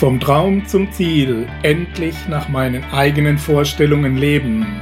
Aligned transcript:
Vom 0.00 0.18
Traum 0.18 0.66
zum 0.66 0.90
Ziel, 0.92 1.46
endlich 1.62 2.26
nach 2.26 2.48
meinen 2.48 2.82
eigenen 2.84 3.36
Vorstellungen 3.36 4.16
leben. 4.16 4.80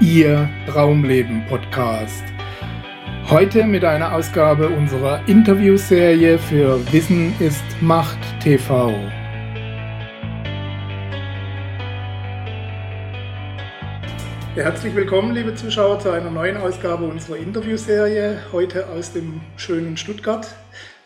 Ihr 0.00 0.48
Traumleben 0.66 1.44
Podcast. 1.50 2.24
Heute 3.28 3.66
mit 3.66 3.84
einer 3.84 4.14
Ausgabe 4.14 4.70
unserer 4.70 5.20
Interviewserie 5.28 6.38
für 6.38 6.80
Wissen 6.94 7.34
ist 7.40 7.62
Macht 7.82 8.16
TV. 8.40 8.94
Herzlich 14.54 14.94
willkommen, 14.94 15.34
liebe 15.34 15.54
Zuschauer, 15.54 16.00
zu 16.00 16.10
einer 16.10 16.30
neuen 16.30 16.56
Ausgabe 16.56 17.04
unserer 17.04 17.36
Interviewserie. 17.36 18.38
Heute 18.50 18.88
aus 18.88 19.12
dem 19.12 19.42
schönen 19.58 19.98
Stuttgart. 19.98 20.56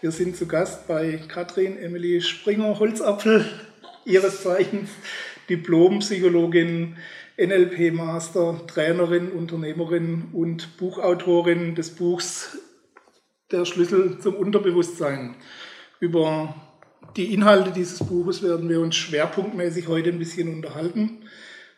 Wir 0.01 0.13
sind 0.13 0.37
zu 0.37 0.47
Gast 0.47 0.87
bei 0.87 1.19
Katrin 1.27 1.77
Emily 1.77 2.21
Springer-Holzapfel, 2.21 3.45
ihres 4.05 4.45
Zeichens 4.45 4.91
Diplompsychologin, 5.49 6.97
NLP-Master, 7.37 8.65
Trainerin, 8.69 9.33
Unternehmerin 9.33 10.29
und 10.33 10.77
Buchautorin 10.77 11.75
des 11.75 11.97
Buchs 11.97 12.59
Der 13.51 13.65
Schlüssel 13.65 14.21
zum 14.21 14.37
Unterbewusstsein. 14.37 15.35
Über 15.99 16.55
die 17.17 17.35
Inhalte 17.35 17.73
dieses 17.73 17.99
Buches 17.99 18.41
werden 18.45 18.69
wir 18.69 18.81
uns 18.81 18.95
schwerpunktmäßig 18.95 19.89
heute 19.89 20.11
ein 20.11 20.21
bisschen 20.21 20.55
unterhalten 20.55 21.25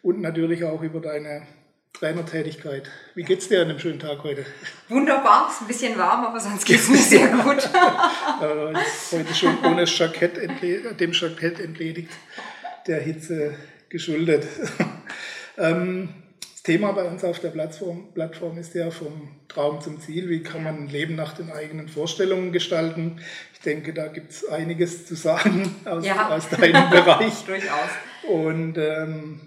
und 0.02 0.20
natürlich 0.20 0.64
auch 0.64 0.82
über 0.82 1.00
deine 1.00 1.46
Trainertätigkeit. 1.92 2.88
Wie 3.14 3.24
geht's 3.24 3.48
dir 3.48 3.62
an 3.62 3.68
dem 3.68 3.78
schönen 3.78 3.98
Tag 3.98 4.22
heute? 4.22 4.46
Wunderbar, 4.88 5.50
ist 5.50 5.60
ein 5.60 5.66
bisschen 5.66 5.98
warm, 5.98 6.24
aber 6.24 6.40
sonst 6.40 6.64
geht's 6.64 6.88
mir 6.88 6.96
sehr 6.96 7.28
gut. 7.28 7.58
äh, 8.40 8.74
heute 9.12 9.34
schon 9.34 9.58
ohne 9.64 9.84
Jackett 9.84 10.36
dem 11.00 11.12
Jackett 11.12 11.60
entledigt, 11.60 12.10
der 12.86 13.00
Hitze 13.00 13.54
geschuldet. 13.88 14.46
ähm, 15.58 16.14
das 16.40 16.62
Thema 16.62 16.92
bei 16.92 17.04
uns 17.04 17.24
auf 17.24 17.38
der 17.40 17.48
Plattform, 17.48 18.12
Plattform 18.12 18.58
ist 18.58 18.74
ja 18.74 18.90
vom 18.90 19.30
Traum 19.48 19.80
zum 19.80 20.00
Ziel. 20.00 20.28
Wie 20.28 20.42
kann 20.42 20.62
man 20.62 20.76
ein 20.76 20.88
Leben 20.88 21.16
nach 21.16 21.32
den 21.32 21.50
eigenen 21.50 21.88
Vorstellungen 21.88 22.52
gestalten? 22.52 23.20
Ich 23.54 23.60
denke, 23.60 23.92
da 23.92 24.08
gibt 24.08 24.30
es 24.30 24.46
einiges 24.46 25.06
zu 25.06 25.14
sagen 25.14 25.74
aus, 25.84 26.04
ja. 26.04 26.28
aus 26.28 26.48
deinem 26.50 26.90
Bereich. 26.90 27.44
Durchaus. 27.46 27.90
Und 28.28 28.76
ähm, 28.76 29.40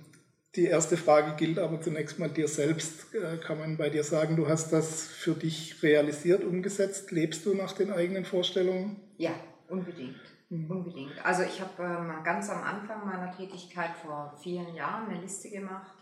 die 0.56 0.66
erste 0.66 0.98
Frage 0.98 1.36
gilt 1.36 1.58
aber 1.58 1.82
zunächst 1.82 2.20
mal 2.20 2.30
dir 2.30 2.48
selbst. 2.48 3.14
Äh, 3.16 3.38
kann 3.38 3.60
man 3.60 3.78
bei 3.78 3.90
dir 3.90 4.04
sagen, 4.04 4.36
du 4.36 4.48
hast 4.48 4.72
das 4.72 5.08
für 5.08 5.34
dich 5.34 5.82
realisiert, 5.82 6.44
umgesetzt? 6.44 7.12
Lebst 7.12 7.46
du 7.46 7.56
nach 7.56 7.74
den 7.74 7.92
eigenen 7.92 8.26
Vorstellungen? 8.26 9.00
Ja, 9.18 9.32
unbedingt. 9.68 10.22
Mhm. 10.50 10.70
Unbedingt. 10.70 11.26
Also 11.26 11.44
ich 11.44 11.60
habe 11.60 11.84
ähm, 11.84 12.24
ganz 12.24 12.50
am 12.50 12.64
Anfang 12.64 13.06
meiner 13.06 13.32
Tätigkeit 13.36 13.96
vor 13.96 14.38
vielen 14.42 14.76
Jahren 14.76 15.10
eine 15.10 15.22
Liste 15.22 15.50
gemacht 15.50 15.96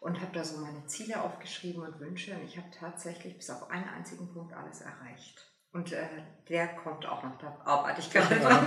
und 0.00 0.20
habe 0.20 0.32
da 0.32 0.44
so 0.44 0.58
meine 0.58 0.86
Ziele 0.86 1.22
aufgeschrieben 1.22 1.82
und 1.82 2.00
Wünsche 2.00 2.34
und 2.34 2.44
ich 2.44 2.56
habe 2.56 2.68
tatsächlich 2.70 3.36
bis 3.36 3.50
auf 3.50 3.70
einen 3.70 3.88
einzigen 3.88 4.32
Punkt 4.32 4.54
alles 4.54 4.80
erreicht. 4.80 5.53
Und 5.74 5.92
äh, 5.92 6.06
der 6.48 6.68
kommt 6.68 7.04
auch 7.04 7.24
noch, 7.24 7.36
da 7.38 7.56
arbeite 7.64 8.00
ich 8.00 8.08
gerade 8.08 8.36
dran. 8.36 8.64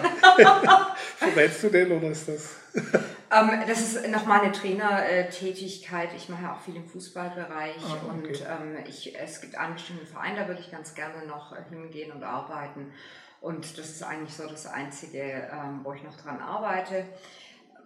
Verrätst 1.15 1.63
du 1.63 1.69
den 1.69 1.93
oder 1.93 2.09
ist 2.09 2.27
das? 2.27 2.57
ähm, 2.75 3.63
das 3.65 3.79
ist 3.79 4.09
noch 4.09 4.25
meine 4.25 4.51
Trainertätigkeit. 4.51 6.09
Ich 6.17 6.27
mache 6.27 6.51
auch 6.51 6.59
viel 6.59 6.75
im 6.75 6.85
Fußballbereich 6.85 7.77
ah, 7.81 7.95
okay. 7.95 8.09
und 8.09 8.41
ähm, 8.41 8.83
ich, 8.85 9.17
es 9.17 9.39
gibt 9.39 9.57
einen 9.57 9.75
bestimmten 9.75 10.05
Verein, 10.05 10.35
da 10.35 10.49
würde 10.49 10.59
ich 10.59 10.69
ganz 10.69 10.95
gerne 10.95 11.25
noch 11.25 11.55
hingehen 11.69 12.11
und 12.11 12.23
arbeiten. 12.23 12.91
Und 13.39 13.77
das 13.77 13.89
ist 13.89 14.03
eigentlich 14.03 14.35
so 14.35 14.45
das 14.45 14.67
Einzige, 14.67 15.21
ähm, 15.21 15.79
wo 15.83 15.93
ich 15.93 16.03
noch 16.03 16.17
dran 16.17 16.41
arbeite. 16.41 17.05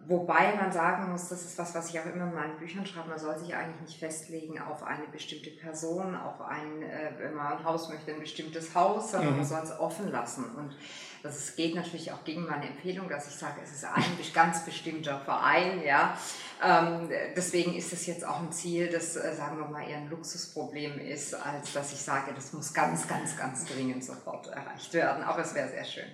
Wobei 0.07 0.55
man 0.55 0.71
sagen 0.71 1.11
muss, 1.11 1.29
das 1.29 1.43
ist 1.43 1.57
was, 1.57 1.75
was 1.75 1.89
ich 1.89 1.99
auch 1.99 2.05
immer 2.05 2.25
in 2.25 2.33
meinen 2.33 2.57
Büchern 2.57 2.85
schreibe, 2.85 3.09
man 3.09 3.19
soll 3.19 3.37
sich 3.37 3.53
eigentlich 3.53 3.81
nicht 3.81 3.99
festlegen 3.99 4.59
auf 4.59 4.83
eine 4.83 5.05
bestimmte 5.11 5.51
Person, 5.51 6.15
auf 6.15 6.41
ein, 6.41 6.81
äh, 6.81 7.11
wenn 7.19 7.35
man 7.35 7.57
ein 7.57 7.63
Haus 7.63 7.89
möchte, 7.89 8.13
ein 8.13 8.19
bestimmtes 8.19 8.73
Haus, 8.73 9.11
sondern 9.11 9.31
mhm. 9.31 9.37
man 9.37 9.45
soll 9.45 9.61
es 9.63 9.79
offen 9.79 10.11
lassen. 10.11 10.45
Und 10.55 10.75
das 11.23 11.55
geht 11.55 11.75
natürlich 11.75 12.11
auch 12.11 12.23
gegen 12.23 12.45
meine 12.45 12.67
Empfehlung, 12.67 13.07
dass 13.07 13.27
ich 13.27 13.35
sage, 13.35 13.61
es 13.63 13.71
ist 13.71 13.85
ein 13.85 14.03
ganz 14.33 14.65
bestimmter 14.65 15.19
Verein. 15.19 15.83
Ja. 15.83 16.17
Ähm, 16.63 17.09
deswegen 17.35 17.75
ist 17.75 17.93
es 17.93 18.07
jetzt 18.07 18.25
auch 18.25 18.39
ein 18.39 18.51
Ziel, 18.51 18.89
das, 18.89 19.15
äh, 19.15 19.33
sagen 19.35 19.57
wir 19.57 19.65
mal, 19.65 19.87
eher 19.87 19.97
ein 19.97 20.09
Luxusproblem 20.09 20.99
ist, 20.99 21.33
als 21.35 21.73
dass 21.73 21.93
ich 21.93 22.01
sage, 22.01 22.33
das 22.33 22.53
muss 22.53 22.73
ganz, 22.73 23.07
ganz, 23.07 23.37
ganz 23.37 23.65
dringend 23.65 24.03
sofort 24.03 24.47
erreicht 24.47 24.93
werden. 24.93 25.23
Aber 25.23 25.41
es 25.41 25.53
wäre 25.53 25.69
sehr 25.69 25.85
schön. 25.85 26.05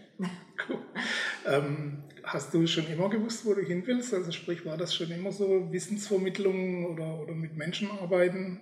Cool. 0.68 0.80
Ähm, 1.48 2.04
hast 2.24 2.54
du 2.54 2.68
schon 2.68 2.88
immer 2.88 3.10
gewusst, 3.10 3.46
wo 3.46 3.54
du 3.54 3.62
hin 3.62 3.84
willst? 3.88 4.14
Also 4.14 4.32
sprich, 4.32 4.66
war 4.66 4.78
das 4.78 4.94
schon 4.94 5.12
immer 5.12 5.32
so 5.32 5.72
Wissensvermittlung 5.72 6.86
oder, 6.94 7.20
oder 7.22 7.34
mit 7.34 7.56
Menschen 7.56 7.90
arbeiten? 7.90 8.60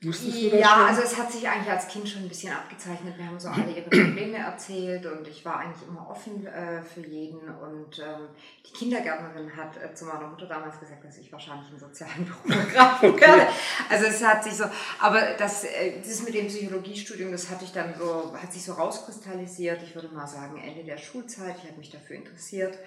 Wusstest 0.00 0.42
du 0.42 0.50
das 0.50 0.60
ja, 0.60 0.68
schon? 0.68 0.86
also 0.86 1.02
es 1.02 1.18
hat 1.18 1.32
sich 1.32 1.48
eigentlich 1.48 1.70
als 1.70 1.88
Kind 1.88 2.08
schon 2.08 2.22
ein 2.22 2.28
bisschen 2.28 2.52
abgezeichnet. 2.52 3.18
Wir 3.18 3.26
haben 3.26 3.40
so 3.40 3.48
alle 3.48 3.72
ihre 3.72 3.90
Probleme 3.90 4.38
erzählt 4.38 5.04
und 5.06 5.26
ich 5.26 5.44
war 5.44 5.58
eigentlich 5.58 5.88
immer 5.88 6.08
offen 6.08 6.46
äh, 6.46 6.80
für 6.82 7.00
jeden. 7.00 7.40
Und 7.40 7.98
ähm, 7.98 8.28
die 8.64 8.72
Kindergärtnerin 8.72 9.56
hat 9.56 9.76
äh, 9.76 9.92
zu 9.94 10.04
meiner 10.04 10.28
Mutter 10.28 10.46
damals 10.46 10.78
gesagt, 10.78 11.04
dass 11.04 11.18
ich 11.18 11.32
wahrscheinlich 11.32 11.68
einen 11.70 11.80
sozialen 11.80 12.24
Beruf 12.44 12.58
ergreifen 12.58 13.10
okay. 13.10 13.20
werde. 13.22 13.48
Also 13.90 14.06
es 14.06 14.24
hat 14.24 14.44
sich 14.44 14.54
so, 14.54 14.64
aber 15.00 15.32
das, 15.36 15.64
äh, 15.64 16.00
das 16.00 16.22
mit 16.22 16.32
dem 16.32 16.46
Psychologiestudium, 16.46 17.32
das 17.32 17.50
hatte 17.50 17.64
ich 17.64 17.72
dann 17.72 17.92
so, 17.98 18.32
hat 18.40 18.52
sich 18.52 18.64
so 18.64 18.74
rauskristallisiert. 18.74 19.82
Ich 19.82 19.96
würde 19.96 20.08
mal 20.08 20.28
sagen, 20.28 20.58
Ende 20.58 20.84
der 20.84 20.98
Schulzeit. 20.98 21.56
Ich 21.58 21.68
habe 21.68 21.78
mich 21.78 21.90
dafür 21.90 22.14
interessiert 22.14 22.78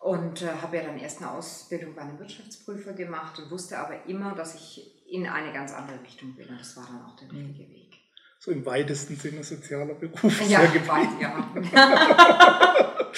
und 0.00 0.42
äh, 0.42 0.48
habe 0.62 0.78
ja 0.78 0.82
dann 0.82 0.98
erst 0.98 1.22
eine 1.22 1.30
Ausbildung 1.30 1.94
bei 1.94 2.02
einem 2.02 2.18
Wirtschaftsprüfer 2.18 2.94
gemacht 2.94 3.38
und 3.38 3.52
wusste 3.52 3.78
aber 3.78 4.06
immer, 4.06 4.34
dass 4.34 4.56
ich 4.56 4.99
in 5.10 5.26
eine 5.26 5.52
ganz 5.52 5.72
andere 5.72 6.00
Richtung 6.02 6.36
will. 6.36 6.46
Und 6.48 6.60
das 6.60 6.76
war 6.76 6.86
dann 6.86 7.02
auch 7.02 7.16
der 7.16 7.32
mhm. 7.32 7.46
richtige 7.46 7.70
Weg. 7.70 7.90
So 8.38 8.52
im 8.52 8.64
weitesten 8.64 9.16
Sinne 9.16 9.44
sozialer 9.44 9.94
Beruf. 9.94 10.48
Ja, 10.48 10.62
weit, 10.62 11.20
ja. 11.20 11.54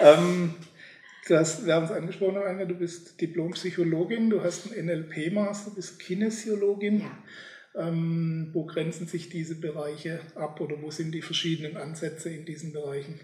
ähm, 0.00 0.54
das, 1.28 1.64
wir 1.64 1.74
haben 1.74 1.84
es 1.84 1.90
angesprochen, 1.92 2.36
Anna, 2.36 2.66
du 2.66 2.74
bist 2.74 3.20
Diplompsychologin, 3.20 4.28
du 4.28 4.42
hast 4.42 4.70
einen 4.72 4.86
NLP-Master, 4.86 5.70
bist 5.70 5.98
Kinesiologin. 5.98 7.00
Ja. 7.00 7.18
Ähm, 7.74 8.50
wo 8.54 8.64
grenzen 8.64 9.06
sich 9.06 9.28
diese 9.28 9.54
Bereiche 9.54 10.20
ab 10.34 10.60
oder 10.62 10.80
wo 10.80 10.90
sind 10.90 11.12
die 11.12 11.20
verschiedenen 11.20 11.76
Ansätze 11.76 12.30
in 12.30 12.46
diesen 12.46 12.72
Bereichen? 12.72 13.20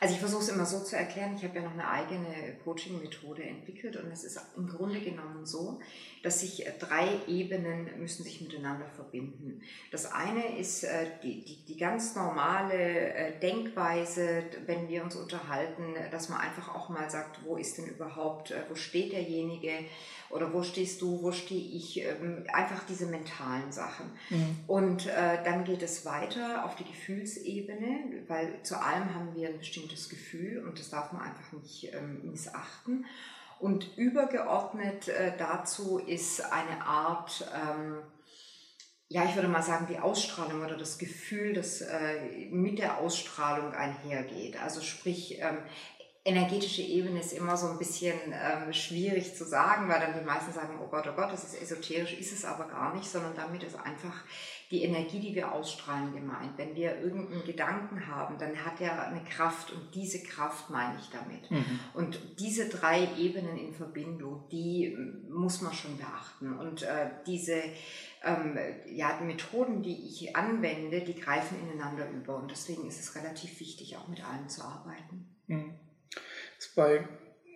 Also 0.00 0.14
ich 0.14 0.20
versuche 0.20 0.42
es 0.42 0.48
immer 0.48 0.66
so 0.66 0.82
zu 0.82 0.96
erklären, 0.96 1.36
ich 1.36 1.44
habe 1.44 1.56
ja 1.56 1.62
noch 1.62 1.74
eine 1.74 1.88
eigene 1.88 2.56
Coaching-Methode 2.64 3.44
entwickelt 3.44 3.96
und 3.96 4.10
es 4.10 4.24
ist 4.24 4.40
im 4.56 4.66
Grunde 4.66 5.00
genommen 5.00 5.44
so, 5.44 5.78
dass 6.22 6.40
sich 6.40 6.66
äh, 6.66 6.72
drei 6.78 7.08
Ebenen 7.26 7.90
müssen 7.98 8.22
sich 8.22 8.40
miteinander 8.40 8.86
verbinden. 8.86 9.60
Das 9.90 10.10
eine 10.10 10.58
ist 10.58 10.84
äh, 10.84 11.06
die, 11.22 11.44
die, 11.44 11.64
die 11.66 11.76
ganz 11.76 12.14
normale 12.14 12.74
äh, 12.74 13.38
Denkweise, 13.40 14.44
wenn 14.66 14.88
wir 14.88 15.02
uns 15.02 15.16
unterhalten, 15.16 15.94
dass 16.10 16.28
man 16.28 16.40
einfach 16.40 16.74
auch 16.74 16.88
mal 16.88 17.10
sagt, 17.10 17.44
wo 17.44 17.56
ist 17.56 17.78
denn 17.78 17.86
überhaupt, 17.86 18.54
wo 18.68 18.74
steht 18.74 19.12
derjenige 19.12 19.72
oder 20.30 20.52
wo 20.52 20.62
stehst 20.62 21.02
du, 21.02 21.22
wo 21.22 21.32
stehe 21.32 21.76
ich, 21.76 22.00
ähm, 22.00 22.44
einfach 22.52 22.84
diese 22.88 23.06
mentalen 23.06 23.70
Sachen. 23.72 24.06
Mhm. 24.30 24.56
Und 24.66 25.06
dann 25.06 25.64
geht 25.64 25.82
es 25.82 26.06
weiter 26.06 26.64
auf 26.64 26.76
die 26.76 26.84
Gefühlsebene, 26.84 28.24
weil 28.28 28.62
zu 28.62 28.80
allem 28.80 29.14
haben 29.14 29.34
wir 29.34 29.48
ein 29.48 29.58
bestimmtes 29.58 30.08
Gefühl 30.08 30.64
und 30.66 30.78
das 30.78 30.90
darf 30.90 31.12
man 31.12 31.22
einfach 31.22 31.52
nicht 31.52 31.92
ähm, 31.92 32.30
missachten. 32.30 33.04
Und 33.62 33.96
übergeordnet 33.96 35.06
äh, 35.06 35.36
dazu 35.38 35.98
ist 35.98 36.40
eine 36.52 36.84
Art, 36.84 37.48
ähm, 37.54 38.02
ja, 39.08 39.24
ich 39.24 39.36
würde 39.36 39.46
mal 39.46 39.62
sagen, 39.62 39.86
die 39.88 40.00
Ausstrahlung 40.00 40.64
oder 40.64 40.76
das 40.76 40.98
Gefühl, 40.98 41.52
das 41.52 41.80
äh, 41.80 42.48
mit 42.50 42.80
der 42.80 42.98
Ausstrahlung 42.98 43.72
einhergeht. 43.72 44.60
Also 44.60 44.80
sprich, 44.80 45.38
ähm, 45.38 45.58
energetische 46.24 46.82
Ebene 46.82 47.18
ist 47.18 47.32
immer 47.32 47.56
so 47.56 47.66
ein 47.68 47.78
bisschen 47.78 48.14
ähm, 48.32 48.72
schwierig 48.72 49.34
zu 49.34 49.44
sagen, 49.44 49.88
weil 49.88 49.98
dann 49.98 50.18
die 50.18 50.24
meisten 50.24 50.52
sagen, 50.52 50.78
oh 50.80 50.86
Gott, 50.86 51.04
oh 51.08 51.16
Gott, 51.16 51.32
das 51.32 51.42
ist 51.42 51.60
esoterisch, 51.60 52.14
ist 52.14 52.32
es 52.32 52.44
aber 52.44 52.68
gar 52.68 52.94
nicht, 52.94 53.08
sondern 53.08 53.34
damit 53.34 53.64
ist 53.64 53.76
einfach 53.76 54.22
die 54.70 54.84
Energie, 54.84 55.18
die 55.18 55.34
wir 55.34 55.52
ausstrahlen, 55.52 56.14
gemeint. 56.14 56.56
Wenn 56.56 56.76
wir 56.76 57.00
irgendeinen 57.00 57.44
Gedanken 57.44 58.06
haben, 58.06 58.38
dann 58.38 58.64
hat 58.64 58.80
er 58.80 59.08
eine 59.08 59.22
Kraft 59.24 59.72
und 59.72 59.94
diese 59.94 60.22
Kraft 60.22 60.70
meine 60.70 60.96
ich 60.98 61.10
damit. 61.10 61.50
Mhm. 61.50 61.80
Und 61.92 62.20
diese 62.38 62.68
drei 62.68 63.08
Ebenen 63.18 63.58
in 63.58 63.74
Verbindung, 63.74 64.44
die 64.50 64.96
muss 65.28 65.60
man 65.60 65.74
schon 65.74 65.98
beachten. 65.98 66.56
Und 66.56 66.82
äh, 66.82 67.10
diese 67.26 67.64
ähm, 68.24 68.56
ja, 68.86 69.18
die 69.20 69.24
Methoden, 69.24 69.82
die 69.82 70.06
ich 70.06 70.36
anwende, 70.36 71.00
die 71.00 71.16
greifen 71.16 71.56
ineinander 71.60 72.08
über. 72.10 72.36
Und 72.36 72.50
deswegen 72.50 72.86
ist 72.86 73.00
es 73.00 73.16
relativ 73.16 73.58
wichtig, 73.58 73.96
auch 73.96 74.06
mit 74.08 74.24
allen 74.24 74.48
zu 74.48 74.62
arbeiten. 74.62 75.26
Mhm. 75.48 75.74
Ist 76.62 76.76
bei 76.76 77.08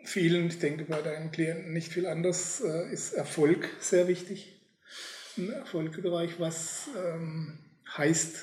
vielen, 0.03 0.49
ich 0.49 0.59
denke 0.59 0.85
bei 0.85 1.01
deinen 1.01 1.31
Klienten 1.31 1.73
nicht 1.73 1.93
viel 1.93 2.09
anders, 2.09 2.61
äh, 2.61 2.93
ist 2.93 3.13
Erfolg 3.13 3.69
sehr 3.79 4.09
wichtig 4.09 4.61
im 5.37 5.53
Erfolgsbereich. 5.53 6.41
Was 6.41 6.89
ähm, 6.97 7.57
heißt 7.97 8.37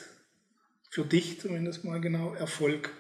für 0.90 1.04
dich 1.04 1.42
zumindest 1.42 1.84
mal 1.84 2.00
genau 2.00 2.34
Erfolg? 2.34 2.92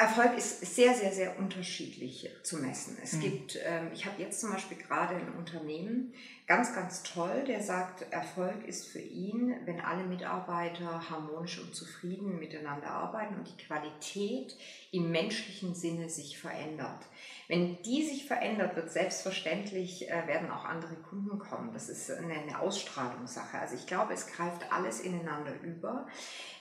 Erfolg 0.00 0.38
ist 0.38 0.74
sehr, 0.74 0.94
sehr, 0.94 1.12
sehr 1.12 1.38
unterschiedlich 1.38 2.30
zu 2.42 2.56
messen. 2.56 2.96
Es 3.02 3.12
mhm. 3.12 3.20
gibt, 3.20 3.58
ähm, 3.62 3.90
ich 3.92 4.06
habe 4.06 4.20
jetzt 4.20 4.40
zum 4.40 4.50
Beispiel 4.50 4.78
gerade 4.78 5.14
ein 5.14 5.34
Unternehmen, 5.36 6.14
ganz, 6.46 6.74
ganz 6.74 7.02
toll, 7.02 7.44
der 7.46 7.62
sagt, 7.62 8.10
Erfolg 8.10 8.66
ist 8.66 8.88
für 8.88 8.98
ihn, 8.98 9.54
wenn 9.66 9.78
alle 9.78 10.04
Mitarbeiter 10.04 11.10
harmonisch 11.10 11.60
und 11.60 11.74
zufrieden 11.74 12.38
miteinander 12.38 12.88
arbeiten 12.88 13.34
und 13.34 13.46
die 13.46 13.62
Qualität 13.62 14.56
im 14.90 15.10
menschlichen 15.10 15.74
Sinne 15.74 16.08
sich 16.08 16.38
verändert. 16.38 17.04
Wenn 17.46 17.82
die 17.82 18.02
sich 18.06 18.26
verändert, 18.26 18.76
wird 18.76 18.90
selbstverständlich, 18.90 20.08
äh, 20.08 20.26
werden 20.28 20.50
auch 20.50 20.64
andere 20.64 20.94
Kunden 20.94 21.38
kommen. 21.38 21.72
Das 21.72 21.88
ist 21.88 22.10
eine, 22.10 22.34
eine 22.34 22.58
Ausstrahlungssache. 22.58 23.58
Also 23.58 23.74
ich 23.74 23.86
glaube, 23.86 24.14
es 24.14 24.28
greift 24.28 24.72
alles 24.72 25.00
ineinander 25.00 25.52
über. 25.60 26.06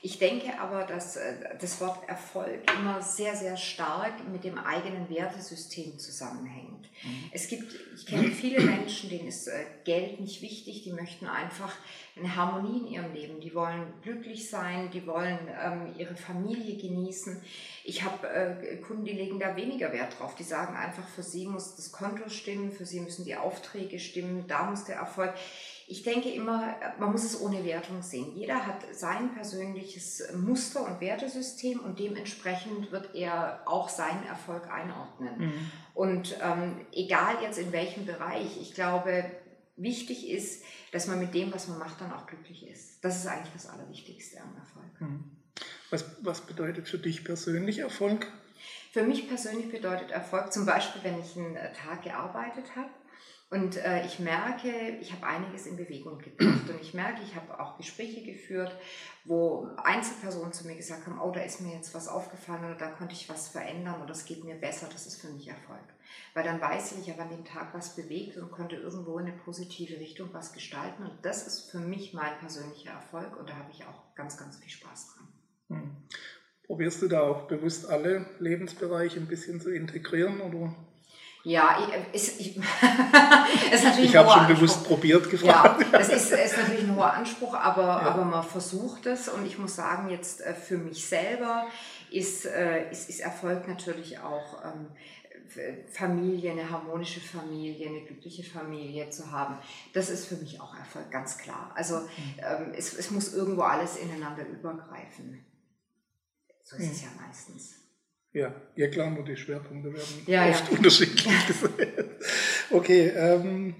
Ich 0.01 0.17
denke 0.17 0.59
aber, 0.59 0.85
dass 0.85 1.17
äh, 1.17 1.57
das 1.59 1.81
Wort 1.81 2.07
Erfolg 2.07 2.61
immer 2.79 3.01
sehr, 3.01 3.35
sehr 3.35 3.57
stark 3.57 4.27
mit 4.31 4.45
dem 4.45 4.57
eigenen 4.57 5.09
Wertesystem 5.09 5.99
zusammenhängt. 5.99 6.89
Mhm. 7.03 7.29
Es 7.31 7.49
gibt, 7.49 7.75
ich 7.95 8.05
kenne 8.05 8.31
viele 8.31 8.61
Menschen, 8.61 9.09
denen 9.09 9.27
ist 9.27 9.47
äh, 9.47 9.65
Geld 9.83 10.21
nicht 10.21 10.41
wichtig, 10.41 10.83
die 10.83 10.93
möchten 10.93 11.27
einfach 11.27 11.73
eine 12.15 12.35
Harmonie 12.35 12.79
in 12.79 12.87
ihrem 12.87 13.13
Leben, 13.13 13.39
die 13.41 13.53
wollen 13.53 13.93
glücklich 14.01 14.49
sein, 14.49 14.89
die 14.91 15.05
wollen 15.05 15.37
ähm, 15.61 15.93
ihre 15.97 16.15
Familie 16.15 16.77
genießen. 16.77 17.41
Ich 17.83 18.03
habe 18.03 18.27
äh, 18.27 18.77
Kunden, 18.77 19.05
die 19.05 19.13
legen 19.13 19.39
da 19.39 19.55
weniger 19.55 19.91
Wert 19.91 20.19
drauf. 20.19 20.35
Die 20.35 20.43
sagen 20.43 20.75
einfach, 20.75 21.07
für 21.07 21.23
sie 21.23 21.45
muss 21.45 21.75
das 21.75 21.91
Konto 21.91 22.29
stimmen, 22.29 22.71
für 22.71 22.85
sie 22.85 23.01
müssen 23.01 23.25
die 23.25 23.35
Aufträge 23.35 23.99
stimmen, 23.99 24.45
da 24.47 24.63
muss 24.69 24.85
der 24.85 24.95
Erfolg. 24.95 25.33
Ich 25.91 26.03
denke 26.03 26.29
immer, 26.29 26.75
man 26.99 27.11
muss 27.11 27.23
es 27.23 27.41
ohne 27.41 27.65
Wertung 27.65 28.03
sehen. 28.03 28.35
Jeder 28.35 28.67
hat 28.67 28.85
sein 28.91 29.33
persönliches 29.33 30.21
Muster 30.35 30.85
und 30.85 31.01
Wertesystem 31.01 31.79
und 31.79 31.97
dementsprechend 31.97 32.91
wird 32.91 33.15
er 33.15 33.63
auch 33.65 33.89
seinen 33.89 34.23
Erfolg 34.27 34.71
einordnen. 34.71 35.47
Mhm. 35.47 35.71
Und 35.95 36.37
ähm, 36.43 36.85
egal 36.91 37.41
jetzt 37.41 37.57
in 37.57 37.71
welchem 37.71 38.05
Bereich, 38.05 38.61
ich 38.61 38.75
glaube, 38.75 39.31
wichtig 39.77 40.29
ist, 40.29 40.63
dass 40.91 41.07
man 41.07 41.17
mit 41.17 41.33
dem, 41.33 41.51
was 41.51 41.67
man 41.67 41.79
macht, 41.79 41.99
dann 41.99 42.13
auch 42.13 42.27
glücklich 42.27 42.67
ist. 42.67 43.03
Das 43.03 43.17
ist 43.17 43.25
eigentlich 43.25 43.53
das 43.53 43.67
Allerwichtigste 43.67 44.39
am 44.41 44.55
Erfolg. 44.57 45.01
Mhm. 45.01 45.23
Was, 45.89 46.05
was 46.21 46.41
bedeutet 46.41 46.87
für 46.87 46.99
dich 46.99 47.25
persönlich 47.25 47.79
Erfolg? 47.79 48.27
Für 48.91 49.01
mich 49.01 49.27
persönlich 49.27 49.71
bedeutet 49.71 50.11
Erfolg 50.11 50.53
zum 50.53 50.67
Beispiel, 50.67 51.03
wenn 51.03 51.19
ich 51.19 51.35
einen 51.35 51.55
äh, 51.55 51.73
Tag 51.73 52.03
gearbeitet 52.03 52.75
habe 52.75 52.89
und 53.51 53.77
äh, 53.77 54.05
ich 54.05 54.19
merke, 54.19 54.69
ich 55.01 55.11
habe 55.11 55.25
einiges 55.25 55.65
in 55.65 55.75
Bewegung 55.75 56.19
gebracht 56.19 56.69
und 56.69 56.79
ich 56.81 56.93
merke, 56.93 57.23
ich 57.23 57.33
habe 57.33 57.59
auch 57.59 57.77
Gespräche 57.77 58.23
geführt, 58.23 58.71
wo 59.25 59.67
Einzelpersonen 59.83 60.53
zu 60.53 60.67
mir 60.67 60.75
gesagt 60.75 61.07
haben, 61.07 61.19
oh, 61.19 61.31
da 61.31 61.41
ist 61.41 61.59
mir 61.59 61.73
jetzt 61.73 61.95
was 61.95 62.07
aufgefallen 62.07 62.65
oder 62.65 62.75
da 62.75 62.91
konnte 62.91 63.15
ich 63.15 63.27
was 63.27 63.47
verändern 63.47 64.03
oder 64.03 64.11
es 64.11 64.25
geht 64.25 64.43
mir 64.43 64.53
besser, 64.53 64.87
das 64.91 65.07
ist 65.07 65.19
für 65.19 65.29
mich 65.29 65.47
Erfolg. 65.47 65.81
Weil 66.35 66.43
dann 66.43 66.61
weiß 66.61 66.91
ich, 66.91 67.07
ich 67.07 67.09
habe 67.09 67.23
an 67.23 67.29
dem 67.29 67.43
Tag 67.43 67.73
was 67.73 67.95
bewegt 67.95 68.37
und 68.37 68.51
konnte 68.51 68.75
irgendwo 68.75 69.17
in 69.17 69.25
eine 69.25 69.37
positive 69.37 69.99
Richtung 69.99 70.29
was 70.31 70.53
gestalten 70.53 71.03
und 71.03 71.17
das 71.23 71.47
ist 71.47 71.71
für 71.71 71.79
mich 71.79 72.13
mein 72.13 72.37
persönlicher 72.37 72.91
Erfolg 72.91 73.35
und 73.35 73.49
da 73.49 73.55
habe 73.55 73.71
ich 73.71 73.83
auch 73.83 74.13
ganz, 74.13 74.37
ganz 74.37 74.57
viel 74.57 74.69
Spaß 74.69 75.15
dran. 75.15 75.27
Hm. 75.69 75.97
Probierst 76.67 77.01
du 77.01 77.07
da 77.07 77.21
auch 77.21 77.47
bewusst 77.47 77.89
alle 77.89 78.27
Lebensbereiche 78.37 79.19
ein 79.19 79.27
bisschen 79.27 79.59
zu 79.59 79.71
integrieren 79.71 80.39
oder 80.39 80.75
ja, 81.43 81.77
ist, 82.11 82.39
ich, 82.39 82.57
ist 83.71 83.83
natürlich 83.83 84.09
Ich 84.09 84.15
habe 84.15 84.29
schon 84.29 84.39
Anspruch. 84.39 84.55
bewusst 84.55 84.83
probiert 84.83 85.29
gefragt. 85.29 85.85
Ja, 85.91 85.99
es 85.99 86.09
ist, 86.09 86.31
ist 86.31 86.57
natürlich 86.57 86.83
ein 86.83 86.95
hoher 86.95 87.13
Anspruch, 87.13 87.53
aber, 87.53 87.83
ja. 87.83 87.99
aber 88.01 88.25
man 88.25 88.43
versucht 88.43 89.05
es 89.05 89.29
und 89.29 89.45
ich 89.45 89.57
muss 89.57 89.75
sagen, 89.75 90.09
jetzt 90.09 90.41
äh, 90.41 90.53
für 90.53 90.77
mich 90.77 91.07
selber 91.07 91.65
ist, 92.11 92.45
äh, 92.45 92.91
ist, 92.91 93.09
ist 93.09 93.21
Erfolg 93.21 93.67
natürlich 93.67 94.19
auch 94.19 94.65
ähm, 94.65 94.87
Familie, 95.91 96.51
eine 96.51 96.69
harmonische 96.69 97.19
Familie, 97.19 97.87
eine 97.87 98.01
glückliche 98.01 98.43
Familie 98.43 99.09
zu 99.09 99.31
haben. 99.31 99.57
Das 99.93 100.09
ist 100.09 100.27
für 100.27 100.35
mich 100.35 100.61
auch 100.61 100.75
Erfolg, 100.75 101.09
ganz 101.09 101.37
klar. 101.37 101.71
Also 101.75 101.99
mhm. 101.99 102.07
ähm, 102.37 102.73
es, 102.75 102.93
es 102.93 103.11
muss 103.11 103.33
irgendwo 103.33 103.61
alles 103.61 103.95
ineinander 103.97 104.45
übergreifen. 104.47 105.43
So 106.63 106.75
ist 106.75 106.85
mhm. 106.85 106.91
es 106.91 107.01
ja 107.01 107.07
meistens. 107.19 107.78
Ja, 108.33 108.53
ja 108.75 108.87
klar, 108.87 109.09
nur 109.09 109.25
die 109.25 109.35
Schwerpunkte 109.35 109.91
werden 109.91 110.23
ja, 110.27 110.49
oft 110.49 110.71
ja. 110.71 110.77
unterschiedlich 110.77 111.47
gesetzt. 111.47 111.73
Okay, 112.71 113.07
ähm, 113.15 113.73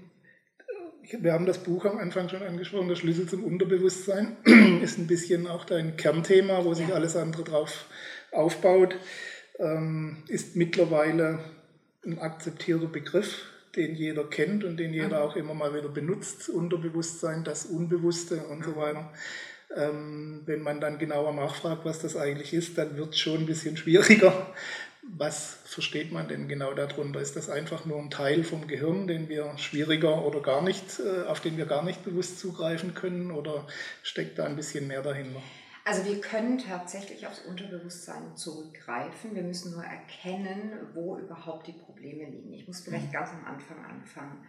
wir 1.18 1.32
haben 1.32 1.46
das 1.46 1.58
Buch 1.58 1.84
am 1.84 1.98
Anfang 1.98 2.28
schon 2.28 2.42
angesprochen, 2.42 2.88
der 2.88 2.96
Schlüssel 2.96 3.28
zum 3.28 3.44
Unterbewusstsein 3.44 4.36
ist 4.82 4.98
ein 4.98 5.06
bisschen 5.06 5.46
auch 5.46 5.64
dein 5.64 5.96
Kernthema, 5.96 6.64
wo 6.64 6.74
sich 6.74 6.88
ja. 6.88 6.94
alles 6.94 7.16
andere 7.16 7.44
drauf 7.44 7.86
aufbaut. 8.32 8.96
Ähm, 9.58 10.24
ist 10.28 10.56
mittlerweile 10.56 11.40
ein 12.04 12.18
akzeptierter 12.18 12.86
Begriff, 12.86 13.44
den 13.76 13.94
jeder 13.94 14.24
kennt 14.24 14.64
und 14.64 14.78
den 14.78 14.92
jeder 14.92 15.22
auch 15.22 15.36
immer 15.36 15.54
mal 15.54 15.74
wieder 15.74 15.88
benutzt. 15.88 16.48
Unterbewusstsein, 16.48 17.44
das 17.44 17.66
Unbewusste 17.66 18.44
und 18.44 18.64
so 18.64 18.76
weiter. 18.76 19.12
Ähm, 19.76 20.42
wenn 20.46 20.62
man 20.62 20.80
dann 20.80 20.98
genauer 20.98 21.32
nachfragt, 21.32 21.84
was 21.84 22.00
das 22.00 22.16
eigentlich 22.16 22.52
ist, 22.52 22.76
dann 22.76 22.96
wird 22.96 23.14
es 23.14 23.20
schon 23.20 23.40
ein 23.40 23.46
bisschen 23.46 23.76
schwieriger. 23.76 24.52
Was 25.02 25.58
versteht 25.64 26.12
man 26.12 26.28
denn 26.28 26.48
genau 26.48 26.74
darunter? 26.74 27.20
Ist 27.20 27.36
das 27.36 27.48
einfach 27.48 27.84
nur 27.84 27.98
ein 27.98 28.10
Teil 28.10 28.44
vom 28.44 28.66
Gehirn, 28.66 29.06
den 29.06 29.28
wir 29.28 29.56
schwieriger 29.56 30.24
oder 30.24 30.40
gar 30.40 30.62
nicht, 30.62 31.00
äh, 31.00 31.26
auf 31.26 31.40
den 31.40 31.56
wir 31.56 31.66
gar 31.66 31.84
nicht 31.84 32.04
bewusst 32.04 32.38
zugreifen 32.38 32.94
können 32.94 33.30
oder 33.30 33.66
steckt 34.02 34.38
da 34.38 34.44
ein 34.44 34.56
bisschen 34.56 34.88
mehr 34.88 35.02
dahinter? 35.02 35.40
Also 35.84 36.04
wir 36.04 36.20
können 36.20 36.58
tatsächlich 36.58 37.26
aufs 37.26 37.40
Unterbewusstsein 37.40 38.36
zurückgreifen. 38.36 39.34
Wir 39.34 39.42
müssen 39.42 39.72
nur 39.72 39.82
erkennen, 39.82 40.72
wo 40.94 41.16
überhaupt 41.16 41.66
die 41.66 41.72
Probleme 41.72 42.24
liegen. 42.28 42.52
Ich 42.52 42.66
muss 42.66 42.80
vielleicht 42.80 43.08
mhm. 43.08 43.12
ganz 43.12 43.30
am 43.30 43.44
Anfang 43.46 43.84
anfangen. 43.84 44.46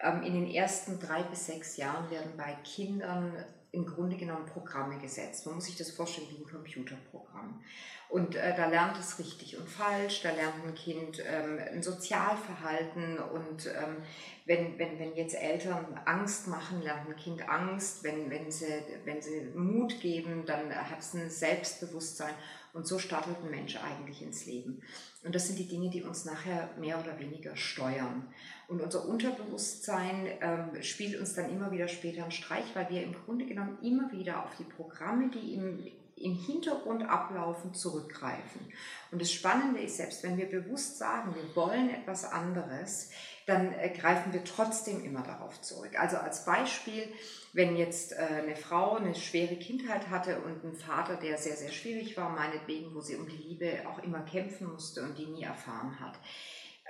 Ähm, 0.00 0.22
in 0.22 0.34
den 0.34 0.48
ersten 0.48 1.00
drei 1.00 1.22
bis 1.22 1.46
sechs 1.46 1.76
Jahren 1.78 2.10
werden 2.10 2.32
bei 2.36 2.54
Kindern 2.64 3.32
im 3.76 3.84
Grunde 3.84 4.16
genommen 4.16 4.46
Programme 4.46 4.98
gesetzt. 4.98 5.44
Man 5.46 5.56
muss 5.56 5.66
sich 5.66 5.76
das 5.76 5.90
vorstellen 5.90 6.26
wie 6.30 6.42
ein 6.42 6.50
Computerprogramm. 6.50 7.60
Und 8.08 8.36
äh, 8.36 8.54
da 8.56 8.66
lernt 8.68 8.96
es 8.98 9.18
richtig 9.18 9.58
und 9.58 9.68
falsch, 9.68 10.22
da 10.22 10.30
lernt 10.30 10.64
ein 10.64 10.74
Kind 10.74 11.22
ähm, 11.26 11.58
ein 11.58 11.82
Sozialverhalten 11.82 13.18
und 13.18 13.66
ähm, 13.66 13.96
wenn, 14.44 14.78
wenn, 14.78 14.98
wenn 15.00 15.16
jetzt 15.16 15.34
Eltern 15.34 16.00
Angst 16.04 16.46
machen, 16.46 16.82
lernt 16.82 17.08
ein 17.08 17.16
Kind 17.16 17.48
Angst, 17.48 18.04
wenn, 18.04 18.30
wenn, 18.30 18.50
sie, 18.50 18.66
wenn 19.04 19.20
sie 19.20 19.50
Mut 19.54 20.00
geben, 20.00 20.44
dann 20.46 20.72
hat 20.72 21.00
es 21.00 21.14
ein 21.14 21.28
Selbstbewusstsein 21.28 22.32
und 22.72 22.86
so 22.86 23.00
startet 23.00 23.38
ein 23.42 23.50
Mensch 23.50 23.76
eigentlich 23.76 24.22
ins 24.22 24.46
Leben. 24.46 24.82
Und 25.24 25.34
das 25.34 25.48
sind 25.48 25.58
die 25.58 25.66
Dinge, 25.66 25.90
die 25.90 26.02
uns 26.02 26.24
nachher 26.24 26.70
mehr 26.78 27.00
oder 27.00 27.18
weniger 27.18 27.56
steuern. 27.56 28.28
Und 28.68 28.80
unser 28.80 29.08
Unterbewusstsein 29.08 30.28
ähm, 30.40 30.82
spielt 30.82 31.18
uns 31.18 31.34
dann 31.34 31.50
immer 31.50 31.72
wieder 31.72 31.88
später 31.88 32.22
einen 32.22 32.30
Streich, 32.30 32.66
weil 32.74 32.88
wir 32.90 33.02
im 33.02 33.14
Grunde 33.24 33.46
genommen 33.46 33.78
immer 33.82 34.12
wieder 34.12 34.44
auf 34.44 34.54
die 34.56 34.64
Programme, 34.64 35.30
die 35.30 35.54
im, 35.54 35.86
im 36.16 36.34
Hintergrund 36.34 37.08
ablaufen, 37.08 37.74
zurückgreifen. 37.74 38.72
Und 39.12 39.20
das 39.20 39.30
Spannende 39.30 39.80
ist, 39.80 39.98
selbst 39.98 40.22
wenn 40.22 40.38
wir 40.38 40.46
bewusst 40.46 40.98
sagen, 40.98 41.34
wir 41.34 41.54
wollen 41.54 41.90
etwas 41.90 42.24
anderes, 42.24 43.10
dann 43.44 43.72
äh, 43.74 43.90
greifen 43.90 44.32
wir 44.32 44.42
trotzdem 44.42 45.04
immer 45.04 45.22
darauf 45.22 45.60
zurück. 45.60 45.98
Also 45.98 46.16
als 46.16 46.44
Beispiel, 46.44 47.06
wenn 47.52 47.76
jetzt 47.76 48.12
äh, 48.12 48.16
eine 48.16 48.56
Frau 48.56 48.96
eine 48.96 49.14
schwere 49.14 49.56
Kindheit 49.56 50.08
hatte 50.08 50.40
und 50.40 50.64
einen 50.64 50.74
Vater, 50.74 51.16
der 51.16 51.38
sehr, 51.38 51.56
sehr 51.56 51.70
schwierig 51.70 52.16
war, 52.16 52.30
meinetwegen, 52.30 52.94
wo 52.94 53.00
sie 53.00 53.16
um 53.16 53.28
die 53.28 53.36
Liebe 53.36 53.82
auch 53.86 54.02
immer 54.02 54.20
kämpfen 54.20 54.72
musste 54.72 55.02
und 55.02 55.18
die 55.18 55.26
nie 55.26 55.44
erfahren 55.44 56.00
hat 56.00 56.18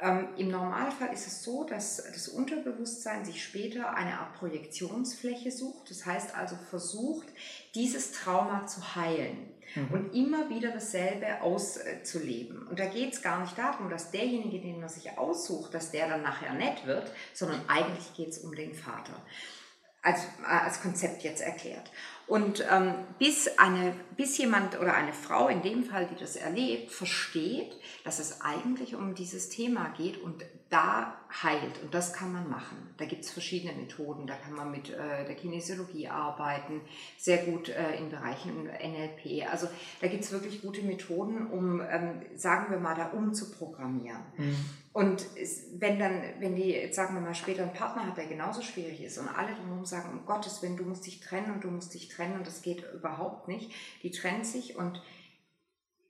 ähm, 0.00 0.28
Im 0.36 0.48
Normalfall 0.50 1.12
ist 1.14 1.26
es 1.26 1.42
so, 1.42 1.64
dass 1.64 1.96
das 1.96 2.28
Unterbewusstsein 2.28 3.24
sich 3.24 3.42
später 3.42 3.94
eine 3.94 4.18
Art 4.18 4.34
Projektionsfläche 4.34 5.50
sucht. 5.50 5.90
Das 5.90 6.04
heißt 6.04 6.34
also 6.34 6.54
versucht, 6.68 7.26
dieses 7.74 8.12
Trauma 8.12 8.66
zu 8.66 8.94
heilen 8.94 9.48
mhm. 9.74 9.88
und 9.90 10.14
immer 10.14 10.50
wieder 10.50 10.70
dasselbe 10.70 11.40
auszuleben. 11.40 12.66
Und 12.68 12.78
da 12.78 12.84
geht 12.86 13.14
es 13.14 13.22
gar 13.22 13.40
nicht 13.40 13.56
darum, 13.56 13.88
dass 13.88 14.10
derjenige, 14.10 14.60
den 14.60 14.80
man 14.80 14.90
sich 14.90 15.16
aussucht, 15.16 15.72
dass 15.72 15.92
der 15.92 16.08
dann 16.08 16.22
nachher 16.22 16.52
nett 16.52 16.84
wird, 16.84 17.10
sondern 17.32 17.66
eigentlich 17.66 18.12
geht 18.14 18.28
es 18.28 18.38
um 18.40 18.54
den 18.54 18.74
Vater. 18.74 19.14
Als, 20.02 20.24
äh, 20.24 20.46
als 20.46 20.82
Konzept 20.82 21.22
jetzt 21.22 21.40
erklärt. 21.40 21.90
Und 22.26 22.64
ähm, 22.70 22.94
bis, 23.18 23.48
eine, 23.56 23.94
bis 24.16 24.36
jemand 24.38 24.78
oder 24.80 24.94
eine 24.94 25.12
Frau 25.12 25.48
in 25.48 25.62
dem 25.62 25.84
Fall, 25.84 26.06
die 26.06 26.18
das 26.18 26.34
erlebt, 26.34 26.90
versteht, 26.90 27.76
dass 28.04 28.18
es 28.18 28.40
eigentlich 28.40 28.96
um 28.96 29.14
dieses 29.14 29.48
Thema 29.48 29.90
geht 29.96 30.20
und 30.20 30.44
da 30.70 31.16
heilt. 31.42 31.80
Und 31.82 31.94
das 31.94 32.12
kann 32.12 32.32
man 32.32 32.48
machen. 32.48 32.76
Da 32.96 33.04
gibt 33.04 33.24
es 33.24 33.30
verschiedene 33.30 33.72
Methoden. 33.72 34.26
Da 34.26 34.34
kann 34.34 34.54
man 34.54 34.70
mit 34.70 34.90
äh, 34.90 35.24
der 35.24 35.34
Kinesiologie 35.34 36.08
arbeiten, 36.08 36.80
sehr 37.18 37.38
gut 37.38 37.68
äh, 37.68 37.96
in 37.96 38.08
Bereichen 38.08 38.64
NLP. 38.64 39.48
Also 39.48 39.68
da 40.00 40.08
gibt 40.08 40.24
es 40.24 40.32
wirklich 40.32 40.62
gute 40.62 40.82
Methoden, 40.82 41.46
um, 41.46 41.80
ähm, 41.80 42.22
sagen 42.34 42.70
wir 42.70 42.78
mal, 42.78 42.96
da 42.96 43.08
umzuprogrammieren. 43.08 44.22
Mhm. 44.36 44.56
Und 44.92 45.26
wenn 45.74 45.98
dann, 45.98 46.22
wenn 46.40 46.56
die, 46.56 46.70
jetzt 46.70 46.96
sagen 46.96 47.14
wir 47.14 47.20
mal, 47.20 47.34
später 47.34 47.62
einen 47.62 47.74
Partner 47.74 48.06
hat, 48.06 48.16
der 48.16 48.26
genauso 48.26 48.62
schwierig 48.62 49.02
ist 49.02 49.18
und 49.18 49.28
alle 49.28 49.54
drumherum 49.54 49.84
sagen, 49.84 50.18
um 50.18 50.24
Gottes 50.24 50.62
Willen, 50.62 50.78
du 50.78 50.84
musst 50.84 51.06
dich 51.06 51.20
trennen 51.20 51.52
und 51.52 51.62
du 51.62 51.70
musst 51.70 51.92
dich 51.92 52.08
trennen 52.08 52.38
und 52.38 52.46
das 52.46 52.62
geht 52.62 52.82
überhaupt 52.94 53.46
nicht, 53.46 53.70
die 54.02 54.10
trennt 54.10 54.46
sich 54.46 54.76
und 54.76 55.02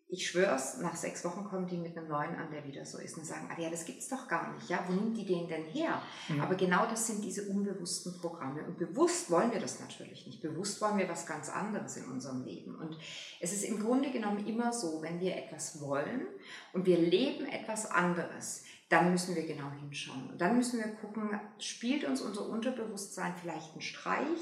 ich 0.09 0.29
schwör's, 0.29 0.79
nach 0.79 0.95
sechs 0.95 1.25
Wochen 1.25 1.45
kommen 1.45 1.67
die 1.67 1.77
mit 1.77 1.97
einem 1.97 2.07
neuen 2.07 2.37
an, 2.37 2.51
der 2.53 2.65
wieder 2.65 2.85
so 2.85 2.99
ist 2.99 3.19
und 3.19 3.27
sagen, 3.27 3.49
ah 3.51 3.61
ja, 3.61 3.71
das 3.71 3.85
gibt's 3.85 4.09
doch 4.09 4.29
gar 4.29 4.53
nicht, 4.55 4.69
ja, 4.69 4.85
wo 4.87 4.93
nimmt 4.93 5.17
die 5.17 5.27
den 5.27 5.49
denn 5.49 5.65
her? 5.65 6.01
Mhm. 6.29 6.41
Aber 6.41 6.55
genau 6.55 6.87
das 6.87 7.09
sind 7.09 7.25
diese 7.25 7.49
unbewussten 7.49 8.17
Programme 8.21 8.65
und 8.65 8.79
bewusst 8.79 9.31
wollen 9.33 9.51
wir 9.51 9.59
das 9.59 9.81
natürlich 9.81 10.27
nicht. 10.27 10.41
Bewusst 10.41 10.81
wollen 10.81 10.99
wir 10.99 11.09
was 11.09 11.27
ganz 11.27 11.49
anderes 11.49 11.97
in 11.97 12.05
unserem 12.05 12.45
Leben 12.45 12.77
und 12.77 12.97
es 13.41 13.53
ist 13.53 13.65
im 13.65 13.81
Grunde 13.81 14.13
genommen 14.13 14.47
immer 14.47 14.73
so, 14.73 15.03
wenn 15.03 15.19
wir 15.21 15.37
etwas 15.37 15.81
wollen 15.81 16.27
und 16.73 16.87
wir 16.87 16.99
leben 16.99 17.47
etwas 17.47 17.91
anderes, 17.91 18.63
dann 18.89 19.11
müssen 19.11 19.35
wir 19.35 19.45
genau 19.45 19.71
hinschauen. 19.81 20.31
Und 20.31 20.41
dann 20.41 20.57
müssen 20.57 20.79
wir 20.79 20.87
gucken, 20.87 21.41
spielt 21.59 22.05
uns 22.05 22.21
unser 22.21 22.49
Unterbewusstsein 22.49 23.35
vielleicht 23.41 23.73
einen 23.73 23.81
Streich? 23.81 24.39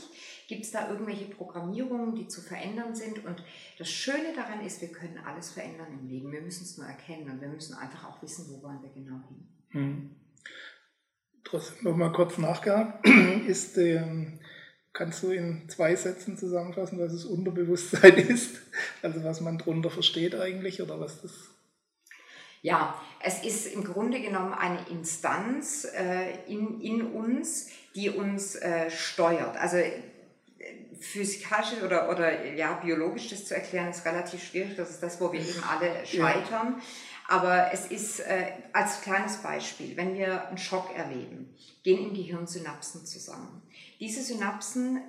Gibt 0.48 0.64
es 0.64 0.70
da 0.70 0.90
irgendwelche 0.90 1.26
Programmierungen, 1.26 2.14
die 2.14 2.28
zu 2.28 2.42
verändern 2.42 2.94
sind? 2.94 3.24
Und 3.24 3.42
das 3.78 3.88
Schöne 3.88 4.34
daran 4.36 4.60
ist, 4.60 4.82
wir 4.82 4.92
können 4.92 5.18
alles 5.24 5.52
verändern 5.52 5.98
im 5.98 6.08
Leben. 6.08 6.30
Wir 6.30 6.42
müssen 6.42 6.64
es 6.64 6.76
nur 6.76 6.86
erkennen 6.86 7.30
und 7.30 7.40
wir 7.40 7.48
müssen 7.48 7.74
einfach 7.74 8.04
auch 8.04 8.22
wissen, 8.22 8.46
wo 8.50 8.62
wollen 8.62 8.82
wir 8.82 8.90
genau 8.90 9.20
hin. 9.28 9.48
Hm. 9.70 10.10
Trotzdem 11.42 11.84
nochmal 11.84 12.12
kurz 12.12 12.36
nachgehakt. 12.36 13.06
Ist, 13.46 13.78
ähm, 13.78 14.40
kannst 14.92 15.22
du 15.22 15.30
in 15.30 15.70
zwei 15.70 15.96
Sätzen 15.96 16.36
zusammenfassen, 16.36 16.98
was 16.98 17.12
das 17.12 17.24
Unterbewusstsein 17.24 18.16
ist? 18.28 18.60
Also 19.02 19.24
was 19.24 19.40
man 19.40 19.58
darunter 19.58 19.90
versteht 19.90 20.34
eigentlich 20.34 20.82
oder 20.82 21.00
was 21.00 21.22
das 21.22 21.53
ja, 22.64 22.98
es 23.20 23.44
ist 23.44 23.66
im 23.66 23.84
Grunde 23.84 24.22
genommen 24.22 24.54
eine 24.54 24.78
Instanz 24.88 25.84
äh, 25.84 26.30
in, 26.46 26.80
in 26.80 27.02
uns, 27.12 27.68
die 27.94 28.08
uns 28.08 28.56
äh, 28.56 28.90
steuert. 28.90 29.58
Also 29.58 29.76
äh, 29.76 29.92
physikalisch 30.98 31.82
oder, 31.84 32.08
oder 32.08 32.54
ja, 32.54 32.72
biologisch 32.82 33.28
das 33.28 33.44
zu 33.44 33.54
erklären, 33.54 33.90
ist 33.90 34.06
relativ 34.06 34.42
schwierig. 34.42 34.76
Das 34.78 34.88
ist 34.88 35.02
das, 35.02 35.20
wo 35.20 35.30
wir 35.30 35.40
eben 35.40 35.62
alle 35.62 36.06
scheitern. 36.06 36.76
Ja. 36.78 36.82
Aber 37.28 37.70
es 37.70 37.86
ist 37.88 38.20
äh, 38.20 38.52
als 38.72 39.02
kleines 39.02 39.36
Beispiel, 39.42 39.94
wenn 39.98 40.14
wir 40.14 40.48
einen 40.48 40.56
Schock 40.56 40.96
erleben, 40.96 41.54
gehen 41.82 42.08
im 42.08 42.14
Gehirn 42.14 42.46
Synapsen 42.46 43.04
zusammen. 43.04 43.60
Diese 44.00 44.22
Synapsen 44.22 45.02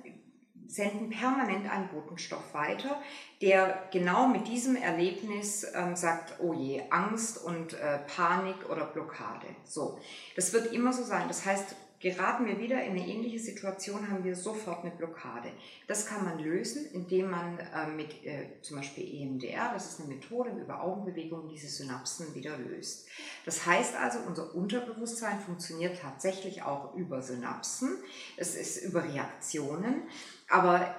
senden 0.68 1.10
permanent 1.10 1.70
einen 1.70 1.88
Botenstoff 1.88 2.54
weiter, 2.54 3.00
der 3.40 3.88
genau 3.92 4.28
mit 4.28 4.48
diesem 4.48 4.76
Erlebnis 4.76 5.66
ähm, 5.74 5.96
sagt, 5.96 6.40
oh 6.40 6.52
je, 6.52 6.82
Angst 6.90 7.42
und 7.44 7.74
äh, 7.74 7.98
Panik 8.16 8.68
oder 8.70 8.86
Blockade. 8.86 9.46
So, 9.64 9.98
das 10.34 10.52
wird 10.52 10.72
immer 10.72 10.92
so 10.92 11.02
sein. 11.02 11.28
Das 11.28 11.44
heißt, 11.44 11.76
geraten 12.00 12.46
wir 12.46 12.58
wieder 12.58 12.82
in 12.82 12.90
eine 12.90 13.06
ähnliche 13.06 13.38
Situation, 13.38 14.10
haben 14.10 14.24
wir 14.24 14.36
sofort 14.36 14.84
eine 14.84 14.94
Blockade. 14.94 15.50
Das 15.86 16.06
kann 16.06 16.24
man 16.24 16.38
lösen, 16.38 16.86
indem 16.92 17.30
man 17.30 17.58
äh, 17.58 17.88
mit 17.88 18.24
äh, 18.24 18.60
zum 18.62 18.76
Beispiel 18.76 19.04
EMDR, 19.04 19.72
das 19.72 19.86
ist 19.92 20.00
eine 20.00 20.14
Methode 20.14 20.50
über 20.50 20.82
Augenbewegungen, 20.82 21.48
diese 21.48 21.68
Synapsen 21.68 22.34
wieder 22.34 22.56
löst. 22.58 23.08
Das 23.44 23.64
heißt 23.66 23.96
also, 23.96 24.18
unser 24.26 24.54
Unterbewusstsein 24.54 25.40
funktioniert 25.40 26.00
tatsächlich 26.00 26.62
auch 26.62 26.94
über 26.94 27.22
Synapsen, 27.22 27.96
es 28.36 28.54
ist 28.56 28.84
über 28.84 29.02
Reaktionen, 29.02 30.02
aber 30.48 30.94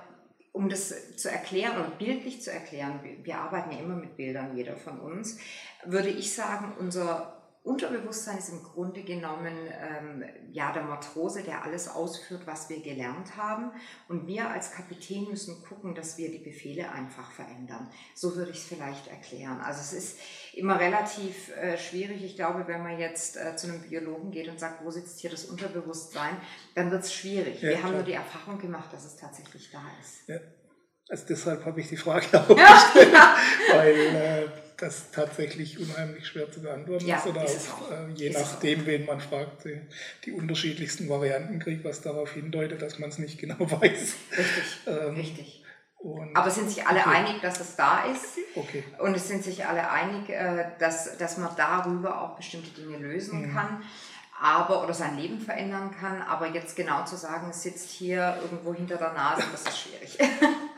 um 0.51 0.69
das 0.69 1.15
zu 1.17 1.29
erklären 1.29 1.77
oder 1.77 1.91
bildlich 1.91 2.41
zu 2.41 2.51
erklären, 2.51 2.99
wir 3.21 3.37
arbeiten 3.37 3.71
ja 3.71 3.79
immer 3.79 3.95
mit 3.95 4.17
Bildern, 4.17 4.57
jeder 4.57 4.75
von 4.75 4.99
uns, 4.99 5.37
würde 5.85 6.09
ich 6.09 6.33
sagen, 6.33 6.73
unser 6.79 7.36
Unterbewusstsein 7.67 8.37
ist 8.37 8.49
im 8.49 8.63
Grunde 8.63 9.03
genommen 9.03 9.53
ähm, 9.71 10.23
ja 10.51 10.71
der 10.71 10.83
Matrose, 10.83 11.43
der 11.43 11.63
alles 11.63 11.89
ausführt, 11.89 12.43
was 12.45 12.69
wir 12.69 12.81
gelernt 12.81 13.35
haben. 13.35 13.71
Und 14.07 14.25
wir 14.25 14.49
als 14.49 14.71
Kapitän 14.71 15.25
müssen 15.29 15.61
gucken, 15.63 15.93
dass 15.93 16.17
wir 16.17 16.31
die 16.31 16.39
Befehle 16.39 16.89
einfach 16.91 17.29
verändern. 17.31 17.89
So 18.15 18.35
würde 18.35 18.51
ich 18.51 18.57
es 18.57 18.63
vielleicht 18.63 19.07
erklären. 19.07 19.59
Also 19.59 19.81
es 19.81 19.93
ist 19.93 20.19
immer 20.53 20.79
relativ 20.79 21.55
äh, 21.57 21.77
schwierig. 21.77 22.23
Ich 22.23 22.35
glaube, 22.37 22.67
wenn 22.67 22.81
man 22.81 22.97
jetzt 22.99 23.35
äh, 23.35 23.55
zu 23.57 23.67
einem 23.67 23.81
Biologen 23.81 24.31
geht 24.31 24.47
und 24.47 24.59
sagt, 24.59 24.85
wo 24.85 24.89
sitzt 24.89 25.19
hier 25.19 25.29
das 25.29 25.45
Unterbewusstsein, 25.45 26.37
dann 26.73 26.89
wird 26.89 27.03
es 27.03 27.13
schwierig. 27.13 27.61
Ja, 27.61 27.69
wir 27.69 27.83
haben 27.83 27.93
nur 27.93 28.03
die 28.03 28.13
Erfahrung 28.13 28.59
gemacht, 28.59 28.93
dass 28.93 29.03
es 29.03 29.17
tatsächlich 29.17 29.69
da 29.71 29.83
ist. 30.01 30.27
Ja. 30.27 30.39
Also 31.09 31.25
deshalb 31.27 31.65
habe 31.65 31.79
ich 31.79 31.89
die 31.89 31.97
Frage 31.97 32.27
auch 32.33 32.47
gestellt, 32.47 33.13
weil 33.73 33.95
äh, 33.95 34.47
das 34.77 35.11
tatsächlich 35.11 35.79
unheimlich 35.79 36.27
schwer 36.27 36.51
zu 36.51 36.61
beantworten 36.61 37.05
ja, 37.05 37.17
ist 37.17 37.27
oder 37.27 37.43
ist 37.43 37.71
auch, 37.71 37.91
äh, 37.91 38.11
je 38.13 38.29
ist 38.29 38.39
nachdem, 38.39 38.85
wen 38.85 39.05
man 39.05 39.19
fragt, 39.19 39.65
die, 39.65 39.81
die, 40.25 40.31
unterschiedlichsten 40.31 41.09
Varianten 41.09 41.59
kriegt, 41.59 41.83
was 41.83 42.01
darauf 42.01 42.33
hindeutet, 42.33 42.81
dass 42.81 42.99
man 42.99 43.09
es 43.09 43.17
nicht 43.17 43.39
genau 43.39 43.59
weiß. 43.59 43.81
Richtig, 43.81 44.79
ähm, 44.85 45.15
richtig. 45.15 45.63
Aber 46.35 46.51
sind 46.51 46.69
sich 46.69 46.85
alle 46.85 46.99
okay. 46.99 47.09
einig, 47.09 47.41
dass 47.41 47.59
es 47.59 47.75
da 47.75 48.05
ist? 48.05 48.37
Okay. 48.55 48.83
Und 48.99 49.15
es 49.15 49.27
sind 49.27 49.43
sich 49.43 49.65
alle 49.65 49.89
einig, 49.89 50.29
äh, 50.29 50.65
dass, 50.77 51.17
dass 51.17 51.37
man 51.37 51.49
darüber 51.57 52.21
auch 52.21 52.37
bestimmte 52.37 52.69
Dinge 52.79 52.97
lösen 52.97 53.47
mhm. 53.47 53.53
kann 53.53 53.83
aber 54.39 54.83
oder 54.83 54.93
sein 54.93 55.17
Leben 55.17 55.39
verändern 55.39 55.91
kann. 55.99 56.21
Aber 56.21 56.47
jetzt 56.47 56.75
genau 56.75 57.03
zu 57.05 57.15
sagen, 57.15 57.49
es 57.49 57.63
sitzt 57.63 57.89
hier 57.89 58.37
irgendwo 58.41 58.73
hinter 58.73 58.97
der 58.97 59.13
Nase, 59.13 59.43
das 59.51 59.63
ist 59.63 59.79
schwierig. 59.79 60.17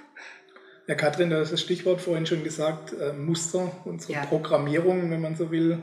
Ja, 0.90 0.96
Katrin, 0.96 1.30
du 1.30 1.40
hast 1.40 1.54
das 1.54 1.62
Stichwort 1.62 2.02
vorhin 2.02 2.26
schon 2.26 2.44
gesagt, 2.44 2.94
äh, 3.00 3.14
Muster, 3.14 3.72
unsere 3.86 4.14
ja. 4.14 4.26
Programmierungen, 4.26 5.12
wenn 5.12 5.22
man 5.22 5.36
so 5.36 5.52
will, 5.52 5.78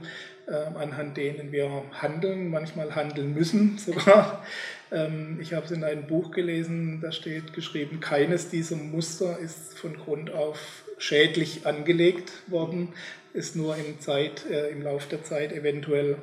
äh, 0.49 0.53
anhand 0.53 1.17
denen 1.17 1.53
wir 1.53 1.85
handeln, 1.93 2.51
manchmal 2.51 2.93
handeln 2.97 3.33
müssen 3.33 3.79
sogar. 3.87 4.45
Ähm, 4.91 5.39
ich 5.41 5.55
habe 5.55 5.65
es 5.65 5.71
in 5.71 5.85
einem 5.85 6.09
Buch 6.09 6.33
gelesen, 6.33 6.99
da 7.01 7.13
steht 7.13 7.53
geschrieben, 7.53 8.01
keines 8.01 8.49
dieser 8.49 8.75
Muster 8.75 9.39
ist 9.39 9.79
von 9.79 9.97
Grund 9.97 10.33
auf 10.33 10.83
schädlich 10.99 11.65
angelegt 11.67 12.33
worden, 12.49 12.89
ist 13.33 13.55
nur 13.55 13.77
im, 13.77 14.01
Zeit, 14.01 14.45
äh, 14.51 14.71
im 14.71 14.83
Laufe 14.83 15.09
der 15.09 15.23
Zeit 15.23 15.53
eventuell 15.53 16.17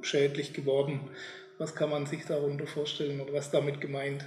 schädlich 0.00 0.54
geworden. 0.54 1.00
Was 1.58 1.74
kann 1.74 1.90
man 1.90 2.06
sich 2.06 2.24
darunter 2.24 2.66
vorstellen 2.66 3.20
oder 3.20 3.34
was 3.34 3.50
damit 3.50 3.82
gemeint? 3.82 4.24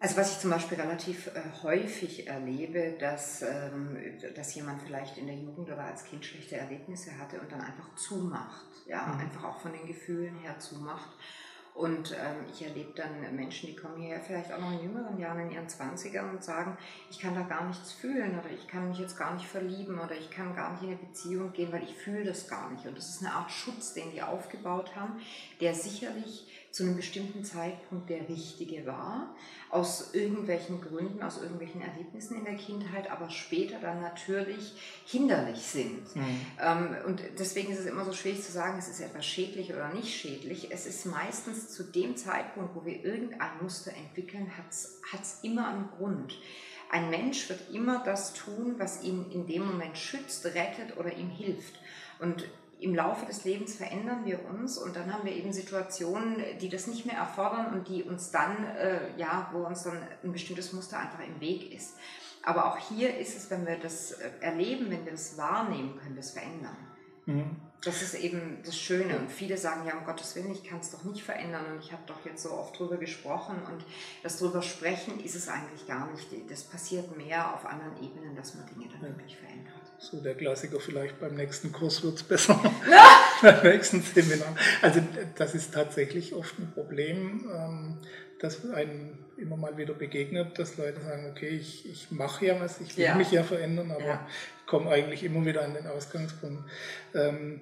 Also 0.00 0.16
was 0.16 0.32
ich 0.32 0.38
zum 0.38 0.50
Beispiel 0.50 0.80
relativ 0.80 1.26
äh, 1.28 1.42
häufig 1.64 2.28
erlebe, 2.28 2.96
dass, 3.00 3.42
ähm, 3.42 3.98
dass 4.36 4.54
jemand 4.54 4.82
vielleicht 4.82 5.18
in 5.18 5.26
der 5.26 5.34
Jugend 5.34 5.68
oder 5.70 5.84
als 5.84 6.04
Kind 6.04 6.24
schlechte 6.24 6.56
Erlebnisse 6.56 7.18
hatte 7.18 7.40
und 7.40 7.50
dann 7.50 7.60
einfach 7.60 7.92
zumacht, 7.96 8.66
ja, 8.86 9.06
mhm. 9.06 9.20
einfach 9.20 9.44
auch 9.44 9.60
von 9.60 9.72
den 9.72 9.86
Gefühlen 9.86 10.36
her 10.36 10.56
zumacht. 10.60 11.10
Und 11.74 12.10
ähm, 12.12 12.44
ich 12.52 12.64
erlebe 12.64 12.92
dann 12.96 13.36
Menschen, 13.36 13.68
die 13.68 13.76
kommen 13.76 14.00
hierher 14.00 14.20
vielleicht 14.20 14.52
auch 14.52 14.58
noch 14.58 14.72
in 14.72 14.82
jüngeren 14.82 15.16
Jahren, 15.16 15.40
in 15.40 15.52
ihren 15.52 15.68
20ern 15.68 16.30
und 16.30 16.42
sagen, 16.42 16.76
ich 17.08 17.20
kann 17.20 17.36
da 17.36 17.42
gar 17.42 17.66
nichts 17.66 17.92
fühlen 17.92 18.36
oder 18.36 18.50
ich 18.50 18.66
kann 18.66 18.88
mich 18.88 18.98
jetzt 18.98 19.16
gar 19.16 19.34
nicht 19.34 19.46
verlieben 19.46 19.96
oder 19.98 20.16
ich 20.16 20.28
kann 20.28 20.56
gar 20.56 20.72
nicht 20.72 20.82
in 20.82 20.88
eine 20.88 20.96
Beziehung 20.96 21.52
gehen, 21.52 21.70
weil 21.72 21.84
ich 21.84 21.94
fühle 21.94 22.24
das 22.24 22.48
gar 22.48 22.68
nicht. 22.70 22.84
Und 22.86 22.98
das 22.98 23.10
ist 23.10 23.24
eine 23.24 23.32
Art 23.32 23.52
Schutz, 23.52 23.94
den 23.94 24.10
die 24.10 24.22
aufgebaut 24.22 24.96
haben, 24.96 25.20
der 25.60 25.72
sicherlich 25.72 26.57
zu 26.78 26.84
einem 26.84 26.94
bestimmten 26.94 27.44
Zeitpunkt 27.44 28.08
der 28.08 28.28
richtige 28.28 28.86
war, 28.86 29.34
aus 29.68 30.14
irgendwelchen 30.14 30.80
Gründen, 30.80 31.20
aus 31.24 31.42
irgendwelchen 31.42 31.80
Erlebnissen 31.80 32.38
in 32.38 32.44
der 32.44 32.54
Kindheit, 32.54 33.10
aber 33.10 33.30
später 33.30 33.80
dann 33.80 34.00
natürlich 34.00 34.74
hinderlich 35.04 35.58
sind. 35.58 36.14
Mhm. 36.14 36.96
Und 37.04 37.20
deswegen 37.36 37.72
ist 37.72 37.80
es 37.80 37.86
immer 37.86 38.04
so 38.04 38.12
schwierig 38.12 38.44
zu 38.44 38.52
sagen, 38.52 38.78
es 38.78 38.86
ist 38.86 39.00
etwas 39.00 39.26
schädlich 39.26 39.72
oder 39.72 39.92
nicht 39.92 40.14
schädlich. 40.14 40.70
Es 40.70 40.86
ist 40.86 41.04
meistens 41.04 41.70
zu 41.70 41.82
dem 41.82 42.16
Zeitpunkt, 42.16 42.76
wo 42.76 42.84
wir 42.84 43.04
irgendein 43.04 43.60
Muster 43.60 43.90
entwickeln, 43.92 44.56
hat 44.56 44.70
es 44.70 45.40
immer 45.42 45.66
einen 45.66 45.88
Grund. 45.98 46.38
Ein 46.90 47.10
Mensch 47.10 47.48
wird 47.48 47.72
immer 47.72 48.04
das 48.04 48.34
tun, 48.34 48.76
was 48.78 49.02
ihn 49.02 49.32
in 49.32 49.48
dem 49.48 49.66
Moment 49.66 49.98
schützt, 49.98 50.46
rettet 50.46 50.96
oder 50.96 51.12
ihm 51.12 51.28
hilft. 51.28 51.80
Und 52.20 52.48
im 52.80 52.94
Laufe 52.94 53.26
des 53.26 53.44
Lebens 53.44 53.74
verändern 53.74 54.24
wir 54.24 54.44
uns 54.48 54.78
und 54.78 54.94
dann 54.94 55.12
haben 55.12 55.24
wir 55.24 55.32
eben 55.32 55.52
Situationen, 55.52 56.36
die 56.60 56.68
das 56.68 56.86
nicht 56.86 57.06
mehr 57.06 57.16
erfordern 57.16 57.72
und 57.72 57.88
die 57.88 58.04
uns 58.04 58.30
dann, 58.30 58.64
äh, 58.76 59.00
ja, 59.16 59.50
wo 59.52 59.64
uns 59.64 59.82
dann 59.82 60.00
ein 60.22 60.32
bestimmtes 60.32 60.72
Muster 60.72 60.98
einfach 60.98 61.20
im 61.26 61.40
Weg 61.40 61.72
ist. 61.72 61.96
Aber 62.42 62.66
auch 62.66 62.78
hier 62.78 63.18
ist 63.18 63.36
es, 63.36 63.50
wenn 63.50 63.66
wir 63.66 63.78
das 63.78 64.12
äh, 64.12 64.30
erleben, 64.40 64.90
wenn 64.90 65.04
wir 65.04 65.12
das 65.12 65.36
wahrnehmen, 65.36 65.98
können 65.98 66.14
wir 66.14 66.20
es 66.20 66.30
verändern. 66.30 66.76
Mhm. 67.26 67.56
Das 67.84 68.02
ist 68.02 68.14
eben 68.14 68.58
das 68.64 68.76
Schöne. 68.76 69.18
Und 69.18 69.30
viele 69.30 69.56
sagen, 69.56 69.86
ja, 69.86 69.96
um 69.96 70.04
Gottes 70.04 70.34
Willen, 70.34 70.50
ich 70.50 70.64
kann 70.64 70.80
es 70.80 70.90
doch 70.90 71.04
nicht 71.04 71.22
verändern. 71.22 71.64
Und 71.72 71.78
ich 71.80 71.92
habe 71.92 72.02
doch 72.06 72.24
jetzt 72.24 72.42
so 72.42 72.52
oft 72.52 72.78
drüber 72.78 72.96
gesprochen. 72.96 73.56
Und 73.70 73.84
das 74.22 74.38
drüber 74.38 74.62
sprechen 74.62 75.20
ist 75.20 75.36
es 75.36 75.48
eigentlich 75.48 75.86
gar 75.86 76.10
nicht. 76.10 76.28
Das 76.50 76.64
passiert 76.64 77.16
mehr 77.16 77.54
auf 77.54 77.66
anderen 77.66 78.02
Ebenen, 78.02 78.34
dass 78.34 78.54
man 78.54 78.66
Dinge 78.66 78.88
dann 78.88 79.02
wirklich 79.02 79.36
verändert. 79.36 79.77
So 80.00 80.20
der 80.20 80.34
Klassiker 80.34 80.78
vielleicht 80.78 81.18
beim 81.18 81.34
nächsten 81.34 81.72
Kurs 81.72 82.04
wird 82.04 82.16
es 82.16 82.22
besser, 82.22 82.60
beim 83.42 83.62
nächsten 83.64 84.00
Seminar. 84.00 84.54
Also 84.80 85.00
das 85.36 85.54
ist 85.54 85.74
tatsächlich 85.74 86.34
oft 86.34 86.56
ein 86.58 86.70
Problem, 86.72 87.50
ähm, 87.52 87.98
das 88.38 88.70
einem 88.70 89.18
immer 89.36 89.56
mal 89.56 89.76
wieder 89.76 89.94
begegnet, 89.94 90.58
dass 90.58 90.76
Leute 90.76 91.00
sagen, 91.00 91.26
okay, 91.30 91.48
ich, 91.48 91.88
ich 91.88 92.10
mache 92.10 92.46
ja 92.46 92.60
was, 92.60 92.80
ich 92.80 92.96
will 92.96 93.04
ja. 93.06 93.14
mich 93.16 93.32
ja 93.32 93.42
verändern, 93.42 93.90
aber 93.90 94.04
ja. 94.04 94.28
ich 94.60 94.66
komme 94.66 94.90
eigentlich 94.90 95.24
immer 95.24 95.44
wieder 95.44 95.64
an 95.64 95.74
den 95.74 95.86
Ausgangspunkt. 95.86 96.62
Ähm, 97.14 97.60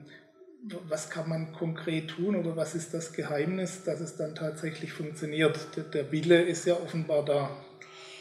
was 0.88 1.10
kann 1.10 1.28
man 1.28 1.52
konkret 1.52 2.08
tun 2.08 2.36
oder 2.36 2.56
was 2.56 2.74
ist 2.74 2.92
das 2.92 3.12
Geheimnis, 3.12 3.84
dass 3.84 4.00
es 4.00 4.16
dann 4.16 4.34
tatsächlich 4.34 4.92
funktioniert? 4.92 5.58
Der 5.94 6.10
Wille 6.12 6.42
ist 6.42 6.66
ja 6.66 6.74
offenbar 6.74 7.24
da. 7.24 7.50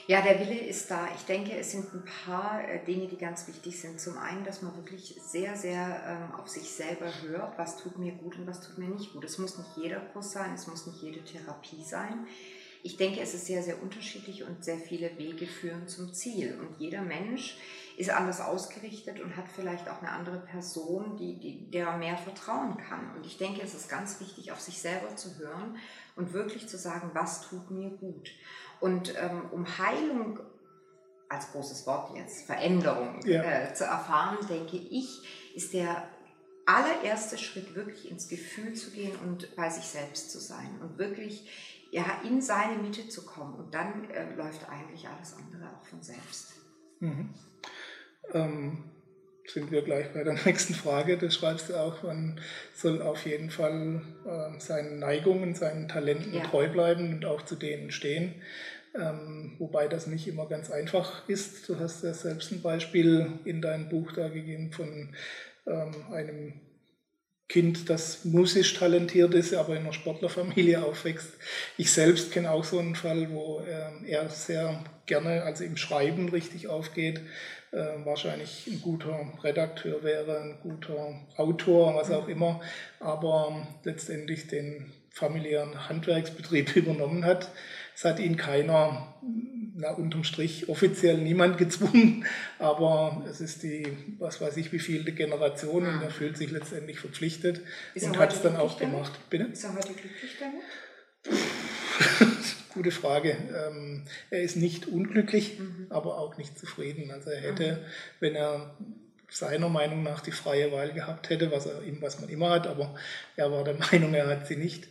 Ja, 0.07 0.21
der 0.21 0.39
Wille 0.39 0.59
ist 0.59 0.91
da. 0.91 1.07
Ich 1.15 1.23
denke, 1.23 1.57
es 1.57 1.71
sind 1.71 1.91
ein 1.91 2.05
paar 2.05 2.63
äh, 2.63 2.83
Dinge, 2.85 3.07
die 3.07 3.17
ganz 3.17 3.47
wichtig 3.47 3.79
sind. 3.79 3.99
Zum 3.99 4.19
einen, 4.19 4.43
dass 4.43 4.61
man 4.61 4.75
wirklich 4.75 5.19
sehr, 5.19 5.55
sehr 5.55 6.03
ähm, 6.07 6.39
auf 6.39 6.47
sich 6.47 6.69
selber 6.69 7.11
hört, 7.23 7.57
was 7.57 7.77
tut 7.77 7.97
mir 7.97 8.11
gut 8.11 8.37
und 8.37 8.45
was 8.45 8.61
tut 8.61 8.77
mir 8.77 8.87
nicht 8.87 9.13
gut. 9.13 9.23
Es 9.23 9.39
muss 9.39 9.57
nicht 9.57 9.69
jeder 9.77 9.99
Kurs 9.99 10.31
sein, 10.31 10.53
es 10.53 10.67
muss 10.67 10.85
nicht 10.85 11.01
jede 11.01 11.23
Therapie 11.23 11.83
sein. 11.83 12.27
Ich 12.83 12.97
denke, 12.97 13.19
es 13.19 13.33
ist 13.33 13.47
sehr, 13.47 13.63
sehr 13.63 13.81
unterschiedlich 13.81 14.43
und 14.43 14.63
sehr 14.63 14.77
viele 14.77 15.17
Wege 15.17 15.47
führen 15.47 15.87
zum 15.87 16.13
Ziel. 16.13 16.55
Und 16.59 16.79
jeder 16.79 17.01
Mensch 17.01 17.57
ist 17.97 18.11
anders 18.11 18.41
ausgerichtet 18.41 19.19
und 19.19 19.35
hat 19.35 19.45
vielleicht 19.47 19.89
auch 19.89 20.03
eine 20.03 20.11
andere 20.11 20.37
Person, 20.37 21.17
die, 21.17 21.39
die, 21.39 21.71
der 21.71 21.97
mehr 21.97 22.15
vertrauen 22.15 22.77
kann. 22.77 23.15
Und 23.15 23.25
ich 23.25 23.39
denke, 23.39 23.63
es 23.63 23.73
ist 23.73 23.89
ganz 23.89 24.19
wichtig, 24.19 24.51
auf 24.51 24.59
sich 24.59 24.77
selber 24.77 25.15
zu 25.15 25.35
hören 25.39 25.77
und 26.15 26.33
wirklich 26.33 26.67
zu 26.67 26.77
sagen, 26.77 27.09
was 27.13 27.49
tut 27.49 27.71
mir 27.71 27.89
gut. 27.89 28.29
Und 28.79 29.13
ähm, 29.17 29.43
um 29.51 29.65
Heilung 29.77 30.39
als 31.29 31.51
großes 31.51 31.87
Wort 31.87 32.15
jetzt, 32.15 32.45
Veränderung 32.45 33.19
ja. 33.25 33.43
äh, 33.43 33.73
zu 33.73 33.83
erfahren, 33.85 34.37
denke 34.47 34.77
ich, 34.77 35.21
ist 35.55 35.73
der 35.73 36.07
allererste 36.65 37.37
Schritt 37.37 37.75
wirklich 37.75 38.09
ins 38.09 38.27
Gefühl 38.27 38.73
zu 38.73 38.91
gehen 38.91 39.15
und 39.23 39.55
bei 39.55 39.69
sich 39.69 39.85
selbst 39.85 40.31
zu 40.31 40.39
sein 40.39 40.79
und 40.81 40.97
wirklich 40.97 41.47
ja, 41.91 42.03
in 42.23 42.41
seine 42.41 42.81
Mitte 42.81 43.07
zu 43.07 43.25
kommen. 43.25 43.55
Und 43.55 43.73
dann 43.73 44.09
äh, 44.09 44.33
läuft 44.35 44.67
eigentlich 44.69 45.07
alles 45.07 45.35
andere 45.35 45.69
auch 45.73 45.85
von 45.85 46.01
selbst. 46.01 46.55
Mhm. 46.99 47.33
Ähm, 48.33 48.83
sind 49.47 49.71
wir 49.71 49.81
gleich 49.81 50.07
bei 50.13 50.23
der 50.23 50.33
nächsten 50.45 50.73
Frage. 50.73 51.17
Das 51.17 51.35
schreibst 51.35 51.69
du 51.69 51.75
auch, 51.75 52.03
man 52.03 52.39
soll 52.73 53.01
auf 53.01 53.25
jeden 53.25 53.49
Fall 53.49 54.01
äh, 54.25 54.59
seinen 54.59 54.99
Neigungen, 54.99 55.55
seinen 55.55 55.87
Talenten 55.87 56.33
ja. 56.33 56.43
treu 56.43 56.67
bleiben 56.69 57.13
und 57.13 57.25
auch 57.25 57.43
zu 57.43 57.55
denen 57.55 57.91
stehen. 57.91 58.35
Ähm, 58.95 59.55
wobei 59.59 59.87
das 59.87 60.07
nicht 60.07 60.27
immer 60.27 60.47
ganz 60.47 60.71
einfach 60.71 61.27
ist. 61.27 61.67
Du 61.67 61.79
hast 61.79 62.03
ja 62.03 62.13
selbst 62.13 62.51
ein 62.51 62.61
Beispiel 62.61 63.27
in 63.43 63.61
deinem 63.61 63.89
Buch 63.89 64.13
da 64.13 64.29
gegeben 64.29 64.71
von 64.71 65.09
ähm, 65.67 66.13
einem 66.13 66.53
Kind, 67.47 67.89
das 67.91 68.25
musisch 68.25 68.73
talentiert 68.73 69.33
ist, 69.35 69.53
aber 69.53 69.75
in 69.75 69.83
einer 69.83 69.93
Sportlerfamilie 69.93 70.83
aufwächst. 70.83 71.33
Ich 71.77 71.91
selbst 71.91 72.31
kenne 72.31 72.49
auch 72.49 72.63
so 72.63 72.79
einen 72.79 72.95
Fall, 72.95 73.29
wo 73.31 73.59
äh, 73.59 74.09
er 74.09 74.29
sehr 74.29 74.83
gerne, 75.05 75.43
also 75.43 75.63
im 75.63 75.77
Schreiben 75.77 76.29
richtig 76.29 76.67
aufgeht, 76.67 77.21
äh, 77.75 78.05
wahrscheinlich 78.05 78.67
ein 78.67 78.81
guter 78.81 79.33
Redakteur 79.43 80.01
wäre, 80.01 80.39
ein 80.39 80.59
guter 80.63 81.19
Autor, 81.35 81.93
was 81.95 82.09
auch 82.09 82.29
immer, 82.29 82.61
aber 83.01 83.67
letztendlich 83.83 84.47
den 84.47 84.93
familiären 85.11 85.89
Handwerksbetrieb 85.89 86.73
übernommen 86.77 87.25
hat. 87.25 87.51
Es 87.93 88.05
hat 88.05 88.19
ihn 88.19 88.37
keiner 88.37 89.13
na, 89.75 89.91
unterm 89.91 90.23
Strich 90.23 90.69
offiziell 90.69 91.17
niemand 91.17 91.57
gezwungen, 91.57 92.25
aber 92.59 93.25
es 93.29 93.41
ist 93.41 93.63
die, 93.63 93.85
was 94.19 94.39
weiß 94.39 94.55
ich, 94.55 94.71
wie 94.71 94.79
viele 94.79 95.11
Generation 95.11 95.85
und 95.85 96.01
er 96.01 96.11
fühlt 96.11 96.37
sich 96.37 96.51
letztendlich 96.51 96.99
verpflichtet 96.99 97.61
ist 97.93 98.05
und 98.05 98.17
hat 98.17 98.31
es 98.31 98.41
dann 98.41 98.55
auch 98.55 98.77
gemacht. 98.77 99.11
Bitte? 99.29 99.45
Ist 99.45 99.65
er 99.65 99.73
heute 99.73 99.93
glücklich 99.93 100.37
damit? 100.39 100.63
Gute 102.75 102.91
Frage. 102.91 103.37
Ähm, 103.55 104.03
er 104.29 104.41
ist 104.41 104.57
nicht 104.57 104.85
unglücklich, 104.85 105.59
mhm. 105.59 105.87
aber 105.89 106.17
auch 106.17 106.37
nicht 106.37 106.59
zufrieden. 106.59 107.09
Also 107.09 107.29
er 107.29 107.39
hätte, 107.39 107.71
mhm. 107.71 107.77
wenn 108.19 108.35
er 108.35 108.75
seiner 109.29 109.69
Meinung 109.69 110.03
nach 110.03 110.19
die 110.19 110.31
freie 110.31 110.73
Wahl 110.73 110.91
gehabt 110.91 111.29
hätte, 111.29 111.51
was, 111.51 111.67
er, 111.67 111.81
was 112.01 112.19
man 112.19 112.29
immer 112.29 112.49
hat, 112.49 112.67
aber 112.67 112.93
er 113.37 113.49
war 113.49 113.63
der 113.63 113.75
Meinung, 113.91 114.13
er 114.13 114.27
hat 114.27 114.47
sie 114.47 114.57
nicht, 114.57 114.89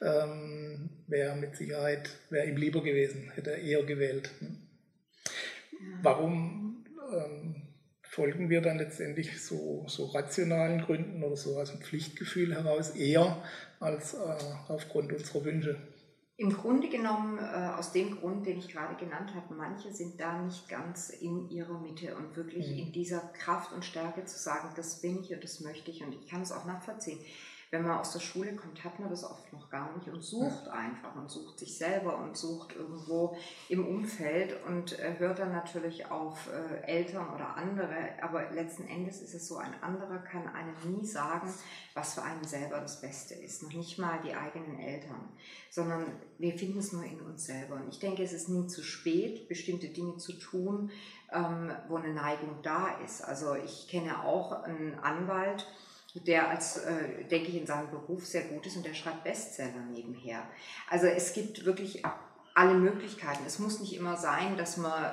ähm, 0.00 0.88
wäre 1.06 1.36
mit 1.36 1.56
Sicherheit, 1.56 2.08
wäre 2.30 2.46
ihm 2.46 2.56
lieber 2.56 2.82
gewesen, 2.82 3.30
hätte 3.34 3.50
er 3.50 3.58
eher 3.58 3.82
gewählt. 3.82 4.30
Ne? 4.40 4.56
Warum 6.00 6.86
ähm, 7.12 7.62
folgen 8.02 8.48
wir 8.48 8.62
dann 8.62 8.78
letztendlich 8.78 9.42
so, 9.42 9.84
so 9.88 10.06
rationalen 10.06 10.80
Gründen 10.80 11.22
oder 11.22 11.36
so 11.36 11.60
aus 11.60 11.70
dem 11.70 11.82
Pflichtgefühl 11.82 12.54
heraus 12.54 12.90
eher 12.90 13.42
als 13.78 14.14
äh, 14.14 14.16
aufgrund 14.68 15.12
unserer 15.12 15.44
Wünsche? 15.44 15.76
Im 16.38 16.52
Grunde 16.52 16.90
genommen 16.90 17.38
äh, 17.38 17.70
aus 17.78 17.92
dem 17.92 18.18
Grund, 18.18 18.44
den 18.44 18.58
ich 18.58 18.68
gerade 18.68 18.94
genannt 18.96 19.34
habe, 19.34 19.54
manche 19.54 19.90
sind 19.90 20.20
da 20.20 20.38
nicht 20.42 20.68
ganz 20.68 21.08
in 21.08 21.48
ihrer 21.48 21.78
Mitte 21.80 22.14
und 22.14 22.36
wirklich 22.36 22.68
mhm. 22.68 22.78
in 22.78 22.92
dieser 22.92 23.20
Kraft 23.20 23.72
und 23.72 23.84
Stärke 23.84 24.24
zu 24.26 24.38
sagen, 24.38 24.68
das 24.76 25.00
bin 25.00 25.22
ich 25.22 25.32
und 25.32 25.42
das 25.42 25.60
möchte 25.60 25.90
ich 25.90 26.02
und 26.02 26.14
ich 26.14 26.28
kann 26.28 26.42
es 26.42 26.52
auch 26.52 26.66
nachvollziehen 26.66 27.20
wenn 27.70 27.82
man 27.82 27.98
aus 27.98 28.12
der 28.12 28.20
Schule 28.20 28.54
kommt, 28.54 28.84
hat 28.84 29.00
man 29.00 29.10
das 29.10 29.24
oft 29.24 29.52
noch 29.52 29.68
gar 29.70 29.92
nicht 29.96 30.08
und 30.08 30.22
sucht 30.22 30.68
einfach 30.68 31.14
und 31.16 31.28
sucht 31.28 31.58
sich 31.58 31.76
selber 31.76 32.16
und 32.18 32.36
sucht 32.36 32.76
irgendwo 32.76 33.36
im 33.68 33.86
Umfeld 33.86 34.54
und 34.66 34.98
äh, 34.98 35.18
hört 35.18 35.40
dann 35.40 35.50
natürlich 35.50 36.08
auf 36.10 36.48
äh, 36.48 36.82
Eltern 36.86 37.34
oder 37.34 37.56
andere. 37.56 37.96
Aber 38.22 38.50
letzten 38.52 38.86
Endes 38.86 39.20
ist 39.20 39.34
es 39.34 39.48
so, 39.48 39.56
ein 39.56 39.82
anderer 39.82 40.18
kann 40.18 40.46
einem 40.48 40.74
nie 40.84 41.04
sagen, 41.04 41.52
was 41.94 42.14
für 42.14 42.22
einen 42.22 42.44
selber 42.44 42.78
das 42.78 43.00
Beste 43.00 43.34
ist. 43.34 43.64
Noch 43.64 43.72
nicht 43.72 43.98
mal 43.98 44.20
die 44.24 44.34
eigenen 44.34 44.78
Eltern, 44.78 45.28
sondern 45.70 46.06
wir 46.38 46.56
finden 46.56 46.78
es 46.78 46.92
nur 46.92 47.04
in 47.04 47.20
uns 47.20 47.46
selber. 47.46 47.74
Und 47.74 47.88
ich 47.88 47.98
denke, 47.98 48.22
es 48.22 48.32
ist 48.32 48.48
nie 48.48 48.68
zu 48.68 48.82
spät, 48.82 49.48
bestimmte 49.48 49.88
Dinge 49.88 50.18
zu 50.18 50.34
tun, 50.34 50.90
ähm, 51.32 51.72
wo 51.88 51.96
eine 51.96 52.14
Neigung 52.14 52.62
da 52.62 52.96
ist. 53.04 53.22
Also 53.22 53.54
ich 53.56 53.88
kenne 53.88 54.24
auch 54.24 54.62
einen 54.62 54.98
Anwalt, 55.00 55.66
der 56.20 56.48
als, 56.48 56.78
äh, 56.78 57.24
denke 57.24 57.48
ich, 57.48 57.56
in 57.56 57.66
seinem 57.66 57.90
Beruf 57.90 58.26
sehr 58.26 58.42
gut 58.42 58.66
ist 58.66 58.76
und 58.76 58.86
der 58.86 58.94
schreibt 58.94 59.24
Bestseller 59.24 59.84
nebenher. 59.90 60.42
Also 60.88 61.06
es 61.06 61.32
gibt 61.32 61.64
wirklich 61.64 62.02
alle 62.54 62.74
Möglichkeiten. 62.74 63.44
Es 63.46 63.58
muss 63.58 63.80
nicht 63.80 63.94
immer 63.94 64.16
sein, 64.16 64.56
dass 64.56 64.78
man, 64.78 65.12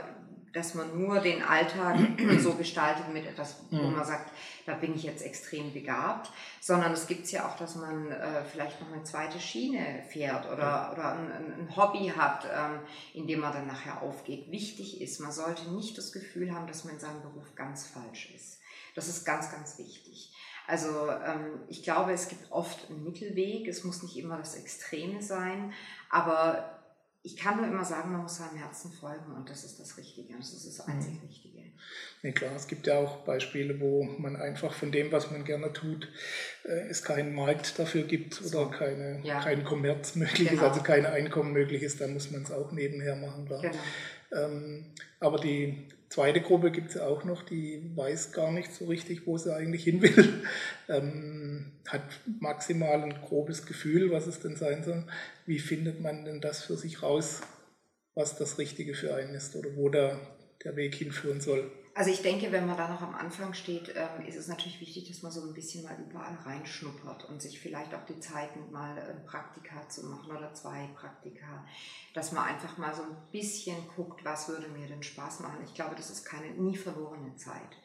dass 0.53 0.75
man 0.75 0.97
nur 0.97 1.19
den 1.19 1.43
Alltag 1.43 1.97
so 2.39 2.53
gestaltet 2.53 3.11
mit 3.11 3.25
etwas, 3.25 3.57
wo 3.69 3.81
mhm. 3.81 3.97
man 3.97 4.05
sagt, 4.05 4.31
da 4.65 4.75
bin 4.75 4.95
ich 4.95 5.03
jetzt 5.03 5.21
extrem 5.21 5.73
begabt, 5.73 6.31
sondern 6.61 6.93
es 6.93 7.05
gibt 7.05 7.25
es 7.25 7.31
ja 7.31 7.49
auch, 7.49 7.57
dass 7.57 7.75
man 7.75 8.11
äh, 8.11 8.45
vielleicht 8.45 8.79
noch 8.79 8.91
eine 8.93 9.03
zweite 9.03 9.39
Schiene 9.39 10.03
fährt 10.09 10.45
oder, 10.45 10.91
oder 10.93 11.13
ein, 11.13 11.31
ein 11.31 11.75
Hobby 11.75 12.13
hat, 12.15 12.45
ähm, 12.45 12.79
in 13.13 13.27
dem 13.27 13.41
man 13.41 13.51
dann 13.51 13.67
nachher 13.67 14.01
aufgeht. 14.01 14.49
Wichtig 14.51 15.01
ist, 15.01 15.19
man 15.19 15.33
sollte 15.33 15.69
nicht 15.71 15.97
das 15.97 16.13
Gefühl 16.13 16.53
haben, 16.53 16.67
dass 16.67 16.85
man 16.85 16.93
in 16.93 16.99
seinem 17.01 17.21
Beruf 17.21 17.55
ganz 17.55 17.87
falsch 17.87 18.31
ist. 18.33 18.59
Das 18.95 19.07
ist 19.07 19.25
ganz, 19.25 19.51
ganz 19.51 19.77
wichtig. 19.77 20.32
Also 20.67 21.09
ähm, 21.09 21.59
ich 21.67 21.83
glaube, 21.83 22.13
es 22.13 22.29
gibt 22.29 22.51
oft 22.51 22.89
einen 22.89 23.03
Mittelweg, 23.03 23.67
es 23.67 23.83
muss 23.83 24.03
nicht 24.03 24.17
immer 24.17 24.37
das 24.37 24.55
Extreme 24.55 25.21
sein, 25.21 25.73
aber 26.09 26.79
ich 27.25 27.37
kann 27.37 27.57
nur 27.57 27.67
immer 27.67 27.85
sagen, 27.85 28.11
man 28.11 28.23
muss 28.23 28.37
seinem 28.37 28.57
Herzen 28.57 28.91
folgen 28.91 29.33
und 29.33 29.49
das 29.49 29.63
ist 29.63 29.79
das 29.79 29.97
Richtige, 29.97 30.35
das 30.37 30.53
ist 30.53 30.67
das 30.67 30.85
mhm. 30.85 30.93
einzig 30.93 31.21
Richtige. 31.23 31.53
Nee, 32.21 32.33
klar, 32.33 32.51
es 32.55 32.67
gibt 32.67 32.85
ja 32.87 32.99
auch 32.99 33.17
Beispiele, 33.25 33.79
wo 33.79 34.03
man 34.03 34.35
einfach 34.35 34.73
von 34.73 34.91
dem, 34.91 35.11
was 35.11 35.31
man 35.31 35.43
gerne 35.43 35.71
tut, 35.73 36.09
äh, 36.65 36.87
es 36.89 37.03
keinen 37.03 37.33
Markt 37.33 37.79
dafür 37.79 38.03
gibt 38.03 38.39
oder 38.41 38.49
so. 38.49 38.69
keine, 38.69 39.21
ja. 39.23 39.41
kein 39.41 39.63
Kommerz 39.63 40.15
möglich 40.15 40.49
genau. 40.49 40.63
ist, 40.63 40.67
also 40.69 40.83
kein 40.83 41.05
Einkommen 41.05 41.53
möglich 41.53 41.81
ist, 41.81 42.01
dann 42.01 42.13
muss 42.13 42.31
man 42.31 42.43
es 42.43 42.51
auch 42.51 42.71
nebenher 42.71 43.15
machen. 43.15 43.45
Genau. 43.45 43.71
Ähm, 44.33 44.93
aber 45.19 45.39
die 45.39 45.87
zweite 46.13 46.41
Gruppe 46.41 46.69
gibt 46.69 46.91
es 46.91 46.97
auch 46.97 47.23
noch, 47.23 47.41
die 47.41 47.91
weiß 47.95 48.33
gar 48.33 48.51
nicht 48.51 48.71
so 48.71 48.85
richtig, 48.85 49.25
wo 49.25 49.39
sie 49.39 49.53
eigentlich 49.53 49.83
hin 49.83 50.01
will, 50.03 50.43
ähm, 50.87 51.71
hat 51.87 52.03
maximal 52.39 53.01
ein 53.01 53.19
grobes 53.21 53.65
Gefühl, 53.65 54.11
was 54.11 54.27
es 54.27 54.39
denn 54.39 54.55
sein 54.55 54.83
soll. 54.83 55.05
Wie 55.47 55.57
findet 55.57 56.01
man 56.01 56.23
denn 56.23 56.39
das 56.39 56.63
für 56.63 56.77
sich 56.77 57.01
raus, 57.01 57.41
was 58.13 58.37
das 58.37 58.59
Richtige 58.59 58.93
für 58.93 59.15
einen 59.15 59.33
ist 59.33 59.55
oder 59.55 59.75
wo 59.75 59.89
der, 59.89 60.19
der 60.63 60.75
Weg 60.75 60.93
hinführen 60.93 61.41
soll? 61.41 61.71
Also 61.95 62.09
ich 62.09 62.23
denke, 62.23 62.51
wenn 62.51 62.65
man 62.65 62.75
da 62.75 62.87
noch 62.87 63.03
am 63.03 63.13
Anfang 63.13 63.53
steht, 63.53 63.93
ähm, 63.95 64.25
ist 64.25 64.35
es 64.35 64.47
natürlich 64.47 64.81
wichtig, 64.81 65.07
dass 65.07 65.21
man 65.21 65.31
so 65.31 65.41
ein 65.41 65.53
bisschen 65.53 65.83
mal 65.83 65.95
überall 65.99 66.35
reinschnuppert 66.43 67.25
und 67.25 67.39
sich 67.39 67.59
vielleicht 67.59 67.93
auch 67.93 68.03
die 68.05 68.19
Zeit 68.19 68.55
nimmt, 68.55 68.71
mal 68.71 68.97
ein 68.97 69.25
Praktika 69.27 69.87
zu 69.89 70.07
machen 70.07 70.35
oder 70.35 70.53
zwei 70.55 70.89
Praktika. 70.95 71.65
Dass 72.15 72.31
man 72.31 72.45
einfach 72.45 72.77
mal 72.79 72.95
so 72.95 73.03
ein 73.03 73.15
bisschen 73.31 73.77
guckt, 73.95 74.25
was 74.25 74.47
würde 74.47 74.69
mir 74.69 74.87
denn 74.87 75.03
Spaß 75.03 75.41
machen. 75.41 75.59
Ich 75.65 75.75
glaube, 75.75 75.95
das 75.95 76.09
ist 76.09 76.25
keine 76.25 76.49
nie 76.51 76.75
verlorene 76.75 77.35
Zeit 77.35 77.77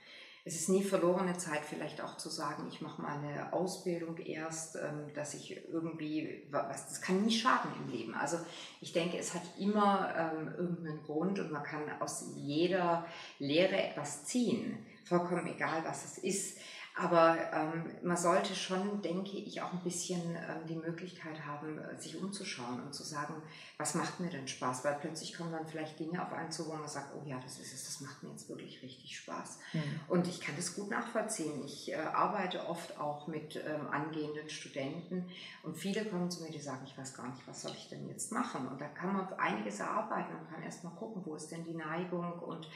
es 0.49 0.55
ist 0.55 0.69
nie 0.71 0.83
verlorene 0.83 1.37
Zeit, 1.37 1.61
vielleicht 1.63 2.01
auch 2.01 2.17
zu 2.17 2.31
sagen, 2.31 2.67
ich 2.69 2.81
mache 2.81 3.03
mal 3.03 3.19
eine 3.19 3.53
Ausbildung 3.53 4.17
erst, 4.17 4.77
ähm, 4.77 5.13
dass 5.15 5.35
ich 5.35 5.63
irgendwie, 5.71 6.43
was, 6.51 6.89
das 6.89 7.03
kann 7.03 7.23
nie 7.23 7.31
schaden 7.31 7.71
im 7.79 7.93
Leben. 7.93 8.15
Also 8.15 8.39
ich 8.81 8.95
denke, 8.95 9.19
es 9.19 9.35
hat 9.35 9.43
immer 9.59 10.15
ähm, 10.17 10.49
irgendeinen 10.57 11.03
Grund 11.03 11.39
und 11.39 11.53
man 11.53 11.63
kann 11.63 11.83
aus 12.01 12.33
jeder 12.35 13.05
Lehre 13.39 13.77
etwas 13.77 14.25
ziehen, 14.25 14.87
vollkommen 15.05 15.47
egal, 15.47 15.85
was 15.85 16.07
es 16.07 16.19
ist. 16.19 16.59
Aber 17.01 17.37
ähm, 17.53 17.85
man 18.03 18.17
sollte 18.17 18.57
schon, 18.57 19.01
denke 19.03 19.37
ich, 19.37 19.63
auch 19.63 19.73
ein 19.73 19.85
bisschen 19.85 20.21
ähm, 20.35 20.67
die 20.69 20.75
Möglichkeit 20.75 21.47
haben, 21.47 21.79
äh, 21.79 21.97
sich 21.97 22.21
umzuschauen 22.21 22.83
und 22.83 22.93
zu 22.93 23.05
sagen, 23.05 23.35
was 23.77 23.95
macht 23.95 24.19
mir 24.19 24.31
denn 24.31 24.49
Spaß? 24.49 24.85
Weil 24.85 24.97
plötzlich 25.01 25.37
kommen 25.37 25.53
dann 25.53 25.65
vielleicht 25.69 26.01
Dinge 26.01 26.21
auf 26.21 26.33
einen 26.33 26.51
zu, 26.51 26.67
wo 26.67 26.73
man 26.73 26.89
sagt, 26.89 27.15
oh 27.15 27.23
ja, 27.25 27.39
das 27.39 27.61
ist 27.61 27.73
es, 27.73 27.85
das 27.85 28.01
macht 28.01 28.25
mir 28.25 28.31
jetzt 28.31 28.49
wirklich 28.49 28.83
richtig 28.83 29.17
Spaß. 29.17 29.61
Mhm. 29.75 30.01
Und 30.09 30.27
ich 30.27 30.41
kann 30.41 30.57
das 30.57 30.75
gut 30.75 30.91
nachvollziehen. 30.91 31.65
Ich 31.65 31.93
äh, 31.93 31.95
arbeite 31.95 32.67
oft 32.67 32.99
auch 32.99 33.29
mit 33.29 33.55
ähm, 33.55 33.87
angehenden 33.93 34.51
Studenten 34.51 35.31
und 35.63 35.77
viele 35.77 36.05
kommen 36.05 36.33
zu 36.33 36.43
mir, 36.43 36.51
die 36.51 36.59
sagen, 36.59 36.83
ich 36.85 36.99
weiß 36.99 37.15
gar 37.15 37.29
nicht, 37.29 37.47
was 37.47 37.63
soll 37.63 37.73
ich 37.77 37.89
denn 37.89 38.09
jetzt 38.09 38.33
machen? 38.33 38.67
Und 38.67 38.81
da 38.81 38.89
kann 38.89 39.13
man 39.13 39.33
einiges 39.35 39.79
erarbeiten 39.79 40.35
und 40.35 40.51
kann 40.51 40.65
erstmal 40.65 40.95
gucken, 40.95 41.23
wo 41.25 41.37
ist 41.37 41.53
denn 41.53 41.63
die 41.63 41.75
Neigung 41.75 42.41
und 42.41 42.69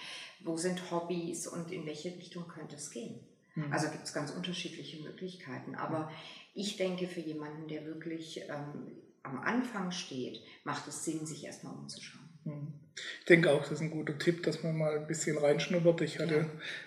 wo 0.45 0.57
sind 0.57 0.93
Hobbys 0.93 1.49
und 1.49 1.73
in 1.73 1.87
welche 1.87 2.11
Richtung 2.11 2.47
könnte 2.47 2.77
es 2.77 2.93
gehen. 2.93 3.19
Mhm. 3.55 3.73
Also 3.73 3.89
gibt 3.91 4.05
es 4.05 4.13
ganz 4.13 4.31
unterschiedliche 4.31 5.03
Möglichkeiten. 5.03 5.75
Aber 5.75 6.11
ich 6.55 6.77
denke, 6.77 7.07
für 7.07 7.21
jemanden, 7.21 7.69
der 7.69 7.85
wirklich 7.85 8.41
ähm, 8.49 8.93
am 9.23 9.41
Anfang 9.41 9.93
steht, 9.93 10.41
macht 10.65 10.87
es 10.89 11.05
Sinn, 11.05 11.27
sich 11.27 11.45
erstmal 11.45 11.75
umzuschauen. 11.75 12.29
Mhm. 12.45 12.73
Ich 13.21 13.27
denke 13.27 13.51
auch, 13.51 13.63
das 13.63 13.73
ist 13.73 13.81
ein 13.81 13.91
guter 13.91 14.19
Tipp, 14.19 14.43
dass 14.43 14.63
man 14.63 14.77
mal 14.77 14.99
ein 14.99 15.07
bisschen 15.07 15.39
reinschnuppert. 15.39 16.03
Ich 16.03 16.19
hatte 16.19 16.35
ja. 16.35 16.47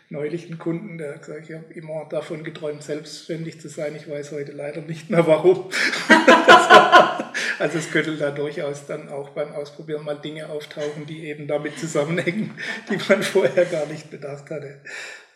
neulich 0.09 0.45
einen 0.47 0.59
Kunden, 0.59 0.97
der 0.97 1.15
hat 1.15 1.21
gesagt, 1.21 1.49
ich 1.49 1.55
habe 1.55 1.73
immer 1.73 2.05
davon 2.09 2.43
geträumt, 2.43 2.83
selbstständig 2.83 3.59
zu 3.59 3.69
sein. 3.69 3.95
Ich 3.95 4.09
weiß 4.09 4.31
heute 4.31 4.51
leider 4.51 4.81
nicht 4.81 5.09
mehr 5.09 5.25
warum. 5.25 5.71
also 7.59 7.77
es 7.79 7.89
könnte 7.89 8.17
da 8.17 8.31
durchaus 8.31 8.85
dann 8.85 9.09
auch 9.09 9.29
beim 9.29 9.53
Ausprobieren 9.53 10.05
mal 10.05 10.15
Dinge 10.15 10.49
auftauchen, 10.49 11.05
die 11.07 11.25
eben 11.25 11.47
damit 11.47 11.79
zusammenhängen, 11.79 12.51
die 12.89 12.97
man 13.09 13.23
vorher 13.23 13.65
gar 13.65 13.87
nicht 13.87 14.11
bedacht 14.11 14.51
hatte. 14.51 14.81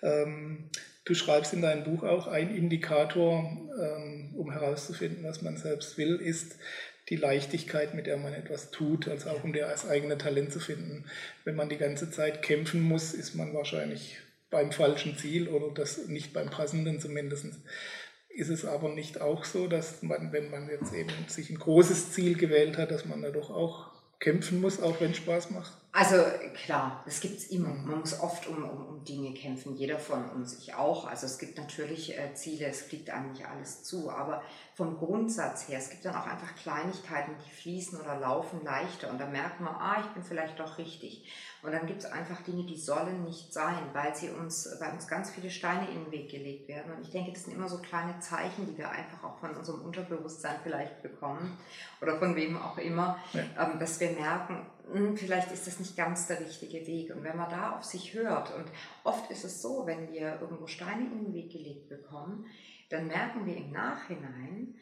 Ähm, 0.03 0.69
Du 1.09 1.15
schreibst 1.15 1.53
in 1.53 1.63
deinem 1.63 1.83
Buch 1.83 2.03
auch, 2.03 2.27
ein 2.27 2.55
Indikator, 2.55 3.39
ähm, 3.81 4.35
um 4.37 4.51
herauszufinden, 4.51 5.23
was 5.23 5.41
man 5.41 5.57
selbst 5.57 5.97
will, 5.97 6.17
ist 6.17 6.57
die 7.09 7.15
Leichtigkeit, 7.15 7.95
mit 7.95 8.05
der 8.05 8.17
man 8.17 8.31
etwas 8.35 8.69
tut, 8.69 9.07
also 9.07 9.31
auch 9.31 9.43
um 9.43 9.51
das 9.51 9.89
eigene 9.89 10.19
Talent 10.19 10.53
zu 10.53 10.59
finden. 10.59 11.05
Wenn 11.45 11.55
man 11.55 11.67
die 11.67 11.79
ganze 11.79 12.11
Zeit 12.11 12.43
kämpfen 12.43 12.81
muss, 12.81 13.15
ist 13.15 13.33
man 13.33 13.55
wahrscheinlich 13.55 14.17
beim 14.51 14.71
falschen 14.71 15.17
Ziel 15.17 15.47
oder 15.47 15.73
das 15.73 16.07
nicht 16.07 16.31
beim 16.31 16.51
passenden 16.51 16.99
zumindest. 16.99 17.47
Ist 18.29 18.49
es 18.49 18.63
aber 18.63 18.89
nicht 18.89 19.19
auch 19.19 19.45
so, 19.45 19.65
dass 19.65 20.03
man, 20.03 20.31
wenn 20.31 20.51
man 20.51 20.69
jetzt 20.69 20.93
eben 20.93 21.09
sich 21.25 21.49
ein 21.49 21.57
großes 21.57 22.11
Ziel 22.11 22.37
gewählt 22.37 22.77
hat, 22.77 22.91
dass 22.91 23.05
man 23.05 23.23
da 23.23 23.31
doch 23.31 23.49
auch 23.49 23.89
kämpfen 24.19 24.61
muss, 24.61 24.79
auch 24.79 25.01
wenn 25.01 25.09
es 25.09 25.17
Spaß 25.17 25.49
macht? 25.49 25.75
Also 25.91 26.17
klar, 26.65 27.01
das 27.05 27.19
gibt 27.19 27.39
es 27.39 27.47
immer. 27.47 27.69
Man 27.69 28.01
muss 28.01 28.19
oft 28.19 28.45
um, 28.47 28.63
um, 28.63 28.85
um, 28.85 29.03
Dinge 29.03 29.33
kämpfen, 29.33 29.75
jeder 29.75 29.97
von 29.97 30.29
uns, 30.29 30.59
ich 30.59 30.75
auch. 30.75 31.07
Also 31.07 31.25
es 31.25 31.39
gibt 31.39 31.57
natürlich 31.57 32.15
äh, 32.15 32.33
Ziele, 32.35 32.67
es 32.67 32.83
fliegt 32.83 33.09
eigentlich 33.09 33.47
alles 33.47 33.83
zu, 33.83 34.11
aber 34.11 34.43
vom 34.75 34.97
Grundsatz 34.97 35.67
her, 35.67 35.79
es 35.79 35.89
gibt 35.89 36.05
dann 36.05 36.15
auch 36.15 36.27
einfach 36.27 36.55
Kleinigkeiten, 36.55 37.31
die 37.43 37.49
fließen 37.49 37.99
oder 37.99 38.19
laufen 38.19 38.63
leichter 38.63 39.09
und 39.09 39.19
da 39.19 39.25
merkt 39.25 39.61
man, 39.61 39.73
ah, 39.73 39.97
ich 39.99 40.07
bin 40.13 40.23
vielleicht 40.23 40.59
doch 40.59 40.77
richtig. 40.77 41.27
Und 41.61 41.73
dann 41.73 41.87
gibt 41.87 41.99
es 41.99 42.05
einfach 42.05 42.41
Dinge, 42.43 42.63
die 42.63 42.77
sollen 42.77 43.25
nicht 43.25 43.51
sein, 43.51 43.81
weil 43.91 44.15
sie 44.15 44.29
uns, 44.29 44.69
weil 44.79 44.93
uns 44.93 45.07
ganz 45.07 45.31
viele 45.31 45.49
Steine 45.49 45.89
in 45.89 46.05
den 46.05 46.11
Weg 46.11 46.29
gelegt 46.29 46.69
werden. 46.69 46.93
Und 46.93 47.01
ich 47.01 47.09
denke, 47.09 47.33
das 47.33 47.43
sind 47.43 47.53
immer 47.53 47.67
so 47.67 47.79
kleine 47.79 48.17
Zeichen, 48.19 48.65
die 48.65 48.77
wir 48.77 48.89
einfach 48.89 49.23
auch 49.23 49.39
von 49.39 49.55
unserem 49.55 49.81
Unterbewusstsein 49.81 50.55
vielleicht 50.63 51.01
bekommen 51.01 51.57
oder 52.01 52.17
von 52.17 52.35
wem 52.35 52.57
auch 52.61 52.77
immer, 52.77 53.17
ja. 53.33 53.41
ähm, 53.59 53.79
dass 53.79 53.99
wir 53.99 54.11
merken, 54.11 54.65
vielleicht 55.15 55.51
ist 55.51 55.67
das 55.67 55.79
nicht 55.79 55.95
ganz 55.95 56.27
der 56.27 56.39
richtige 56.39 56.85
Weg. 56.85 57.15
Und 57.15 57.23
wenn 57.23 57.37
man 57.37 57.49
da 57.49 57.77
auf 57.77 57.83
sich 57.83 58.13
hört, 58.13 58.53
und 58.55 58.65
oft 59.03 59.29
ist 59.31 59.43
es 59.43 59.61
so, 59.61 59.85
wenn 59.85 60.11
wir 60.11 60.39
irgendwo 60.41 60.67
Steine 60.67 61.05
in 61.05 61.25
den 61.25 61.33
Weg 61.33 61.51
gelegt 61.51 61.89
bekommen, 61.89 62.45
dann 62.89 63.07
merken 63.07 63.45
wir 63.45 63.55
im 63.55 63.71
Nachhinein, 63.71 64.75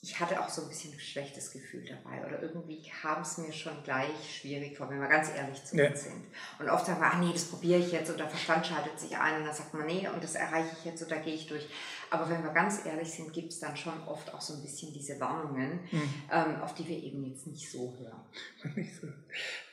ich 0.00 0.20
hatte 0.20 0.40
auch 0.40 0.48
so 0.48 0.62
ein 0.62 0.68
bisschen 0.68 0.92
ein 0.92 1.00
schlechtes 1.00 1.50
Gefühl 1.50 1.84
dabei 1.84 2.24
oder 2.24 2.40
irgendwie 2.40 2.88
kam 2.88 3.22
es 3.22 3.38
mir 3.38 3.52
schon 3.52 3.82
gleich 3.82 4.38
schwierig 4.38 4.76
vor, 4.76 4.88
wenn 4.88 5.00
wir 5.00 5.08
ganz 5.08 5.28
ehrlich 5.34 5.64
zu 5.64 5.76
uns 5.76 6.04
sind. 6.04 6.24
Und 6.60 6.68
oft 6.68 6.86
sagen 6.86 7.00
wir, 7.00 7.08
ach 7.08 7.18
nee, 7.18 7.32
das 7.32 7.46
probiere 7.46 7.80
ich 7.80 7.90
jetzt 7.90 8.08
und 8.08 8.18
der 8.18 8.28
Verstand 8.28 8.66
schaltet 8.66 8.98
sich 8.98 9.16
ein 9.16 9.38
und 9.38 9.46
dann 9.46 9.54
sagt 9.54 9.74
man, 9.74 9.86
nee, 9.86 10.08
und 10.08 10.22
das 10.22 10.36
erreiche 10.36 10.76
ich 10.78 10.84
jetzt 10.84 11.02
und 11.02 11.10
da 11.10 11.16
gehe 11.16 11.34
ich 11.34 11.48
durch. 11.48 11.68
Aber 12.10 12.28
wenn 12.30 12.42
wir 12.42 12.50
ganz 12.52 12.84
ehrlich 12.86 13.10
sind, 13.10 13.32
gibt 13.32 13.52
es 13.52 13.60
dann 13.60 13.76
schon 13.76 13.92
oft 14.06 14.32
auch 14.32 14.40
so 14.40 14.54
ein 14.54 14.62
bisschen 14.62 14.92
diese 14.92 15.18
Warnungen, 15.20 15.80
mhm. 15.90 16.02
ähm, 16.32 16.56
auf 16.62 16.74
die 16.74 16.86
wir 16.88 16.96
eben 17.02 17.24
jetzt 17.24 17.46
nicht 17.46 17.70
so 17.70 17.94
hören. 17.98 18.74
Nicht 18.76 18.94
so. 18.94 19.08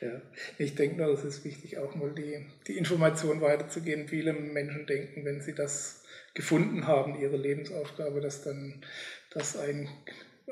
Ja. 0.00 0.20
Ich 0.58 0.74
denke 0.74 0.96
nur, 0.96 1.12
es 1.12 1.24
ist 1.24 1.44
wichtig, 1.44 1.78
auch 1.78 1.94
mal 1.94 2.12
die, 2.12 2.46
die 2.66 2.76
Information 2.76 3.40
weiterzugeben. 3.40 4.08
Viele 4.08 4.32
Menschen 4.32 4.86
denken, 4.86 5.24
wenn 5.24 5.40
sie 5.40 5.54
das 5.54 6.02
gefunden 6.34 6.86
haben, 6.86 7.18
ihre 7.18 7.36
Lebensaufgabe, 7.36 8.20
dass 8.20 8.42
dann 8.42 8.82
das 9.30 9.56
ein, 9.56 9.88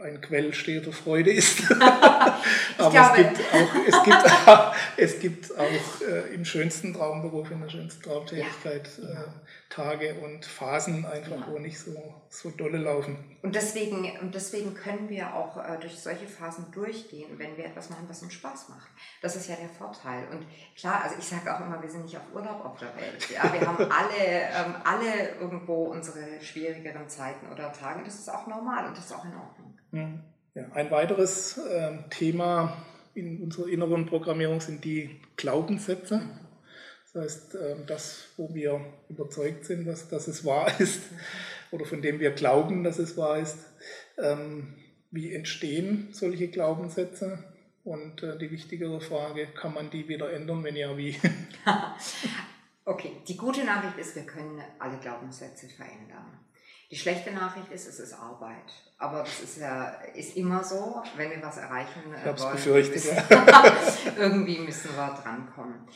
ein 0.03 0.21
Quell 0.21 0.53
steter 0.53 0.93
Freude 0.93 1.33
ist. 1.33 1.71
Aber 2.79 3.17
es 3.17 3.17
gibt 3.17 3.41
auch, 3.53 3.85
es 3.87 4.03
gibt, 4.03 4.75
es 4.97 5.21
gibt 5.21 5.59
auch 5.59 6.01
äh, 6.09 6.35
im 6.35 6.45
schönsten 6.45 6.93
Traumberuf, 6.93 7.51
in 7.53 7.61
der 7.61 7.69
schönsten 7.69 8.03
Traumtätigkeit 8.03 8.91
ja. 8.99 9.23
äh, 9.23 9.27
Tage 9.71 10.15
und 10.15 10.45
Phasen 10.45 11.07
einfach, 11.07 11.39
ja. 11.39 11.47
wo 11.49 11.59
nicht 11.59 11.79
so, 11.79 11.93
so 12.29 12.51
dolle 12.51 12.79
laufen. 12.79 13.37
Und 13.43 13.55
deswegen, 13.55 14.11
und 14.21 14.35
deswegen 14.35 14.75
können 14.75 15.09
wir 15.09 15.35
auch 15.35 15.57
äh, 15.57 15.79
durch 15.81 15.99
solche 15.99 16.27
Phasen 16.27 16.73
durchgehen, 16.73 17.39
wenn 17.39 17.57
wir 17.57 17.67
etwas 17.67 17.91
machen, 17.91 18.07
was 18.09 18.23
uns 18.23 18.35
Spaß 18.35 18.71
macht. 18.71 18.89
Das 19.23 19.37
ist 19.37 19.49
ja 19.49 19.55
der 19.55 19.69
Vorteil. 19.69 20.27
Und 20.33 20.45
klar, 20.77 21.03
also 21.05 21.17
ich 21.19 21.25
sage 21.25 21.55
auch 21.55 21.61
immer, 21.61 21.81
wir 21.81 21.89
sind 21.89 22.05
nicht 22.05 22.17
auf 22.17 22.35
Urlaub 22.35 22.65
auf 22.65 22.79
der 22.79 22.95
Welt. 22.97 23.31
Ja? 23.31 23.53
Wir 23.53 23.67
haben 23.67 23.79
alle, 23.79 24.25
ähm, 24.25 24.75
alle 24.85 25.41
irgendwo 25.41 25.85
unsere 25.85 26.41
schwierigeren 26.41 27.09
Zeiten 27.09 27.47
oder 27.53 27.73
Tage. 27.73 28.03
Das 28.05 28.15
ist 28.15 28.29
auch 28.29 28.47
normal 28.49 28.89
und 28.89 28.97
das 28.97 29.07
ist 29.07 29.13
auch 29.13 29.25
in 29.25 29.35
Ordnung. 29.35 29.54
Ja, 30.55 30.71
ein 30.73 30.91
weiteres 30.91 31.59
äh, 31.59 31.99
Thema 32.11 32.77
in 33.15 33.43
unserer 33.43 33.69
inneren 33.69 34.07
Programmierung 34.07 34.61
sind 34.61 34.85
die 34.85 35.21
Glaubenssätze. 35.37 36.23
Das 37.13 37.23
heißt, 37.23 37.55
ähm, 37.55 37.87
das, 37.87 38.29
wo 38.37 38.55
wir 38.55 38.81
überzeugt 39.09 39.65
sind, 39.65 39.87
dass, 39.87 40.09
dass 40.09 40.29
es 40.29 40.45
wahr 40.45 40.69
ist 40.81 41.03
oder 41.71 41.85
von 41.85 42.03
dem 42.03 42.21
wir 42.21 42.33
glauben, 42.33 42.85
dass 42.85 42.99
es 42.99 43.17
wahr 43.17 43.39
ist. 43.39 43.59
Ähm, 44.19 44.75
wie 45.11 45.33
entstehen 45.33 46.09
solche 46.13 46.49
Glaubenssätze? 46.49 47.45
Und 47.85 48.23
äh, 48.23 48.39
die 48.39 48.51
wichtigere 48.51 49.01
Frage, 49.01 49.47
kann 49.47 49.75
man 49.75 49.91
die 49.91 50.09
wieder 50.09 50.33
ändern? 50.33 50.65
Wenn 50.65 50.75
ja, 50.75 50.97
wie? 50.97 51.17
okay, 52.85 53.13
die 53.29 53.37
gute 53.37 53.65
Nachricht 53.65 53.99
ist, 53.99 54.17
wir 54.17 54.25
können 54.25 54.61
alle 54.79 54.99
Glaubenssätze 54.99 55.69
verändern. 55.69 56.39
Die 56.95 57.01
schlechte 57.01 57.33
Nachricht 57.33 57.73
ist, 57.73 57.89
es 57.89 57.99
ist 57.99 58.13
Arbeit. 58.13 58.73
Aber 58.99 59.25
das 59.25 59.41
ist 59.41 59.59
ja 59.59 59.89
ist 60.15 60.37
immer 60.37 60.63
so, 60.63 61.03
wenn 61.17 61.29
wir 61.29 61.43
was 61.43 61.57
erreichen 61.57 62.15
äh, 62.15 62.25
wollen. 62.39 62.55
Müssen, 62.93 64.17
irgendwie 64.17 64.59
müssen 64.61 64.95
wir 64.95 65.21
drankommen. 65.21 65.89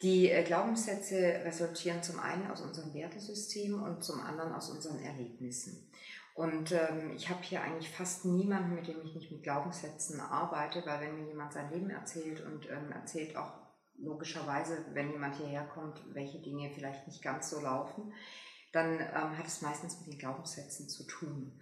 Die 0.00 0.30
äh, 0.30 0.44
Glaubenssätze 0.44 1.40
resultieren 1.44 2.04
zum 2.04 2.20
einen 2.20 2.48
aus 2.48 2.60
unserem 2.60 2.94
Wertesystem 2.94 3.82
und 3.82 4.04
zum 4.04 4.20
anderen 4.20 4.52
aus 4.52 4.70
unseren 4.70 5.00
Erlebnissen. 5.00 5.90
Und 6.34 6.70
ähm, 6.70 7.10
ich 7.16 7.28
habe 7.30 7.42
hier 7.42 7.60
eigentlich 7.60 7.90
fast 7.90 8.24
niemanden, 8.24 8.76
mit 8.76 8.86
dem 8.86 9.02
ich 9.04 9.16
nicht 9.16 9.32
mit 9.32 9.42
Glaubenssätzen 9.42 10.20
arbeite, 10.20 10.86
weil 10.86 11.00
wenn 11.00 11.16
mir 11.16 11.26
jemand 11.26 11.52
sein 11.52 11.72
Leben 11.72 11.90
erzählt 11.90 12.40
und 12.46 12.70
ähm, 12.70 12.92
erzählt 12.92 13.36
auch 13.36 13.54
logischerweise, 13.98 14.84
wenn 14.92 15.10
jemand 15.10 15.34
hierher 15.34 15.64
kommt, 15.64 16.00
welche 16.14 16.38
Dinge 16.38 16.70
vielleicht 16.72 17.08
nicht 17.08 17.24
ganz 17.24 17.50
so 17.50 17.60
laufen, 17.60 18.12
dann 18.74 19.00
ähm, 19.00 19.38
hat 19.38 19.46
es 19.46 19.62
meistens 19.62 19.98
mit 20.00 20.08
den 20.08 20.18
Glaubenssätzen 20.18 20.88
zu 20.88 21.04
tun. 21.04 21.52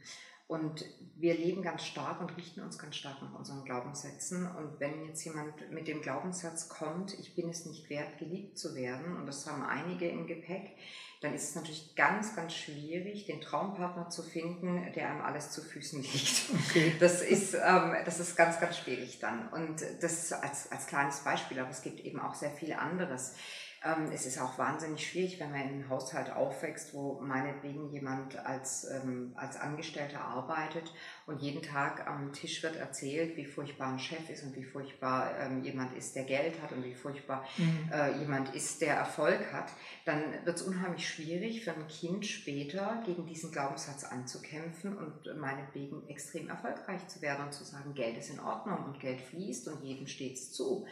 Und 0.48 0.84
wir 1.16 1.34
leben 1.34 1.62
ganz 1.62 1.82
stark 1.84 2.20
und 2.20 2.36
richten 2.36 2.60
uns 2.60 2.78
ganz 2.78 2.96
stark 2.96 3.22
nach 3.22 3.32
unseren 3.32 3.64
Glaubenssätzen. 3.64 4.46
Und 4.54 4.80
wenn 4.80 5.06
jetzt 5.06 5.24
jemand 5.24 5.70
mit 5.70 5.88
dem 5.88 6.02
Glaubenssatz 6.02 6.68
kommt, 6.68 7.18
ich 7.18 7.34
bin 7.34 7.48
es 7.48 7.64
nicht 7.64 7.88
wert, 7.88 8.18
geliebt 8.18 8.58
zu 8.58 8.74
werden, 8.74 9.16
und 9.16 9.26
das 9.26 9.46
haben 9.46 9.62
einige 9.62 10.08
im 10.08 10.26
Gepäck, 10.26 10.76
dann 11.22 11.32
ist 11.32 11.50
es 11.50 11.54
natürlich 11.54 11.94
ganz, 11.94 12.34
ganz 12.34 12.52
schwierig, 12.52 13.26
den 13.26 13.40
Traumpartner 13.40 14.10
zu 14.10 14.22
finden, 14.22 14.92
der 14.94 15.08
einem 15.08 15.22
alles 15.22 15.52
zu 15.52 15.62
Füßen 15.62 16.02
liegt. 16.12 16.50
Okay. 16.68 16.92
Das, 16.98 17.22
ist, 17.22 17.54
ähm, 17.54 17.94
das 18.04 18.20
ist 18.20 18.36
ganz, 18.36 18.60
ganz 18.60 18.76
schwierig 18.76 19.20
dann. 19.20 19.48
Und 19.48 19.82
das 20.02 20.32
als, 20.32 20.70
als 20.70 20.86
kleines 20.86 21.20
Beispiel, 21.20 21.60
aber 21.60 21.70
es 21.70 21.82
gibt 21.82 22.00
eben 22.00 22.20
auch 22.20 22.34
sehr 22.34 22.50
viel 22.50 22.72
anderes. 22.72 23.36
Ähm, 23.84 24.10
es 24.12 24.26
ist 24.26 24.40
auch 24.40 24.58
wahnsinnig 24.58 25.06
schwierig, 25.06 25.40
wenn 25.40 25.50
man 25.50 25.60
in 25.62 25.68
einem 25.68 25.88
Haushalt 25.88 26.30
aufwächst, 26.30 26.94
wo 26.94 27.20
meinetwegen 27.20 27.90
jemand 27.90 28.36
als, 28.38 28.88
ähm, 28.90 29.32
als 29.34 29.56
Angestellter 29.56 30.20
arbeitet 30.20 30.92
und 31.26 31.40
jeden 31.40 31.62
Tag 31.62 32.06
am 32.06 32.32
Tisch 32.32 32.62
wird 32.62 32.76
erzählt, 32.76 33.36
wie 33.36 33.44
furchtbar 33.44 33.88
ein 33.88 33.98
Chef 33.98 34.30
ist 34.30 34.44
und 34.44 34.54
wie 34.54 34.64
furchtbar 34.64 35.36
ähm, 35.38 35.64
jemand 35.64 35.96
ist, 35.96 36.14
der 36.14 36.24
Geld 36.24 36.62
hat 36.62 36.72
und 36.72 36.84
wie 36.84 36.94
furchtbar 36.94 37.44
mhm. 37.58 37.90
äh, 37.92 38.18
jemand 38.18 38.54
ist, 38.54 38.80
der 38.80 38.94
Erfolg 38.94 39.52
hat, 39.52 39.72
dann 40.04 40.22
wird 40.44 40.56
es 40.56 40.62
unheimlich 40.62 41.08
schwierig 41.08 41.64
für 41.64 41.72
ein 41.72 41.88
Kind 41.88 42.24
später 42.24 43.02
gegen 43.04 43.26
diesen 43.26 43.50
Glaubenssatz 43.50 44.04
anzukämpfen 44.04 44.96
und 44.96 45.36
meinetwegen 45.38 46.08
extrem 46.08 46.48
erfolgreich 46.48 47.06
zu 47.08 47.20
werden 47.20 47.46
und 47.46 47.52
zu 47.52 47.64
sagen, 47.64 47.94
Geld 47.94 48.16
ist 48.16 48.30
in 48.30 48.40
Ordnung 48.40 48.84
und 48.84 49.00
Geld 49.00 49.20
fließt 49.20 49.68
und 49.68 49.82
jedem 49.82 50.06
steht 50.06 50.34
es 50.34 50.52
zu. 50.52 50.86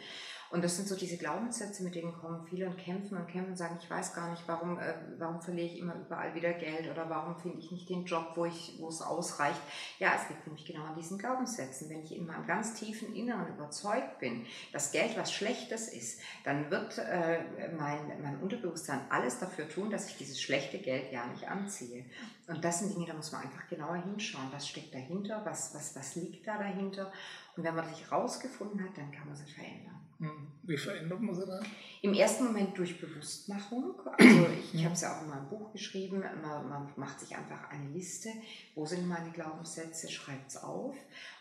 Und 0.51 0.65
das 0.65 0.75
sind 0.75 0.89
so 0.89 0.97
diese 0.97 1.15
Glaubenssätze, 1.15 1.81
mit 1.81 1.95
denen 1.95 2.13
kommen 2.13 2.45
viele 2.45 2.67
und 2.67 2.77
kämpfen 2.77 3.17
und 3.17 3.25
kämpfen 3.29 3.51
und 3.51 3.57
sagen, 3.57 3.77
ich 3.81 3.89
weiß 3.89 4.13
gar 4.13 4.29
nicht, 4.31 4.43
warum, 4.47 4.77
äh, 4.77 4.93
warum 5.17 5.41
verliere 5.41 5.67
ich 5.67 5.79
immer 5.79 5.95
überall 5.95 6.35
wieder 6.35 6.51
Geld 6.51 6.91
oder 6.91 7.09
warum 7.09 7.37
finde 7.37 7.59
ich 7.59 7.71
nicht 7.71 7.89
den 7.89 8.03
Job, 8.03 8.33
wo, 8.35 8.43
ich, 8.43 8.75
wo 8.77 8.89
es 8.89 9.01
ausreicht. 9.01 9.61
Ja, 9.99 10.11
es 10.13 10.27
liegt 10.27 10.45
nämlich 10.45 10.65
genau 10.65 10.83
an 10.83 10.95
diesen 10.95 11.17
Glaubenssätzen. 11.17 11.89
Wenn 11.89 12.03
ich 12.03 12.13
in 12.13 12.27
meinem 12.27 12.45
ganz 12.45 12.73
tiefen 12.73 13.15
Inneren 13.15 13.47
überzeugt 13.47 14.19
bin, 14.19 14.45
dass 14.73 14.91
Geld 14.91 15.17
was 15.17 15.31
Schlechtes 15.31 15.87
ist, 15.87 16.19
dann 16.43 16.69
wird 16.69 16.97
äh, 16.97 17.39
mein, 17.77 18.21
mein 18.21 18.37
Unterbewusstsein 18.41 18.99
alles 19.09 19.39
dafür 19.39 19.69
tun, 19.69 19.89
dass 19.89 20.09
ich 20.09 20.17
dieses 20.17 20.41
schlechte 20.41 20.79
Geld 20.79 21.13
ja 21.13 21.25
nicht 21.27 21.47
anziehe. 21.47 22.03
Und 22.47 22.61
das 22.65 22.79
sind 22.79 22.93
Dinge, 22.93 23.05
da 23.05 23.13
muss 23.13 23.31
man 23.31 23.43
einfach 23.43 23.69
genauer 23.69 24.03
hinschauen. 24.03 24.49
Was 24.51 24.67
steckt 24.67 24.93
dahinter? 24.93 25.45
Was, 25.45 25.73
was, 25.73 25.95
was 25.95 26.15
liegt 26.15 26.45
da 26.45 26.57
dahinter? 26.57 27.09
Und 27.55 27.63
wenn 27.63 27.75
man 27.75 27.87
sich 27.87 28.11
rausgefunden 28.11 28.83
hat, 28.83 28.97
dann 28.97 29.13
kann 29.13 29.27
man 29.27 29.37
sie 29.37 29.49
verändern. 29.49 30.00
Hm. 30.21 30.47
Wie 30.61 30.77
verändert 30.77 31.19
man 31.19 31.33
sie 31.33 31.47
dann? 31.47 31.65
Im 32.03 32.13
ersten 32.13 32.45
Moment 32.45 32.77
durch 32.77 33.01
Bewusstmachung. 33.01 33.95
Also 34.05 34.45
ich, 34.59 34.75
ich 34.75 34.85
habe 34.85 34.93
es 34.93 35.01
ja 35.01 35.17
auch 35.17 35.23
in 35.23 35.29
meinem 35.29 35.49
Buch 35.49 35.71
geschrieben. 35.71 36.19
Man, 36.19 36.69
man, 36.69 36.93
macht 36.95 37.19
sich 37.19 37.35
einfach 37.35 37.71
eine 37.71 37.89
Liste. 37.89 38.29
Wo 38.75 38.85
sind 38.85 39.07
meine 39.07 39.31
Glaubenssätze? 39.31 40.09
Schreibt 40.09 40.49
es 40.49 40.57
auf. 40.57 40.95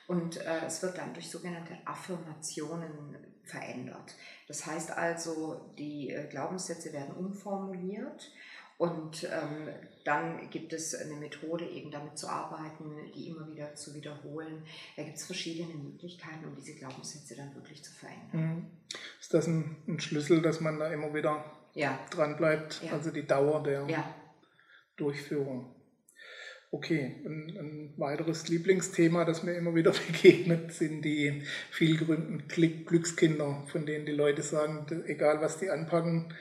Und 0.09 0.39
äh, 0.39 0.65
es 0.67 0.83
wird 0.83 0.97
dann 0.97 1.13
durch 1.13 1.31
sogenannte 1.31 1.77
Affirmationen 1.85 3.19
verändert. 3.45 4.15
Das 4.49 4.65
heißt 4.65 4.93
also, 4.93 5.61
die 5.79 6.11
äh, 6.11 6.27
Glaubenssätze 6.29 6.95
werden 6.95 7.15
umformuliert 7.15 8.33
und 8.81 9.25
ähm, 9.25 9.69
dann 10.05 10.49
gibt 10.49 10.73
es 10.73 10.95
eine 10.95 11.13
Methode, 11.13 11.67
eben 11.67 11.91
damit 11.91 12.17
zu 12.17 12.27
arbeiten, 12.27 13.13
die 13.15 13.29
immer 13.29 13.47
wieder 13.47 13.75
zu 13.75 13.95
wiederholen. 13.95 14.63
Da 14.97 15.03
gibt 15.03 15.19
es 15.19 15.27
verschiedene 15.27 15.75
Möglichkeiten, 15.75 16.47
um 16.47 16.57
diese 16.57 16.75
Glaubenssätze 16.77 17.37
dann 17.37 17.55
wirklich 17.55 17.85
zu 17.85 17.93
verändern. 17.93 18.70
Ist 19.31 19.35
das 19.35 19.47
ein, 19.47 19.77
ein, 19.87 20.01
Schlüssel, 20.01 20.43
dass 20.43 20.61
man 20.61 20.81
da 20.81 20.91
immer 20.91 21.15
wieder 21.15 21.45
ja. 21.75 21.97
dran 22.11 22.37
bleibt? 22.37 22.83
Ja. 22.83 22.95
Also 22.95 23.13
die 23.13 23.29
Dauer 23.29 23.63
der 23.63 23.87
ja. 23.87 24.13
Durchführung. 24.97 25.73
Okay, 26.73 27.23
ein, 27.25 27.57
ein, 27.57 27.95
weiteres 27.97 28.49
Lieblingsthema, 28.49 29.25
das 29.25 29.45
mir 29.45 29.53
immer 29.53 29.73
wieder 29.77 29.93
begegnet, 30.09 30.73
sind 30.73 31.03
die 31.03 31.45
vielgerühmten 31.71 32.49
Glückskinder, 32.49 33.63
von 33.69 33.87
denen 33.87 34.05
die 34.05 34.11
Leute 34.11 34.43
sagen, 34.43 35.05
egal 35.07 35.41
was 35.41 35.59
die 35.59 35.71
anpacken, 35.71 36.35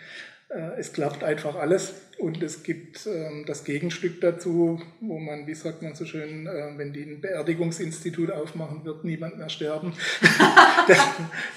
es 0.78 0.94
klappt 0.94 1.24
einfach 1.24 1.56
alles 1.56 1.94
und 2.20 2.44
es 2.44 2.64
gibt 2.64 3.08
ähm, 3.08 3.46
das 3.48 3.64
Gegenstück 3.64 4.20
dazu, 4.20 4.82
wo 5.00 5.20
man, 5.20 5.48
wie 5.48 5.56
sagt 5.56 5.82
man 5.82 5.96
so 5.96 6.06
schön, 6.06 6.48
äh, 6.48 6.72
wenn 6.76 6.92
die 6.92 7.04
ein 7.04 7.22
Beerdigungsinstitut 7.22 8.30
aufmachen, 8.32 8.84
wird 8.84 9.06
niemand 9.06 9.38
mehr 9.38 9.48
sterben. 9.48 9.94
das, 10.88 10.98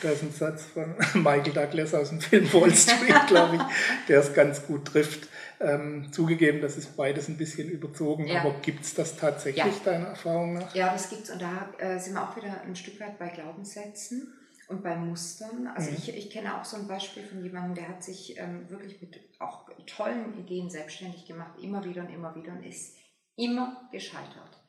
das, 0.03 0.13
ist 0.13 0.23
ein 0.23 0.31
Satz 0.31 0.65
von 0.67 0.95
Michael 1.23 1.53
Douglas 1.53 1.95
aus 1.95 2.11
dem 2.11 2.21
Film 2.21 2.53
Wall 2.53 2.73
Street, 2.73 3.15
glaube 3.27 3.57
ich, 3.57 3.63
der 4.07 4.21
es 4.21 4.33
ganz 4.35 4.65
gut 4.65 4.85
trifft. 4.85 5.29
Ähm, 5.61 6.13
zugegeben, 6.13 6.61
das 6.61 6.77
ist 6.77 6.97
beides 6.97 7.29
ein 7.29 7.37
bisschen 7.37 7.69
überzogen, 7.69 8.27
ja. 8.27 8.41
aber 8.41 8.55
gibt 8.63 8.85
es 8.85 8.95
das 8.95 9.17
tatsächlich 9.17 9.65
ja. 9.65 9.73
deiner 9.85 10.09
Erfahrung 10.09 10.55
nach? 10.55 10.75
Ja, 10.75 10.93
das 10.93 11.09
gibt 11.09 11.23
es 11.23 11.31
und 11.31 11.41
da 11.41 11.69
äh, 11.79 11.99
sind 11.99 12.15
wir 12.15 12.23
auch 12.23 12.37
wieder 12.37 12.63
ein 12.67 12.75
Stück 12.75 12.99
weit 13.01 13.19
bei 13.19 13.29
Glaubenssätzen 13.29 14.33
und 14.69 14.83
bei 14.83 14.97
Mustern. 14.97 15.67
Also 15.67 15.91
mhm. 15.91 15.97
ich, 15.97 16.17
ich 16.17 16.31
kenne 16.31 16.59
auch 16.59 16.65
so 16.65 16.77
ein 16.77 16.89
Beispiel 16.89 17.25
von 17.25 17.43
jemandem, 17.43 17.75
der 17.75 17.89
hat 17.89 18.03
sich 18.03 18.39
ähm, 18.39 18.69
wirklich 18.71 19.01
mit 19.01 19.21
auch 19.39 19.69
tollen 19.87 20.39
Ideen 20.39 20.71
selbstständig 20.71 21.27
gemacht, 21.27 21.59
immer 21.61 21.85
wieder 21.85 22.03
und 22.03 22.11
immer 22.11 22.35
wieder 22.35 22.53
und 22.53 22.63
ist 22.63 22.97
immer 23.37 23.89
gescheitert. 23.93 24.63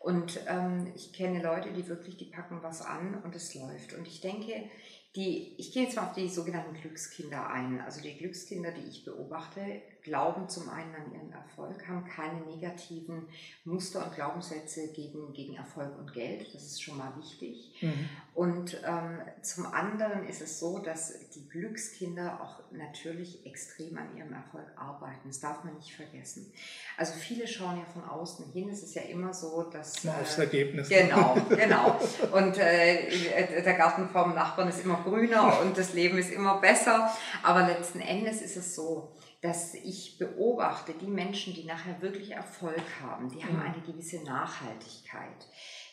Und 0.00 0.40
ähm, 0.46 0.92
ich 0.94 1.12
kenne 1.12 1.42
Leute, 1.42 1.72
die 1.72 1.88
wirklich, 1.88 2.16
die 2.16 2.30
packen 2.30 2.62
was 2.62 2.82
an 2.82 3.20
und 3.22 3.34
es 3.34 3.54
läuft. 3.54 3.94
Und 3.94 4.06
ich 4.06 4.20
denke, 4.20 4.70
die, 5.16 5.56
ich 5.58 5.72
gehe 5.72 5.84
jetzt 5.84 5.96
mal 5.96 6.06
auf 6.06 6.12
die 6.12 6.28
sogenannten 6.28 6.74
Glückskinder 6.74 7.50
ein. 7.50 7.80
Also 7.80 8.00
die 8.00 8.16
Glückskinder, 8.16 8.70
die 8.70 8.88
ich 8.88 9.04
beobachte, 9.04 9.82
glauben 10.08 10.48
zum 10.48 10.68
einen 10.70 10.94
an 10.94 11.12
ihren 11.12 11.32
Erfolg, 11.32 11.86
haben 11.86 12.04
keine 12.04 12.40
negativen 12.46 13.28
Muster 13.64 14.04
und 14.04 14.14
Glaubenssätze 14.14 14.88
gegen, 14.92 15.32
gegen 15.32 15.54
Erfolg 15.54 15.96
und 15.98 16.12
Geld. 16.12 16.54
Das 16.54 16.62
ist 16.62 16.82
schon 16.82 16.96
mal 16.96 17.12
wichtig. 17.16 17.76
Mhm. 17.80 18.08
Und 18.34 18.80
ähm, 18.86 19.20
zum 19.42 19.66
anderen 19.66 20.26
ist 20.26 20.40
es 20.40 20.58
so, 20.58 20.78
dass 20.78 21.28
die 21.30 21.48
Glückskinder 21.48 22.40
auch 22.40 22.72
natürlich 22.72 23.44
extrem 23.44 23.98
an 23.98 24.16
ihrem 24.16 24.32
Erfolg 24.32 24.66
arbeiten. 24.76 25.28
Das 25.28 25.40
darf 25.40 25.64
man 25.64 25.74
nicht 25.74 25.94
vergessen. 25.94 26.52
Also 26.96 27.14
viele 27.14 27.46
schauen 27.46 27.78
ja 27.78 27.84
von 27.92 28.04
außen 28.04 28.50
hin. 28.52 28.68
Es 28.70 28.82
ist 28.82 28.94
ja 28.94 29.02
immer 29.02 29.34
so, 29.34 29.64
dass... 29.64 30.06
Aufs 30.06 30.38
äh, 30.38 30.42
Ergebnis. 30.42 30.88
Genau, 30.88 31.36
genau. 31.48 32.00
Und 32.32 32.56
äh, 32.58 33.62
der 33.62 33.74
Garten 33.74 34.08
vom 34.08 34.34
Nachbarn 34.34 34.68
ist 34.68 34.84
immer 34.84 35.02
grüner 35.02 35.60
und 35.60 35.76
das 35.76 35.92
Leben 35.94 36.16
ist 36.18 36.30
immer 36.30 36.60
besser. 36.60 37.10
Aber 37.42 37.66
letzten 37.66 38.00
Endes 38.00 38.40
ist 38.40 38.56
es 38.56 38.74
so, 38.74 39.12
dass 39.40 39.74
ich 39.74 40.18
beobachte, 40.18 40.94
die 40.94 41.06
Menschen, 41.06 41.54
die 41.54 41.64
nachher 41.64 42.00
wirklich 42.02 42.32
Erfolg 42.32 42.82
haben, 43.00 43.28
die 43.28 43.44
haben 43.44 43.56
mhm. 43.56 43.62
eine 43.62 43.82
gewisse 43.82 44.22
Nachhaltigkeit. 44.24 45.46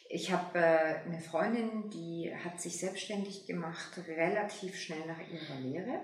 Ich 0.10 0.32
habe 0.32 0.60
äh, 0.60 1.06
eine 1.06 1.20
Freundin, 1.20 1.90
die 1.90 2.32
hat 2.44 2.60
sich 2.62 2.80
selbstständig 2.80 3.46
gemacht, 3.46 4.00
relativ 4.08 4.76
schnell 4.80 5.06
nach 5.08 5.20
ihrer 5.20 5.60
Lehre. 5.60 6.02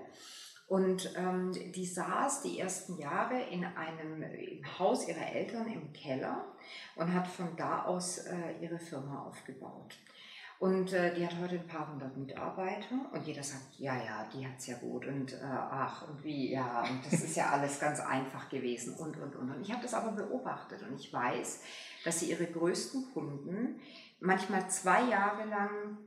Und 0.68 1.14
ähm, 1.18 1.52
die 1.74 1.86
saß 1.86 2.44
die 2.44 2.60
ersten 2.60 2.98
Jahre 2.98 3.42
in 3.50 3.66
einem 3.66 4.24
im 4.24 4.80
Haus 4.80 5.08
ihrer 5.08 5.34
Eltern 5.34 5.68
im 5.68 5.92
Keller 5.92 6.56
und 6.96 7.14
hat 7.14 7.28
von 7.28 7.56
da 7.58 7.84
aus 7.84 8.20
äh, 8.20 8.54
ihre 8.62 8.80
Firma 8.80 9.24
aufgebaut. 9.24 9.98
Und 10.62 10.94
äh, 10.94 11.12
die 11.16 11.26
hat 11.26 11.36
heute 11.42 11.56
ein 11.56 11.66
paar 11.66 11.92
hundert 11.92 12.16
Mitarbeiter 12.16 13.10
und 13.12 13.26
jeder 13.26 13.42
sagt, 13.42 13.80
ja, 13.80 13.96
ja, 13.96 14.30
die 14.32 14.46
hat 14.46 14.60
es 14.60 14.68
ja 14.68 14.78
gut 14.78 15.08
und 15.08 15.34
äh, 15.34 15.38
ach 15.44 16.08
und 16.08 16.24
wie, 16.24 16.52
ja, 16.52 16.84
und 16.84 17.04
das 17.04 17.14
ist 17.14 17.36
ja 17.36 17.50
alles 17.50 17.80
ganz 17.80 18.00
einfach 18.00 18.48
gewesen 18.48 18.94
und, 18.94 19.18
und, 19.18 19.36
und. 19.36 19.50
Und 19.50 19.62
ich 19.64 19.72
habe 19.72 19.82
das 19.82 19.96
aber 19.96 20.12
beobachtet 20.12 20.84
und 20.84 20.94
ich 20.94 21.12
weiß, 21.12 21.64
dass 22.06 22.20
sie 22.20 22.30
ihre 22.30 22.46
größten 22.46 23.12
Kunden 23.12 23.82
manchmal 24.20 24.70
zwei 24.70 25.02
Jahre 25.10 25.46
lang 25.46 25.98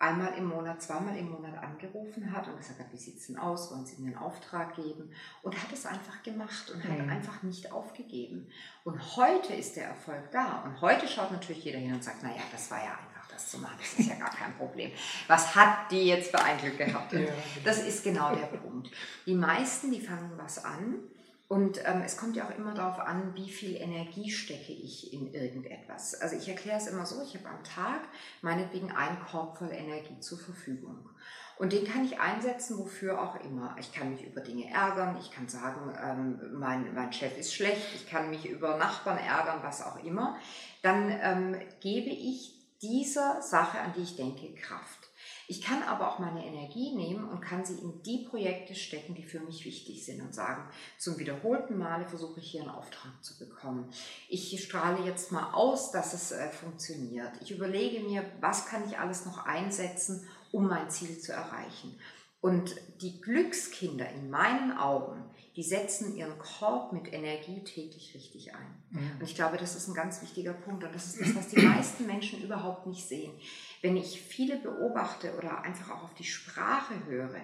einmal 0.00 0.34
im 0.38 0.46
Monat, 0.46 0.82
zweimal 0.82 1.16
im 1.16 1.30
Monat 1.30 1.56
angerufen 1.62 2.32
hat 2.32 2.48
und 2.48 2.56
gesagt 2.56 2.80
hat, 2.80 2.92
wie 2.92 2.98
sieht 2.98 3.18
es 3.18 3.28
denn 3.28 3.38
aus, 3.38 3.70
wollen 3.70 3.86
Sie 3.86 4.02
mir 4.02 4.08
einen 4.08 4.18
Auftrag 4.18 4.74
geben? 4.74 5.12
Und 5.42 5.54
hat 5.54 5.72
es 5.72 5.86
einfach 5.86 6.20
gemacht 6.24 6.68
und 6.68 6.82
hat 6.82 6.98
mhm. 6.98 7.10
einfach 7.10 7.44
nicht 7.44 7.70
aufgegeben. 7.70 8.48
Und 8.82 9.16
heute 9.16 9.54
ist 9.54 9.76
der 9.76 9.86
Erfolg 9.86 10.32
da 10.32 10.64
und 10.64 10.80
heute 10.80 11.06
schaut 11.06 11.30
natürlich 11.30 11.64
jeder 11.64 11.78
hin 11.78 11.94
und 11.94 12.02
sagt, 12.02 12.24
naja, 12.24 12.42
das 12.50 12.68
war 12.72 12.78
ja 12.78 12.90
einfach 12.90 13.13
das 13.34 13.50
zu 13.50 13.58
machen. 13.58 13.76
Das 13.78 13.98
ist 13.98 14.08
ja 14.08 14.16
gar 14.16 14.30
kein 14.30 14.56
Problem. 14.56 14.90
Was 15.26 15.54
hat 15.54 15.90
die 15.90 16.06
jetzt 16.06 16.30
für 16.30 16.42
ein 16.42 16.58
Glück 16.58 16.78
gehabt? 16.78 17.12
Ja. 17.12 17.20
Das 17.64 17.82
ist 17.82 18.02
genau 18.04 18.34
der 18.34 18.46
Punkt. 18.46 18.90
Die 19.26 19.34
meisten, 19.34 19.90
die 19.90 20.00
fangen 20.00 20.32
was 20.36 20.64
an 20.64 21.00
und 21.48 21.78
ähm, 21.84 22.02
es 22.04 22.16
kommt 22.16 22.36
ja 22.36 22.46
auch 22.46 22.56
immer 22.56 22.74
darauf 22.74 22.98
an, 22.98 23.34
wie 23.34 23.50
viel 23.50 23.76
Energie 23.76 24.30
stecke 24.30 24.72
ich 24.72 25.12
in 25.12 25.32
irgendetwas. 25.32 26.14
Also 26.20 26.36
ich 26.36 26.48
erkläre 26.48 26.78
es 26.78 26.86
immer 26.86 27.04
so, 27.04 27.22
ich 27.22 27.36
habe 27.36 27.48
am 27.48 27.62
Tag 27.62 28.00
meinetwegen 28.40 28.90
einen 28.90 29.18
Korb 29.20 29.58
voll 29.58 29.70
Energie 29.70 30.18
zur 30.20 30.38
Verfügung. 30.38 31.08
Und 31.56 31.72
den 31.72 31.84
kann 31.84 32.04
ich 32.04 32.18
einsetzen, 32.18 32.78
wofür 32.78 33.22
auch 33.22 33.38
immer. 33.44 33.76
Ich 33.78 33.92
kann 33.92 34.10
mich 34.10 34.24
über 34.24 34.40
Dinge 34.40 34.68
ärgern, 34.72 35.16
ich 35.20 35.30
kann 35.30 35.48
sagen, 35.48 35.92
ähm, 36.02 36.58
mein, 36.58 36.92
mein 36.94 37.12
Chef 37.12 37.38
ist 37.38 37.54
schlecht, 37.54 37.94
ich 37.94 38.08
kann 38.10 38.30
mich 38.30 38.48
über 38.48 38.76
Nachbarn 38.76 39.18
ärgern, 39.18 39.60
was 39.62 39.80
auch 39.80 40.02
immer. 40.02 40.36
Dann 40.82 41.10
ähm, 41.22 41.56
gebe 41.80 42.10
ich 42.10 42.54
dieser 42.82 43.42
Sache, 43.42 43.78
an 43.80 43.92
die 43.96 44.02
ich 44.02 44.16
denke, 44.16 44.54
Kraft. 44.54 45.10
Ich 45.46 45.60
kann 45.60 45.82
aber 45.82 46.08
auch 46.08 46.18
meine 46.18 46.44
Energie 46.44 46.94
nehmen 46.94 47.28
und 47.28 47.40
kann 47.40 47.64
sie 47.64 47.78
in 47.78 48.02
die 48.02 48.26
Projekte 48.28 48.74
stecken, 48.74 49.14
die 49.14 49.24
für 49.24 49.40
mich 49.40 49.64
wichtig 49.64 50.04
sind 50.04 50.22
und 50.22 50.34
sagen, 50.34 50.68
zum 50.98 51.18
wiederholten 51.18 51.76
Male 51.76 52.08
versuche 52.08 52.40
ich 52.40 52.50
hier 52.50 52.62
einen 52.62 52.70
Auftrag 52.70 53.12
zu 53.22 53.38
bekommen. 53.38 53.92
Ich 54.28 54.62
strahle 54.62 55.04
jetzt 55.04 55.32
mal 55.32 55.52
aus, 55.52 55.90
dass 55.92 56.14
es 56.14 56.32
äh, 56.32 56.48
funktioniert. 56.50 57.32
Ich 57.42 57.50
überlege 57.50 58.00
mir, 58.00 58.24
was 58.40 58.66
kann 58.66 58.86
ich 58.88 58.98
alles 58.98 59.26
noch 59.26 59.44
einsetzen, 59.44 60.26
um 60.50 60.66
mein 60.66 60.88
Ziel 60.90 61.18
zu 61.18 61.32
erreichen. 61.32 61.98
Und 62.40 62.74
die 63.00 63.20
Glückskinder 63.20 64.08
in 64.10 64.30
meinen 64.30 64.76
Augen, 64.76 65.24
die 65.56 65.62
setzen 65.62 66.16
ihren 66.16 66.36
Korb 66.38 66.92
mit 66.92 67.12
Energie 67.12 67.62
täglich 67.62 68.12
richtig 68.14 68.54
ein. 68.54 68.82
Mhm. 68.90 69.10
Und 69.20 69.22
ich 69.22 69.36
glaube, 69.36 69.56
das 69.56 69.76
ist 69.76 69.86
ein 69.86 69.94
ganz 69.94 70.20
wichtiger 70.20 70.52
Punkt. 70.52 70.82
Und 70.82 70.92
das 70.92 71.06
ist 71.06 71.20
das, 71.20 71.36
was 71.36 71.48
die 71.48 71.60
meisten 71.60 72.06
Menschen 72.06 72.42
überhaupt 72.42 72.86
nicht 72.86 73.06
sehen. 73.06 73.32
Wenn 73.80 73.96
ich 73.96 74.20
viele 74.20 74.56
beobachte 74.56 75.36
oder 75.36 75.62
einfach 75.62 75.90
auch 75.90 76.02
auf 76.04 76.14
die 76.14 76.24
Sprache 76.24 76.94
höre, 77.06 77.40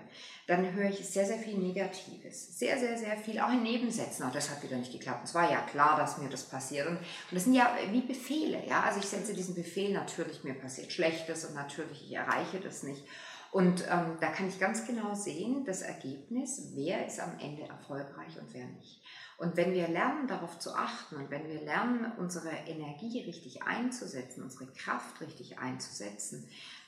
dann 0.49 0.73
höre 0.73 0.91
ich 0.91 1.07
sehr, 1.07 1.25
sehr 1.25 1.39
viel 1.39 1.57
Negatives. 1.57 2.59
Sehr, 2.59 2.81
sehr, 2.81 2.99
sehr 2.99 3.17
viel, 3.17 3.39
auch 3.39 3.53
in 3.53 3.63
Nebensätzen. 3.63 4.25
Auch 4.25 4.33
das 4.33 4.51
hat 4.51 4.63
wieder 4.65 4.77
nicht 4.77 4.93
geklappt. 4.93 5.25
Es 5.25 5.35
war 5.35 5.49
ja 5.49 5.61
klar, 5.61 5.97
dass 5.97 6.19
mir 6.19 6.29
das 6.29 6.49
passiert. 6.49 6.89
Und, 6.89 6.97
und 6.97 7.05
das 7.31 7.45
sind 7.45 7.55
ja 7.55 7.77
wie 7.93 8.01
Befehle. 8.01 8.67
Ja? 8.67 8.83
Also 8.83 8.99
ich 8.99 9.07
setze 9.07 9.35
diesen 9.35 9.55
Befehl, 9.55 9.93
natürlich 9.93 10.43
mir 10.43 10.55
passiert 10.55 10.93
Schlechtes 10.93 11.45
und 11.45 11.55
natürlich 11.55 12.03
ich 12.07 12.13
erreiche 12.13 12.59
das 12.59 12.83
nicht. 12.83 13.05
Und 13.53 13.85
ähm, 13.91 14.17
da 14.21 14.29
kann 14.29 14.49
ich 14.49 14.61
ganz 14.61 14.87
genau 14.87 15.15
sehen, 15.15 15.65
das 15.65 15.83
Ergebnis, 15.83 16.71
wer 16.75 17.05
ist 17.07 17.19
am 17.19 17.33
Ende 17.41 17.63
erfolgreich 17.63 18.39
und 18.41 18.53
wer 18.55 18.67
nicht. 18.67 19.01
Und 19.39 19.57
wenn 19.57 19.73
wir 19.73 19.89
lernen, 19.89 20.29
darauf 20.29 20.59
zu 20.59 20.75
achten 20.75 21.17
und 21.17 21.31
wenn 21.31 21.49
wir 21.49 21.61
lernen, 21.63 22.13
unsere 22.19 22.51
Energie 22.67 23.23
richtig 23.25 23.63
einzusetzen, 23.63 24.45
unsere 24.45 24.67
Kraft 24.67 25.21
richtig 25.21 25.59
einzusetzen, 25.59 26.47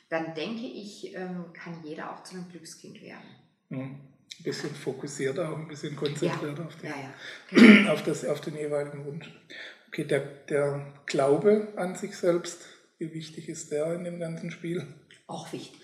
dann 0.09 0.35
denke 0.35 0.67
ich, 0.67 1.15
ähm, 1.17 1.47
kann 1.55 1.83
jeder 1.83 2.13
auch 2.13 2.23
zu 2.23 2.37
einem 2.37 2.49
Glückskind 2.49 3.03
werden. 3.03 3.25
Mhm. 3.71 3.81
Ein 4.39 4.45
bisschen 4.45 4.75
fokussierter, 4.75 5.51
auch 5.51 5.59
ein 5.59 5.69
bisschen 5.69 5.97
konzentrierter 5.97 6.63
Ja. 6.63 6.67
auf, 6.67 6.77
die, 6.77 6.87
Ja, 6.87 6.93
ja. 6.93 7.13
Genau. 7.51 7.93
auf, 7.93 8.03
das, 8.05 8.25
auf 8.25 8.41
den 8.41 8.55
jeweiligen 8.57 9.05
Wunsch. 9.05 9.31
Okay, 9.89 10.05
der, 10.05 10.21
der 10.21 10.93
Glaube 11.07 11.73
an 11.77 11.97
sich 11.97 12.17
selbst, 12.17 12.67
wie 12.99 13.13
wichtig 13.13 13.49
ist 13.49 13.73
der 13.73 13.95
in 13.95 14.05
dem 14.05 14.21
ganzen 14.21 14.51
Spiel? 14.51 14.87
Auch 15.27 15.53
wichtig. 15.53 15.81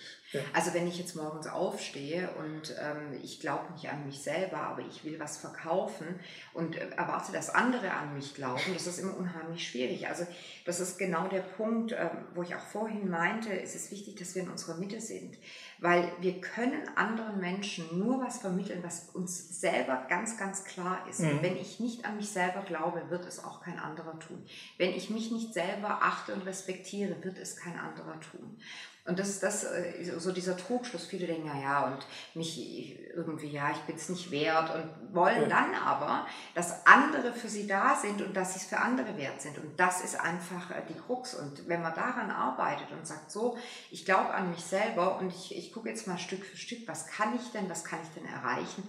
Also 0.53 0.75
wenn 0.75 0.87
ich 0.87 0.99
jetzt 0.99 1.17
morgens 1.17 1.47
aufstehe 1.47 2.29
und 2.38 2.75
ähm, 2.79 3.19
ich 3.23 3.41
glaube 3.41 3.73
nicht 3.73 3.88
an 3.88 4.05
mich 4.05 4.21
selber, 4.21 4.59
aber 4.59 4.83
ich 4.83 5.03
will 5.05 5.19
was 5.19 5.38
verkaufen 5.38 6.21
und 6.53 6.77
äh, 6.77 6.91
erwarte, 6.91 7.33
dass 7.33 7.49
andere 7.49 7.93
an 7.93 8.14
mich 8.14 8.35
glauben, 8.35 8.75
das 8.75 8.87
ist 8.87 8.99
immer 8.99 9.17
unheimlich 9.17 9.67
schwierig. 9.67 10.07
Also 10.07 10.27
das 10.67 10.81
ist 10.81 10.99
genau 10.99 11.29
der 11.29 11.41
Punkt, 11.41 11.93
ähm, 11.93 12.11
wo 12.35 12.43
ich 12.43 12.55
auch 12.55 12.61
vorhin 12.61 13.09
meinte, 13.09 13.59
es 13.59 13.75
ist 13.75 13.91
wichtig, 13.91 14.17
dass 14.17 14.35
wir 14.35 14.43
in 14.43 14.51
unserer 14.51 14.77
Mitte 14.77 15.01
sind, 15.01 15.38
weil 15.81 16.11
wir 16.21 16.41
können 16.41 16.88
anderen 16.97 17.41
Menschen 17.41 17.99
nur 17.99 18.21
was 18.21 18.38
vermitteln, 18.38 18.83
was 18.83 19.11
uns 19.14 19.61
selber 19.61 20.07
ganz, 20.09 20.37
ganz 20.37 20.64
klar 20.64 21.07
ist. 21.09 21.21
Mhm. 21.21 21.38
Wenn 21.41 21.57
ich 21.57 21.81
nicht 21.81 22.05
an 22.05 22.17
mich 22.17 22.31
selber 22.31 22.62
glaube, 22.62 23.03
wird 23.11 23.27
es 23.27 23.43
auch 23.45 23.62
kein 23.62 23.79
anderer 23.79 24.19
tun. 24.19 24.45
Wenn 24.77 24.91
ich 24.91 25.11
mich 25.11 25.31
nicht 25.31 25.55
selber 25.55 25.99
achte 26.03 26.35
und 26.35 26.47
respektiere, 26.47 27.23
wird 27.23 27.38
es 27.38 27.57
kein 27.57 27.79
anderer 27.79 28.19
tun. 28.21 28.59
Und 29.05 29.19
das 29.19 29.31
ist 29.31 29.43
das, 29.43 29.64
äh, 29.64 30.19
so 30.19 30.33
dieser 30.33 30.55
Trugschluss. 30.55 31.07
Viele 31.07 31.27
denken, 31.27 31.47
ja, 31.47 31.59
ja, 31.59 31.87
und 31.87 32.07
mich 32.35 33.01
irgendwie, 33.17 33.49
ja, 33.49 33.71
ich 33.71 33.79
bin 33.79 33.97
es 33.97 34.11
nicht 34.11 34.31
wert 34.31 34.71
und 34.75 35.14
wollen 35.14 35.43
Ja. 35.43 35.49
dann 35.49 35.75
aber, 35.75 36.27
dass 36.55 36.87
andere 36.87 37.33
für 37.33 37.49
sie 37.49 37.67
da 37.67 37.95
sind 37.97 38.21
und 38.21 38.37
dass 38.37 38.53
sie 38.53 38.61
es 38.61 38.67
für 38.67 38.77
andere 38.77 39.17
wert 39.17 39.41
sind. 39.41 39.57
Und 39.57 39.81
das 39.81 40.03
ist 40.05 40.21
einfach 40.21 40.71
äh, 40.73 40.83
die 40.91 40.95
Krux. 40.95 41.35
Und 41.35 41.67
wenn 41.69 41.81
man 41.81 41.95
daran 41.95 42.31
arbeitet 42.31 42.93
und 42.93 43.07
sagt, 43.07 43.31
so, 43.31 43.57
ich 43.91 44.05
glaube 44.05 44.35
an 44.35 44.51
mich 44.51 44.61
selber 44.62 45.19
und 45.19 45.33
ich, 45.33 45.57
ich 45.57 45.67
gucke 45.72 45.88
jetzt 45.88 46.07
mal 46.07 46.18
Stück 46.18 46.44
für 46.44 46.57
Stück, 46.57 46.87
was 46.87 47.07
kann 47.07 47.35
ich 47.37 47.50
denn, 47.52 47.68
was 47.68 47.85
kann 47.85 48.00
ich 48.02 48.09
denn 48.11 48.26
erreichen? 48.26 48.83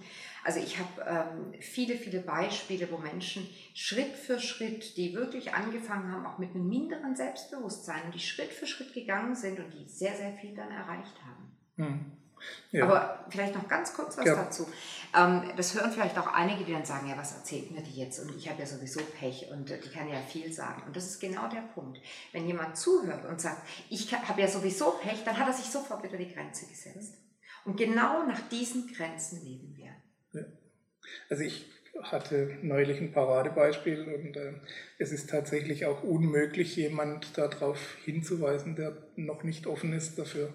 Also 0.44 0.60
ich 0.60 0.78
habe 0.78 1.02
ähm, 1.06 1.60
viele, 1.60 1.96
viele 1.96 2.20
Beispiele, 2.20 2.90
wo 2.90 2.98
Menschen 2.98 3.46
Schritt 3.74 4.16
für 4.16 4.38
Schritt, 4.38 4.96
die 4.96 5.14
wirklich 5.14 5.52
angefangen 5.52 6.10
haben, 6.10 6.26
auch 6.26 6.38
mit 6.38 6.54
einem 6.54 6.68
minderen 6.68 7.14
Selbstbewusstsein, 7.14 8.04
und 8.06 8.14
die 8.14 8.20
Schritt 8.20 8.52
für 8.52 8.66
Schritt 8.66 8.94
gegangen 8.94 9.34
sind 9.34 9.58
und 9.58 9.70
die 9.72 9.88
sehr, 9.88 10.16
sehr 10.16 10.32
viel 10.34 10.54
dann 10.54 10.70
erreicht 10.70 11.16
haben. 11.24 11.56
Mhm. 11.76 12.19
Ja. 12.70 12.84
Aber 12.84 13.24
vielleicht 13.28 13.54
noch 13.54 13.68
ganz 13.68 13.94
kurz 13.94 14.16
was 14.18 14.26
Ja. 14.26 14.34
dazu. 14.34 14.66
Ähm, 15.16 15.50
das 15.56 15.74
hören 15.74 15.90
vielleicht 15.92 16.18
auch 16.18 16.32
einige, 16.32 16.64
die 16.64 16.72
dann 16.72 16.84
sagen, 16.84 17.08
ja, 17.08 17.16
was 17.16 17.32
erzählt 17.36 17.70
mir 17.70 17.82
die 17.82 18.00
jetzt? 18.00 18.20
Und 18.20 18.36
ich 18.36 18.48
habe 18.48 18.60
ja 18.60 18.66
sowieso 18.66 19.00
Pech 19.18 19.48
und 19.50 19.70
äh, 19.70 19.78
die 19.78 19.88
kann 19.88 20.08
ja 20.08 20.20
viel 20.20 20.52
sagen. 20.52 20.82
Und 20.86 20.96
das 20.96 21.06
ist 21.06 21.20
genau 21.20 21.48
der 21.48 21.62
Punkt. 21.74 21.98
Wenn 22.32 22.46
jemand 22.46 22.76
zuhört 22.76 23.24
und 23.26 23.40
sagt, 23.40 23.62
ich 23.88 24.12
habe 24.14 24.40
ja 24.40 24.48
sowieso 24.48 24.92
Pech, 24.92 25.24
dann 25.24 25.38
hat 25.38 25.48
er 25.48 25.52
sich 25.54 25.66
sofort 25.66 26.02
wieder 26.02 26.16
die 26.16 26.32
Grenze 26.32 26.66
gesetzt. 26.66 27.14
Und 27.64 27.76
genau 27.76 28.26
nach 28.26 28.40
diesen 28.48 28.92
Grenzen 28.92 29.44
leben 29.44 29.76
wir. 29.76 29.90
Also 31.28 31.42
ich 31.42 31.66
hatte 32.02 32.56
neulich 32.62 33.00
ein 33.00 33.12
Paradebeispiel 33.12 34.02
und 34.02 34.36
äh, 34.36 34.52
es 34.98 35.12
ist 35.12 35.28
tatsächlich 35.28 35.86
auch 35.86 36.02
unmöglich, 36.02 36.76
jemand 36.76 37.36
darauf 37.36 37.96
hinzuweisen, 38.04 38.76
der 38.76 38.96
noch 39.16 39.42
nicht 39.42 39.66
offen 39.66 39.92
ist 39.92 40.18
dafür. 40.18 40.52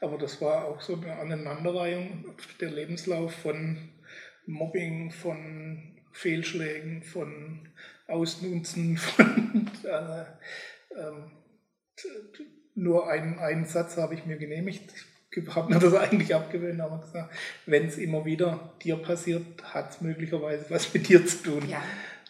Aber 0.00 0.18
das 0.18 0.40
war 0.40 0.64
auch 0.66 0.80
so 0.80 0.94
eine 0.94 1.16
Aneinanderreihung, 1.16 2.24
der 2.60 2.70
Lebenslauf 2.70 3.32
von 3.34 3.88
Mobbing, 4.46 5.10
von 5.10 5.96
Fehlschlägen, 6.12 7.02
von 7.02 7.68
Ausnutzen, 8.06 8.96
von 8.98 9.70
äh, 9.84 10.24
t- 11.96 12.08
nur 12.74 13.08
einen, 13.10 13.38
einen 13.38 13.64
Satz 13.64 13.96
habe 13.96 14.14
ich 14.14 14.26
mir 14.26 14.36
genehmigt. 14.36 14.92
Ich 15.30 15.54
habe 15.54 15.72
mir 15.72 15.78
das 15.80 15.94
eigentlich 15.94 16.34
abgewöhnt, 16.34 16.80
aber 16.80 17.00
gesagt, 17.00 17.34
wenn 17.66 17.86
es 17.86 17.98
immer 17.98 18.24
wieder 18.24 18.74
dir 18.82 18.96
passiert, 18.96 19.44
hat 19.74 19.90
es 19.90 20.00
möglicherweise 20.00 20.66
was 20.70 20.92
mit 20.94 21.08
dir 21.08 21.26
zu 21.26 21.42
tun. 21.42 21.68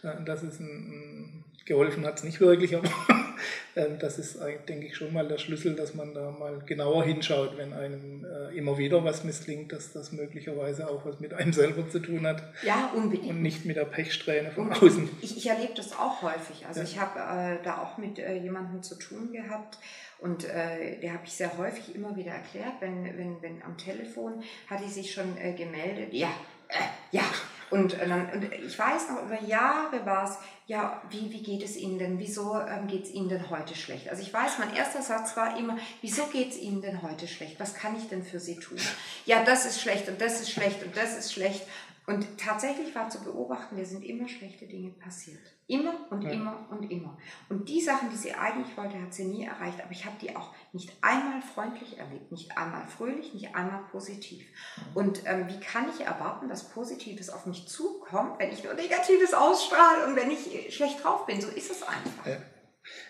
Ja, 0.02 0.14
Das 0.24 0.42
ist 0.42 0.60
ein, 0.60 0.66
ein 0.66 1.44
geholfen 1.66 2.06
hat 2.06 2.16
es 2.18 2.24
nicht 2.24 2.40
wirklich, 2.40 2.74
aber 2.76 2.88
ähm, 3.76 3.98
das 3.98 4.18
ist 4.18 4.40
eigentlich, 4.40 4.64
denke 4.66 4.86
ich, 4.86 4.96
schon 4.96 5.12
mal 5.12 5.26
der 5.28 5.36
Schlüssel, 5.38 5.74
dass 5.76 5.94
man 5.94 6.14
da 6.14 6.30
mal 6.30 6.60
genauer 6.64 7.04
hinschaut, 7.04 7.58
wenn 7.58 7.72
einem 7.74 8.24
äh, 8.24 8.56
immer 8.56 8.78
wieder 8.78 9.04
was 9.04 9.24
misslingt, 9.24 9.72
dass 9.72 9.92
das 9.92 10.12
möglicherweise 10.12 10.88
auch 10.88 11.04
was 11.04 11.20
mit 11.20 11.34
einem 11.34 11.52
selber 11.52 11.88
zu 11.88 11.98
tun 11.98 12.26
hat 12.26 12.42
Ja, 12.62 12.90
unbedingt. 12.94 13.28
und 13.30 13.42
nicht 13.42 13.64
mit 13.66 13.76
der 13.76 13.84
Pechsträhne 13.84 14.50
von 14.52 14.68
Und 14.68 14.82
außen. 14.82 15.08
Ich, 15.20 15.36
ich 15.36 15.46
erlebe 15.46 15.74
das 15.74 15.92
auch 15.92 16.22
häufig. 16.22 16.64
Also 16.66 16.80
Ja. 16.80 16.86
ich 16.86 16.98
habe 16.98 17.18
äh, 17.60 17.62
da 17.64 17.82
auch 17.82 17.98
mit 17.98 18.18
äh, 18.18 18.36
jemandem 18.36 18.82
zu 18.82 18.94
tun 18.96 19.32
gehabt 19.32 19.78
und 20.18 20.44
äh, 20.44 20.98
der 21.00 21.12
habe 21.12 21.24
ich 21.26 21.32
sehr 21.32 21.58
häufig 21.58 21.94
immer 21.94 22.16
wieder 22.16 22.30
erklärt, 22.32 22.74
wenn, 22.80 23.04
wenn, 23.18 23.42
wenn 23.42 23.62
am 23.62 23.76
Telefon 23.76 24.42
hat 24.70 24.80
die 24.82 24.88
sich 24.90 25.12
schon 25.12 25.36
äh, 25.36 25.52
gemeldet, 25.52 26.12
ja, 26.14 26.28
äh, 26.68 26.74
ja. 27.16 27.22
Und, 27.70 27.94
äh, 27.94 28.08
dann, 28.08 28.30
und 28.30 28.52
ich 28.52 28.78
weiß 28.78 29.10
noch, 29.10 29.24
über 29.24 29.40
Jahre 29.42 30.04
war 30.06 30.24
es, 30.24 30.38
ja, 30.66 31.00
wie, 31.10 31.30
wie 31.32 31.42
geht 31.42 31.62
es 31.62 31.76
Ihnen 31.76 31.98
denn? 31.98 32.18
Wieso 32.18 32.60
ähm, 32.60 32.86
geht 32.86 33.04
es 33.04 33.10
Ihnen 33.10 33.28
denn 33.28 33.50
heute 33.50 33.74
schlecht? 33.74 34.08
Also 34.08 34.22
ich 34.22 34.32
weiß, 34.32 34.58
mein 34.58 34.74
erster 34.74 35.02
Satz 35.02 35.36
war 35.36 35.58
immer, 35.58 35.76
wieso 36.00 36.26
geht 36.26 36.50
es 36.50 36.58
Ihnen 36.58 36.82
denn 36.82 37.02
heute 37.02 37.26
schlecht? 37.28 37.58
Was 37.58 37.74
kann 37.74 37.96
ich 37.96 38.08
denn 38.08 38.22
für 38.22 38.40
Sie 38.40 38.56
tun? 38.58 38.78
Ja, 39.24 39.44
das 39.44 39.66
ist 39.66 39.80
schlecht 39.80 40.08
und 40.08 40.20
das 40.20 40.40
ist 40.40 40.50
schlecht 40.50 40.82
und 40.84 40.96
das 40.96 41.16
ist 41.16 41.32
schlecht. 41.32 41.62
Und 42.06 42.38
tatsächlich 42.38 42.94
war 42.94 43.10
zu 43.10 43.22
beobachten, 43.24 43.74
mir 43.74 43.86
sind 43.86 44.04
immer 44.04 44.28
schlechte 44.28 44.66
Dinge 44.66 44.90
passiert. 44.90 45.55
Immer 45.68 45.94
und 46.10 46.22
Ja. 46.22 46.30
immer 46.30 46.66
und 46.70 46.88
immer. 46.90 47.18
Und 47.48 47.68
die 47.68 47.80
Sachen, 47.80 48.08
die 48.10 48.16
sie 48.16 48.32
eigentlich 48.34 48.76
wollte, 48.76 49.02
hat 49.02 49.12
sie 49.12 49.24
nie 49.24 49.44
erreicht. 49.44 49.80
Aber 49.82 49.90
ich 49.90 50.04
habe 50.04 50.14
die 50.20 50.36
auch 50.36 50.54
nicht 50.72 50.92
einmal 51.02 51.42
freundlich 51.42 51.98
erlebt, 51.98 52.30
nicht 52.30 52.56
einmal 52.56 52.86
fröhlich, 52.86 53.34
nicht 53.34 53.54
einmal 53.56 53.80
positiv. 53.90 54.46
Und 54.94 55.22
ähm, 55.26 55.48
wie 55.48 55.58
kann 55.58 55.86
ich 55.92 56.06
erwarten, 56.06 56.48
dass 56.48 56.68
Positives 56.70 57.30
auf 57.30 57.46
mich 57.46 57.66
zukommt, 57.66 58.38
wenn 58.38 58.52
ich 58.52 58.62
nur 58.62 58.74
Negatives 58.74 59.34
ausstrahle 59.34 60.06
und 60.06 60.14
wenn 60.14 60.30
ich 60.30 60.54
äh, 60.54 60.70
schlecht 60.70 61.02
drauf 61.02 61.26
bin? 61.26 61.40
So 61.40 61.48
ist 61.48 61.70
es 61.70 61.82
einfach. 61.82 62.26
Ja. 62.26 62.36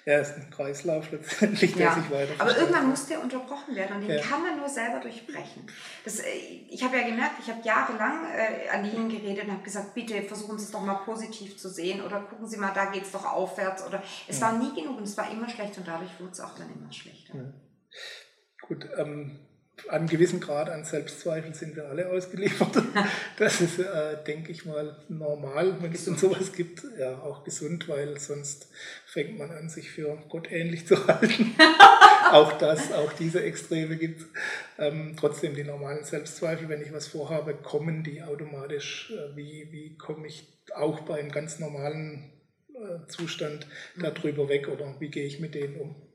Ja, 0.05 0.19
ist 0.21 0.37
ein 0.37 0.51
Kreislauf 0.51 1.11
letztendlich, 1.11 1.75
der 1.75 1.87
Ja, 1.87 1.95
sich 1.95 2.11
weiter 2.11 2.33
aber 2.39 2.57
irgendwann 2.57 2.89
muss 2.89 3.07
der 3.07 3.23
unterbrochen 3.23 3.75
werden 3.75 3.97
und 3.97 4.03
den 4.03 4.17
Ja. 4.17 4.23
kann 4.23 4.43
man 4.43 4.57
nur 4.57 4.69
selber 4.69 5.01
durchbrechen. 5.01 5.67
Das, 6.05 6.21
äh, 6.21 6.29
ich 6.69 6.83
habe 6.83 6.97
ja 6.97 7.07
gemerkt, 7.07 7.35
ich 7.41 7.51
habe 7.51 7.61
jahrelang 7.65 8.25
äh, 8.33 8.69
an 8.69 8.85
Ihnen 8.85 9.09
geredet 9.09 9.45
und 9.45 9.53
habe 9.53 9.62
gesagt, 9.62 9.95
bitte 9.95 10.23
versuchen 10.23 10.59
Sie 10.59 10.65
es 10.65 10.71
doch 10.71 10.81
mal 10.83 10.95
positiv 11.05 11.59
zu 11.59 11.69
sehen 11.69 12.03
oder 12.03 12.21
gucken 12.21 12.47
Sie 12.49 12.57
mal, 12.57 12.73
da 12.73 12.87
geht 12.87 13.03
es 13.03 13.12
doch 13.12 13.25
aufwärts. 13.25 13.85
Oder 13.87 14.03
es 14.29 14.41
war 14.41 14.53
nie 14.53 14.75
genug 14.75 14.99
und 14.99 15.05
es 15.05 15.17
war 15.17 15.31
immer 15.31 15.49
schlecht 15.49 15.77
und 15.79 15.87
dadurch 15.89 16.19
wurde 16.21 16.33
es 16.33 16.41
auch 16.41 16.57
dann 16.57 16.73
immer 16.73 16.93
schlechter. 16.93 17.35
Ja. 17.37 17.53
Gut, 18.62 18.89
ähm, 18.97 19.46
einem 19.89 20.09
gewissen 20.09 20.41
Grad 20.41 20.71
an 20.71 20.85
Selbstzweifel 20.85 21.55
sind 21.55 21.77
wir 21.77 21.89
alle 21.89 22.11
ausgeliefert. 22.11 22.83
Das 23.39 23.61
ist, 23.61 23.79
äh, 23.79 24.17
denke 24.27 24.51
ich 24.51 24.65
mal, 24.65 24.97
normal, 25.09 25.77
wenn 25.83 25.93
es 25.93 26.07
denn 26.07 26.17
sowas 26.17 26.53
gibt. 26.53 26.83
Ja, 26.99 27.19
auch 27.19 27.45
gesund, 27.45 27.87
weil 27.89 28.19
sonst 28.19 28.69
fängt 29.05 29.39
man 29.39 29.51
an, 29.51 29.69
sich 29.69 29.91
für 29.91 30.17
Gott 30.31 30.51
ähnlich 30.51 30.87
zu 30.87 31.07
halten. 31.07 31.55
auch 32.33 32.53
das, 32.57 32.93
auch 32.93 33.12
diese 33.12 33.43
Extreme 33.43 33.97
gibt 33.97 34.23
es. 34.23 34.27
Ähm, 34.79 35.17
trotzdem 35.19 35.55
die 35.55 35.65
normalen 35.65 36.05
Selbstzweifel, 36.05 36.71
wenn 36.71 36.81
ich 36.81 36.93
was 36.93 37.09
vorhabe, 37.09 37.55
kommen 37.55 38.03
die 38.03 38.23
automatisch. 38.23 39.12
Äh, 39.12 39.37
wie, 39.37 39.69
wie 39.71 39.99
komme 39.99 40.27
ich 40.27 40.49
auch 40.75 41.01
bei 41.01 41.19
einem 41.19 41.31
ganz 41.31 41.59
normalen 41.59 42.33
äh, 42.75 43.07
Zustand 43.09 43.67
darüber 43.97 44.49
weg 44.49 44.69
oder 44.69 44.95
wie 44.99 45.11
gehe 45.11 45.27
ich 45.27 45.41
mit 45.41 45.55
denen 45.55 45.77
um? 45.77 46.06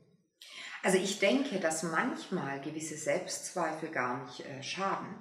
Also 0.84 0.98
ich 0.98 1.20
denke, 1.20 1.60
dass 1.60 1.84
manchmal 1.84 2.60
gewisse 2.60 2.96
Selbstzweifel 2.96 3.90
gar 3.90 4.24
nicht 4.24 4.40
äh, 4.40 4.62
schaden. 4.64 5.14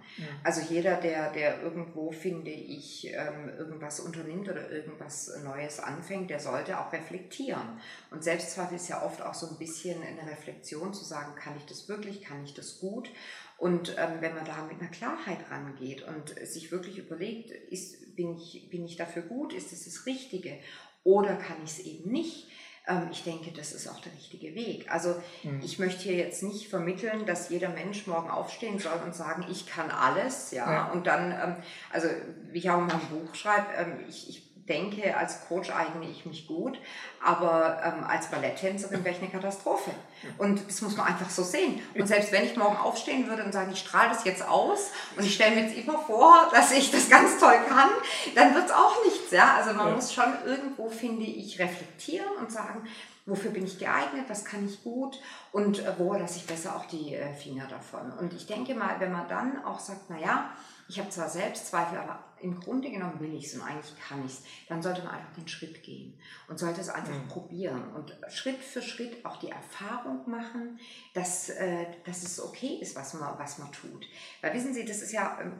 Also 0.44 0.62
jeder, 0.62 0.96
der, 0.96 1.32
der 1.32 1.62
irgendwo, 1.62 2.12
finde 2.12 2.50
ich, 2.50 3.08
ähm, 3.14 3.50
irgendwas 3.60 4.00
unternimmt 4.00 4.50
oder 4.50 4.72
irgendwas 4.72 5.32
Neues 5.44 5.80
anfängt, 5.80 6.32
der 6.32 6.40
sollte 6.40 6.80
auch 6.80 6.92
reflektieren. 6.92 7.80
Und 8.10 8.24
Selbstzweifel 8.24 8.78
ist 8.78 8.88
ja 8.88 9.06
oft 9.06 9.22
auch 9.22 9.36
so 9.36 9.48
ein 9.50 9.60
bisschen 9.60 10.02
eine 10.02 10.32
Reflexion, 10.32 10.96
zu 10.96 11.06
sagen, 11.06 11.36
kann 11.36 11.56
ich 11.56 11.66
das 11.68 11.88
wirklich, 11.88 12.24
kann 12.24 12.44
ich 12.44 12.56
das 12.56 12.80
gut? 12.80 13.12
Und 13.60 13.96
ähm, 14.00 14.18
wenn 14.22 14.34
man 14.34 14.46
da 14.46 14.64
mit 14.64 14.82
einer 14.82 14.90
Klarheit 14.90 15.52
rangeht 15.52 16.02
und 16.02 16.30
sich 16.48 16.72
wirklich 16.72 16.98
überlegt, 16.98 17.52
ist, 17.52 18.16
bin, 18.16 18.36
ich, 18.36 18.68
bin 18.72 18.84
ich 18.84 18.96
dafür 18.96 19.22
gut, 19.22 19.54
ist 19.54 19.72
es 19.72 19.86
das 19.86 20.08
Richtige 20.08 20.58
oder 21.04 21.36
kann 21.36 21.58
ich 21.64 21.72
es 21.72 21.80
eben 21.80 22.12
nicht? 22.12 22.48
Ähm, 22.88 23.10
ich 23.12 23.24
denke, 23.24 23.52
das 23.52 23.74
ist 23.74 23.88
auch 23.88 24.00
der 24.00 24.12
richtige 24.14 24.56
Weg. 24.56 24.92
Also 24.92 25.16
Mhm. 25.44 25.62
ich 25.64 25.78
möchte 25.78 26.02
hier 26.04 26.16
jetzt 26.16 26.42
nicht 26.42 26.68
vermitteln, 26.68 27.26
dass 27.28 27.50
jeder 27.50 27.70
Mensch 27.70 28.08
morgen 28.08 28.30
aufstehen 28.30 28.80
soll 28.80 29.00
und 29.06 29.14
sagen, 29.16 29.46
ich 29.52 29.68
kann 29.68 29.92
alles, 29.92 30.52
ja, 30.52 30.72
Ja. 30.72 30.92
und 30.92 31.06
dann, 31.06 31.32
ähm, 31.32 31.56
also 31.92 32.08
wie 32.52 32.58
ich 32.58 32.70
auch 32.72 32.80
in 32.80 32.88
meinem 32.88 33.08
Buch 33.10 33.36
schreibe, 33.36 33.68
ähm, 33.78 34.00
ich, 34.10 34.30
ich 34.30 34.51
denke, 34.68 35.16
als 35.18 35.48
Coach 35.48 35.70
eigne 35.72 36.08
ich 36.10 36.26
mich 36.26 36.48
gut, 36.48 36.78
aber 37.24 37.82
ähm, 37.84 38.04
als 38.04 38.28
Balletttänzerin 38.28 39.04
wäre 39.04 39.16
ich 39.16 39.22
eine 39.22 39.32
Katastrophe. 39.32 39.92
Und 40.38 40.68
das 40.68 40.82
muss 40.82 40.96
man 40.98 41.08
einfach 41.08 41.30
so 41.30 41.44
sehen. 41.44 41.82
Und 41.96 42.08
selbst 42.08 42.32
wenn 42.32 42.46
ich 42.46 42.56
morgen 42.56 42.78
aufstehen 42.78 43.28
würde 43.28 43.44
und 43.44 43.52
sage, 43.52 43.72
ich 43.72 43.80
strahle 43.80 44.10
das 44.10 44.24
jetzt 44.24 44.48
aus 44.48 44.92
und 45.18 45.26
ich 45.26 45.34
stelle 45.36 45.56
mir 45.56 45.64
jetzt 45.64 45.78
immer 45.78 45.98
vor, 46.00 46.50
dass 46.54 46.72
ich 46.72 46.92
das 46.92 47.10
ganz 47.10 47.40
toll 47.40 47.58
kann, 47.68 47.90
dann 48.36 48.54
wird 48.54 48.66
es 48.66 48.72
auch 48.72 49.04
nichts. 49.06 49.32
Ja? 49.32 49.56
Also 49.56 49.74
man 49.74 49.88
ja. 49.88 49.96
muss 49.96 50.14
schon 50.14 50.34
irgendwo, 50.46 50.90
finde 50.90 51.26
ich, 51.26 51.60
reflektieren 51.60 52.30
und 52.40 52.52
sagen, 52.52 52.88
wofür 53.26 53.52
bin 53.52 53.66
ich 53.66 53.80
geeignet, 53.80 54.26
was 54.28 54.46
kann 54.46 54.66
ich 54.66 54.84
gut 54.84 55.20
und 55.52 55.80
äh, 55.80 55.94
wo 55.98 56.14
lasse 56.14 56.38
ich 56.38 56.48
besser 56.48 56.76
auch 56.76 56.86
die 56.86 57.16
äh, 57.16 57.34
Finger 57.34 57.68
davon. 57.68 58.12
Und 58.20 58.34
ich 58.34 58.48
denke 58.48 58.74
mal, 58.74 59.00
wenn 59.00 59.12
man 59.12 59.28
dann 59.28 59.64
auch 59.64 59.80
sagt, 59.80 60.10
naja, 60.10 60.52
ich 60.92 61.00
habe 61.00 61.10
zwar 61.10 61.30
Selbstzweifel, 61.30 61.98
aber 61.98 62.22
im 62.42 62.60
Grunde 62.60 62.92
genommen 62.92 63.22
will 63.22 63.34
ich 63.34 63.46
es 63.46 63.56
und 63.56 63.62
eigentlich 63.62 63.98
kann 63.98 64.26
ich 64.26 64.34
es, 64.34 64.44
dann 64.68 64.82
sollte 64.82 65.04
man 65.04 65.16
einfach 65.16 65.34
den 65.36 65.48
Schritt 65.48 65.84
gehen 65.84 66.20
und 66.50 66.60
sollte 66.60 66.82
es 66.82 66.90
einfach 66.90 67.14
mhm. 67.14 67.28
probieren 67.30 67.94
und 67.94 68.14
Schritt 68.28 68.58
für 68.58 68.82
Schritt 68.82 69.26
auch 69.26 69.38
die 69.38 69.50
Erfahrung 69.50 70.30
machen, 70.30 70.80
dass, 71.14 71.50
äh, 71.50 71.86
dass 72.06 72.24
es 72.24 72.42
okay 72.42 72.80
ist, 72.82 72.98
was 72.98 73.14
man, 73.14 73.40
was 73.40 73.58
man 73.58 73.72
tut. 73.72 74.06
Weil 74.42 74.54
wissen 74.54 74.74
Sie, 74.74 74.84
das 74.84 75.02
ist 75.02 75.14
ja, 75.14 75.40
ähm, 75.42 75.54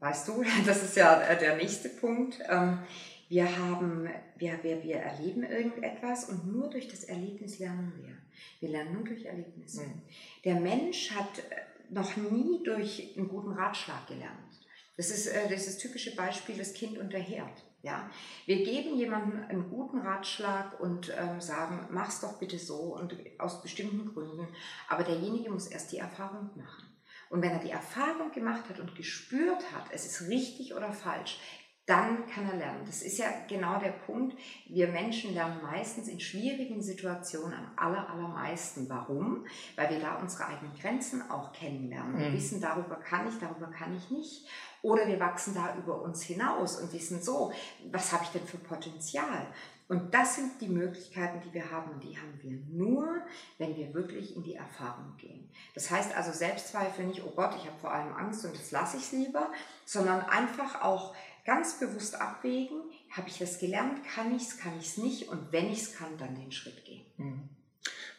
weißt 0.00 0.26
du, 0.26 0.42
das 0.66 0.82
ist 0.82 0.96
ja 0.96 1.20
äh, 1.20 1.38
der 1.38 1.56
nächste 1.56 1.88
Punkt. 1.88 2.40
Ähm, 2.48 2.80
wir 3.28 3.56
haben, 3.56 4.08
wir, 4.36 4.60
wir, 4.64 4.82
wir 4.82 4.96
erleben 4.96 5.44
irgendetwas 5.44 6.24
und 6.24 6.52
nur 6.52 6.68
durch 6.68 6.88
das 6.88 7.04
Erlebnis 7.04 7.60
lernen 7.60 7.92
wir. 7.96 8.16
Wir 8.58 8.70
lernen 8.70 8.94
nur 8.94 9.04
durch 9.04 9.24
Erlebnisse. 9.24 9.82
Mhm. 9.82 10.02
Der 10.44 10.56
Mensch 10.56 11.12
hat 11.12 11.38
äh, 11.38 11.62
noch 11.90 12.16
nie 12.16 12.60
durch 12.64 13.14
einen 13.16 13.28
guten 13.28 13.52
Ratschlag 13.52 14.08
gelernt. 14.08 14.53
Das 14.96 15.10
ist 15.10 15.26
äh, 15.26 15.48
das, 15.48 15.60
ist 15.60 15.68
das 15.68 15.78
typische 15.78 16.14
Beispiel, 16.14 16.56
das 16.56 16.74
Kind 16.74 16.98
und 16.98 17.12
der 17.12 17.20
Herd. 17.20 17.64
Ja? 17.82 18.10
Wir 18.46 18.64
geben 18.64 18.96
jemandem 18.96 19.44
einen 19.48 19.70
guten 19.70 19.98
Ratschlag 19.98 20.80
und 20.80 21.12
ähm, 21.16 21.40
sagen, 21.40 21.86
mach's 21.90 22.20
doch 22.20 22.38
bitte 22.38 22.58
so 22.58 22.96
und 22.96 23.16
aus 23.38 23.62
bestimmten 23.62 24.12
Gründen. 24.12 24.48
Aber 24.88 25.04
derjenige 25.04 25.50
muss 25.50 25.66
erst 25.66 25.92
die 25.92 25.98
Erfahrung 25.98 26.50
machen. 26.56 26.94
Und 27.30 27.42
wenn 27.42 27.50
er 27.50 27.58
die 27.58 27.70
Erfahrung 27.70 28.30
gemacht 28.32 28.68
hat 28.68 28.80
und 28.80 28.94
gespürt 28.94 29.72
hat, 29.72 29.86
es 29.90 30.06
ist 30.06 30.28
richtig 30.28 30.74
oder 30.74 30.92
falsch, 30.92 31.40
dann 31.86 32.26
kann 32.26 32.48
er 32.48 32.56
lernen. 32.56 32.86
Das 32.86 33.02
ist 33.02 33.18
ja 33.18 33.26
genau 33.46 33.78
der 33.78 33.90
Punkt. 33.90 34.38
Wir 34.66 34.88
Menschen 34.88 35.34
lernen 35.34 35.60
meistens 35.62 36.08
in 36.08 36.18
schwierigen 36.18 36.80
Situationen 36.80 37.52
am 37.52 37.72
aller, 37.76 38.08
allermeisten. 38.08 38.88
Warum? 38.88 39.44
Weil 39.76 39.90
wir 39.90 40.00
da 40.00 40.14
unsere 40.14 40.46
eigenen 40.46 40.74
Grenzen 40.74 41.30
auch 41.30 41.52
kennenlernen 41.52 42.14
und 42.14 42.30
mhm. 42.30 42.32
wissen, 42.32 42.60
darüber 42.60 42.96
kann 42.96 43.28
ich, 43.28 43.38
darüber 43.38 43.66
kann 43.66 43.94
ich 43.94 44.10
nicht. 44.10 44.48
Oder 44.84 45.08
wir 45.08 45.18
wachsen 45.18 45.54
da 45.54 45.74
über 45.78 46.02
uns 46.02 46.22
hinaus 46.22 46.76
und 46.76 46.92
wissen 46.92 47.22
so, 47.22 47.54
was 47.90 48.12
habe 48.12 48.24
ich 48.24 48.28
denn 48.32 48.46
für 48.46 48.58
Potenzial? 48.58 49.46
Und 49.88 50.12
das 50.12 50.34
sind 50.34 50.60
die 50.60 50.68
Möglichkeiten, 50.68 51.40
die 51.40 51.54
wir 51.54 51.70
haben. 51.70 51.90
Und 51.92 52.04
die 52.04 52.18
haben 52.18 52.38
wir 52.42 52.58
nur, 52.68 53.22
wenn 53.56 53.74
wir 53.76 53.94
wirklich 53.94 54.36
in 54.36 54.42
die 54.42 54.56
Erfahrung 54.56 55.16
gehen. 55.16 55.50
Das 55.74 55.90
heißt 55.90 56.14
also 56.14 56.32
Selbstzweifel 56.32 57.06
nicht, 57.06 57.24
oh 57.24 57.32
Gott, 57.34 57.54
ich 57.56 57.64
habe 57.64 57.78
vor 57.80 57.92
allem 57.92 58.12
Angst 58.12 58.44
und 58.44 58.54
jetzt 58.54 58.72
lasse 58.72 58.98
ich 58.98 59.10
lieber, 59.12 59.50
sondern 59.86 60.20
einfach 60.20 60.82
auch 60.82 61.14
ganz 61.46 61.78
bewusst 61.78 62.20
abwägen, 62.20 62.82
habe 63.10 63.28
ich 63.28 63.38
das 63.38 63.58
gelernt, 63.58 64.04
kann 64.04 64.36
ich 64.36 64.42
es, 64.42 64.58
kann 64.58 64.78
ich 64.78 64.88
es 64.88 64.96
nicht 64.98 65.30
und 65.30 65.50
wenn 65.50 65.70
ich 65.70 65.80
es 65.80 65.96
kann, 65.96 66.18
dann 66.18 66.34
den 66.34 66.52
Schritt 66.52 66.84
gehen. 66.84 67.06
Mhm. 67.16 67.48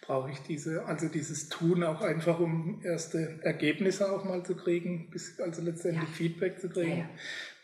Brauche 0.08 0.30
ich 0.30 0.40
diese, 0.42 0.86
also 0.86 1.08
dieses 1.08 1.50
Tun 1.50 1.84
auch 1.84 2.02
einfach, 2.02 2.40
um 2.40 2.82
erste 2.84 3.40
Ergebnisse 3.42 4.12
auch 4.12 4.24
mal 4.24 4.44
zu 4.44 4.56
kriegen, 4.56 5.10
bis, 5.10 5.40
also 5.40 5.62
letztendlich 5.64 6.10
ja. 6.10 6.16
Feedback 6.16 6.60
zu 6.60 6.70
kriegen. 6.70 7.08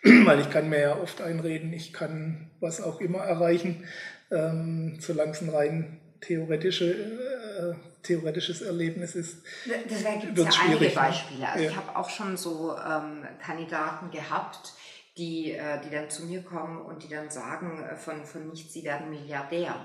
Ja, 0.03 0.11
ja. 0.11 0.25
Weil 0.25 0.39
ich 0.39 0.49
kann 0.49 0.69
mir 0.69 0.79
ja 0.79 0.97
oft 0.97 1.21
einreden, 1.21 1.71
ich 1.73 1.93
kann 1.93 2.49
was 2.59 2.81
auch 2.81 2.99
immer 2.99 3.19
erreichen, 3.19 3.85
ähm, 4.31 4.97
solange 4.99 5.31
es 5.31 5.41
ein 5.41 5.49
rein 5.49 5.99
theoretische, 6.21 6.91
äh, 6.93 7.73
theoretisches 8.03 8.61
Erlebnis 8.61 9.15
ist. 9.15 9.43
Das 9.67 9.77
gibt 10.21 10.37
es 10.39 10.55
ja 10.55 10.61
einige 10.63 10.89
Beispiele. 10.89 11.47
Also 11.47 11.65
ich 11.65 11.75
habe 11.75 11.95
auch 11.95 12.09
schon 12.09 12.37
so 12.37 12.75
ähm, 12.75 13.23
Kandidaten 13.43 14.09
gehabt, 14.09 14.73
die, 15.17 15.51
äh, 15.51 15.81
die 15.81 15.89
dann 15.89 16.09
zu 16.09 16.25
mir 16.25 16.43
kommen 16.43 16.81
und 16.81 17.03
die 17.03 17.09
dann 17.09 17.29
sagen, 17.29 17.83
äh, 17.83 17.95
von, 17.95 18.25
von 18.25 18.47
nichts, 18.49 18.73
sie 18.73 18.83
werden 18.83 19.09
Milliardär. 19.09 19.75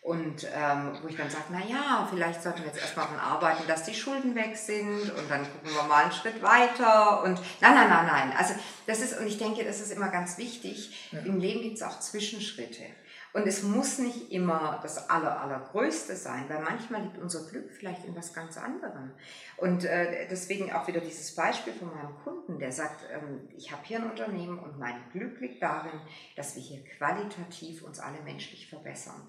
Und 0.00 0.46
ähm, 0.54 0.96
wo 1.02 1.08
ich 1.08 1.16
dann 1.16 1.28
sage, 1.28 1.52
naja, 1.52 2.08
vielleicht 2.08 2.42
sollten 2.42 2.60
wir 2.60 2.68
jetzt 2.68 2.80
erstmal 2.80 3.06
daran 3.06 3.20
arbeiten, 3.20 3.66
dass 3.66 3.82
die 3.82 3.94
Schulden 3.94 4.34
weg 4.36 4.56
sind 4.56 5.10
und 5.10 5.28
dann 5.28 5.42
gucken 5.42 5.74
wir 5.74 5.82
mal 5.82 6.04
einen 6.04 6.12
Schritt 6.12 6.40
weiter. 6.40 7.24
Und 7.24 7.40
nein, 7.60 7.74
nein, 7.74 7.88
nein, 7.88 8.06
nein. 8.06 8.32
Also 8.38 8.54
das 8.86 9.00
ist, 9.00 9.18
und 9.18 9.26
ich 9.26 9.38
denke, 9.38 9.64
das 9.64 9.80
ist 9.80 9.90
immer 9.90 10.08
ganz 10.08 10.38
wichtig. 10.38 11.10
Ja. 11.10 11.18
Im 11.20 11.40
Leben 11.40 11.62
gibt 11.62 11.76
es 11.76 11.82
auch 11.82 11.98
Zwischenschritte. 11.98 12.84
Und 13.32 13.46
es 13.46 13.62
muss 13.62 13.98
nicht 13.98 14.32
immer 14.32 14.80
das 14.82 15.10
Aller, 15.10 15.40
Allergrößte 15.40 16.16
sein, 16.16 16.44
weil 16.48 16.62
manchmal 16.62 17.02
liegt 17.02 17.18
unser 17.18 17.48
Glück 17.48 17.70
vielleicht 17.70 18.04
in 18.04 18.16
was 18.16 18.32
ganz 18.32 18.56
anderem. 18.56 19.12
Und 19.58 19.84
äh, 19.84 20.26
deswegen 20.30 20.72
auch 20.72 20.88
wieder 20.88 21.00
dieses 21.00 21.34
Beispiel 21.34 21.72
von 21.74 21.94
meinem 21.94 22.16
Kunden, 22.24 22.58
der 22.58 22.72
sagt, 22.72 23.04
ähm, 23.12 23.48
ich 23.56 23.70
habe 23.70 23.82
hier 23.84 23.98
ein 23.98 24.10
Unternehmen 24.10 24.58
und 24.58 24.78
mein 24.78 24.96
Glück 25.12 25.40
liegt 25.40 25.62
darin, 25.62 26.00
dass 26.36 26.56
wir 26.56 26.62
hier 26.62 26.82
qualitativ 26.84 27.82
uns 27.82 28.00
alle 28.00 28.20
menschlich 28.22 28.68
verbessern. 28.68 29.28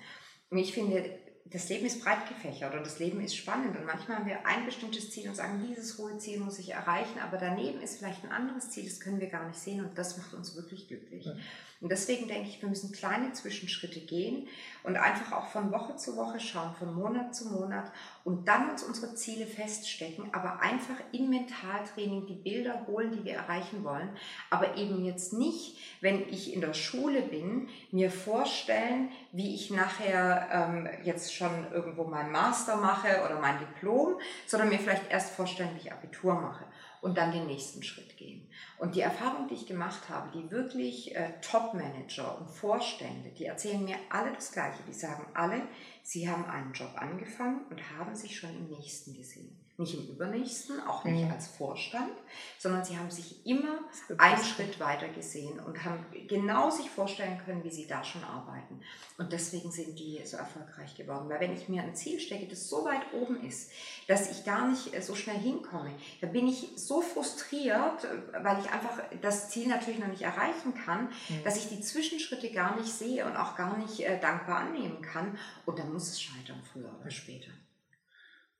Und 0.50 0.58
ich 0.58 0.74
finde, 0.74 1.20
das 1.52 1.68
Leben 1.70 1.86
ist 1.86 2.04
breit 2.04 2.28
gefächert 2.28 2.76
und 2.76 2.86
das 2.86 3.00
Leben 3.00 3.20
ist 3.22 3.36
spannend 3.36 3.76
und 3.76 3.86
manchmal 3.86 4.20
haben 4.20 4.28
wir 4.28 4.46
ein 4.46 4.66
bestimmtes 4.66 5.10
Ziel 5.10 5.30
und 5.30 5.36
sagen, 5.36 5.66
dieses 5.68 5.98
hohe 5.98 6.18
Ziel 6.20 6.40
muss 6.40 6.60
ich 6.60 6.70
erreichen, 6.72 7.20
aber 7.20 7.38
daneben 7.38 7.82
ist 7.82 7.98
vielleicht 7.98 8.24
ein 8.24 8.32
anderes 8.32 8.70
Ziel, 8.70 8.86
das 8.86 9.00
können 9.00 9.20
wir 9.20 9.30
gar 9.30 9.48
nicht 9.48 9.60
sehen 9.60 9.84
und 9.84 9.98
das 9.98 10.18
macht 10.18 10.34
uns 10.34 10.56
wirklich 10.56 10.88
glücklich. 10.88 11.26
Ja. 11.26 11.34
Und 11.82 11.90
deswegen 11.94 12.28
denke 12.28 12.50
ich, 12.50 12.62
wir 12.62 12.68
müssen 12.68 12.92
kleine 12.92 13.32
Zwischenschritte 13.32 14.02
gehen 14.02 14.50
und 14.84 14.98
einfach 14.98 15.32
auch 15.32 15.48
von 15.48 15.72
Woche 15.72 15.96
zu 15.96 16.18
Woche 16.18 16.42
schauen, 16.42 16.76
von 16.78 16.94
Monat 16.94 17.34
zu 17.34 17.48
Monat 17.48 17.90
und 18.26 18.50
dann 18.50 18.70
uns 18.70 18.84
unsere 18.84 19.16
Ziele 19.16 19.46
feststecken, 19.46 20.34
aber 20.34 20.60
einfach 20.60 20.98
im 21.14 21.30
Mentaltraining 21.30 22.28
die 22.28 22.36
Bilder 22.36 22.86
holen, 22.86 23.12
die 23.12 23.24
wir 23.24 23.36
erreichen 23.36 23.86
wollen, 23.86 24.10
aber 24.50 24.76
eben 24.76 25.06
jetzt 25.06 25.32
nicht, 25.32 25.78
wenn 26.02 26.28
ich 26.28 26.54
in 26.54 26.60
der 26.60 26.74
Schule 26.74 27.22
bin, 27.22 27.70
mir 27.92 28.12
vorstellen, 28.12 29.10
wie 29.32 29.56
ich 29.56 29.72
nachher 29.72 30.50
ähm, 30.52 30.90
jetzt 31.04 31.34
schon 31.34 31.72
irgendwo 31.72 32.04
mein 32.04 32.30
Master 32.30 32.76
mache 32.76 33.24
oder 33.24 33.40
mein 33.40 33.58
Diplom, 33.58 34.20
sondern 34.48 34.68
mir 34.68 34.80
vielleicht 34.80 35.10
erst 35.10 35.34
vorstellen, 35.34 35.70
wie 35.76 35.88
ich 35.88 35.94
Abitur 35.94 36.34
mache 36.34 36.66
und 37.00 37.18
dann 37.18 37.32
den 37.32 37.48
nächsten 37.48 37.84
Schritt 37.84 38.18
gehen. 38.18 38.49
Und 38.80 38.96
die 38.96 39.02
Erfahrung, 39.02 39.50
die 39.50 39.56
ich 39.56 39.68
gemacht 39.68 40.08
habe, 40.08 40.32
die 40.32 40.50
wirklich 40.52 41.14
äh, 41.14 41.34
Top-Manager 41.42 42.40
und 42.40 42.50
Vorstände, 42.50 43.30
die 43.32 43.46
erzählen 43.46 43.84
mir 43.84 43.98
alle 44.10 44.32
das 44.32 44.54
Gleiche. 44.54 44.82
Die 44.88 44.94
sagen 44.94 45.26
alle, 45.34 45.62
sie 46.02 46.30
haben 46.30 46.46
einen 46.46 46.72
Job 46.72 46.92
angefangen 46.96 47.66
und 47.70 47.82
haben 47.98 48.16
sich 48.16 48.40
schon 48.40 48.56
im 48.56 48.70
nächsten 48.70 49.14
gesehen. 49.14 49.59
Nicht 49.80 49.94
im 49.94 50.10
übernächsten, 50.10 50.82
auch 50.86 51.06
nicht 51.06 51.24
mhm. 51.24 51.32
als 51.32 51.48
Vorstand, 51.48 52.12
sondern 52.58 52.84
sie 52.84 52.98
haben 52.98 53.10
sich 53.10 53.46
immer 53.46 53.80
einen 54.18 54.44
Schritt 54.44 54.78
weiter 54.82 55.08
gesehen 55.08 55.58
und 55.62 55.86
haben 55.86 56.06
genau 56.28 56.70
sich 56.70 56.90
vorstellen 56.90 57.40
können, 57.46 57.64
wie 57.64 57.72
sie 57.72 57.88
da 57.88 58.04
schon 58.04 58.22
arbeiten. 58.26 58.82
Und 59.18 59.32
deswegen 59.32 59.72
sind 59.72 59.98
die 59.98 60.20
so 60.26 60.36
erfolgreich 60.36 60.96
geworden. 60.96 61.30
Weil 61.30 61.40
wenn 61.40 61.54
ich 61.54 61.70
mir 61.70 61.82
ein 61.82 61.96
Ziel 61.96 62.20
stecke, 62.20 62.46
das 62.48 62.68
so 62.68 62.84
weit 62.84 63.14
oben 63.14 63.42
ist, 63.42 63.72
dass 64.08 64.30
ich 64.30 64.44
gar 64.44 64.68
nicht 64.68 64.94
äh, 64.94 65.02
so 65.02 65.16
schnell 65.16 65.38
hinkomme, 65.38 65.92
dann 66.20 66.34
bin 66.34 66.50
ich 66.50 66.72
so 66.76 67.00
frustriert, 67.02 68.06
weil 68.42 68.60
ich 68.60 68.70
einfach 68.72 69.00
das 69.22 69.50
Ziel 69.50 69.70
natürlich 69.70 70.00
noch 70.00 70.08
nicht 70.08 70.24
erreichen 70.24 70.74
kann, 70.74 71.06
mhm. 71.30 71.44
dass 71.46 71.56
ich 71.56 71.70
die 71.70 71.80
Zwischenschritte 71.80 72.52
gar 72.52 72.76
nicht 72.76 72.92
sehe 72.92 73.26
und 73.26 73.38
auch 73.38 73.56
gar 73.56 73.78
nicht 73.78 74.02
äh, 74.02 74.20
dankbar 74.20 74.58
annehmen 74.58 75.02
kann. 75.02 75.38
Und 75.66 75.80
dann 75.80 75.94
muss 75.94 76.10
es 76.10 76.22
scheitern, 76.22 76.62
früher 76.74 76.94
oder 77.00 77.12
später. 77.12 77.52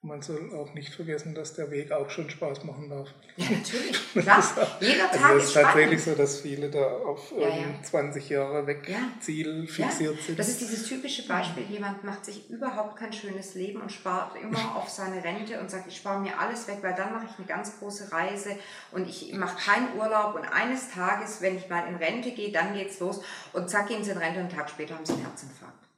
Man 0.02 0.22
soll 0.22 0.56
auch 0.56 0.74
nicht 0.74 0.94
vergessen, 0.96 1.36
dass 1.36 1.56
der 1.56 1.72
Weg 1.72 1.92
auch 1.92 2.10
schon 2.10 2.30
Spaß 2.30 2.64
machen 2.64 2.90
darf. 2.90 3.10
Ja, 3.36 3.50
natürlich. 3.50 4.14
Klar. 4.14 4.42
Jeder 4.80 5.12
Tag 5.12 5.26
also 5.26 5.36
es 5.36 5.44
ist, 5.44 5.50
ist 5.50 5.62
tatsächlich 5.62 6.04
so, 6.04 6.16
dass 6.16 6.40
viele 6.40 6.70
da 6.70 6.86
auf 7.00 7.34
ja, 7.38 7.50
ja. 7.50 7.84
20 7.84 8.30
Jahre 8.30 8.66
weg 8.66 8.88
ja. 8.88 9.00
Ziel 9.20 9.68
fixiert 9.68 10.16
ja. 10.16 10.22
sind. 10.22 10.40
Das 10.40 10.48
ist 10.48 10.62
dieses 10.62 10.84
typische 10.86 11.28
Beispiel. 11.28 11.64
Jemand 11.70 12.06
macht 12.06 12.24
sich 12.24 12.50
überhaupt 12.50 12.96
kein 12.96 13.12
schönes 13.12 13.56
Leben 13.56 13.82
und 13.82 13.92
spart 13.92 14.38
immer 14.42 14.74
auf 14.78 14.88
seine 14.88 15.22
Rente 15.22 15.60
und 15.60 15.70
sagt, 15.70 15.86
ich 15.90 15.98
spare 15.98 16.22
mir 16.22 16.40
alles 16.40 16.70
weg, 16.70 16.78
weil 16.80 16.96
dann 16.96 17.12
mache 17.12 17.26
ich 17.30 17.38
eine 17.38 17.48
ganz 17.48 17.78
große 17.80 18.10
Reise 18.14 18.52
und 18.92 19.06
ich 19.06 19.34
mache 19.34 19.58
keinen 19.58 19.98
Urlaub 19.98 20.36
und 20.36 20.46
eines 20.46 20.92
Tages, 20.92 21.42
wenn 21.42 21.58
ich 21.58 21.68
mal 21.68 21.86
in 21.90 21.96
Rente 21.96 22.32
gehe, 22.32 22.54
dann 22.54 22.74
geht's 22.74 23.02
los 23.02 23.22
und 23.52 23.70
zack, 23.70 23.90
gehen 23.90 24.02
sie 24.02 24.12
in 24.12 24.18
Rente 24.18 24.40
und 24.40 24.46
einen 24.46 24.58
Tag 24.58 24.70
später 24.70 24.96
haben 24.96 25.06
sie 25.06 25.12
einen 25.12 25.24
Herzinfarkt. 25.24 25.90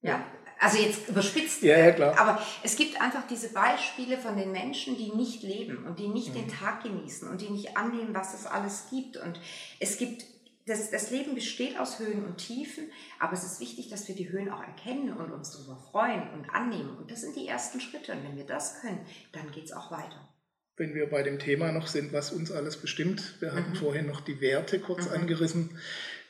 Ja, 0.00 0.24
also 0.62 0.78
jetzt 0.78 1.08
überspitzt. 1.08 1.62
Ja, 1.62 1.76
ja, 1.76 1.90
klar. 1.90 2.16
Aber 2.16 2.40
es 2.62 2.76
gibt 2.76 3.00
einfach 3.00 3.26
diese 3.26 3.52
Beispiele 3.52 4.16
von 4.16 4.36
den 4.36 4.52
Menschen, 4.52 4.96
die 4.96 5.10
nicht 5.10 5.42
leben 5.42 5.84
und 5.84 5.98
die 5.98 6.06
nicht 6.06 6.28
mhm. 6.28 6.34
den 6.34 6.48
Tag 6.48 6.84
genießen 6.84 7.28
und 7.28 7.40
die 7.40 7.50
nicht 7.50 7.76
annehmen, 7.76 8.14
was 8.14 8.32
es 8.32 8.46
alles 8.46 8.86
gibt. 8.88 9.16
Und 9.16 9.40
es 9.80 9.98
gibt, 9.98 10.24
das, 10.66 10.92
das 10.92 11.10
Leben 11.10 11.34
besteht 11.34 11.80
aus 11.80 11.98
Höhen 11.98 12.24
und 12.24 12.36
Tiefen, 12.36 12.84
aber 13.18 13.32
es 13.32 13.42
ist 13.42 13.58
wichtig, 13.58 13.88
dass 13.88 14.06
wir 14.06 14.14
die 14.14 14.30
Höhen 14.30 14.50
auch 14.50 14.62
erkennen 14.62 15.12
und 15.12 15.32
uns 15.32 15.50
darüber 15.50 15.76
freuen 15.90 16.30
und 16.30 16.48
annehmen. 16.50 16.96
Und 16.96 17.10
das 17.10 17.22
sind 17.22 17.34
die 17.34 17.48
ersten 17.48 17.80
Schritte. 17.80 18.12
Und 18.12 18.22
wenn 18.22 18.36
wir 18.36 18.46
das 18.46 18.80
können, 18.80 19.04
dann 19.32 19.50
geht 19.50 19.64
es 19.64 19.72
auch 19.72 19.90
weiter. 19.90 20.28
Wenn 20.76 20.94
wir 20.94 21.10
bei 21.10 21.24
dem 21.24 21.40
Thema 21.40 21.72
noch 21.72 21.88
sind, 21.88 22.12
was 22.12 22.30
uns 22.30 22.52
alles 22.52 22.76
bestimmt, 22.76 23.40
wir 23.40 23.52
hatten 23.52 23.70
mhm. 23.70 23.76
vorhin 23.76 24.06
noch 24.06 24.20
die 24.20 24.40
Werte 24.40 24.78
kurz 24.78 25.06
mhm. 25.06 25.14
angerissen, 25.14 25.78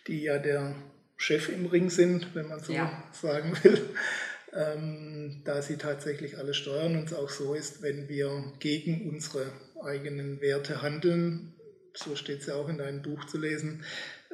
die 0.07 0.23
ja 0.23 0.39
der 0.39 0.75
Chef 1.23 1.49
im 1.51 1.67
Ring 1.67 1.89
sind, 1.89 2.35
wenn 2.35 2.49
man 2.49 2.59
so 2.59 2.73
ja. 2.73 3.01
sagen 3.13 3.57
will, 3.63 3.81
ähm, 4.53 5.41
da 5.45 5.63
sie 5.63 5.77
tatsächlich 5.77 6.37
alle 6.37 6.53
steuern 6.53 6.97
und 6.97 7.05
es 7.05 7.15
auch 7.15 7.31
so 7.31 7.55
ist, 7.55 7.81
wenn 7.81 8.09
wir 8.09 8.53
gegen 8.59 9.09
unsere 9.09 9.53
eigenen 9.85 10.41
Werte 10.41 10.83
handeln, 10.83 11.55
so 11.95 12.17
steht 12.17 12.41
es 12.41 12.47
ja 12.47 12.57
auch 12.57 12.69
in 12.69 12.79
deinem 12.79 13.03
Buch 13.03 13.25
zu 13.27 13.39
lesen, 13.39 13.85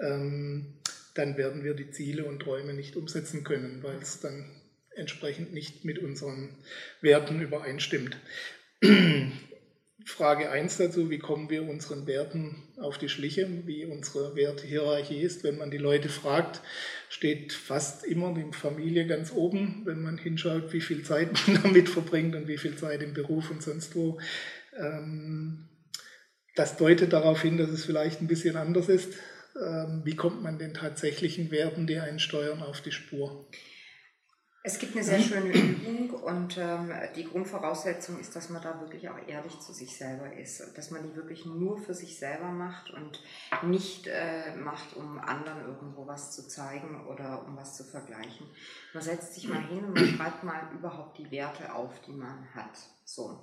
ähm, 0.01 0.79
dann 1.13 1.37
werden 1.37 1.63
wir 1.63 1.75
die 1.75 1.91
Ziele 1.91 2.25
und 2.25 2.41
Träume 2.41 2.73
nicht 2.73 2.97
umsetzen 2.97 3.45
können, 3.45 3.83
weil 3.83 3.99
es 3.99 4.21
dann 4.21 4.51
entsprechend 4.97 5.53
nicht 5.53 5.85
mit 5.85 5.99
unseren 5.99 6.57
Werten 7.03 7.43
übereinstimmt. 7.43 8.17
Frage 10.07 10.51
1 10.51 10.79
dazu, 10.79 11.11
wie 11.11 11.19
kommen 11.19 11.51
wir 11.51 11.69
unseren 11.69 12.07
Werten 12.07 12.63
auf 12.81 12.99
die 12.99 13.09
Schliche, 13.09 13.49
wie 13.67 13.85
unsere 13.85 14.37
Wertehierarchie 14.37 15.21
ist. 15.21 15.45
Wenn 15.45 15.59
man 15.59 15.71
die 15.71 15.79
Leute 15.79 16.09
fragt, 16.09 16.61
steht 17.09 17.53
fast 17.53 18.05
immer 18.05 18.35
die 18.35 18.53
Familie 18.53 19.07
ganz 19.07 19.33
oben, 19.33 19.83
wenn 19.85 20.03
man 20.03 20.19
hinschaut, 20.19 20.73
wie 20.73 20.81
viel 20.81 21.03
Zeit 21.03 21.31
man 21.47 21.63
damit 21.63 21.89
verbringt 21.89 22.35
und 22.35 22.49
wie 22.49 22.59
viel 22.59 22.77
Zeit 22.77 23.03
im 23.03 23.15
Beruf 23.15 23.51
und 23.51 23.63
sonst 23.63 23.95
wo. 23.95 24.19
Ähm, 24.77 25.69
das 26.55 26.77
deutet 26.77 27.13
darauf 27.13 27.43
hin, 27.43 27.57
dass 27.57 27.71
es 27.71 27.85
vielleicht 27.85 28.21
ein 28.21 28.27
bisschen 28.29 28.57
anders 28.57 28.89
ist. 28.89 29.15
Ähm, 29.61 30.03
wie 30.05 30.17
kommt 30.17 30.43
man 30.43 30.59
den 30.59 30.75
tatsächlichen 30.75 31.51
Werten, 31.51 31.87
die 31.87 31.99
einen 31.99 32.19
steuern, 32.19 32.63
auf 32.63 32.81
die 32.81 32.93
Spur? 32.93 33.49
Es 34.69 34.79
gibt 34.79 34.95
eine 34.95 35.03
sehr 35.03 35.19
schöne 35.19 35.51
Übung 35.51 36.11
und 36.11 36.59
ähm, 36.59 36.93
die 37.17 37.25
Grundvoraussetzung 37.25 38.21
ist, 38.21 38.37
dass 38.37 38.51
man 38.51 38.61
da 38.61 38.79
wirklich 38.83 39.09
auch 39.09 39.17
ehrlich 39.27 39.59
zu 39.61 39.73
sich 39.73 39.97
selber 39.97 40.31
ist, 40.35 40.77
dass 40.77 40.91
man 40.91 41.03
die 41.03 41.17
wirklich 41.17 41.47
nur 41.47 41.79
für 41.79 41.95
sich 41.95 42.19
selber 42.19 42.51
macht 42.51 42.91
und 42.91 43.23
nicht 43.63 44.09
äh, 44.09 44.55
macht, 44.57 44.95
um 44.95 45.19
anderen 45.21 45.63
irgendwo 45.63 46.07
was 46.07 46.33
zu 46.33 46.47
zeigen 46.47 47.07
oder 47.07 47.47
um 47.47 47.57
was 47.57 47.79
zu 47.79 47.85
vergleichen. 47.85 48.47
Man 48.93 49.03
setzt 49.03 49.33
sich 49.37 49.49
mal 49.49 49.67
hin 49.69 49.87
und 49.87 49.95
man 49.95 50.07
schreibt 50.07 50.45
mal 50.45 50.69
überhaupt 50.75 51.17
die 51.17 51.31
Werte 51.31 51.73
auf, 51.73 51.99
die 52.07 52.13
man 52.13 52.47
hat. 52.55 52.79
So. 53.07 53.41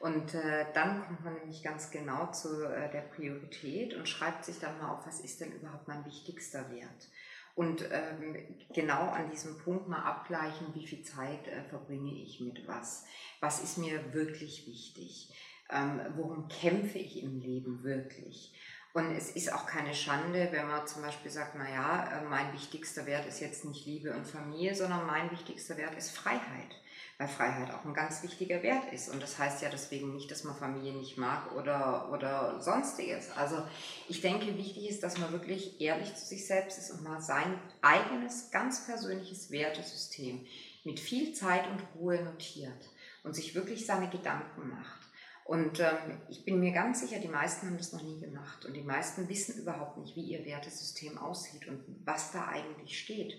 Und 0.00 0.32
äh, 0.32 0.64
dann 0.72 1.04
kommt 1.04 1.22
man 1.22 1.34
nämlich 1.34 1.62
ganz 1.62 1.90
genau 1.90 2.30
zu 2.30 2.64
äh, 2.64 2.90
der 2.90 3.02
Priorität 3.02 3.92
und 3.92 4.08
schreibt 4.08 4.46
sich 4.46 4.58
dann 4.58 4.78
mal 4.78 4.88
auf, 4.88 5.06
was 5.06 5.20
ist 5.20 5.38
denn 5.42 5.52
überhaupt 5.52 5.86
mein 5.86 6.06
wichtigster 6.06 6.70
Wert 6.70 7.08
und 7.54 7.82
ähm, 7.90 8.36
genau 8.74 9.08
an 9.10 9.30
diesem 9.30 9.58
Punkt 9.58 9.88
mal 9.88 10.02
abgleichen, 10.02 10.74
wie 10.74 10.86
viel 10.86 11.02
Zeit 11.02 11.46
äh, 11.48 11.62
verbringe 11.68 12.12
ich 12.12 12.40
mit 12.40 12.66
was. 12.66 13.04
Was 13.40 13.62
ist 13.62 13.78
mir 13.78 14.14
wirklich 14.14 14.66
wichtig? 14.66 15.32
Ähm, 15.70 16.00
worum 16.16 16.48
kämpfe 16.48 16.98
ich 16.98 17.22
im 17.22 17.40
Leben 17.40 17.82
wirklich? 17.84 18.54
Und 18.94 19.10
es 19.12 19.30
ist 19.30 19.52
auch 19.52 19.66
keine 19.66 19.94
Schande, 19.94 20.48
wenn 20.50 20.68
man 20.68 20.86
zum 20.86 21.02
Beispiel 21.02 21.30
sagt, 21.30 21.54
naja, 21.54 22.20
äh, 22.20 22.24
mein 22.24 22.52
wichtigster 22.52 23.06
Wert 23.06 23.26
ist 23.26 23.40
jetzt 23.40 23.64
nicht 23.64 23.86
Liebe 23.86 24.14
und 24.14 24.26
Familie, 24.26 24.74
sondern 24.74 25.06
mein 25.06 25.30
wichtigster 25.30 25.76
Wert 25.76 25.96
ist 25.96 26.16
Freiheit 26.16 26.81
weil 27.22 27.28
Freiheit 27.28 27.72
auch 27.72 27.84
ein 27.84 27.94
ganz 27.94 28.22
wichtiger 28.22 28.62
Wert 28.62 28.92
ist. 28.92 29.08
Und 29.08 29.22
das 29.22 29.38
heißt 29.38 29.62
ja 29.62 29.68
deswegen 29.68 30.12
nicht, 30.12 30.30
dass 30.30 30.44
man 30.44 30.56
Familie 30.56 30.92
nicht 30.92 31.16
mag 31.18 31.54
oder, 31.54 32.10
oder 32.12 32.60
sonstiges. 32.60 33.30
Also 33.36 33.62
ich 34.08 34.20
denke, 34.20 34.58
wichtig 34.58 34.90
ist, 34.90 35.02
dass 35.02 35.18
man 35.18 35.30
wirklich 35.32 35.80
ehrlich 35.80 36.14
zu 36.14 36.24
sich 36.24 36.46
selbst 36.46 36.78
ist 36.78 36.90
und 36.90 37.04
mal 37.04 37.20
sein 37.20 37.58
eigenes, 37.80 38.50
ganz 38.50 38.86
persönliches 38.86 39.50
Wertesystem 39.50 40.44
mit 40.84 40.98
viel 40.98 41.32
Zeit 41.32 41.68
und 41.70 41.82
Ruhe 41.94 42.22
notiert 42.24 42.88
und 43.22 43.34
sich 43.34 43.54
wirklich 43.54 43.86
seine 43.86 44.10
Gedanken 44.10 44.68
macht. 44.68 45.00
Und 45.44 45.80
ähm, 45.80 46.20
ich 46.28 46.44
bin 46.44 46.60
mir 46.60 46.72
ganz 46.72 47.00
sicher, 47.00 47.20
die 47.20 47.28
meisten 47.28 47.66
haben 47.66 47.76
das 47.76 47.92
noch 47.92 48.02
nie 48.02 48.20
gemacht 48.20 48.64
und 48.64 48.74
die 48.74 48.82
meisten 48.82 49.28
wissen 49.28 49.60
überhaupt 49.60 49.98
nicht, 49.98 50.16
wie 50.16 50.22
ihr 50.22 50.44
Wertesystem 50.44 51.18
aussieht 51.18 51.68
und 51.68 51.84
was 52.04 52.32
da 52.32 52.48
eigentlich 52.48 52.98
steht. 52.98 53.34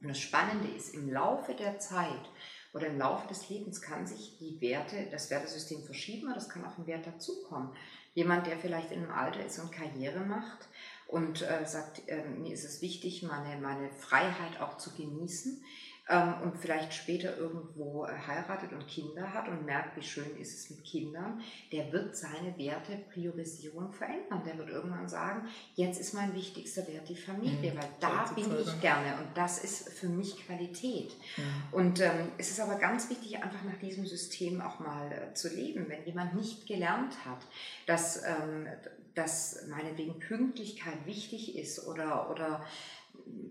Und 0.00 0.08
das 0.08 0.18
Spannende 0.18 0.68
ist, 0.68 0.94
im 0.94 1.10
Laufe 1.10 1.54
der 1.54 1.78
Zeit 1.78 2.28
oder 2.72 2.86
im 2.86 2.98
Laufe 2.98 3.28
des 3.28 3.48
Lebens 3.48 3.82
kann 3.82 4.06
sich 4.06 4.38
die 4.38 4.60
Werte, 4.60 5.08
das 5.10 5.30
Wertesystem 5.30 5.82
verschieben, 5.84 6.26
aber 6.26 6.34
das 6.34 6.48
kann 6.48 6.64
auch 6.64 6.78
ein 6.78 6.86
Wert 6.86 7.06
dazukommen. 7.06 7.70
Jemand, 8.14 8.46
der 8.46 8.58
vielleicht 8.58 8.90
in 8.92 9.02
einem 9.02 9.12
Alter 9.12 9.44
ist 9.44 9.58
und 9.58 9.72
Karriere 9.72 10.20
macht 10.20 10.68
und 11.06 11.42
äh, 11.42 11.66
sagt, 11.66 12.08
äh, 12.08 12.24
mir 12.24 12.52
ist 12.52 12.64
es 12.64 12.80
wichtig, 12.80 13.22
meine, 13.22 13.60
meine 13.60 13.90
Freiheit 13.90 14.60
auch 14.60 14.78
zu 14.78 14.94
genießen, 14.94 15.62
ähm, 16.08 16.34
und 16.42 16.58
vielleicht 16.58 16.92
später 16.92 17.36
irgendwo 17.36 18.04
äh, 18.04 18.10
heiratet 18.26 18.72
und 18.72 18.88
Kinder 18.88 19.32
hat 19.32 19.48
und 19.48 19.64
merkt, 19.64 19.96
wie 19.96 20.02
schön 20.02 20.36
ist 20.36 20.52
es 20.52 20.70
mit 20.70 20.84
Kindern, 20.84 21.40
der 21.70 21.92
wird 21.92 22.16
seine 22.16 22.58
Werte, 22.58 22.96
Priorisierung 23.12 23.92
verändern. 23.92 24.42
Der 24.44 24.58
wird 24.58 24.70
irgendwann 24.70 25.08
sagen, 25.08 25.48
jetzt 25.76 26.00
ist 26.00 26.12
mein 26.12 26.34
wichtigster 26.34 26.86
Wert 26.88 27.08
die 27.08 27.16
Familie, 27.16 27.72
mhm. 27.72 27.78
weil 27.78 27.88
da 28.00 28.24
bin 28.34 28.46
ich 28.60 28.80
gerne 28.80 29.16
und 29.20 29.36
das 29.36 29.62
ist 29.62 29.90
für 29.90 30.08
mich 30.08 30.44
Qualität. 30.44 31.14
Mhm. 31.36 31.42
Und 31.70 32.00
ähm, 32.00 32.32
es 32.36 32.50
ist 32.50 32.60
aber 32.60 32.76
ganz 32.76 33.08
wichtig, 33.08 33.36
einfach 33.42 33.62
nach 33.62 33.78
diesem 33.78 34.04
System 34.04 34.60
auch 34.60 34.80
mal 34.80 35.12
äh, 35.12 35.34
zu 35.34 35.48
leben. 35.54 35.88
Wenn 35.88 36.04
jemand 36.04 36.34
nicht 36.34 36.66
gelernt 36.66 37.14
hat, 37.24 37.46
dass, 37.86 38.24
ähm, 38.24 38.66
dass 39.14 39.68
meinetwegen 39.68 40.18
Pünktlichkeit 40.18 41.06
wichtig 41.06 41.56
ist 41.56 41.86
oder, 41.86 42.28
oder 42.30 42.64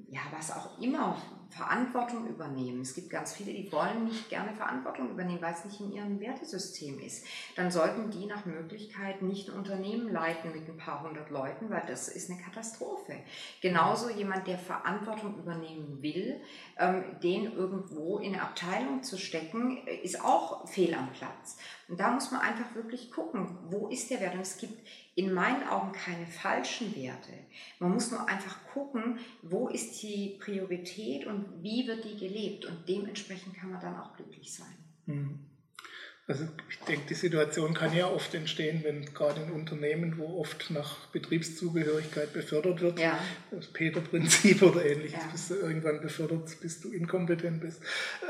ja, 0.10 0.22
was 0.32 0.52
auch 0.52 0.80
immer, 0.82 1.16
Verantwortung 1.52 2.28
übernehmen. 2.28 2.82
Es 2.82 2.96
gibt 2.96 3.10
ganz 3.10 3.34
viele, 3.34 3.54
die 3.54 3.72
wollen 3.72 4.06
nicht 4.06 4.30
gerne 4.30 4.54
Verantwortung 4.54 5.10
übernehmen, 5.12 5.42
weil 5.42 5.54
es 5.54 5.66
nicht 5.66 5.82
in 5.82 5.92
ihrem 5.92 6.20
Wertesystem 6.20 7.00
ist. 7.00 7.26
Dann 7.56 7.72
sollten 7.72 8.10
die 8.10 8.26
nach 8.26 8.46
Möglichkeit 8.46 9.22
nicht 9.22 9.50
ein 9.50 9.58
Unternehmen 9.58 10.12
leiten 10.12 10.54
mit 10.54 10.68
ein 10.68 10.78
paar 10.78 11.04
hundert 11.04 11.30
Leuten, 11.30 11.70
weil 11.70 11.84
das 11.88 12.08
ist 12.08 12.30
eine 12.30 12.42
Katastrophe. 12.42 13.16
Genauso 13.62 14.10
jemand, 14.10 14.48
der 14.48 14.60
Verantwortung 14.60 15.38
übernehmen 15.38 16.02
will, 16.02 16.42
ähm, 16.78 17.04
den 17.22 17.52
irgendwo 17.52 18.18
in 18.20 18.34
eine 18.34 18.44
Abteilung 18.44 19.04
zu 19.04 19.18
stecken, 19.18 19.86
ist 20.04 20.24
auch 20.24 20.68
fehl 20.70 20.94
am 20.94 21.12
Platz. 21.12 21.58
Und 21.90 22.00
da 22.00 22.12
muss 22.12 22.32
man 22.32 22.40
einfach 22.40 22.76
wirklich 22.76 23.12
gucken, 23.12 23.58
wo 23.70 23.88
ist 23.88 24.10
der 24.10 24.22
Wert? 24.22 24.36
Und 24.36 24.42
es 24.42 24.58
gibt 24.58 24.88
in 25.16 25.34
meinen 25.34 25.68
Augen 25.68 25.92
keine 25.92 26.26
falschen 26.26 26.96
Werte. 26.96 27.34
Man 27.80 27.92
muss 27.92 28.12
nur 28.12 28.28
einfach 28.28 28.66
gucken, 28.74 29.20
wo 29.42 29.68
ist 29.68 30.02
die 30.02 30.38
Priorität 30.40 31.26
und 31.26 31.62
wie 31.62 31.86
wird 31.88 32.06
die 32.06 32.18
gelebt. 32.18 32.66
Und 32.66 32.88
dementsprechend 32.88 33.56
kann 33.56 33.72
man 33.72 33.82
dann 33.82 34.00
auch 34.00 34.16
glücklich 34.16 34.54
sein. 34.54 34.76
Mhm. 35.06 35.51
Also 36.28 36.46
ich 36.70 36.80
denke, 36.80 37.08
die 37.10 37.16
Situation 37.16 37.74
kann 37.74 37.96
ja 37.96 38.08
oft 38.08 38.34
entstehen, 38.36 38.82
wenn 38.84 39.12
gerade 39.14 39.42
in 39.42 39.52
Unternehmen, 39.52 40.18
wo 40.18 40.40
oft 40.40 40.70
nach 40.70 41.08
Betriebszugehörigkeit 41.08 42.32
befördert 42.32 42.80
wird, 42.80 43.00
ja. 43.00 43.20
das 43.50 43.68
Peter-Prinzip 43.68 44.62
oder 44.62 44.86
ähnliches, 44.86 45.20
ja. 45.20 45.30
bis 45.32 45.48
du 45.48 45.56
irgendwann 45.56 46.00
befördert, 46.00 46.62
bis 46.62 46.80
du 46.80 46.92
inkompetent 46.92 47.60
bist, 47.60 47.82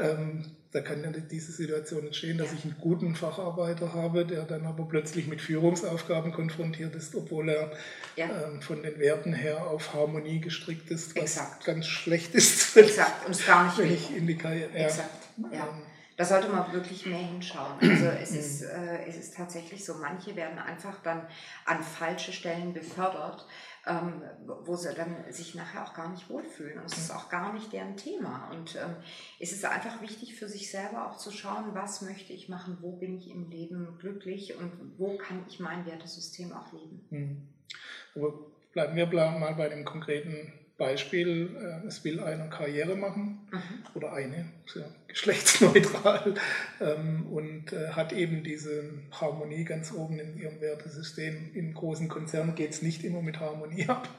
ähm, 0.01 0.45
da 0.71 0.79
kann 0.79 1.03
ja 1.03 1.11
diese 1.11 1.51
Situation 1.51 2.05
entstehen, 2.05 2.37
dass 2.37 2.47
ja. 2.47 2.57
ich 2.59 2.63
einen 2.63 2.77
guten 2.79 3.13
Facharbeiter 3.13 3.93
habe, 3.93 4.25
der 4.25 4.45
dann 4.45 4.65
aber 4.65 4.85
plötzlich 4.85 5.27
mit 5.27 5.41
Führungsaufgaben 5.41 6.31
konfrontiert 6.31 6.95
ist, 6.95 7.13
obwohl 7.13 7.49
er 7.49 7.71
ähm, 8.15 8.61
von 8.61 8.81
den 8.81 8.97
Werten 8.99 9.33
her 9.33 9.67
auf 9.67 9.93
Harmonie 9.93 10.39
gestrickt 10.39 10.89
ist, 10.91 11.15
was 11.17 11.23
Exakt. 11.23 11.65
ganz 11.65 11.87
schlecht 11.87 12.33
ist, 12.35 12.75
Exakt. 12.77 13.27
Und 13.27 13.45
gar 13.45 13.65
nicht 13.65 13.77
wenn 13.77 13.93
ich 13.93 14.15
in 14.15 14.27
die 14.27 14.37
Karriere... 14.37 14.71
Exakt. 14.73 15.09
Ja. 15.51 15.59
Ähm, 15.59 15.90
da 16.21 16.25
sollte 16.25 16.49
man 16.49 16.71
wirklich 16.71 17.07
mehr 17.07 17.17
hinschauen. 17.17 17.79
Also 17.81 18.05
es 18.05 18.35
ist, 18.35 18.61
äh, 18.61 19.05
es 19.07 19.17
ist 19.17 19.35
tatsächlich 19.35 19.83
so, 19.83 19.95
manche 19.95 20.35
werden 20.35 20.59
einfach 20.59 21.01
dann 21.01 21.25
an 21.65 21.81
falsche 21.81 22.31
Stellen 22.31 22.73
befördert, 22.73 23.47
ähm, 23.87 24.21
wo 24.63 24.75
sie 24.75 24.93
dann 24.93 25.15
sich 25.31 25.55
nachher 25.55 25.83
auch 25.83 25.95
gar 25.95 26.09
nicht 26.09 26.29
wohlfühlen. 26.29 26.77
Und 26.77 26.85
es 26.85 26.99
ist 26.99 27.09
auch 27.09 27.29
gar 27.29 27.53
nicht 27.53 27.73
deren 27.73 27.97
Thema. 27.97 28.51
Und 28.51 28.75
ähm, 28.75 28.97
es 29.39 29.51
ist 29.51 29.65
einfach 29.65 29.99
wichtig 30.03 30.35
für 30.35 30.47
sich 30.47 30.69
selber 30.69 31.09
auch 31.09 31.17
zu 31.17 31.31
schauen, 31.31 31.73
was 31.73 32.03
möchte 32.03 32.33
ich 32.33 32.49
machen, 32.49 32.77
wo 32.81 32.91
bin 32.97 33.17
ich 33.17 33.31
im 33.31 33.49
Leben 33.49 33.97
glücklich 33.97 34.55
und 34.55 34.71
wo 34.99 35.17
kann 35.17 35.43
ich 35.49 35.59
mein 35.59 35.87
Wertesystem 35.87 36.53
auch 36.53 36.71
leben. 36.71 37.03
Mhm. 37.09 38.31
Bleiben 38.73 38.95
wir 38.95 39.07
mal 39.07 39.55
bei 39.55 39.69
dem 39.69 39.85
konkreten 39.85 40.53
Beispiel, 40.77 41.55
äh, 41.55 41.87
es 41.87 42.03
will 42.03 42.19
einer 42.19 42.47
Karriere 42.47 42.95
machen 42.95 43.47
mhm. 43.51 43.85
oder 43.93 44.13
eine, 44.13 44.51
sehr 44.65 44.89
geschlechtsneutral, 45.07 46.33
ähm, 46.81 47.27
und 47.27 47.73
äh, 47.73 47.89
hat 47.89 48.13
eben 48.13 48.43
diese 48.43 48.91
Harmonie 49.11 49.63
ganz 49.63 49.93
oben 49.93 50.19
in 50.19 50.37
ihrem 50.37 50.59
Wertesystem. 50.59 51.51
Im 51.53 51.73
großen 51.73 52.07
Konzern 52.07 52.55
geht 52.55 52.71
es 52.71 52.81
nicht 52.81 53.03
immer 53.03 53.21
mit 53.21 53.39
Harmonie 53.39 53.85
ab. 53.87 54.09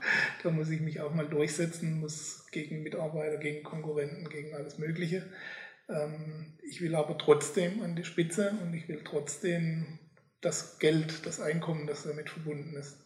Da 0.42 0.50
muss 0.50 0.70
ich 0.70 0.80
mich 0.80 1.00
auch 1.00 1.14
mal 1.14 1.26
durchsetzen, 1.26 2.00
muss 2.00 2.46
gegen 2.52 2.82
Mitarbeiter, 2.82 3.38
gegen 3.38 3.64
Konkurrenten, 3.64 4.28
gegen 4.28 4.54
alles 4.54 4.78
Mögliche. 4.78 5.26
Ähm, 5.88 6.58
ich 6.62 6.80
will 6.80 6.94
aber 6.94 7.18
trotzdem 7.18 7.82
an 7.82 7.96
die 7.96 8.04
Spitze 8.04 8.52
und 8.62 8.72
ich 8.74 8.88
will 8.88 9.02
trotzdem 9.04 9.98
das 10.40 10.78
Geld, 10.78 11.26
das 11.26 11.40
Einkommen, 11.40 11.86
das 11.86 12.04
damit 12.04 12.30
verbunden 12.30 12.76
ist 12.76 13.01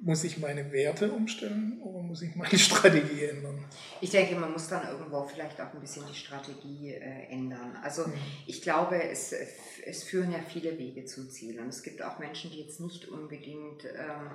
muss 0.00 0.24
ich 0.24 0.38
meine 0.38 0.70
Werte 0.72 1.12
umstellen 1.12 1.80
oder 1.82 2.00
muss 2.00 2.22
ich 2.22 2.34
meine 2.36 2.58
Strategie 2.58 3.24
ändern? 3.24 3.64
Ich 4.00 4.10
denke, 4.10 4.36
man 4.36 4.52
muss 4.52 4.68
dann 4.68 4.86
irgendwo 4.88 5.24
vielleicht 5.24 5.60
auch 5.60 5.72
ein 5.74 5.80
bisschen 5.80 6.04
die 6.10 6.16
Strategie 6.16 6.94
äh, 6.94 7.30
ändern. 7.30 7.76
Also 7.82 8.06
mhm. 8.06 8.14
ich 8.46 8.62
glaube, 8.62 9.02
es, 9.02 9.34
es 9.84 10.04
führen 10.04 10.32
ja 10.32 10.38
viele 10.38 10.78
Wege 10.78 11.04
zum 11.04 11.28
Ziel 11.30 11.60
und 11.60 11.68
es 11.68 11.82
gibt 11.82 12.02
auch 12.02 12.18
Menschen, 12.18 12.50
die 12.50 12.60
jetzt 12.60 12.80
nicht 12.80 13.08
unbedingt 13.08 13.84
ähm, 13.84 14.30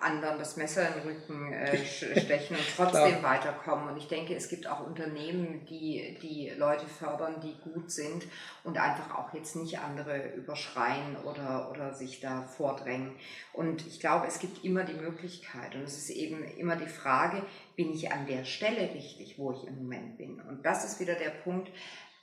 anderen 0.00 0.38
das 0.38 0.56
Messer 0.56 0.88
in 0.88 0.94
den 0.94 1.02
Rücken 1.02 1.52
äh, 1.52 1.84
stechen 1.86 2.56
und 2.56 2.64
trotzdem 2.76 3.22
weiterkommen. 3.22 3.88
Und 3.88 3.96
ich 3.96 4.08
denke, 4.08 4.34
es 4.34 4.48
gibt 4.48 4.66
auch 4.66 4.86
Unternehmen, 4.86 5.64
die 5.66 6.16
die 6.22 6.52
Leute 6.56 6.86
fördern, 6.86 7.40
die 7.42 7.54
gut 7.70 7.90
sind 7.90 8.24
und 8.64 8.78
einfach 8.78 9.16
auch 9.18 9.34
jetzt 9.34 9.56
nicht 9.56 9.78
andere 9.78 10.34
überschreien 10.34 11.16
oder, 11.24 11.70
oder 11.70 11.94
sich 11.94 12.20
da 12.20 12.42
vordrängen. 12.42 13.12
Und 13.52 13.86
ich 13.86 14.00
glaube, 14.00 14.26
es 14.26 14.38
gibt 14.38 14.64
immer 14.64 14.84
die 14.84 14.94
Möglichkeit 14.94 15.74
und 15.74 15.82
es 15.82 15.98
ist 15.98 16.10
eben 16.10 16.44
immer 16.56 16.76
die 16.76 16.86
Frage, 16.86 17.42
bin 17.76 17.92
ich 17.92 18.12
an 18.12 18.26
der 18.26 18.44
Stelle 18.44 18.92
richtig, 18.94 19.38
wo 19.38 19.52
ich 19.52 19.66
im 19.66 19.76
Moment 19.76 20.18
bin? 20.18 20.40
Und 20.40 20.64
das 20.64 20.84
ist 20.84 21.00
wieder 21.00 21.14
der 21.14 21.30
Punkt, 21.30 21.70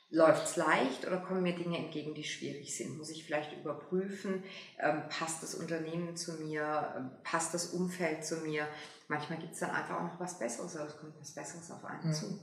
Läuft 0.09 0.45
es 0.45 0.55
leicht 0.55 1.05
oder 1.05 1.17
kommen 1.17 1.43
mir 1.43 1.53
Dinge 1.53 1.77
entgegen, 1.77 2.13
die 2.13 2.23
schwierig 2.23 2.77
sind? 2.77 2.97
Muss 2.97 3.09
ich 3.09 3.25
vielleicht 3.25 3.51
überprüfen, 3.57 4.41
ähm, 4.79 5.03
passt 5.09 5.43
das 5.43 5.53
Unternehmen 5.53 6.15
zu 6.15 6.41
mir, 6.41 6.93
ähm, 6.97 7.11
passt 7.23 7.53
das 7.53 7.67
Umfeld 7.73 8.23
zu 8.23 8.37
mir? 8.37 8.67
Manchmal 9.09 9.39
gibt 9.39 9.53
es 9.53 9.59
dann 9.59 9.71
einfach 9.71 9.97
auch 9.97 10.03
noch 10.03 10.19
was 10.19 10.39
Besseres 10.39 10.75
oder 10.75 10.87
es 10.87 10.97
kommt 10.97 11.19
was 11.19 11.33
Besseres 11.33 11.69
auf 11.71 11.83
einen 11.83 12.07
mhm. 12.07 12.13
zu. 12.13 12.39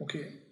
Okay, 0.00 0.42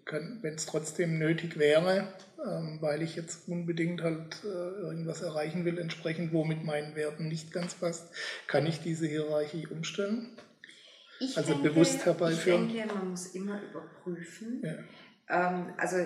wenn 0.43 0.55
es 0.55 0.67
trotzdem 0.67 1.19
nötig 1.19 1.59
wäre, 1.59 2.13
ähm, 2.39 2.79
weil 2.81 3.03
ich 3.03 3.17
jetzt 3.17 3.49
unbedingt 3.49 4.03
halt 4.03 4.45
äh, 4.45 4.47
irgendwas 4.47 5.23
erreichen 5.23 5.65
will, 5.65 5.79
entsprechend 5.79 6.33
womit 6.33 6.65
meinen 6.65 6.95
Werten 6.95 7.27
nicht 7.27 7.53
ganz 7.53 7.75
passt, 7.75 8.13
kann 8.47 8.65
ich 8.67 8.81
diese 8.81 9.09
Hierarchie 9.09 9.67
umstellen? 9.67 10.37
Ich 11.19 11.37
also 11.37 11.55
denke, 11.55 11.71
bewusst 11.71 12.05
herbeiführen? 12.05 12.69
Ich 12.69 12.77
denke, 12.77 12.95
man 12.95 13.11
muss 13.11 13.27
immer 13.35 13.61
überprüfen. 13.61 14.63
Ja 14.63 14.77
ähm, 15.29 15.73
also 15.77 15.97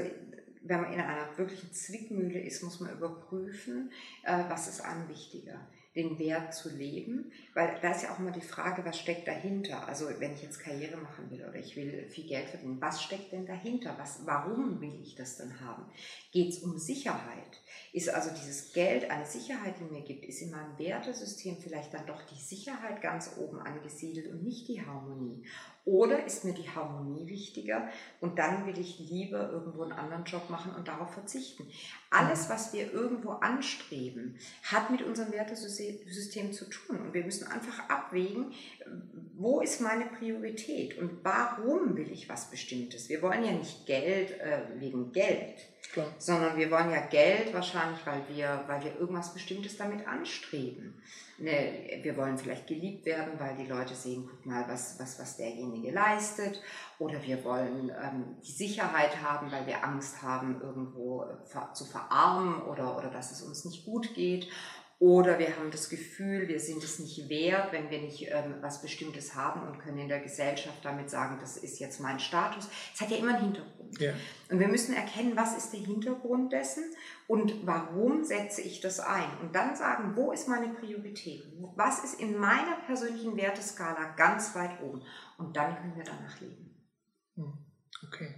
wenn 0.62 0.80
man 0.82 0.92
in 0.92 1.00
einer 1.00 1.36
wirklichen 1.36 1.72
Zwickmühle 1.72 2.40
ist, 2.40 2.62
muss 2.62 2.80
man 2.80 2.92
überprüfen, 2.92 3.90
äh, 4.24 4.44
was 4.48 4.68
ist 4.68 4.82
einem 4.82 5.08
wichtiger 5.08 5.60
den 5.96 6.18
Wert 6.20 6.54
zu 6.54 6.68
leben, 6.68 7.32
weil 7.52 7.76
da 7.82 7.90
ist 7.90 8.04
ja 8.04 8.12
auch 8.12 8.20
immer 8.20 8.30
die 8.30 8.40
Frage, 8.40 8.84
was 8.84 8.98
steckt 8.98 9.26
dahinter? 9.26 9.88
Also 9.88 10.06
wenn 10.18 10.34
ich 10.34 10.42
jetzt 10.42 10.60
Karriere 10.60 10.96
machen 10.96 11.28
will 11.30 11.44
oder 11.44 11.56
ich 11.56 11.74
will 11.74 12.08
viel 12.08 12.28
Geld 12.28 12.48
verdienen, 12.48 12.80
was 12.80 13.02
steckt 13.02 13.32
denn 13.32 13.44
dahinter? 13.44 13.96
Was, 13.98 14.24
warum 14.24 14.80
will 14.80 15.00
ich 15.02 15.16
das 15.16 15.36
denn 15.38 15.58
haben? 15.60 15.90
Geht 16.30 16.50
es 16.50 16.58
um 16.60 16.78
Sicherheit? 16.78 17.60
Ist 17.92 18.08
also 18.08 18.30
dieses 18.30 18.72
Geld 18.72 19.10
eine 19.10 19.26
Sicherheit, 19.26 19.74
die 19.80 19.92
mir 19.92 20.02
gibt? 20.02 20.24
Ist 20.24 20.42
in 20.42 20.52
meinem 20.52 20.78
Wertesystem 20.78 21.56
vielleicht 21.60 21.92
dann 21.92 22.06
doch 22.06 22.22
die 22.22 22.40
Sicherheit 22.40 23.02
ganz 23.02 23.36
oben 23.36 23.58
angesiedelt 23.58 24.28
und 24.30 24.44
nicht 24.44 24.68
die 24.68 24.86
Harmonie? 24.86 25.44
Oder 25.84 26.24
ist 26.24 26.44
mir 26.44 26.52
die 26.52 26.68
Harmonie 26.68 27.26
wichtiger 27.26 27.88
und 28.20 28.38
dann 28.38 28.66
will 28.66 28.78
ich 28.78 28.98
lieber 28.98 29.50
irgendwo 29.50 29.82
einen 29.82 29.92
anderen 29.92 30.24
Job 30.24 30.50
machen 30.50 30.74
und 30.74 30.88
darauf 30.88 31.12
verzichten? 31.14 31.66
Alles, 32.10 32.50
was 32.50 32.72
wir 32.72 32.92
irgendwo 32.92 33.30
anstreben, 33.30 34.38
hat 34.62 34.90
mit 34.90 35.02
unserem 35.02 35.32
Wertesystem 35.32 36.52
zu 36.52 36.66
tun. 36.66 37.00
Und 37.00 37.14
wir 37.14 37.24
müssen 37.24 37.48
einfach 37.48 37.88
abwägen, 37.88 38.52
wo 39.34 39.60
ist 39.60 39.80
meine 39.80 40.04
Priorität 40.06 40.98
und 40.98 41.24
warum 41.24 41.96
will 41.96 42.10
ich 42.12 42.28
was 42.28 42.50
Bestimmtes? 42.50 43.08
Wir 43.08 43.22
wollen 43.22 43.44
ja 43.44 43.52
nicht 43.52 43.86
Geld 43.86 44.38
äh, 44.38 44.62
wegen 44.78 45.12
Geld. 45.12 45.56
Klar. 45.92 46.06
sondern 46.18 46.56
wir 46.56 46.70
wollen 46.70 46.90
ja 46.90 47.00
Geld 47.00 47.52
wahrscheinlich, 47.52 48.04
weil 48.06 48.22
wir, 48.28 48.64
weil 48.68 48.84
wir 48.84 48.98
irgendwas 48.98 49.34
Bestimmtes 49.34 49.76
damit 49.76 50.06
anstreben. 50.06 51.02
Ne, 51.38 52.00
wir 52.02 52.16
wollen 52.18 52.36
vielleicht 52.36 52.66
geliebt 52.66 53.06
werden, 53.06 53.32
weil 53.38 53.56
die 53.56 53.66
Leute 53.66 53.94
sehen, 53.94 54.28
guck 54.28 54.44
mal, 54.44 54.68
was, 54.68 55.00
was, 55.00 55.18
was 55.18 55.38
derjenige 55.38 55.90
leistet. 55.90 56.60
Oder 56.98 57.22
wir 57.22 57.42
wollen 57.44 57.90
ähm, 57.90 58.36
die 58.44 58.52
Sicherheit 58.52 59.22
haben, 59.22 59.50
weil 59.50 59.66
wir 59.66 59.82
Angst 59.82 60.20
haben, 60.20 60.60
irgendwo 60.60 61.24
ver 61.46 61.72
zu 61.72 61.86
verarmen 61.86 62.60
oder, 62.62 62.96
oder 62.98 63.08
dass 63.08 63.32
es 63.32 63.40
uns 63.40 63.64
nicht 63.64 63.86
gut 63.86 64.14
geht. 64.14 64.48
Oder 65.00 65.38
wir 65.38 65.56
haben 65.56 65.70
das 65.70 65.88
Gefühl, 65.88 66.46
wir 66.46 66.60
sind 66.60 66.84
es 66.84 66.98
nicht 66.98 67.30
wert, 67.30 67.72
wenn 67.72 67.88
wir 67.88 68.02
nicht 68.02 68.28
ähm, 68.30 68.56
was 68.60 68.82
Bestimmtes 68.82 69.34
haben 69.34 69.66
und 69.66 69.78
können 69.78 69.96
in 69.96 70.08
der 70.08 70.20
Gesellschaft 70.20 70.84
damit 70.84 71.08
sagen, 71.08 71.38
das 71.40 71.56
ist 71.56 71.78
jetzt 71.78 72.00
mein 72.00 72.20
Status. 72.20 72.68
Es 72.94 73.00
hat 73.00 73.10
ja 73.10 73.16
immer 73.16 73.34
einen 73.34 73.44
Hintergrund. 73.44 73.98
Ja. 73.98 74.12
Und 74.50 74.60
wir 74.60 74.68
müssen 74.68 74.94
erkennen, 74.94 75.32
was 75.36 75.56
ist 75.56 75.72
der 75.72 75.80
Hintergrund 75.80 76.52
dessen 76.52 76.84
und 77.26 77.66
warum 77.66 78.24
setze 78.24 78.60
ich 78.60 78.82
das 78.82 79.00
ein. 79.00 79.38
Und 79.40 79.54
dann 79.54 79.74
sagen, 79.74 80.16
wo 80.16 80.32
ist 80.32 80.48
meine 80.48 80.68
Priorität? 80.74 81.44
Was 81.76 82.04
ist 82.04 82.20
in 82.20 82.36
meiner 82.36 82.76
persönlichen 82.84 83.38
Werteskala 83.38 84.12
ganz 84.18 84.54
weit 84.54 84.82
oben? 84.82 85.00
Und 85.38 85.56
dann 85.56 85.76
können 85.76 85.96
wir 85.96 86.04
danach 86.04 86.38
leben. 86.42 86.76
Hm, 87.36 87.54
okay. 88.06 88.34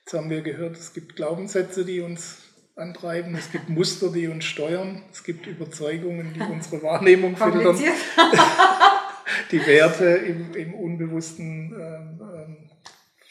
Jetzt 0.00 0.12
haben 0.12 0.28
wir 0.28 0.42
gehört, 0.42 0.76
es 0.76 0.92
gibt 0.92 1.16
Glaubenssätze, 1.16 1.86
die 1.86 2.02
uns 2.02 2.49
antreiben. 2.80 3.34
Es 3.34 3.52
gibt 3.52 3.68
Muster, 3.68 4.10
die 4.10 4.28
uns 4.28 4.44
steuern. 4.44 5.02
Es 5.12 5.22
gibt 5.22 5.46
Überzeugungen, 5.46 6.32
die 6.34 6.40
unsere 6.40 6.82
Wahrnehmung 6.82 7.36
filtern. 7.36 7.78
die 9.50 9.66
Werte 9.66 10.06
im, 10.06 10.54
im 10.54 10.74
Unbewussten 10.74 11.72
ähm, 11.72 12.20
ähm, 12.20 12.56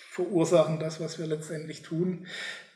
verursachen 0.09 0.79
das, 0.79 0.99
was 0.99 1.19
wir 1.19 1.27
letztendlich 1.27 1.81
tun. 1.81 2.25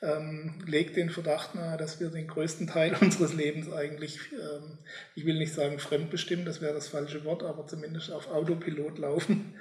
Ähm, 0.01 0.55
legt 0.65 0.97
den 0.97 1.09
Verdacht 1.09 1.55
nahe, 1.55 1.77
dass 1.77 2.01
wir 2.01 2.09
den 2.09 2.27
größten 2.27 2.67
Teil 2.67 2.95
unseres 3.01 3.33
Lebens 3.33 3.71
eigentlich, 3.71 4.19
ähm, 4.33 4.77
ich 5.15 5.25
will 5.25 5.37
nicht 5.37 5.53
sagen 5.53 5.79
fremdbestimmt, 5.79 6.45
das 6.47 6.61
wäre 6.61 6.73
das 6.73 6.89
falsche 6.89 7.23
Wort, 7.23 7.43
aber 7.43 7.67
zumindest 7.67 8.11
auf 8.11 8.29
Autopilot 8.29 8.97
laufen. 8.97 9.53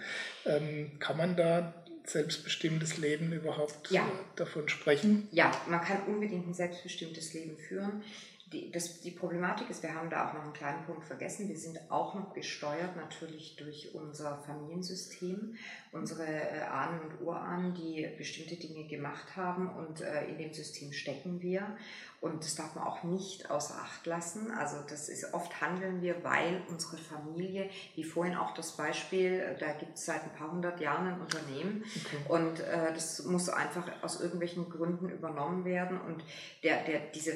Ähm, 0.44 0.98
kann 0.98 1.16
man 1.16 1.36
da 1.36 1.72
selbstbestimmtes 2.04 2.98
Leben 2.98 3.32
überhaupt 3.32 3.90
ja. 3.90 4.02
Äh, 4.02 4.10
davon 4.36 4.68
sprechen? 4.68 5.28
Ja, 5.30 5.50
man 5.68 5.80
kann 5.80 6.02
unbedingt 6.06 6.46
ein 6.46 6.54
selbstbestimmtes 6.54 7.34
Leben 7.34 7.56
führen. 7.56 8.02
Die, 8.52 8.70
das, 8.70 9.00
die 9.00 9.12
Problematik 9.12 9.70
ist, 9.70 9.82
wir 9.82 9.94
haben 9.94 10.10
da 10.10 10.28
auch 10.28 10.34
noch 10.34 10.42
einen 10.42 10.52
kleinen 10.52 10.84
Punkt 10.84 11.04
vergessen, 11.06 11.48
wir 11.48 11.56
sind 11.56 11.78
auch 11.90 12.14
noch 12.14 12.34
gesteuert 12.34 12.96
natürlich 12.96 13.56
durch 13.56 13.94
unser 13.94 14.42
Familiensystem, 14.46 15.56
unsere 15.90 16.26
äh, 16.26 16.60
Ahnen 16.60 17.00
und 17.00 17.20
Urahnen, 17.22 17.74
die 17.74 18.06
bestimmte 18.18 18.56
Dinge 18.56 18.86
gemacht 18.88 19.36
haben 19.36 19.70
und 19.70 20.02
äh, 20.02 20.26
in 20.26 20.36
dem 20.36 20.52
System 20.52 20.92
stecken 20.92 21.40
wir. 21.40 21.76
Und 22.22 22.44
das 22.44 22.54
darf 22.54 22.76
man 22.76 22.84
auch 22.84 23.02
nicht 23.02 23.50
außer 23.50 23.74
Acht 23.74 24.06
lassen. 24.06 24.52
Also 24.52 24.76
das 24.88 25.08
ist 25.08 25.34
oft 25.34 25.60
handeln 25.60 26.02
wir, 26.02 26.22
weil 26.22 26.62
unsere 26.68 26.96
Familie, 26.96 27.68
wie 27.96 28.04
vorhin 28.04 28.36
auch 28.36 28.54
das 28.54 28.76
Beispiel, 28.76 29.56
da 29.58 29.72
gibt 29.72 29.98
es 29.98 30.04
seit 30.04 30.22
ein 30.22 30.30
paar 30.30 30.52
hundert 30.52 30.80
Jahren 30.80 31.08
ein 31.08 31.20
Unternehmen 31.20 31.82
okay. 31.84 32.16
und 32.28 32.60
äh, 32.60 32.92
das 32.94 33.24
muss 33.24 33.48
einfach 33.48 33.90
aus 34.02 34.20
irgendwelchen 34.20 34.70
Gründen 34.70 35.08
übernommen 35.08 35.64
werden. 35.64 36.00
Und 36.00 36.22
der, 36.62 36.84
der, 36.84 37.00
diese 37.12 37.32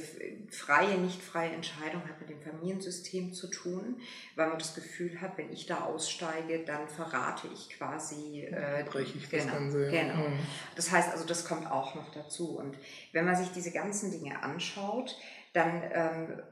freie, 0.51 0.97
nicht 0.99 1.21
freie 1.21 1.51
Entscheidung 1.51 2.03
hat 2.09 2.21
mit 2.21 2.31
dem 2.31 2.41
Familiensystem 2.41 3.35
zu 3.35 3.49
tun, 3.49 4.01
weil 4.37 4.51
man 4.51 4.59
das 4.61 4.77
Gefühl 4.77 5.21
hat, 5.21 5.37
wenn 5.37 5.53
ich 5.53 5.67
da 5.67 5.81
aussteige, 5.81 6.61
dann 6.65 6.89
verrate 6.89 7.49
ich 7.53 7.71
quasi. 7.71 8.43
Äh, 8.43 8.85
ich 9.01 9.31
genau, 9.31 9.45
das 9.45 9.53
Ganze. 9.53 9.91
Genau. 9.91 10.29
Mhm. 10.29 10.39
Das 10.77 10.93
heißt 10.93 11.11
also, 11.11 11.25
das 11.25 11.45
kommt 11.45 11.69
auch 11.69 11.97
noch 11.97 12.13
dazu. 12.13 12.57
Und 12.57 12.79
wenn 13.11 13.25
man 13.25 13.35
sich 13.35 13.51
diese 13.51 13.73
ganzen 13.73 14.13
Dinge 14.13 14.41
anschaut, 14.45 14.76
anschaut, 14.77 15.17
dann 15.53 15.83
ähm, 15.93 16.43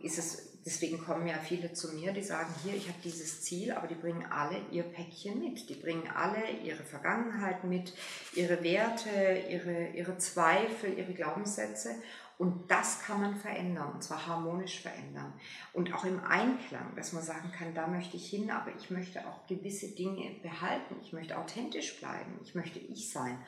ist 0.00 0.18
es, 0.18 0.60
deswegen 0.64 1.04
kommen 1.04 1.26
ja 1.26 1.36
viele 1.36 1.72
zu 1.72 1.92
mir, 1.94 2.12
die 2.12 2.22
sagen, 2.22 2.52
hier, 2.62 2.74
ich 2.74 2.88
habe 2.88 2.98
dieses 3.04 3.42
Ziel, 3.42 3.72
aber 3.72 3.86
die 3.86 3.94
bringen 3.94 4.24
alle 4.30 4.56
ihr 4.70 4.84
Päckchen 4.84 5.40
mit. 5.40 5.68
Die 5.68 5.74
bringen 5.74 6.08
alle 6.14 6.50
ihre 6.64 6.84
Vergangenheit 6.84 7.64
mit, 7.64 7.92
ihre 8.34 8.62
Werte, 8.62 9.10
ihre, 9.50 9.88
ihre 9.88 10.18
Zweifel, 10.18 10.96
ihre 10.96 11.12
Glaubenssätze. 11.12 11.90
Und 12.38 12.70
das 12.70 13.02
kann 13.02 13.20
man 13.20 13.36
verändern, 13.36 13.92
und 13.92 14.02
zwar 14.02 14.26
harmonisch 14.26 14.80
verändern. 14.80 15.32
Und 15.72 15.94
auch 15.94 16.04
im 16.04 16.18
Einklang, 16.24 16.94
dass 16.96 17.12
man 17.12 17.22
sagen 17.22 17.52
kann, 17.56 17.74
da 17.74 17.86
möchte 17.86 18.16
ich 18.16 18.28
hin, 18.28 18.50
aber 18.50 18.72
ich 18.76 18.90
möchte 18.90 19.20
auch 19.28 19.46
gewisse 19.46 19.94
Dinge 19.94 20.28
behalten. 20.42 20.96
Ich 21.02 21.12
möchte 21.12 21.38
authentisch 21.38 22.00
bleiben. 22.00 22.40
Ich 22.42 22.54
möchte 22.54 22.80
ich 22.80 23.10
sein. 23.12 23.38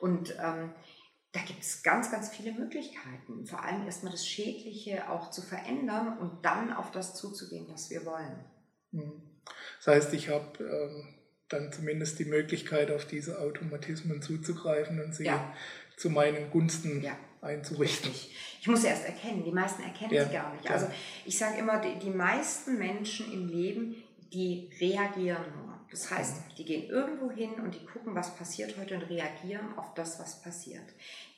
Und 0.00 0.34
ähm, 0.42 0.72
da 1.32 1.40
gibt 1.40 1.62
es 1.62 1.82
ganz, 1.82 2.10
ganz 2.10 2.28
viele 2.30 2.52
Möglichkeiten. 2.52 3.46
Vor 3.46 3.62
allem 3.62 3.84
erstmal 3.86 4.12
das 4.12 4.26
Schädliche 4.26 5.08
auch 5.08 5.30
zu 5.30 5.42
verändern 5.42 6.18
und 6.18 6.44
dann 6.44 6.72
auf 6.72 6.90
das 6.90 7.14
zuzugehen, 7.14 7.66
was 7.68 7.90
wir 7.90 8.04
wollen. 8.04 8.44
Hm. 8.92 9.22
Das 9.78 9.94
heißt, 9.94 10.14
ich 10.14 10.28
habe 10.28 10.64
ähm, 10.64 11.14
dann 11.48 11.72
zumindest 11.72 12.18
die 12.18 12.24
Möglichkeit, 12.24 12.90
auf 12.90 13.04
diese 13.04 13.40
Automatismen 13.40 14.22
zuzugreifen 14.22 15.00
und 15.00 15.14
sie 15.14 15.24
ja. 15.24 15.54
zu 15.96 16.10
meinen 16.10 16.50
Gunsten 16.50 17.02
ja. 17.02 17.16
einzurichten. 17.40 18.10
Richtig. 18.10 18.36
Ich 18.60 18.66
muss 18.66 18.84
erst 18.84 19.06
erkennen, 19.06 19.44
die 19.44 19.52
meisten 19.52 19.82
erkennen 19.82 20.12
ja. 20.12 20.26
sie 20.26 20.32
gar 20.32 20.52
nicht. 20.54 20.70
Also 20.70 20.88
ich 21.24 21.38
sage 21.38 21.58
immer, 21.58 21.80
die, 21.80 21.98
die 21.98 22.10
meisten 22.10 22.76
Menschen 22.78 23.32
im 23.32 23.48
Leben, 23.48 24.02
die 24.32 24.70
reagieren 24.80 25.44
nur. 25.56 25.69
Das 25.90 26.10
heißt, 26.10 26.36
die 26.56 26.64
gehen 26.64 26.88
irgendwo 26.88 27.30
hin 27.30 27.54
und 27.54 27.74
die 27.74 27.84
gucken, 27.84 28.14
was 28.14 28.36
passiert 28.36 28.76
heute 28.78 28.94
und 28.94 29.10
reagieren 29.10 29.76
auf 29.76 29.92
das, 29.94 30.20
was 30.20 30.40
passiert. 30.40 30.84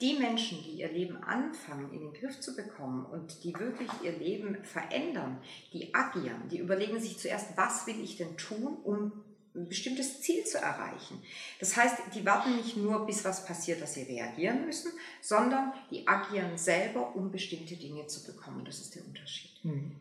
Die 0.00 0.14
Menschen, 0.14 0.62
die 0.62 0.80
ihr 0.80 0.92
Leben 0.92 1.16
anfangen 1.16 1.92
in 1.92 2.00
den 2.00 2.12
Griff 2.12 2.38
zu 2.40 2.54
bekommen 2.54 3.06
und 3.06 3.44
die 3.44 3.54
wirklich 3.58 3.90
ihr 4.02 4.12
Leben 4.12 4.62
verändern, 4.62 5.38
die 5.72 5.94
agieren, 5.94 6.48
die 6.50 6.58
überlegen 6.58 7.00
sich 7.00 7.18
zuerst, 7.18 7.56
was 7.56 7.86
will 7.86 8.02
ich 8.02 8.18
denn 8.18 8.36
tun, 8.36 8.76
um 8.84 9.24
ein 9.54 9.68
bestimmtes 9.68 10.20
Ziel 10.20 10.44
zu 10.44 10.58
erreichen. 10.58 11.22
Das 11.60 11.76
heißt, 11.76 11.96
die 12.14 12.24
warten 12.24 12.56
nicht 12.56 12.76
nur, 12.76 13.06
bis 13.06 13.24
was 13.24 13.44
passiert, 13.44 13.82
dass 13.82 13.94
sie 13.94 14.02
reagieren 14.02 14.64
müssen, 14.64 14.92
sondern 15.20 15.72
die 15.90 16.06
agieren 16.06 16.56
selber, 16.56 17.14
um 17.14 17.30
bestimmte 17.30 17.76
Dinge 17.76 18.06
zu 18.06 18.24
bekommen. 18.24 18.64
Das 18.64 18.80
ist 18.80 18.94
der 18.94 19.04
Unterschied. 19.04 19.50
Hm. 19.62 19.92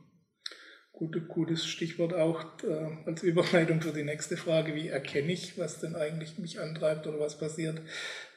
Gute, 1.02 1.20
gutes 1.20 1.66
Stichwort 1.66 2.14
auch 2.14 2.44
äh, 2.64 3.08
als 3.08 3.24
Überleitung 3.24 3.82
für 3.82 3.92
die 3.92 4.04
nächste 4.04 4.38
Frage. 4.38 4.76
Wie 4.76 4.90
erkenne 4.90 5.32
ich, 5.32 5.58
was 5.58 5.80
denn 5.80 5.96
eigentlich 5.96 6.38
mich 6.38 6.60
antreibt 6.60 7.08
oder 7.08 7.20
was 7.20 7.40
passiert? 7.40 7.82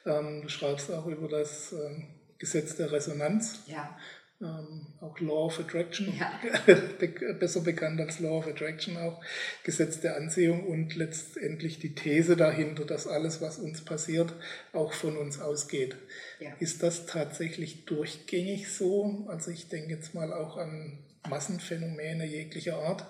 Ähm, 0.06 0.40
du 0.40 0.48
schreibst 0.48 0.90
auch 0.90 1.04
über 1.04 1.28
das 1.28 1.74
äh, 1.74 2.04
Gesetz 2.38 2.74
der 2.76 2.90
Resonanz. 2.90 3.64
Ja. 3.66 3.94
Ähm, 4.40 4.86
auch 5.02 5.20
Law 5.20 5.44
of 5.44 5.60
Attraction, 5.60 6.10
Ja. 6.18 6.40
besser 7.38 7.60
bekannt 7.60 8.00
als 8.00 8.18
Law 8.20 8.38
of 8.38 8.46
Attraction 8.46 8.96
auch, 8.96 9.22
Gesetz 9.62 10.00
der 10.00 10.16
Anziehung 10.16 10.66
und 10.66 10.94
letztendlich 10.96 11.80
die 11.80 11.94
These 11.94 12.34
dahinter, 12.34 12.86
dass 12.86 13.06
alles, 13.06 13.42
was 13.42 13.58
uns 13.58 13.84
passiert, 13.84 14.32
auch 14.72 14.94
von 14.94 15.18
uns 15.18 15.38
ausgeht. 15.38 15.96
Ja. 16.40 16.54
Ist 16.60 16.82
das 16.82 17.04
tatsächlich 17.04 17.84
durchgängig 17.84 18.72
so? 18.72 19.26
Also 19.28 19.50
ich 19.50 19.68
denke 19.68 19.90
jetzt 19.90 20.14
mal 20.14 20.32
auch 20.32 20.56
an 20.56 20.98
Massenphänomene 21.28 22.24
jeglicher 22.26 22.76
Art. 22.76 23.04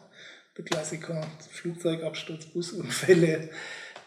Der 0.57 0.65
Klassiker, 0.65 1.27
Flugzeugabsturz, 1.51 2.47
Busunfälle, 2.47 3.51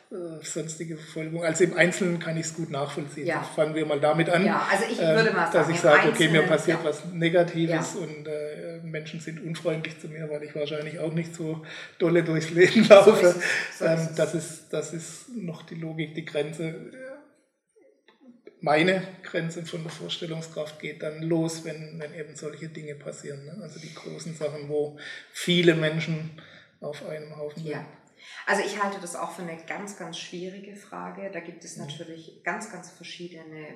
äh, 0.09 0.41
sonstige 0.41 0.95
Verfolgung. 0.95 1.43
Also 1.43 1.65
im 1.65 1.73
Einzelnen 1.73 2.19
kann 2.19 2.37
ich 2.37 2.45
es 2.45 2.53
gut 2.53 2.69
nachvollziehen. 2.71 3.27
Ja. 3.27 3.41
Fangen 3.41 3.75
wir 3.75 3.85
mal 3.85 3.99
damit 3.99 4.29
an. 4.29 4.45
Ja, 4.45 4.65
also 4.71 4.85
ich 4.89 5.01
äh, 5.01 5.15
würde 5.15 5.31
mal 5.31 5.43
Dass 5.45 5.53
sagen, 5.53 5.73
ich 5.73 5.81
sage, 5.81 6.07
okay, 6.07 6.29
mir 6.29 6.43
passiert 6.43 6.79
ja. 6.81 6.89
was 6.89 7.03
Negatives 7.11 7.95
und 7.95 8.25
äh, 8.25 8.79
Menschen 8.83 9.19
sind 9.19 9.43
unfreundlich 9.43 9.99
zu 9.99 10.07
mir, 10.07 10.29
weil 10.29 10.43
ich 10.43 10.55
wahrscheinlich 10.55 10.99
auch 10.99 11.11
nicht 11.11 11.35
so 11.35 11.65
dolle 11.99 12.23
durchs 12.23 12.51
Leben 12.51 12.87
laufe. 12.89 13.11
ist 13.11 13.35
es, 13.35 13.79
so 13.79 13.85
ist 13.85 13.91
ähm, 13.91 14.09
das, 14.15 14.33
ist, 14.33 14.63
das 14.69 14.93
ist 14.93 15.35
noch 15.35 15.63
die 15.63 15.75
Logik, 15.75 16.15
die 16.15 16.23
Grenze. 16.23 16.75
Meine 18.59 19.07
Grenze 19.23 19.65
von 19.65 19.83
der 19.83 19.91
Vorstellungskraft 19.91 20.79
geht 20.79 21.03
dann 21.03 21.21
los, 21.21 21.63
wenn, 21.63 21.99
wenn 21.99 22.13
eben 22.13 22.35
solche 22.35 22.69
Dinge 22.69 22.95
passieren. 22.95 23.45
Ne? 23.45 23.57
Also 23.61 23.79
die 23.79 23.93
großen 23.93 24.35
Sachen, 24.35 24.67
wo 24.67 24.97
viele 25.31 25.75
Menschen 25.75 26.41
auf 26.81 27.07
einem 27.07 27.35
Haufen 27.35 27.63
sind. 27.63 27.71
Ja. 27.73 27.85
Also 28.45 28.63
ich 28.65 28.81
halte 28.81 28.99
das 28.99 29.15
auch 29.15 29.31
für 29.31 29.43
eine 29.43 29.57
ganz, 29.67 29.97
ganz 29.97 30.17
schwierige 30.17 30.75
Frage. 30.75 31.29
Da 31.31 31.39
gibt 31.39 31.63
es 31.63 31.77
natürlich 31.77 32.41
ganz, 32.43 32.71
ganz 32.71 32.91
verschiedene 32.91 33.67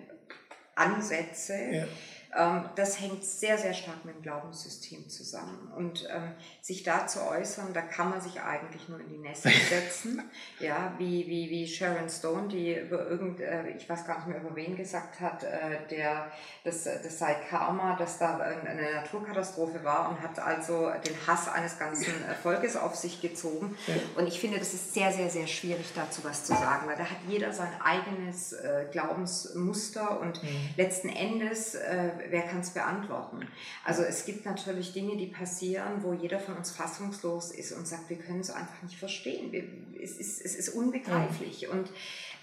Ansätze. 0.75 1.53
Ja. 1.53 1.87
Ähm, 2.33 2.65
das 2.75 2.99
hängt 3.01 3.23
sehr, 3.25 3.57
sehr 3.57 3.73
stark 3.73 4.05
mit 4.05 4.15
dem 4.15 4.21
Glaubenssystem 4.21 5.09
zusammen. 5.09 5.71
Und 5.75 6.07
ähm, 6.09 6.31
sich 6.61 6.83
da 6.83 7.05
zu 7.07 7.21
äußern, 7.27 7.73
da 7.73 7.81
kann 7.81 8.09
man 8.09 8.21
sich 8.21 8.41
eigentlich 8.41 8.87
nur 8.87 8.99
in 8.99 9.09
die 9.09 9.17
Nässe 9.17 9.49
setzen. 9.69 10.21
ja, 10.59 10.93
wie, 10.97 11.27
wie, 11.27 11.49
wie 11.49 11.67
Sharon 11.67 12.09
Stone, 12.09 12.47
die 12.47 12.73
über 12.75 13.05
irgend, 13.07 13.41
äh, 13.41 13.69
ich 13.71 13.89
weiß 13.89 14.05
gar 14.05 14.17
nicht 14.19 14.27
mehr 14.27 14.39
über 14.41 14.55
wen 14.55 14.75
gesagt 14.77 15.19
hat, 15.19 15.43
äh, 15.43 15.85
der, 15.89 16.31
das, 16.63 16.83
das 16.85 17.19
sei 17.19 17.35
Karma, 17.49 17.95
dass 17.97 18.17
da 18.17 18.37
ein- 18.37 18.65
eine 18.67 18.93
Naturkatastrophe 18.93 19.83
war 19.83 20.09
und 20.09 20.21
hat 20.21 20.39
also 20.39 20.89
den 21.05 21.15
Hass 21.27 21.47
eines 21.49 21.77
ganzen 21.77 22.13
Volkes 22.43 22.75
auf 22.77 22.95
sich 22.95 23.21
gezogen. 23.21 23.75
Und 24.15 24.27
ich 24.27 24.39
finde, 24.39 24.57
das 24.59 24.73
ist 24.73 24.93
sehr, 24.93 25.11
sehr, 25.11 25.29
sehr 25.29 25.47
schwierig 25.47 25.91
dazu 25.95 26.23
was 26.23 26.45
zu 26.45 26.53
sagen, 26.53 26.87
weil 26.87 26.95
da 26.95 27.03
hat 27.03 27.17
jeder 27.27 27.51
sein 27.51 27.71
eigenes 27.83 28.53
äh, 28.53 28.85
Glaubensmuster 28.91 30.19
und 30.21 30.39
letzten 30.77 31.09
Endes, 31.09 31.75
äh, 31.75 32.09
wer 32.29 32.43
kann 32.43 32.59
es 32.59 32.71
beantworten? 32.71 33.47
Also 33.83 34.03
es 34.03 34.25
gibt 34.25 34.45
natürlich 34.45 34.93
Dinge, 34.93 35.17
die 35.17 35.27
passieren, 35.27 36.03
wo 36.03 36.13
jeder 36.13 36.39
von 36.39 36.57
uns 36.57 36.71
fassungslos 36.71 37.51
ist 37.51 37.71
und 37.71 37.87
sagt, 37.87 38.09
wir 38.09 38.17
können 38.17 38.39
es 38.39 38.49
einfach 38.49 38.81
nicht 38.83 38.97
verstehen. 38.97 39.51
Wir, 39.51 39.63
es, 40.01 40.17
ist, 40.17 40.43
es 40.43 40.55
ist 40.55 40.69
unbegreiflich. 40.69 41.69
Und 41.69 41.89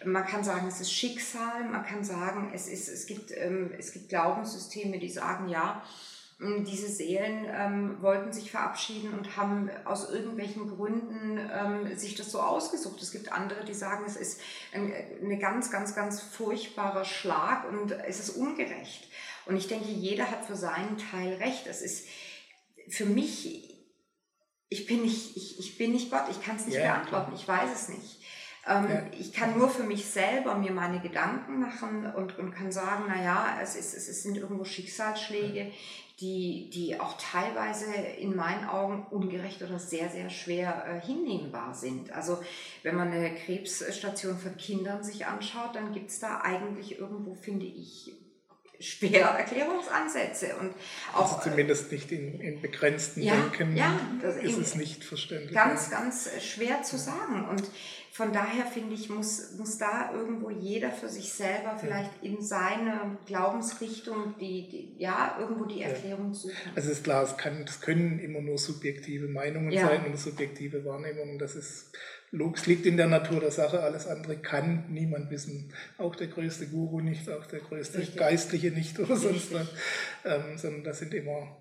man 0.05 0.25
kann 0.25 0.45
sagen, 0.45 0.67
es 0.69 0.81
ist 0.81 0.93
Schicksal, 0.93 1.69
man 1.71 1.85
kann 1.85 2.05
sagen, 2.05 2.51
es, 2.55 2.69
ist, 2.69 2.89
es, 2.89 3.07
gibt, 3.07 3.33
ähm, 3.33 3.73
es 3.79 3.93
gibt 3.93 4.09
Glaubenssysteme, 4.09 4.99
die 4.99 5.11
sagen, 5.11 5.49
ja, 5.49 5.83
diese 6.41 6.89
Seelen 6.89 7.47
ähm, 7.53 8.01
wollten 8.01 8.33
sich 8.33 8.53
verabschieden 8.53 9.13
und 9.13 9.37
haben 9.37 9.71
aus 9.85 10.09
irgendwelchen 10.09 10.69
Gründen 10.69 11.37
ähm, 11.53 11.97
sich 11.99 12.15
das 12.15 12.31
so 12.31 12.41
ausgesucht. 12.41 13.03
Es 13.03 13.11
gibt 13.11 13.33
andere, 13.33 13.65
die 13.65 13.75
sagen, 13.75 14.05
es 14.07 14.17
ist 14.17 14.41
ein 14.73 14.93
eine 15.21 15.39
ganz, 15.39 15.73
ganz, 15.73 15.97
ganz 15.97 16.21
furchtbarer 16.21 17.05
Schlag 17.05 17.69
und 17.69 17.91
es 17.91 18.21
ist 18.21 18.31
ungerecht. 18.31 19.09
Und 19.47 19.57
ich 19.57 19.67
denke, 19.67 19.89
jeder 19.89 20.31
hat 20.31 20.45
für 20.45 20.55
seinen 20.55 20.97
Teil 20.97 21.35
recht. 21.35 21.67
Es 21.67 21.83
ist 21.83 22.07
für 22.89 23.07
mich, 23.07 23.75
ich 24.69 24.87
bin 24.87 25.03
nicht, 25.03 25.37
ich, 25.37 25.59
ich 25.59 25.77
bin 25.77 25.91
nicht 25.91 26.09
Gott, 26.09 26.27
ich 26.31 26.41
kann 26.41 26.55
es 26.55 26.67
nicht 26.67 26.77
Ja, 26.79 26.95
beantworten, 26.95 27.33
ich 27.35 27.49
weiß 27.49 27.71
es 27.75 27.89
nicht. 27.89 28.18
Ähm, 28.69 28.87
Ja. 28.89 29.03
Ich 29.19 29.33
kann 29.33 29.57
nur 29.59 29.69
für 29.71 29.85
mich 29.85 30.05
selber 30.07 30.55
mir 30.57 30.73
meine 30.73 31.01
Gedanken 31.01 31.61
machen 31.61 32.07
und, 32.15 32.39
und 32.39 32.53
kann 32.55 32.71
sagen, 32.71 33.05
naja, 33.09 33.59
es, 33.63 33.77
ist, 33.77 33.95
es 33.95 34.23
sind 34.23 34.37
irgendwo 34.37 34.65
Schicksalsschläge, 34.65 35.73
die, 36.21 36.69
die 36.73 36.99
auch 36.99 37.17
teilweise 37.17 37.87
in 37.95 38.35
meinen 38.35 38.69
Augen 38.69 39.07
ungerecht 39.11 39.63
oder 39.63 39.79
sehr, 39.79 40.09
sehr 40.11 40.31
schwer 40.31 40.85
äh, 40.87 41.07
hinnehmbar 41.07 41.75
sind. 41.75 42.11
Also 42.13 42.39
wenn 42.83 42.97
man 42.97 43.13
eine 43.13 43.35
Krebsstation 43.37 44.37
von 44.37 44.57
Kindern 44.57 45.05
sich 45.05 45.27
anschaut, 45.27 45.77
dann 45.77 45.93
gibt 45.93 46.11
es 46.11 46.19
da 46.19 46.41
eigentlich 46.43 46.99
irgendwo, 46.99 47.35
finde 47.35 47.67
ich, 47.67 48.13
schwer 48.81 49.27
Erklärungsansätze. 49.29 50.57
Und 50.61 50.73
auch 51.13 51.39
Also 51.39 51.51
zumindest 51.51 51.91
nicht 51.93 52.11
in, 52.13 52.41
in 52.41 52.61
begrenzten 52.61 53.23
Ja, 53.23 53.35
Denken 53.35 53.77
ja, 53.77 53.99
das 54.23 54.37
ist 54.37 54.57
es 54.59 54.75
nicht 54.75 55.05
verständlich. 55.05 55.53
ganz, 55.55 55.91
ganz 55.91 56.29
schwer 56.41 56.83
zu 56.83 56.97
sagen. 56.99 57.47
Und 57.49 57.63
von 58.19 58.33
daher 58.33 58.67
finde 58.67 58.97
ich, 58.97 59.09
muss, 59.09 59.53
muss 59.59 59.79
da 59.79 60.11
irgendwo 60.13 60.51
jeder 60.51 60.91
für 60.91 61.09
sich 61.09 61.33
selber 61.33 61.79
vielleicht 61.79 62.11
in 62.21 62.43
seiner 62.43 63.17
Glaubensrichtung 63.27 64.35
die, 64.41 64.69
die 64.69 64.95
ja, 64.99 65.37
irgendwo 65.39 65.67
die 65.67 65.83
Erklärung 65.83 66.35
suchen. 66.35 66.57
Also 66.75 66.91
ist 66.91 67.05
klar, 67.05 67.23
es, 67.23 67.37
kann, 67.37 67.63
es 67.63 67.81
können 67.81 68.19
immer 68.19 68.41
nur 68.41 68.59
subjektive 68.59 69.29
Meinungen 69.29 69.71
Ja. 69.71 69.87
sein 69.87 70.05
und 70.05 70.19
subjektive 70.19 70.85
Wahrnehmungen. 70.85 71.39
Das 71.39 71.55
ist 71.55 71.93
logisch, 72.33 72.67
liegt 72.67 72.87
in 72.87 72.97
der 72.97 73.07
Natur 73.07 73.39
der 73.39 73.53
Sache. 73.53 73.85
Alles 73.85 74.09
andere 74.09 74.37
kann 74.39 74.87
niemand 74.89 75.31
wissen. 75.31 75.73
Auch 75.97 76.17
der 76.17 76.27
größte 76.27 76.67
Guru 76.67 77.01
nicht, 77.01 77.31
auch 77.31 77.47
der 77.47 77.61
größte 77.61 77.99
Richtig. 77.99 78.17
Geistliche 78.17 78.73
nicht 78.73 78.99
oder 78.99 79.15
sonst 79.15 79.53
Richtig. 79.53 79.59
was. 80.25 80.35
Ähm, 80.35 80.59
sondern 80.59 80.83
das 80.83 80.99
sind 80.99 81.15
immer 81.15 81.57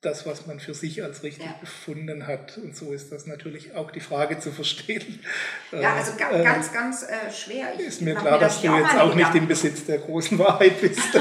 das, 0.00 0.24
was 0.24 0.46
man 0.46 0.60
für 0.60 0.72
sich 0.72 1.02
als 1.02 1.22
richtig 1.22 1.44
Ja. 1.44 1.56
befunden 1.60 2.26
hat. 2.26 2.56
Und 2.56 2.74
so 2.74 2.92
ist 2.92 3.12
das 3.12 3.26
natürlich 3.26 3.74
auch 3.74 3.90
die 3.90 4.00
Frage 4.00 4.38
zu 4.38 4.50
verstehen. 4.50 5.20
Ja, 5.72 5.94
also 5.94 6.12
äh, 6.12 6.42
ganz, 6.42 6.72
ganz 6.72 7.04
äh, 7.04 7.30
schwer. 7.32 7.66
Ich 7.78 7.86
Ist 7.86 8.02
mir 8.02 8.14
klar, 8.14 8.32
da 8.32 8.46
dass 8.46 8.60
du 8.60 8.74
jetzt 8.76 8.96
auch 8.96 9.14
nicht 9.14 9.34
im. 9.36 9.46
Besitz 9.46 9.84
der 9.84 9.98
großen 9.98 10.36
Wahrheit 10.38 10.80
bist. 10.80 11.00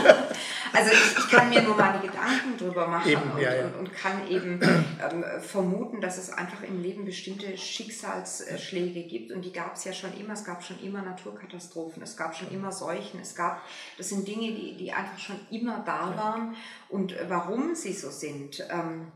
Also 0.74 0.92
ich, 0.92 1.18
ich 1.18 1.30
kann 1.30 1.50
mir 1.50 1.62
nur 1.62 1.76
meine 1.76 2.00
Gedanken 2.00 2.58
drüber 2.58 2.88
machen 2.88 3.10
Eben, 3.10 3.22
und, 3.32 3.42
ja, 3.42 3.54
ja. 3.56 3.66
Und, 3.66 3.76
und 3.76 3.94
kann 3.94 4.28
eben 4.28 4.60
ähm, 4.62 5.24
vermuten, 5.42 6.02
dass 6.02 6.18
es 6.18 6.30
einfach 6.32 6.64
im 6.64 6.82
Leben 6.82 7.06
bestimmte 7.06 7.58
Schicksalsschläge 7.58 9.04
gibt 9.04 9.32
und 9.32 9.44
die 9.44 9.52
gab 9.52 9.76
es 9.76 9.84
ja 9.86 9.94
schon 9.94 10.14
immer. 10.20 10.34
Es 10.34 10.44
gab 10.46 10.64
schon 10.64 10.80
immer 10.82 11.02
Naturkatastrophen, 11.02 12.04
es 12.04 12.16
gab 12.18 12.36
schon 12.36 12.52
immer 12.52 12.72
Seuchen, 12.72 13.20
es 13.22 13.36
gab, 13.36 13.62
das 13.98 14.10
sind 14.10 14.28
Dinge, 14.28 14.52
die, 14.54 14.78
die 14.78 14.92
einfach 14.92 15.20
schon 15.20 15.40
immer 15.52 15.84
da 15.86 16.14
waren 16.16 16.56
und 16.90 17.16
warum 17.28 17.76
sie 17.76 17.94
so 17.94 18.10
sind. 18.10 18.64
Ähm, 18.72 19.12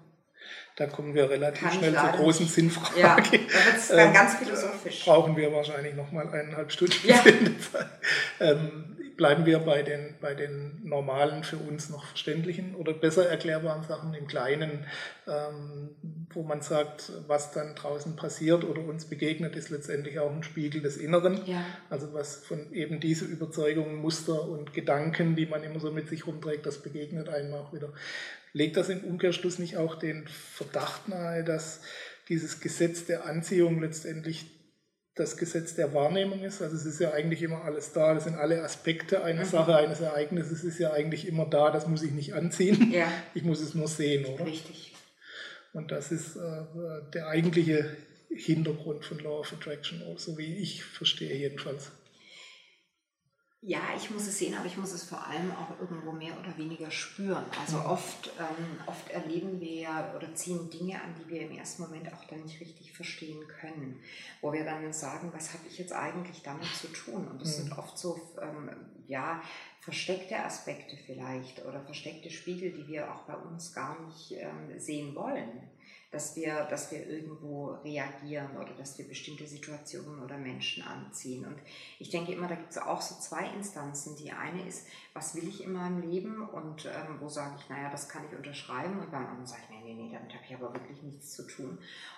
Da 0.75 0.87
kommen 0.87 1.13
wir 1.13 1.29
relativ 1.29 1.71
schnell 1.71 1.93
zur 1.95 2.09
großen 2.09 2.45
nicht. 2.45 2.55
Sinnfrage. 2.55 2.99
ja, 2.99 3.15
da 3.15 3.31
wird 3.31 3.43
es 3.77 3.87
dann 3.89 3.99
Ähm, 3.99 4.13
ganz 4.13 4.35
philosophisch. 4.35 5.05
brauchen 5.05 5.35
wir 5.37 5.51
wahrscheinlich 5.53 5.93
noch 5.95 6.11
mal 6.11 6.27
eineinhalb 6.27 6.71
Stunden. 6.71 6.95
Ja. 7.07 7.23
Ähm, 8.39 8.97
bleiben 9.15 9.45
wir 9.45 9.59
bei 9.59 9.83
den, 9.83 10.15
bei 10.19 10.33
den 10.33 10.81
normalen, 10.83 11.43
für 11.43 11.57
uns 11.57 11.89
noch 11.89 12.05
verständlichen 12.05 12.75
oder 12.75 12.93
besser 12.93 13.27
erklärbaren 13.27 13.83
Sachen 13.83 14.13
im 14.13 14.27
Kleinen, 14.27 14.85
ähm, 15.27 15.95
wo 16.33 16.43
man 16.43 16.61
sagt, 16.61 17.11
was 17.27 17.51
dann 17.51 17.75
draußen 17.75 18.15
passiert 18.15 18.63
oder 18.63 18.81
uns 18.81 19.05
begegnet, 19.05 19.55
ist 19.55 19.69
letztendlich 19.69 20.19
auch 20.19 20.31
ein 20.31 20.43
Spiegel 20.43 20.81
des 20.81 20.97
Inneren. 20.97 21.39
Ja. 21.45 21.65
Also 21.89 22.13
was 22.13 22.37
von 22.37 22.73
eben 22.73 22.99
diese 22.99 23.25
Überzeugungen, 23.25 23.95
Muster 23.95 24.47
und 24.47 24.73
Gedanken, 24.73 25.35
die 25.35 25.45
man 25.45 25.63
immer 25.63 25.79
so 25.79 25.91
mit 25.91 26.09
sich 26.09 26.25
rumträgt, 26.27 26.65
das 26.65 26.79
begegnet 26.79 27.29
einem 27.29 27.53
auch 27.53 27.73
wieder. 27.73 27.93
Legt 28.53 28.77
das 28.77 28.89
im 28.89 29.03
Umkehrschluss 29.03 29.59
nicht 29.59 29.77
auch 29.77 29.95
den 29.95 30.27
Verdacht 30.27 31.07
nahe, 31.07 31.43
dass 31.43 31.81
dieses 32.29 32.59
Gesetz 32.59 33.05
der 33.05 33.25
Anziehung 33.25 33.81
letztendlich 33.81 34.45
das 35.15 35.37
Gesetz 35.37 35.75
der 35.75 35.93
Wahrnehmung 35.93 36.41
ist? 36.43 36.61
Also 36.61 36.75
es 36.75 36.85
ist 36.85 36.99
ja 36.99 37.11
eigentlich 37.11 37.41
immer 37.43 37.63
alles 37.63 37.91
da, 37.93 38.13
das 38.13 38.23
sind 38.23 38.35
alle 38.35 38.61
Aspekte 38.63 39.23
einer 39.23 39.41
Mhm. 39.43 39.49
Sache, 39.49 39.75
eines 39.77 39.99
Ereignisses 40.01 40.63
ist 40.63 40.79
ja 40.79 40.91
eigentlich 40.93 41.27
immer 41.27 41.45
da, 41.45 41.71
das 41.71 41.87
muss 41.87 42.01
ich 42.03 42.11
nicht 42.11 42.33
anziehen, 42.33 42.91
Ja, 42.91 43.11
ich 43.33 43.43
muss 43.43 43.61
es 43.61 43.73
nur 43.75 43.87
sehen, 43.87 44.25
oder? 44.25 44.45
richtig. 44.45 44.95
Und 45.73 45.91
das 45.91 46.11
ist 46.11 46.35
äh, 46.35 46.41
der 47.13 47.27
eigentliche 47.27 47.95
Hintergrund 48.29 49.05
von 49.05 49.19
Law 49.19 49.39
of 49.39 49.53
Attraction, 49.53 50.01
so 50.17 50.37
wie 50.37 50.55
ich 50.57 50.83
verstehe 50.83 51.35
jedenfalls. 51.35 51.91
Ja, 53.65 53.79
ich 53.95 54.09
muss 54.11 54.27
es 54.27 54.37
sehen, 54.39 54.55
aber 54.55 54.65
ich 54.65 54.75
muss 54.75 54.91
es 54.91 55.03
vor 55.05 55.25
allem 55.25 55.49
auch 55.51 55.79
irgendwo 55.79 56.11
mehr 56.11 56.37
oder 56.37 56.57
weniger 56.57 56.91
spüren. 56.91 57.45
Also 57.61 57.77
oft, 57.79 58.29
ähm, 58.37 58.77
oft 58.85 59.09
erleben 59.09 59.61
wir 59.61 59.73
ja 59.73 60.13
oder 60.17 60.35
ziehen 60.35 60.69
Dinge 60.69 61.01
an, 61.01 61.15
die 61.17 61.29
wir 61.29 61.41
im 61.43 61.51
ersten 61.57 61.83
Moment 61.83 62.11
auch 62.13 62.25
dann 62.25 62.41
nicht 62.43 62.59
richtig 62.59 62.91
verstehen 62.91 63.41
können. 63.47 64.01
Wo 64.41 64.51
wir 64.51 64.65
dann 64.65 64.91
sagen, 64.91 65.31
was 65.33 65.53
habe 65.53 65.63
ich 65.69 65.77
jetzt 65.77 65.93
eigentlich 65.93 66.41
damit 66.43 66.65
zu 66.75 66.87
tun? 66.87 67.25
Und 67.25 67.41
das 67.41 67.57
Mhm. 67.57 67.63
sind 67.63 67.77
oft 67.77 67.97
so, 67.97 68.19
ähm, 68.41 68.69
ja, 69.07 69.41
versteckte 69.79 70.37
Aspekte 70.43 70.97
vielleicht 71.05 71.63
oder 71.65 71.81
versteckte 71.81 72.29
Spiegel, 72.31 72.71
die 72.71 72.87
wir 72.87 73.13
auch 73.13 73.21
bei 73.21 73.35
uns 73.35 73.73
gar 73.73 73.97
nicht 74.01 74.33
ähm, 74.33 74.77
sehen 74.77 75.15
wollen. 75.15 75.49
Dass 76.13 76.35
wir, 76.35 76.65
dass 76.65 76.91
wir 76.91 77.07
irgendwo 77.07 77.71
reagieren 77.83 78.55
oder 78.55 78.71
dass 78.75 78.97
wir 78.99 79.07
bestimmte 79.07 79.47
Situationen 79.47 80.21
oder 80.23 80.37
Menschen 80.37 80.83
anziehen. 80.83 81.43
Und 81.43 81.57
ich 81.97 82.11
denke 82.11 82.31
immer, 82.33 82.47
da 82.47 82.53
gibt 82.53 82.69
es 82.69 82.77
auch 82.77 83.01
so 83.01 83.15
zwei 83.19 83.47
Instanzen. 83.47 84.15
Die 84.15 84.31
eine 84.31 84.65
ist, 84.67 84.85
was 85.13 85.33
will 85.33 85.47
ich 85.47 85.63
in 85.63 85.73
meinem 85.73 86.01
Leben 86.01 86.47
und 86.47 86.85
ähm, 86.85 87.17
wo 87.19 87.29
sage 87.29 87.55
ich, 87.57 87.67
naja, 87.67 87.89
das 87.89 88.07
kann 88.07 88.23
ich 88.29 88.37
unterschreiben 88.37 88.99
und 88.99 89.11
beim 89.11 89.25
anderen 89.25 89.47
sage 89.47 89.63
ich, 89.69 89.72
nee, 89.93 90.09
damit 90.11 90.33
habe 90.33 90.43
ich 90.47 90.55
aber 90.55 90.73
wirklich 90.73 91.01
nichts 91.03 91.31
zu 91.31 91.43
tun. 91.43 91.77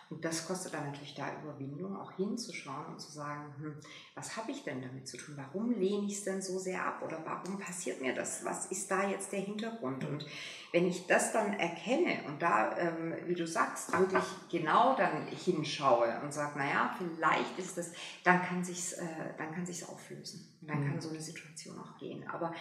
Und 0.09 0.23
das 0.23 0.47
kostet 0.47 0.73
dann 0.73 0.85
natürlich 0.85 1.15
da 1.15 1.31
Überwindung, 1.41 1.95
auch 1.95 2.11
hinzuschauen 2.11 2.85
und 2.85 3.01
zu 3.01 3.11
sagen, 3.11 3.53
hm, 3.57 3.75
was 4.13 4.37
habe 4.37 4.51
ich 4.51 4.63
denn 4.63 4.81
damit 4.81 5.07
zu 5.07 5.17
tun? 5.17 5.35
Warum 5.35 5.71
lehne 5.71 6.05
ich 6.05 6.13
es 6.13 6.23
denn 6.23 6.43
so 6.43 6.59
sehr 6.59 6.85
ab? 6.85 7.01
Oder 7.03 7.23
warum 7.25 7.57
passiert 7.59 8.01
mir 8.01 8.13
das? 8.13 8.45
Was 8.45 8.67
ist 8.67 8.91
da 8.91 9.09
jetzt 9.09 9.31
der 9.31 9.39
Hintergrund? 9.39 10.05
Und 10.05 10.27
wenn 10.71 10.85
ich 10.85 11.07
das 11.07 11.33
dann 11.33 11.53
erkenne 11.53 12.23
und 12.27 12.39
da, 12.41 12.77
ähm, 12.77 13.15
wie 13.25 13.33
du 13.33 13.47
sagst, 13.47 13.97
wirklich 13.97 14.23
genau 14.51 14.95
dann 14.95 15.25
hinschaue 15.27 16.21
und 16.21 16.31
sage, 16.31 16.59
naja, 16.59 16.95
vielleicht 16.97 17.57
ist 17.57 17.77
das, 17.77 17.91
dann 18.23 18.43
kann 18.43 18.63
sich's, 18.63 18.93
äh, 18.93 19.05
dann 19.37 19.51
kann 19.53 19.65
sich's 19.65 19.89
auflösen. 19.89 20.55
Und 20.61 20.69
dann 20.69 20.83
mhm. 20.83 20.91
kann 20.91 21.01
so 21.01 21.09
eine 21.09 21.21
Situation 21.21 21.79
auch 21.79 21.97
gehen. 21.97 22.27
Aber 22.29 22.53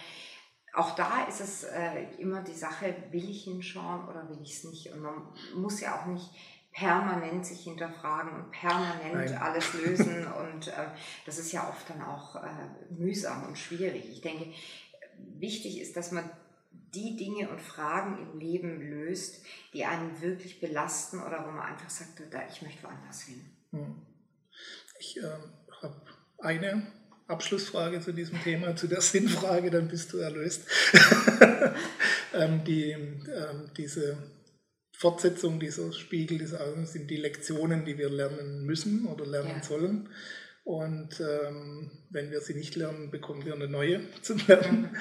auch 0.75 0.95
da 0.95 1.23
ist 1.23 1.39
es 1.39 1.63
äh, 1.63 2.03
immer 2.17 2.41
die 2.41 2.53
Sache, 2.53 2.95
will 3.11 3.29
ich 3.29 3.45
hinschauen 3.45 4.07
oder 4.07 4.27
will 4.29 4.39
ich 4.41 4.57
es 4.57 4.63
nicht? 4.65 4.91
Und 4.91 5.01
man 5.01 5.27
muss 5.55 5.79
ja 5.79 5.99
auch 5.99 6.05
nicht 6.05 6.29
permanent 6.73 7.45
sich 7.45 7.63
hinterfragen 7.63 8.31
und 8.33 8.51
permanent 8.51 9.31
Nein. 9.31 9.37
alles 9.37 9.73
lösen. 9.73 10.27
und 10.53 10.67
äh, 10.67 10.87
das 11.25 11.39
ist 11.39 11.53
ja 11.53 11.67
oft 11.69 11.89
dann 11.89 12.01
auch 12.01 12.35
äh, 12.35 12.49
mühsam 12.89 13.47
und 13.47 13.57
schwierig. 13.57 14.09
Ich 14.11 14.21
denke, 14.21 14.51
wichtig 15.17 15.79
ist, 15.79 15.95
dass 15.95 16.11
man 16.11 16.29
die 16.93 17.15
Dinge 17.15 17.49
und 17.49 17.61
Fragen 17.61 18.17
im 18.17 18.39
Leben 18.39 18.81
löst, 18.81 19.45
die 19.73 19.85
einen 19.85 20.21
wirklich 20.21 20.59
belasten 20.59 21.21
oder 21.21 21.45
wo 21.45 21.51
man 21.51 21.65
einfach 21.65 21.89
sagt, 21.89 22.21
da, 22.31 22.39
ich 22.49 22.61
möchte 22.61 22.83
woanders 22.83 23.21
hin. 23.21 23.41
Hm. 23.71 24.01
Ich 24.99 25.17
äh, 25.17 25.23
habe 25.81 26.01
eine 26.39 26.87
Abschlussfrage 27.27 28.01
zu 28.01 28.11
diesem 28.11 28.41
Thema, 28.43 28.75
zu 28.75 28.87
der 28.87 29.01
Sinnfrage, 29.01 29.71
dann 29.71 29.87
bist 29.87 30.13
du 30.13 30.17
erlöst. 30.17 30.67
ähm, 32.33 32.63
die, 32.65 32.91
ähm, 32.91 33.71
diese 33.77 34.17
Fortsetzung 34.91 35.59
dieser 35.59 35.91
Spiegel 35.91 36.37
des 36.37 36.53
Augens 36.53 36.93
sind 36.93 37.09
die 37.09 37.17
Lektionen, 37.17 37.83
die 37.83 37.97
wir 37.97 38.09
lernen 38.09 38.65
müssen 38.65 39.07
oder 39.07 39.25
lernen 39.25 39.57
ja. 39.57 39.63
sollen. 39.63 40.09
Und 40.63 41.19
ähm, 41.19 41.91
wenn 42.09 42.31
wir 42.31 42.41
sie 42.41 42.53
nicht 42.53 42.75
lernen, 42.75 43.11
bekommen 43.11 43.45
wir 43.45 43.53
eine 43.53 43.67
neue 43.67 44.01
zum 44.21 44.39
Lernen. 44.47 44.95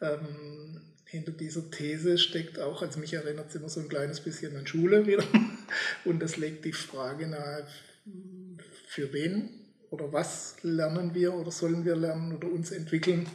Ähm, 0.00 0.80
hinter 1.06 1.32
dieser 1.32 1.70
These 1.70 2.18
steckt 2.18 2.58
auch, 2.58 2.82
also 2.82 2.98
mich 2.98 3.14
erinnert 3.14 3.48
es 3.48 3.54
immer 3.54 3.68
so 3.68 3.80
ein 3.80 3.88
kleines 3.88 4.20
bisschen 4.20 4.56
an 4.56 4.66
Schule 4.66 5.06
wieder. 5.06 5.24
Und 6.04 6.20
das 6.20 6.36
legt 6.36 6.64
die 6.64 6.72
Frage 6.72 7.28
nahe, 7.28 7.66
für 8.86 9.12
wen 9.12 9.63
oder 9.94 10.12
was 10.12 10.56
lernen 10.62 11.14
wir 11.14 11.32
oder 11.34 11.50
sollen 11.52 11.84
wir 11.84 11.94
lernen 11.94 12.36
oder 12.36 12.48
uns 12.50 12.72
entwickeln? 12.72 13.28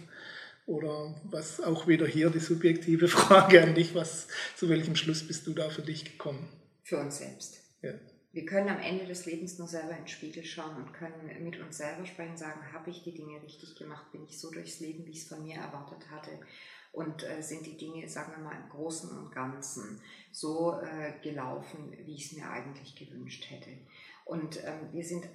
Oder 0.65 1.15
was 1.23 1.61
auch 1.61 1.87
wieder 1.87 2.05
hier 2.05 2.29
die 2.29 2.39
subjektive 2.39 3.07
Frage 3.19 3.63
an 3.63 3.73
dich, 3.73 3.95
was, 3.95 4.27
zu 4.55 4.69
welchem 4.69 4.95
Schluss 4.95 5.25
bist 5.25 5.47
du 5.47 5.53
da 5.53 5.69
für 5.69 5.81
dich 5.81 6.05
gekommen? 6.05 6.47
Für 6.83 6.99
uns 6.99 7.17
selbst. 7.17 7.61
Ja. 7.81 7.93
Wir 8.31 8.45
können 8.45 8.69
am 8.69 8.79
Ende 8.79 9.07
des 9.07 9.25
Lebens 9.25 9.57
nur 9.57 9.67
selber 9.67 9.91
in 9.91 10.03
den 10.03 10.07
Spiegel 10.07 10.43
schauen 10.43 10.75
und 10.75 10.93
können 10.93 11.43
mit 11.43 11.59
uns 11.59 11.77
selber 11.77 12.05
sprechen, 12.05 12.37
sagen, 12.37 12.61
habe 12.71 12.91
ich 12.91 13.01
die 13.01 13.15
Dinge 13.15 13.41
richtig 13.41 13.75
gemacht, 13.75 14.11
bin 14.11 14.23
ich 14.25 14.39
so 14.39 14.51
durchs 14.51 14.79
Leben, 14.79 15.05
wie 15.07 15.11
ich 15.11 15.23
es 15.23 15.27
von 15.27 15.43
mir 15.43 15.55
erwartet 15.55 16.11
hatte 16.11 16.31
und 16.91 17.23
äh, 17.23 17.41
sind 17.41 17.65
die 17.65 17.77
Dinge, 17.77 18.07
sagen 18.07 18.33
wir 18.33 18.43
mal, 18.43 18.55
im 18.55 18.69
Großen 18.69 19.09
und 19.17 19.31
Ganzen 19.31 19.99
so 20.31 20.79
äh, 20.81 21.13
gelaufen, 21.23 21.95
wie 22.05 22.15
ich 22.15 22.25
es 22.25 22.37
mir 22.37 22.49
eigentlich 22.49 22.95
gewünscht 22.95 23.49
hätte. 23.49 23.71
Und 24.25 24.63
ähm, 24.63 24.89
wir 24.91 25.03
sind 25.03 25.27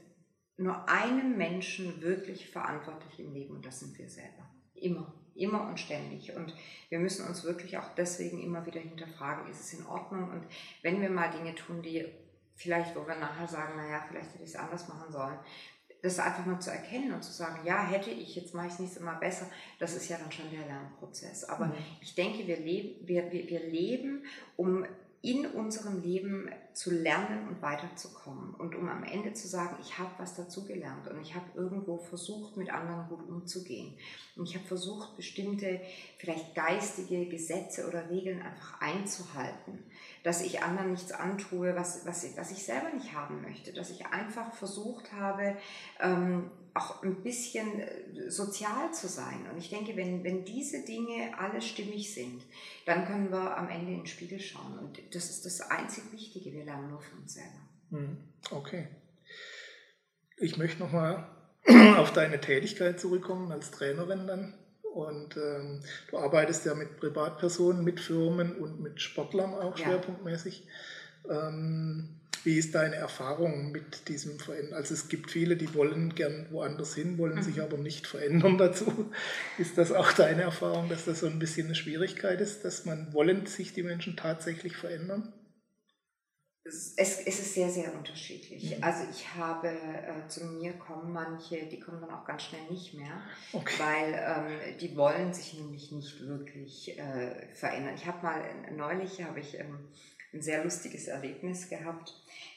nur 0.56 0.88
einem 0.88 1.36
Menschen 1.36 2.00
wirklich 2.02 2.50
verantwortlich 2.50 3.18
im 3.18 3.32
Leben 3.32 3.56
und 3.56 3.66
das 3.66 3.80
sind 3.80 3.98
wir 3.98 4.08
selber. 4.08 4.48
Immer, 4.74 5.12
immer 5.34 5.68
und 5.68 5.80
ständig. 5.80 6.34
Und 6.34 6.54
wir 6.88 6.98
müssen 6.98 7.26
uns 7.26 7.44
wirklich 7.44 7.78
auch 7.78 7.94
deswegen 7.96 8.42
immer 8.42 8.64
wieder 8.66 8.80
hinterfragen, 8.80 9.50
ist 9.50 9.60
es 9.60 9.78
in 9.78 9.86
Ordnung? 9.86 10.30
Und 10.30 10.44
wenn 10.82 11.00
wir 11.00 11.10
mal 11.10 11.30
Dinge 11.30 11.54
tun, 11.54 11.82
die 11.82 12.06
vielleicht, 12.54 12.94
wo 12.94 13.06
wir 13.06 13.16
nachher 13.16 13.48
sagen, 13.48 13.76
naja, 13.76 14.04
vielleicht 14.08 14.32
hätte 14.32 14.44
ich 14.44 14.50
es 14.50 14.56
anders 14.56 14.88
machen 14.88 15.10
sollen, 15.10 15.38
das 16.02 16.18
einfach 16.18 16.44
nur 16.44 16.60
zu 16.60 16.70
erkennen 16.70 17.14
und 17.14 17.24
zu 17.24 17.32
sagen, 17.32 17.64
ja, 17.64 17.82
hätte 17.82 18.10
ich, 18.10 18.36
jetzt 18.36 18.54
mache 18.54 18.66
ich 18.66 18.74
es 18.74 18.78
nächstes 18.78 19.02
Mal 19.02 19.14
besser, 19.14 19.46
das 19.78 19.96
ist 19.96 20.08
ja 20.10 20.18
dann 20.18 20.30
schon 20.30 20.50
der 20.50 20.66
Lernprozess. 20.66 21.44
Aber 21.44 21.66
mhm. 21.66 21.74
ich 22.02 22.14
denke, 22.14 22.46
wir 22.46 22.58
leben, 22.58 23.08
wir, 23.08 23.32
wir, 23.32 23.48
wir 23.48 23.66
leben, 23.66 24.24
um 24.56 24.84
in 25.24 25.46
unserem 25.46 26.02
Leben 26.02 26.50
zu 26.74 26.90
lernen 26.90 27.48
und 27.48 27.62
weiterzukommen 27.62 28.54
und 28.54 28.74
um 28.74 28.88
am 28.90 29.04
Ende 29.04 29.32
zu 29.32 29.48
sagen, 29.48 29.76
ich 29.80 29.98
habe 29.98 30.10
was 30.18 30.34
dazugelernt 30.34 31.08
und 31.08 31.18
ich 31.22 31.34
habe 31.34 31.46
irgendwo 31.54 31.96
versucht, 31.96 32.58
mit 32.58 32.70
anderen 32.70 33.08
gut 33.08 33.26
umzugehen. 33.26 33.96
Und 34.36 34.46
ich 34.46 34.54
habe 34.54 34.66
versucht, 34.66 35.16
bestimmte 35.16 35.80
vielleicht 36.18 36.54
geistige 36.54 37.26
Gesetze 37.26 37.88
oder 37.88 38.10
Regeln 38.10 38.42
einfach 38.42 38.80
einzuhalten 38.82 39.84
dass 40.24 40.40
ich 40.40 40.62
anderen 40.62 40.90
nichts 40.90 41.12
antue, 41.12 41.76
was, 41.76 42.06
was, 42.06 42.26
was 42.36 42.50
ich 42.50 42.64
selber 42.64 42.90
nicht 42.94 43.12
haben 43.12 43.42
möchte, 43.42 43.74
dass 43.74 43.90
ich 43.90 44.06
einfach 44.06 44.54
versucht 44.54 45.12
habe, 45.12 45.54
ähm, 46.00 46.50
auch 46.74 47.02
ein 47.02 47.22
bisschen 47.22 47.80
äh, 47.80 48.30
sozial 48.30 48.92
zu 48.92 49.08
sein. 49.08 49.46
Und 49.50 49.58
ich 49.58 49.70
denke, 49.70 49.96
wenn, 49.96 50.24
wenn 50.24 50.44
diese 50.44 50.84
Dinge 50.84 51.38
alle 51.38 51.62
stimmig 51.62 52.12
sind, 52.12 52.42
dann 52.84 53.06
können 53.06 53.30
wir 53.30 53.56
am 53.56 53.68
Ende 53.68 53.92
in 53.92 53.98
den 53.98 54.06
Spiegel 54.06 54.40
schauen. 54.40 54.78
Und 54.78 55.00
das 55.14 55.30
ist 55.30 55.46
das 55.46 55.60
einzig 55.70 56.12
Wichtige. 56.12 56.52
Wir 56.52 56.64
lernen 56.64 56.90
nur 56.90 57.00
von 57.00 57.20
uns 57.20 57.34
selber. 57.34 57.60
Hm, 57.90 58.16
okay. 58.50 58.88
Ich 60.36 60.56
möchte 60.56 60.82
nochmal 60.82 61.28
auf 61.96 62.12
deine 62.12 62.40
Tätigkeit 62.40 62.98
zurückkommen 62.98 63.52
als 63.52 63.70
Trainerin 63.70 64.26
dann. 64.26 64.54
Und 64.92 65.36
ähm, 65.36 65.80
du 66.10 66.18
arbeitest 66.18 66.66
ja 66.66 66.74
mit 66.74 66.98
Privatpersonen, 66.98 67.82
mit 67.82 68.00
Firmen 68.00 68.56
und 68.56 68.80
mit 68.80 69.00
Sportlern 69.00 69.54
auch 69.54 69.78
ja. 69.78 69.86
schwerpunktmäßig. 69.86 70.66
Ähm, 71.28 72.20
wie 72.44 72.58
ist 72.58 72.74
deine 72.74 72.96
Erfahrung 72.96 73.72
mit 73.72 74.08
diesem 74.08 74.38
Verändern? 74.38 74.74
Also 74.74 74.94
es 74.94 75.08
gibt 75.08 75.30
viele, 75.30 75.56
die 75.56 75.74
wollen 75.74 76.14
gern 76.14 76.46
woanders 76.50 76.94
hin, 76.94 77.18
wollen 77.18 77.36
mhm. 77.36 77.42
sich 77.42 77.60
aber 77.60 77.78
nicht 77.78 78.06
verändern 78.06 78.58
dazu. 78.58 79.10
Ist 79.58 79.78
das 79.78 79.92
auch 79.92 80.12
deine 80.12 80.42
Erfahrung, 80.42 80.88
dass 80.88 81.04
das 81.04 81.20
so 81.20 81.26
ein 81.26 81.38
bisschen 81.38 81.66
eine 81.66 81.74
Schwierigkeit 81.74 82.40
ist, 82.40 82.64
dass 82.64 82.84
man 82.84 83.12
wollen 83.12 83.46
sich 83.46 83.72
die 83.72 83.82
Menschen 83.82 84.16
tatsächlich 84.16 84.76
verändern? 84.76 85.32
es, 86.66 86.94
es 86.96 87.26
ist 87.26 87.54
sehr, 87.54 87.68
sehr 87.68 87.94
unterschiedlich. 87.94 88.76
Mhm. 88.76 88.82
Also 88.82 89.04
ich 89.10 89.34
habe, 89.34 89.68
äh, 89.68 90.26
zu 90.28 90.44
mir 90.46 90.72
kommen 90.74 91.12
manche, 91.12 91.66
die 91.66 91.78
kommen 91.78 92.00
dann 92.00 92.10
auch 92.10 92.24
ganz 92.24 92.44
schnell 92.44 92.62
nicht 92.70 92.94
mehr, 92.94 93.22
okay. 93.52 93.74
weil 93.78 94.14
ähm, 94.14 94.78
die 94.80 94.96
wollen 94.96 95.34
sich 95.34 95.54
nämlich 95.54 95.92
nicht 95.92 96.20
wirklich 96.26 96.98
äh, 96.98 97.54
verändern. 97.54 97.94
Ich 97.94 98.06
habe 98.06 98.22
mal, 98.22 98.42
neulich 98.74 99.22
habe 99.22 99.40
ich 99.40 99.58
ähm, 99.58 99.88
ein 100.34 100.42
sehr 100.42 100.62
lustiges 100.62 101.08
Erlebnis 101.08 101.68
gehabt 101.68 102.14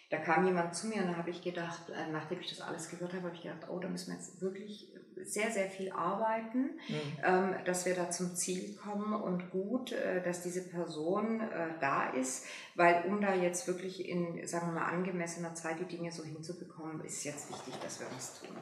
da 0.10 0.18
kam 0.18 0.46
jemand 0.46 0.74
zu 0.74 0.88
mir 0.88 1.02
und 1.02 1.10
da 1.10 1.18
habe 1.18 1.32
ich 1.32 1.42
gedacht, 1.42 1.90
äh, 1.90 2.10
nachdem 2.12 2.40
ich 2.40 2.50
das 2.50 2.62
alles 2.62 2.90
gehört 2.90 3.14
habe, 3.14 3.24
habe 3.24 3.36
ich 3.36 3.42
gedacht, 3.42 3.68
oh, 3.70 3.80
da 3.80 3.90
müssen 3.90 4.12
wir 4.12 4.16
jetzt 4.16 4.42
wirklich 4.42 4.94
sehr, 5.24 5.52
sehr 5.52 5.70
viel 5.70 5.92
arbeiten, 5.92 6.78
mhm. 6.88 7.18
ähm, 7.26 7.56
dass 7.66 7.86
wir 7.86 7.94
da 7.94 8.10
zum 8.10 8.36
Ziel 8.36 8.76
kommen 8.76 9.14
und 9.14 9.52
gut, 9.52 9.92
äh, 9.92 10.22
dass 10.24 10.44
diese 10.44 10.62
Person 10.62 11.42
äh, 11.42 11.70
da 11.82 12.10
ist, 12.12 12.46
weil 12.76 13.04
um 13.08 13.20
da 13.20 13.34
jetzt 13.34 13.68
wirklich 13.68 14.08
in, 14.08 14.48
sagen 14.48 14.68
wir 14.68 14.80
mal, 14.80 14.86
angemessener 14.86 15.56
Zeit 15.56 15.80
die 15.80 15.98
Dinge 15.98 16.12
so 16.12 16.24
hinzubekommen, 16.24 17.04
ist 17.04 17.26
jetzt 17.26 17.50
wichtig, 17.50 17.74
dass 17.82 18.00
wir 18.00 18.08
was 18.16 18.40
tun. 18.40 18.56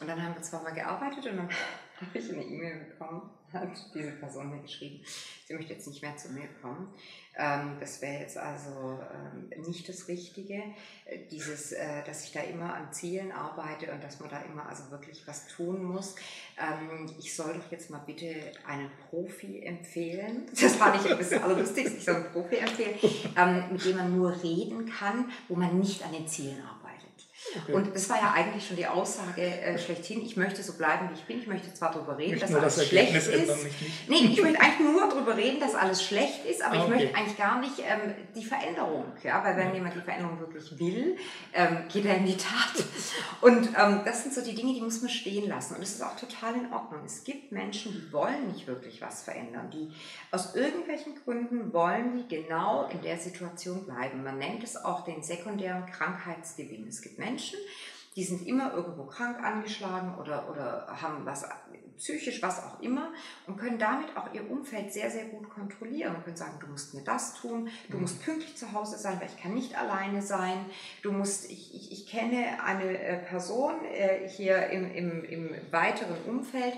Und 0.00 0.08
dann 0.08 0.22
haben 0.22 0.34
wir 0.34 0.42
zwar 0.42 0.62
mal 0.62 0.72
gearbeitet 0.72 1.26
und 1.26 1.36
dann 1.36 1.48
habe 2.00 2.18
ich 2.18 2.32
eine 2.32 2.42
E-Mail 2.42 2.86
bekommen, 2.86 3.30
hat 3.54 3.70
diese 3.94 4.10
Person 4.12 4.50
mir 4.50 4.62
geschrieben, 4.62 5.04
sie 5.46 5.54
möchte 5.54 5.72
jetzt 5.72 5.86
nicht 5.86 6.02
mehr 6.02 6.16
zu 6.16 6.30
mir 6.30 6.48
kommen. 6.60 6.92
Ähm, 7.36 7.76
das 7.80 8.00
wäre 8.00 8.20
jetzt 8.20 8.36
also 8.38 9.00
ähm, 9.12 9.50
nicht 9.66 9.88
das 9.88 10.06
Richtige. 10.06 10.62
Äh, 11.04 11.18
dieses, 11.30 11.72
äh, 11.72 12.04
dass 12.06 12.24
ich 12.24 12.32
da 12.32 12.40
immer 12.40 12.74
an 12.74 12.92
Zielen 12.92 13.32
arbeite 13.32 13.90
und 13.92 14.04
dass 14.04 14.20
man 14.20 14.30
da 14.30 14.40
immer 14.42 14.68
also 14.68 14.90
wirklich 14.90 15.26
was 15.26 15.46
tun 15.48 15.82
muss. 15.82 16.14
Ähm, 16.56 17.06
ich 17.18 17.34
soll 17.34 17.54
doch 17.54 17.70
jetzt 17.72 17.90
mal 17.90 18.02
bitte 18.06 18.52
einen 18.66 18.90
Profi 19.08 19.62
empfehlen. 19.62 20.46
Das 20.64 20.76
fand 20.76 21.04
ich 21.04 21.16
bisschen 21.16 21.42
allerlustigste. 21.42 21.96
Ich 21.96 22.04
soll 22.04 22.16
einen 22.16 22.32
Profi 22.32 22.56
empfehlen, 22.56 23.72
mit 23.72 23.84
dem 23.84 23.96
man 23.96 24.16
nur 24.16 24.42
reden 24.42 24.86
kann, 24.86 25.30
wo 25.48 25.56
man 25.56 25.78
nicht 25.78 26.04
an 26.04 26.12
den 26.12 26.26
Zielen 26.26 26.60
arbeitet. 26.62 26.73
Okay. 27.62 27.72
Und 27.72 27.94
das 27.94 28.08
war 28.08 28.16
ja 28.16 28.32
eigentlich 28.32 28.66
schon 28.66 28.76
die 28.76 28.86
Aussage 28.86 29.42
äh, 29.42 29.78
schlechthin, 29.78 30.22
ich 30.22 30.36
möchte 30.36 30.62
so 30.62 30.74
bleiben, 30.74 31.08
wie 31.10 31.14
ich 31.14 31.24
bin. 31.24 31.38
Ich 31.38 31.46
möchte 31.46 31.72
zwar 31.72 31.92
darüber 31.92 32.18
reden, 32.18 32.40
dass 32.40 32.54
alles 32.54 32.76
das 32.76 32.88
schlecht 32.88 33.14
ist. 33.14 33.30
Nicht, 33.30 33.62
nicht. 33.82 34.08
Nee, 34.08 34.16
ich 34.32 34.42
möchte 34.42 34.60
eigentlich 34.60 34.80
nur 34.80 35.08
darüber 35.08 35.36
reden, 35.36 35.60
dass 35.60 35.74
alles 35.74 36.02
schlecht 36.02 36.44
ist, 36.44 36.62
aber 36.62 36.76
ah, 36.76 36.84
okay. 36.84 36.84
ich 36.84 37.00
möchte 37.00 37.16
eigentlich 37.16 37.38
gar 37.38 37.60
nicht 37.60 37.78
ähm, 37.78 38.14
die 38.34 38.44
Veränderung. 38.44 39.04
Ja? 39.22 39.42
Weil 39.44 39.56
wenn 39.56 39.68
ja. 39.68 39.74
jemand 39.74 39.94
die 39.94 40.00
Veränderung 40.00 40.40
wirklich 40.40 40.78
will, 40.78 41.16
ähm, 41.52 41.84
geht 41.88 42.04
er 42.04 42.16
in 42.16 42.26
die 42.26 42.36
Tat. 42.36 42.84
Und 43.40 43.68
ähm, 43.78 44.00
das 44.04 44.22
sind 44.22 44.34
so 44.34 44.42
die 44.42 44.54
Dinge, 44.54 44.74
die 44.74 44.80
muss 44.80 45.00
man 45.00 45.10
stehen 45.10 45.48
lassen. 45.48 45.74
Und 45.74 45.82
das 45.82 45.90
ist 45.90 46.02
auch 46.02 46.16
total 46.16 46.54
in 46.54 46.72
Ordnung. 46.72 47.02
Es 47.04 47.24
gibt 47.24 47.52
Menschen, 47.52 47.92
die 47.92 48.12
wollen 48.12 48.48
nicht 48.52 48.66
wirklich 48.66 49.00
was 49.00 49.22
verändern. 49.22 49.70
Die 49.70 49.92
aus 50.30 50.54
irgendwelchen 50.54 51.14
Gründen 51.24 51.72
wollen 51.72 52.16
die 52.16 52.36
genau 52.36 52.88
in 52.88 53.02
der 53.02 53.18
Situation 53.18 53.84
bleiben. 53.84 54.22
Man 54.22 54.38
nennt 54.38 54.62
es 54.64 54.76
auch 54.76 55.04
den 55.04 55.22
sekundären 55.22 55.86
Krankheitsgewinn. 55.86 56.86
Es 56.88 57.02
gibt 57.02 57.18
Menschen, 57.18 57.43
die 58.16 58.24
sind 58.24 58.46
immer 58.46 58.72
irgendwo 58.72 59.04
krank 59.04 59.42
angeschlagen 59.42 60.16
oder, 60.18 60.48
oder 60.48 60.86
haben 61.00 61.26
was 61.26 61.44
psychisch, 61.96 62.42
was 62.42 62.62
auch 62.62 62.80
immer 62.80 63.12
und 63.46 63.56
können 63.56 63.78
damit 63.78 64.16
auch 64.16 64.32
ihr 64.34 64.50
Umfeld 64.50 64.92
sehr, 64.92 65.10
sehr 65.10 65.26
gut 65.26 65.48
kontrollieren 65.48 66.16
und 66.16 66.24
können 66.24 66.36
sagen, 66.36 66.58
du 66.60 66.66
musst 66.66 66.94
mir 66.94 67.02
das 67.02 67.34
tun, 67.34 67.68
du 67.88 67.96
mhm. 67.96 68.02
musst 68.02 68.22
pünktlich 68.22 68.56
zu 68.56 68.72
Hause 68.72 68.98
sein, 68.98 69.20
weil 69.20 69.28
ich 69.28 69.40
kann 69.40 69.54
nicht 69.54 69.78
alleine 69.78 70.22
sein, 70.22 70.66
du 71.02 71.12
musst, 71.12 71.50
ich, 71.50 71.74
ich, 71.74 71.92
ich 71.92 72.06
kenne 72.06 72.62
eine 72.64 72.98
äh, 72.98 73.18
Person 73.18 73.84
äh, 73.84 74.28
hier 74.28 74.68
im, 74.68 74.92
im, 74.92 75.24
im 75.24 75.50
weiteren 75.70 76.16
Umfeld, 76.26 76.74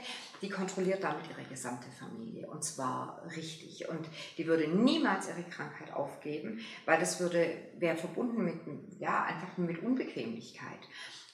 die 0.47 0.53
kontrolliert 0.53 1.03
damit 1.03 1.29
ihre 1.29 1.43
gesamte 1.49 1.89
Familie 1.99 2.47
und 2.49 2.63
zwar 2.63 3.21
richtig 3.35 3.89
und 3.89 4.07
die 4.39 4.47
würde 4.47 4.69
niemals 4.69 5.29
ihre 5.29 5.43
Krankheit 5.43 5.93
aufgeben, 5.93 6.61
weil 6.85 7.01
das 7.01 7.19
würde, 7.19 7.51
wäre 7.79 7.97
verbunden 7.97 8.45
mit, 8.45 8.55
ja, 9.01 9.25
einfach 9.25 9.59
mit 9.59 9.83
Unbequemlichkeit. 9.83 10.79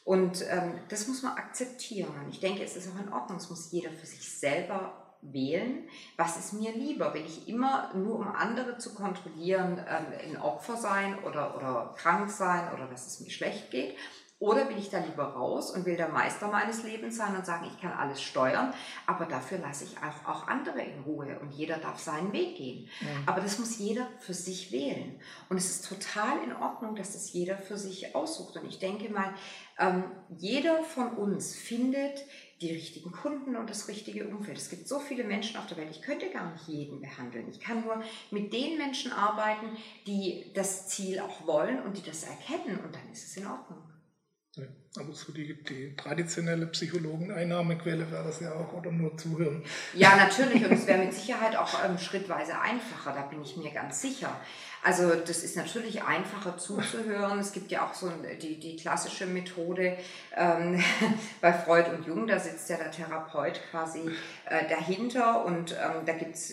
Und 0.05 0.43
ähm, 0.51 0.81
das 0.89 1.07
muss 1.07 1.23
man 1.23 1.37
akzeptieren. 1.37 2.13
Und 2.25 2.31
ich 2.31 2.41
denke, 2.41 2.65
es 2.65 2.75
ist 2.75 2.89
auch 2.89 3.01
in 3.01 3.13
Ordnung. 3.13 3.39
Es 3.39 3.51
muss 3.51 3.71
jeder 3.71 3.91
für 3.91 4.07
sich 4.07 4.29
selber 4.29 5.17
wählen, 5.21 5.89
was 6.17 6.37
ist 6.37 6.55
mir 6.55 6.73
lieber. 6.73 7.15
Will 7.15 7.25
ich 7.25 7.49
immer 7.49 7.95
nur, 7.95 8.17
um 8.17 8.29
andere 8.29 8.79
zu 8.79 8.95
kontrollieren, 8.95 9.79
ähm, 9.79 10.07
ein 10.31 10.37
Opfer 10.41 10.77
sein 10.77 11.19
oder, 11.21 11.57
oder 11.57 11.95
krank 11.97 12.31
sein 12.31 12.73
oder 12.75 12.87
dass 12.87 13.07
es 13.07 13.21
mir 13.21 13.31
schlecht 13.31 13.71
geht? 13.71 13.95
Oder 14.43 14.69
will 14.69 14.77
ich 14.77 14.91
da 14.91 14.99
lieber 14.99 15.23
raus 15.23 15.71
und 15.71 15.87
will 15.87 15.97
der 15.97 16.09
Meister 16.09 16.49
meines 16.49 16.83
Lebens 16.83 17.17
sein 17.17 17.37
und 17.37 17.47
sagen, 17.47 17.65
ich 17.73 17.81
kann 17.81 17.93
alles 17.93 18.21
steuern, 18.21 18.75
aber 19.07 19.27
dafür 19.27 19.59
lasse 19.59 19.85
ich 19.85 19.97
auch, 19.99 20.29
auch 20.29 20.49
andere 20.49 20.81
in 20.81 21.01
Ruhe 21.03 21.39
und 21.39 21.53
jeder 21.53 21.77
darf 21.77 22.01
seinen 22.01 22.33
Weg 22.33 22.57
gehen. 22.57 22.89
Mhm. 23.01 23.23
Aber 23.27 23.41
das 23.41 23.61
muss 23.61 23.79
jeder 23.79 24.09
für 24.19 24.35
sich 24.35 24.73
wählen. 24.73 25.21
Und 25.49 25.59
es 25.59 25.71
ist 25.71 25.89
total 25.89 26.43
in 26.43 26.57
Ordnung, 26.57 26.97
dass 26.97 27.13
das 27.13 27.33
jeder 27.33 27.57
für 27.57 27.79
sich 27.79 28.17
aussucht. 28.17 28.57
Und 28.57 28.67
ich 28.67 28.81
denke 28.81 29.13
mal, 29.13 29.33
ähm, 29.79 30.03
jeder 30.37 30.83
von 30.83 31.13
uns 31.13 31.55
findet 31.55 32.25
die 32.61 32.73
richtigen 32.73 33.13
Kunden 33.13 33.55
und 33.55 33.71
das 33.71 33.87
richtige 33.87 34.27
Umfeld. 34.27 34.59
Es 34.59 34.71
gibt 34.71 34.89
so 34.89 34.99
viele 34.99 35.23
Menschen 35.23 35.57
auf 35.57 35.67
der 35.67 35.77
Welt, 35.77 35.91
ich 35.93 36.03
könnte 36.03 36.29
gar 36.31 36.51
nicht 36.51 36.67
jeden 36.67 37.01
behandeln. 37.01 37.49
Ich 37.49 37.61
kann 37.61 37.85
nur 37.85 38.03
mit 38.33 38.53
den 38.53 38.77
Menschen 38.77 39.13
arbeiten, 39.13 39.77
die 40.09 40.51
das 40.53 40.89
Ziel 40.89 41.21
auch 41.21 41.47
wollen 41.47 41.81
und 41.81 41.97
die 41.97 42.03
das 42.03 42.25
erkennen 42.25 42.81
und 42.85 42.93
dann 42.93 43.09
ist 43.13 43.25
es 43.25 43.37
in 43.37 43.47
Ordnung. 43.47 43.92
Aber 44.99 45.15
so 45.15 45.33
die, 45.33 45.55
die 45.55 45.97
traditionelle 45.97 46.67
Psychologeneinnahmequelle 46.67 48.11
wäre 48.11 48.25
das 48.25 48.41
ja 48.41 48.53
auch, 48.53 48.75
oder 48.75 48.93
nur 48.93 49.17
zuhören. 49.17 49.65
Ja, 49.95 50.17
natürlich, 50.17 50.67
und 50.67 50.73
es 50.73 50.87
wäre 50.87 50.99
mit 50.99 51.15
Sicherheit 51.15 51.57
auch 51.57 51.83
ähm, 51.83 51.97
schrittweise 51.97 52.61
einfacher, 52.61 53.15
da 53.15 53.23
bin 53.23 53.41
ich 53.41 53.57
mir 53.57 53.71
ganz 53.71 54.03
sicher. 54.03 54.39
Also 54.85 55.15
das 55.15 55.45
ist 55.45 55.57
natürlich 55.57 56.03
einfacher 56.03 56.59
zuzuhören. 56.59 57.39
Es 57.39 57.53
gibt 57.53 57.71
ja 57.71 57.87
auch 57.87 57.95
so 57.95 58.13
die, 58.43 58.59
die 58.59 58.77
klassische 58.77 59.27
Methode 59.27 59.97
ähm, 60.37 60.83
bei 61.41 61.55
Freud 61.55 61.89
und 61.91 62.07
Jung, 62.07 62.27
da 62.27 62.39
sitzt 62.39 62.69
ja 62.69 62.77
der 62.77 62.91
Therapeut 62.91 63.61
quasi 63.71 64.01
äh, 64.45 64.69
dahinter 64.69 65.45
und 65.47 65.73
ähm, 65.73 66.05
da 66.05 66.13
gibt 66.13 66.35
es 66.35 66.53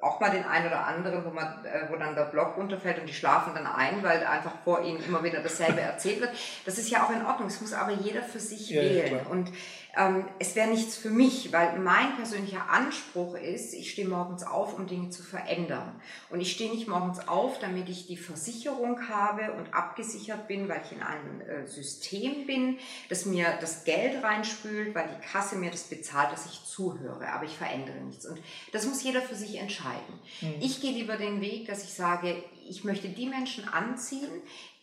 auch 0.00 0.20
mal 0.20 0.30
den 0.30 0.44
einen 0.44 0.66
oder 0.66 0.86
anderen, 0.86 1.24
wo, 1.24 1.30
man, 1.30 1.64
äh, 1.64 1.90
wo 1.90 1.96
dann 1.96 2.14
der 2.14 2.24
Block 2.24 2.56
runterfällt 2.56 2.98
und 2.98 3.06
die 3.06 3.14
schlafen 3.14 3.54
dann 3.54 3.66
ein, 3.66 4.02
weil 4.02 4.24
einfach 4.24 4.52
vor 4.64 4.82
ihnen 4.82 5.02
immer 5.04 5.22
wieder 5.22 5.40
dasselbe 5.40 5.80
erzählt 5.80 6.20
wird. 6.20 6.30
Das 6.64 6.78
ist 6.78 6.90
ja 6.90 7.04
auch 7.04 7.10
in 7.10 7.24
Ordnung. 7.24 7.48
Es 7.48 7.60
muss 7.60 7.72
aber 7.72 7.92
jeder 7.92 8.22
für 8.22 8.40
sich 8.40 8.70
ja, 8.70 8.82
wählen. 8.82 9.20
Ja, 9.24 9.30
und 9.30 9.50
ähm, 9.96 10.26
es 10.38 10.54
wäre 10.54 10.68
nichts 10.68 10.96
für 10.96 11.10
mich, 11.10 11.52
weil 11.52 11.78
mein 11.78 12.14
persönlicher 12.16 12.70
Anspruch 12.70 13.34
ist, 13.34 13.72
ich 13.74 13.90
stehe 13.90 14.06
morgens 14.06 14.42
auf, 14.42 14.78
um 14.78 14.86
Dinge 14.86 15.10
zu 15.10 15.22
verändern. 15.22 16.00
Und 16.30 16.40
ich 16.40 16.52
stehe 16.52 16.70
nicht 16.70 16.88
morgens 16.88 17.26
auf, 17.26 17.58
damit 17.58 17.88
ich 17.88 18.06
die 18.06 18.16
Versicherung 18.16 19.08
habe 19.08 19.52
und 19.54 19.72
abgesichert 19.72 20.46
bin, 20.46 20.68
weil 20.68 20.82
ich 20.84 20.92
in 20.92 21.02
einem 21.02 21.40
äh, 21.40 21.66
System 21.66 22.46
bin, 22.46 22.78
das 23.08 23.24
mir 23.24 23.46
das 23.60 23.84
Geld 23.84 24.22
reinspült, 24.22 24.94
weil 24.94 25.08
die 25.08 25.26
Kasse 25.26 25.56
mir 25.56 25.70
das 25.70 25.84
bezahlt, 25.84 26.32
dass 26.32 26.46
ich 26.46 26.64
zuhöre, 26.64 27.32
aber 27.32 27.44
ich 27.44 27.56
verändere 27.56 28.00
nichts. 28.00 28.26
Und 28.26 28.40
das 28.72 28.86
muss 28.86 29.02
jeder 29.02 29.22
für 29.22 29.34
sich 29.34 29.58
entscheiden. 29.58 30.20
Mhm. 30.42 30.54
Ich 30.60 30.80
gehe 30.80 30.92
lieber 30.92 31.16
den 31.16 31.40
Weg, 31.40 31.66
dass 31.66 31.84
ich 31.84 31.94
sage, 31.94 32.42
ich 32.68 32.84
möchte 32.84 33.08
die 33.08 33.26
Menschen 33.26 33.66
anziehen, 33.66 34.30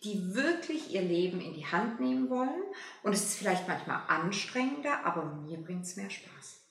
die 0.05 0.35
wirklich 0.35 0.93
ihr 0.93 1.01
Leben 1.01 1.41
in 1.41 1.53
die 1.53 1.65
Hand 1.65 1.99
nehmen 1.99 2.29
wollen. 2.29 2.63
Und 3.03 3.13
es 3.13 3.23
ist 3.23 3.37
vielleicht 3.37 3.67
manchmal 3.67 4.01
anstrengender, 4.07 5.03
aber 5.03 5.25
mir 5.25 5.57
bringt 5.57 5.83
es 5.83 5.95
mehr 5.95 6.09
Spaß. 6.09 6.61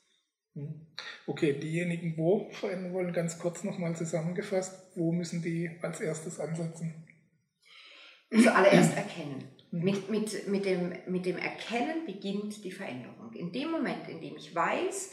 Hm. 0.55 0.87
Okay, 1.27 1.59
diejenigen, 1.59 2.17
wo 2.17 2.49
verändern 2.53 2.95
wollen, 2.95 3.13
ganz 3.13 3.39
kurz 3.39 3.65
nochmal 3.65 3.97
zusammengefasst, 3.97 4.93
wo 4.95 5.13
müssen 5.13 5.43
die 5.43 5.71
als 5.83 6.01
erstes 6.01 6.39
ansetzen? 6.39 6.95
Zuallererst 8.31 8.97
erkennen. 8.97 9.45
Hm. 9.71 9.83
Mit, 9.83 10.09
mit, 10.09 10.49
mit, 10.49 10.65
dem, 10.65 10.93
mit 11.09 11.27
dem 11.27 11.37
Erkennen 11.37 12.07
beginnt 12.07 12.65
die 12.65 12.71
Veränderung. 12.71 13.33
In 13.33 13.53
dem 13.53 13.73
Moment, 13.73 14.09
in 14.09 14.21
dem 14.21 14.37
ich 14.37 14.55
weiß, 14.55 15.11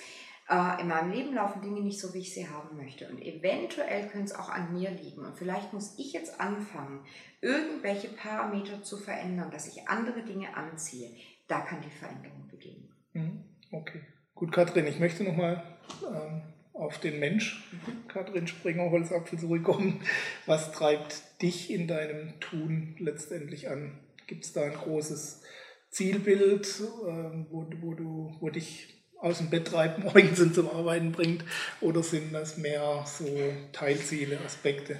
in 0.49 0.87
meinem 0.89 1.11
Leben 1.11 1.33
laufen 1.33 1.61
Dinge 1.61 1.79
nicht 1.79 1.99
so, 1.99 2.13
wie 2.13 2.19
ich 2.19 2.33
sie 2.33 2.49
haben 2.49 2.75
möchte. 2.75 3.07
Und 3.07 3.21
eventuell 3.21 4.09
können 4.09 4.25
es 4.25 4.35
auch 4.35 4.49
an 4.49 4.73
mir 4.73 4.91
liegen. 4.91 5.23
Und 5.23 5.37
vielleicht 5.37 5.71
muss 5.71 5.97
ich 5.97 6.11
jetzt 6.11 6.41
anfangen, 6.41 7.05
irgendwelche 7.39 8.09
Parameter 8.09 8.83
zu 8.83 8.97
verändern, 8.97 9.49
dass 9.49 9.67
ich 9.67 9.87
andere 9.87 10.23
Dinge 10.23 10.55
anziehe. 10.55 11.09
Da 11.47 11.61
kann 11.61 11.81
die 11.81 11.89
Veränderung 11.89 12.47
beginnen. 12.49 12.89
Mhm. 13.13 13.43
Okay. 13.71 14.01
Gut, 14.35 14.51
Kathrin, 14.51 14.87
ich 14.87 14.99
möchte 14.99 15.23
nochmal 15.23 15.63
ähm, 16.03 16.41
auf 16.73 16.97
den 16.99 17.19
Mensch, 17.19 17.69
mhm. 17.71 18.07
Kathrin 18.07 18.47
Springer, 18.47 18.89
Holzapfel, 18.89 19.39
zurückkommen. 19.39 20.01
Was 20.45 20.71
treibt 20.71 21.41
dich 21.41 21.71
in 21.71 21.87
deinem 21.87 22.39
Tun 22.39 22.95
letztendlich 22.99 23.69
an? 23.69 23.99
Gibt 24.27 24.45
es 24.45 24.53
da 24.53 24.63
ein 24.63 24.73
großes 24.73 25.43
Zielbild, 25.89 26.65
äh, 26.65 27.45
wo, 27.49 27.67
wo, 27.81 27.93
du, 27.93 28.35
wo 28.39 28.49
dich 28.49 29.00
aus 29.21 29.37
dem 29.37 29.49
Bett 29.49 29.67
treibt 29.67 29.99
morgens 30.03 30.39
und 30.39 30.53
zum 30.53 30.69
Arbeiten 30.69 31.11
bringt? 31.11 31.43
Oder 31.79 32.03
sind 32.03 32.33
das 32.33 32.57
mehr 32.57 33.05
so 33.05 33.25
Teilziele, 33.71 34.39
Aspekte? 34.45 34.99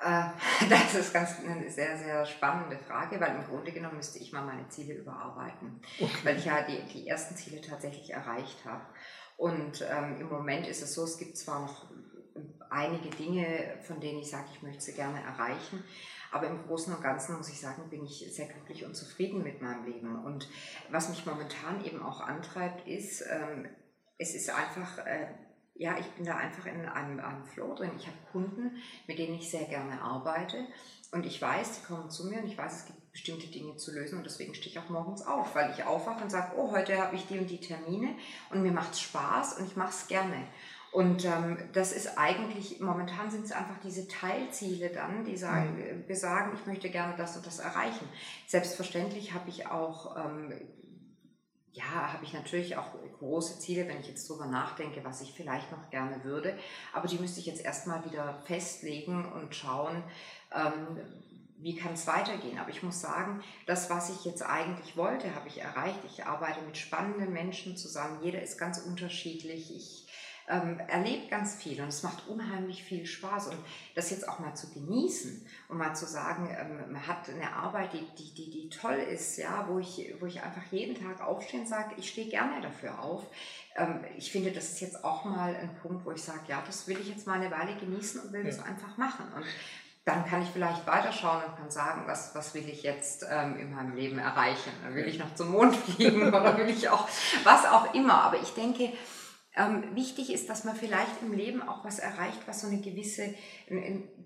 Äh, 0.00 0.24
das 0.68 0.94
ist 0.94 1.12
ganz 1.12 1.40
eine 1.40 1.70
sehr, 1.70 1.96
sehr 1.98 2.26
spannende 2.26 2.78
Frage, 2.78 3.20
weil 3.20 3.36
im 3.36 3.44
Grunde 3.44 3.72
genommen 3.72 3.96
müsste 3.96 4.18
ich 4.18 4.32
mal 4.32 4.44
meine 4.44 4.68
Ziele 4.68 4.94
überarbeiten, 4.94 5.80
okay. 5.98 6.10
weil 6.24 6.36
ich 6.36 6.44
ja 6.44 6.62
die, 6.62 6.82
die 6.92 7.08
ersten 7.08 7.36
Ziele 7.36 7.60
tatsächlich 7.60 8.10
erreicht 8.10 8.64
habe. 8.64 8.84
Und 9.36 9.86
ähm, 9.88 10.20
im 10.20 10.28
Moment 10.28 10.66
ist 10.66 10.82
es 10.82 10.94
so, 10.94 11.04
es 11.04 11.16
gibt 11.16 11.36
zwar 11.36 11.60
noch 11.60 11.86
einige 12.70 13.08
Dinge, 13.10 13.78
von 13.82 14.00
denen 14.00 14.18
ich 14.18 14.30
sage, 14.30 14.48
ich 14.52 14.62
möchte 14.62 14.82
sie 14.82 14.94
gerne 14.94 15.20
erreichen, 15.22 15.84
aber 16.30 16.46
im 16.46 16.62
Großen 16.66 16.94
und 16.94 17.02
Ganzen 17.02 17.36
muss 17.36 17.48
ich 17.48 17.60
sagen, 17.60 17.88
bin 17.90 18.04
ich 18.04 18.26
sehr 18.34 18.46
glücklich 18.46 18.84
und 18.84 18.94
zufrieden 18.94 19.42
mit 19.42 19.62
meinem 19.62 19.84
Leben. 19.84 20.24
Und 20.24 20.48
was 20.90 21.08
mich 21.08 21.24
momentan 21.26 21.84
eben 21.84 22.02
auch 22.02 22.20
antreibt, 22.20 22.86
ist, 22.86 23.22
ähm, 23.22 23.68
es 24.18 24.34
ist 24.34 24.50
einfach, 24.50 24.98
äh, 25.06 25.28
ja, 25.74 25.96
ich 25.98 26.06
bin 26.12 26.24
da 26.24 26.36
einfach 26.36 26.66
in 26.66 26.84
einem, 26.86 27.20
einem 27.20 27.44
Flow 27.44 27.74
drin. 27.74 27.92
Ich 27.96 28.06
habe 28.06 28.16
Kunden, 28.32 28.76
mit 29.06 29.18
denen 29.18 29.36
ich 29.36 29.50
sehr 29.50 29.64
gerne 29.64 30.02
arbeite. 30.02 30.66
Und 31.12 31.24
ich 31.24 31.40
weiß, 31.40 31.80
die 31.80 31.86
kommen 31.86 32.10
zu 32.10 32.26
mir 32.26 32.40
und 32.40 32.46
ich 32.46 32.58
weiß, 32.58 32.80
es 32.80 32.86
gibt 32.86 33.12
bestimmte 33.12 33.46
Dinge 33.46 33.76
zu 33.76 33.92
lösen 33.94 34.18
und 34.18 34.24
deswegen 34.24 34.54
stehe 34.54 34.70
ich 34.70 34.78
auch 34.78 34.90
morgens 34.90 35.22
auf, 35.22 35.54
weil 35.54 35.72
ich 35.72 35.84
aufwache 35.84 36.22
und 36.22 36.30
sage, 36.30 36.54
oh, 36.56 36.70
heute 36.70 36.98
habe 36.98 37.16
ich 37.16 37.26
die 37.26 37.38
und 37.38 37.48
die 37.48 37.60
Termine 37.60 38.14
und 38.50 38.62
mir 38.62 38.72
macht 38.72 38.92
es 38.92 39.00
Spaß 39.00 39.58
und 39.58 39.66
ich 39.66 39.76
mache 39.76 39.90
es 39.90 40.06
gerne. 40.06 40.46
Und 40.98 41.24
ähm, 41.24 41.56
das 41.74 41.92
ist 41.92 42.18
eigentlich, 42.18 42.80
momentan 42.80 43.30
sind 43.30 43.44
es 43.44 43.52
einfach 43.52 43.78
diese 43.84 44.08
Teilziele 44.08 44.88
dann, 44.88 45.24
die 45.24 45.36
sagen, 45.36 45.76
mhm. 45.76 46.06
besagen, 46.08 46.58
ich 46.58 46.66
möchte 46.66 46.90
gerne 46.90 47.14
das 47.16 47.36
und 47.36 47.46
das 47.46 47.60
erreichen. 47.60 48.08
Selbstverständlich 48.48 49.32
habe 49.32 49.48
ich 49.48 49.68
auch, 49.68 50.16
ähm, 50.16 50.52
ja, 51.70 51.84
habe 51.84 52.24
ich 52.24 52.32
natürlich 52.32 52.76
auch 52.76 52.96
große 53.20 53.60
Ziele, 53.60 53.86
wenn 53.86 54.00
ich 54.00 54.08
jetzt 54.08 54.28
drüber 54.28 54.46
nachdenke, 54.46 55.04
was 55.04 55.20
ich 55.20 55.32
vielleicht 55.34 55.70
noch 55.70 55.88
gerne 55.90 56.24
würde. 56.24 56.58
Aber 56.92 57.06
die 57.06 57.18
müsste 57.20 57.38
ich 57.38 57.46
jetzt 57.46 57.64
erstmal 57.64 58.04
wieder 58.04 58.42
festlegen 58.46 59.24
und 59.24 59.54
schauen, 59.54 60.02
ähm, 60.52 60.98
wie 61.58 61.76
kann 61.76 61.92
es 61.92 62.08
weitergehen. 62.08 62.58
Aber 62.58 62.70
ich 62.70 62.82
muss 62.82 63.00
sagen, 63.00 63.44
das, 63.66 63.88
was 63.88 64.10
ich 64.10 64.24
jetzt 64.24 64.42
eigentlich 64.42 64.96
wollte, 64.96 65.32
habe 65.36 65.46
ich 65.46 65.60
erreicht. 65.60 66.00
Ich 66.08 66.26
arbeite 66.26 66.60
mit 66.62 66.76
spannenden 66.76 67.32
Menschen 67.32 67.76
zusammen. 67.76 68.18
Jeder 68.20 68.42
ist 68.42 68.58
ganz 68.58 68.78
unterschiedlich. 68.78 69.76
Ich 69.76 70.07
ähm, 70.48 70.80
erlebt 70.88 71.30
ganz 71.30 71.54
viel 71.54 71.80
und 71.80 71.88
es 71.88 72.02
macht 72.02 72.26
unheimlich 72.26 72.82
viel 72.82 73.06
Spaß. 73.06 73.48
Und 73.48 73.58
das 73.94 74.10
jetzt 74.10 74.28
auch 74.28 74.38
mal 74.38 74.54
zu 74.54 74.70
genießen 74.70 75.46
und 75.68 75.78
mal 75.78 75.94
zu 75.94 76.06
sagen, 76.06 76.48
ähm, 76.58 76.92
man 76.92 77.06
hat 77.06 77.28
eine 77.28 77.52
Arbeit, 77.52 77.92
die, 77.92 78.06
die, 78.16 78.34
die, 78.34 78.50
die 78.50 78.68
toll 78.70 78.96
ist, 78.96 79.36
ja, 79.36 79.66
wo 79.68 79.78
ich, 79.78 80.14
wo 80.20 80.26
ich 80.26 80.42
einfach 80.42 80.64
jeden 80.70 80.94
Tag 80.94 81.20
aufstehen 81.20 81.66
sage, 81.66 81.94
ich 81.96 82.08
stehe 82.08 82.28
gerne 82.28 82.60
dafür 82.60 83.02
auf. 83.02 83.26
Ähm, 83.76 84.04
ich 84.16 84.32
finde, 84.32 84.50
das 84.50 84.70
ist 84.70 84.80
jetzt 84.80 85.04
auch 85.04 85.24
mal 85.24 85.54
ein 85.54 85.74
Punkt, 85.82 86.04
wo 86.04 86.12
ich 86.12 86.22
sage, 86.22 86.40
ja, 86.48 86.62
das 86.66 86.88
will 86.88 86.98
ich 86.98 87.08
jetzt 87.08 87.26
mal 87.26 87.40
eine 87.40 87.50
Weile 87.50 87.76
genießen 87.76 88.20
und 88.22 88.32
will 88.32 88.40
ja. 88.40 88.46
das 88.46 88.62
einfach 88.62 88.96
machen. 88.96 89.26
Und 89.36 89.44
dann 90.08 90.24
kann 90.24 90.42
ich 90.42 90.48
vielleicht 90.48 90.86
weiterschauen 90.86 91.42
und 91.44 91.56
kann 91.58 91.70
sagen, 91.70 92.04
was, 92.06 92.34
was 92.34 92.54
will 92.54 92.66
ich 92.66 92.82
jetzt 92.82 93.26
ähm, 93.30 93.58
in 93.58 93.74
meinem 93.74 93.94
Leben 93.94 94.18
erreichen? 94.18 94.70
Will 94.92 95.06
ich 95.06 95.18
noch 95.18 95.34
zum 95.34 95.50
Mond 95.50 95.76
fliegen 95.76 96.28
oder 96.28 96.56
will 96.56 96.70
ich 96.70 96.88
auch, 96.88 97.06
was 97.44 97.66
auch 97.66 97.92
immer. 97.92 98.22
Aber 98.22 98.40
ich 98.40 98.54
denke, 98.54 98.90
ähm, 99.58 99.94
wichtig 99.94 100.32
ist, 100.32 100.48
dass 100.48 100.64
man 100.64 100.76
vielleicht 100.76 101.22
im 101.22 101.32
Leben 101.32 101.62
auch 101.62 101.84
was 101.84 101.98
erreicht, 101.98 102.40
was 102.46 102.60
so 102.60 102.68
eine 102.68 102.80
gewisse, 102.80 103.34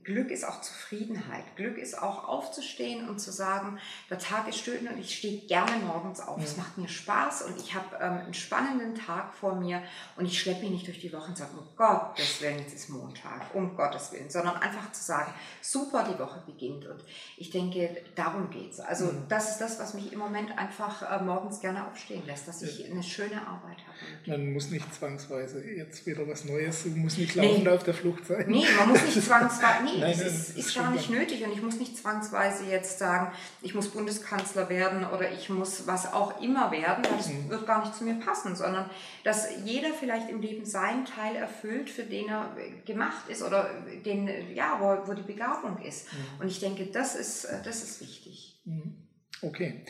Glück 0.05 0.30
ist 0.30 0.45
auch 0.45 0.61
Zufriedenheit. 0.61 1.45
Glück 1.57 1.78
ist 1.78 2.01
auch 2.01 2.26
aufzustehen 2.26 3.09
und 3.09 3.20
zu 3.20 3.30
sagen, 3.30 3.78
der 4.11 4.18
Tag 4.18 4.49
ist 4.49 4.59
schön 4.59 4.88
und 4.88 4.99
ich 4.99 5.16
stehe 5.16 5.47
gerne 5.47 5.76
morgens 5.86 6.20
auf. 6.20 6.43
Es 6.43 6.57
macht 6.57 6.76
mir 6.76 6.88
Spaß 6.88 7.43
und 7.43 7.57
ich 7.61 7.74
habe 7.74 7.97
ähm, 8.01 8.18
einen 8.24 8.34
spannenden 8.34 8.95
Tag 8.97 9.32
vor 9.34 9.55
mir 9.55 9.80
und 10.16 10.26
ich 10.26 10.40
schleppe 10.40 10.62
mich 10.62 10.70
nicht 10.70 10.86
durch 10.88 11.01
die 11.01 11.12
Woche 11.12 11.28
und 11.28 11.36
sage, 11.36 11.53
um 11.57 11.66
Gottes 11.76 12.40
Willen, 12.40 12.59
jetzt 12.59 12.74
ist 12.74 12.88
Montag, 12.88 13.55
um 13.55 13.76
Gottes 13.76 14.12
Willen, 14.12 14.28
sondern 14.28 14.57
einfach 14.57 14.90
zu 14.90 15.03
sagen, 15.03 15.32
super, 15.61 16.05
die 16.12 16.18
Woche 16.18 16.43
beginnt. 16.47 16.86
Und 16.86 17.05
ich 17.36 17.51
denke, 17.51 18.03
darum 18.16 18.51
geht 18.51 18.72
es. 18.72 18.80
Also 18.80 19.07
mhm. 19.07 19.26
das 19.28 19.53
ist 19.53 19.59
das, 19.59 19.78
was 19.78 19.95
mich 19.95 20.12
im 20.12 20.18
Moment 20.18 20.57
einfach 20.59 21.20
äh, 21.20 21.22
morgens 21.22 21.61
gerne 21.61 21.86
aufstehen 21.86 22.22
lässt, 22.26 22.49
dass 22.49 22.62
ich 22.62 22.90
eine 22.90 23.05
schöne 23.05 23.40
Arbeit 23.47 23.78
habe. 23.86 24.30
Man 24.38 24.53
muss 24.53 24.70
nicht 24.70 24.93
zwangsweise 24.93 25.64
jetzt 25.64 26.05
wieder 26.07 26.26
was 26.26 26.45
Neues, 26.45 26.86
man 26.86 26.99
muss 26.99 27.18
nicht 27.18 27.36
laufend 27.36 27.64
nee. 27.64 27.70
auf 27.70 27.84
der 27.84 27.95
Flucht 27.95 28.26
sein. 28.26 28.47
Nee, 28.49 28.64
man 28.78 28.88
muss 28.88 29.03
nicht 29.03 29.16
zwangsweise, 29.39 29.85
nee, 29.85 30.01
Nein, 30.01 30.11
es 30.11 30.20
ist, 30.20 30.59
ist 30.59 30.74
gar 30.74 30.91
nicht 30.91 31.11
nötig 31.11 31.45
und 31.45 31.53
ich 31.53 31.62
muss 31.62 31.76
nicht 31.76 31.97
zwangsweise 31.97 32.64
jetzt 32.64 32.99
sagen, 32.99 33.33
ich 33.61 33.74
muss 33.74 33.89
Bundeskanzler 33.89 34.68
werden 34.68 35.07
oder 35.07 35.30
ich 35.30 35.49
muss 35.49 35.87
was 35.87 36.12
auch 36.12 36.41
immer 36.41 36.70
werden, 36.70 37.05
weil 37.05 37.16
das 37.16 37.28
mhm. 37.28 37.49
wird 37.49 37.66
gar 37.66 37.80
nicht 37.80 37.95
zu 37.95 38.05
mir 38.05 38.14
passen, 38.14 38.55
sondern 38.57 38.89
dass 39.24 39.49
jeder 39.64 39.91
vielleicht 39.93 40.28
im 40.28 40.41
Leben 40.41 40.64
seinen 40.64 41.05
Teil 41.05 41.37
erfüllt, 41.37 41.91
für 41.91 42.05
den 42.05 42.28
er 42.28 42.55
gemacht 42.85 43.28
ist 43.28 43.43
oder 43.43 43.70
den, 44.05 44.28
ja, 44.55 44.78
wo, 44.80 45.09
wo 45.09 45.14
die 45.14 45.22
Begabung 45.22 45.78
ist. 45.83 46.12
Mhm. 46.12 46.41
Und 46.41 46.49
ich 46.49 46.61
denke, 46.61 46.87
das 46.87 47.14
ist, 47.14 47.47
das 47.64 47.83
ist 47.83 48.01
wichtig. 48.01 48.61
Mhm. 48.64 48.97
Okay. 49.43 49.85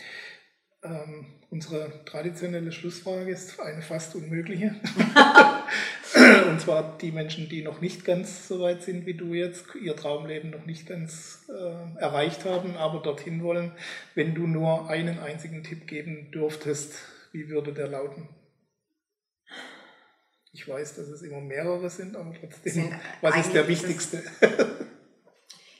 Ähm, 0.84 1.26
unsere 1.50 2.04
traditionelle 2.04 2.72
Schlussfrage 2.72 3.30
ist 3.30 3.60
eine 3.60 3.82
fast 3.82 4.16
unmögliche. 4.16 4.74
Und 6.48 6.60
zwar 6.60 6.98
die 6.98 7.12
Menschen, 7.12 7.48
die 7.48 7.62
noch 7.62 7.80
nicht 7.80 8.04
ganz 8.04 8.48
so 8.48 8.60
weit 8.60 8.82
sind 8.82 9.06
wie 9.06 9.14
du 9.14 9.32
jetzt, 9.32 9.66
ihr 9.80 9.94
Traumleben 9.94 10.50
noch 10.50 10.66
nicht 10.66 10.86
ganz 10.86 11.46
äh, 11.48 12.00
erreicht 12.00 12.44
haben, 12.44 12.76
aber 12.76 13.00
dorthin 13.00 13.42
wollen. 13.42 13.72
Wenn 14.14 14.34
du 14.34 14.46
nur 14.46 14.90
einen 14.90 15.20
einzigen 15.20 15.62
Tipp 15.62 15.86
geben 15.86 16.30
dürftest, 16.32 16.94
wie 17.30 17.48
würde 17.48 17.72
der 17.72 17.88
lauten? 17.88 18.28
Ich 20.52 20.68
weiß, 20.68 20.96
dass 20.96 21.08
es 21.08 21.22
immer 21.22 21.40
mehrere 21.40 21.88
sind, 21.88 22.16
aber 22.16 22.34
trotzdem, 22.38 22.92
was 23.22 23.36
ist 23.36 23.54
der 23.54 23.68
wichtigste? 23.68 24.22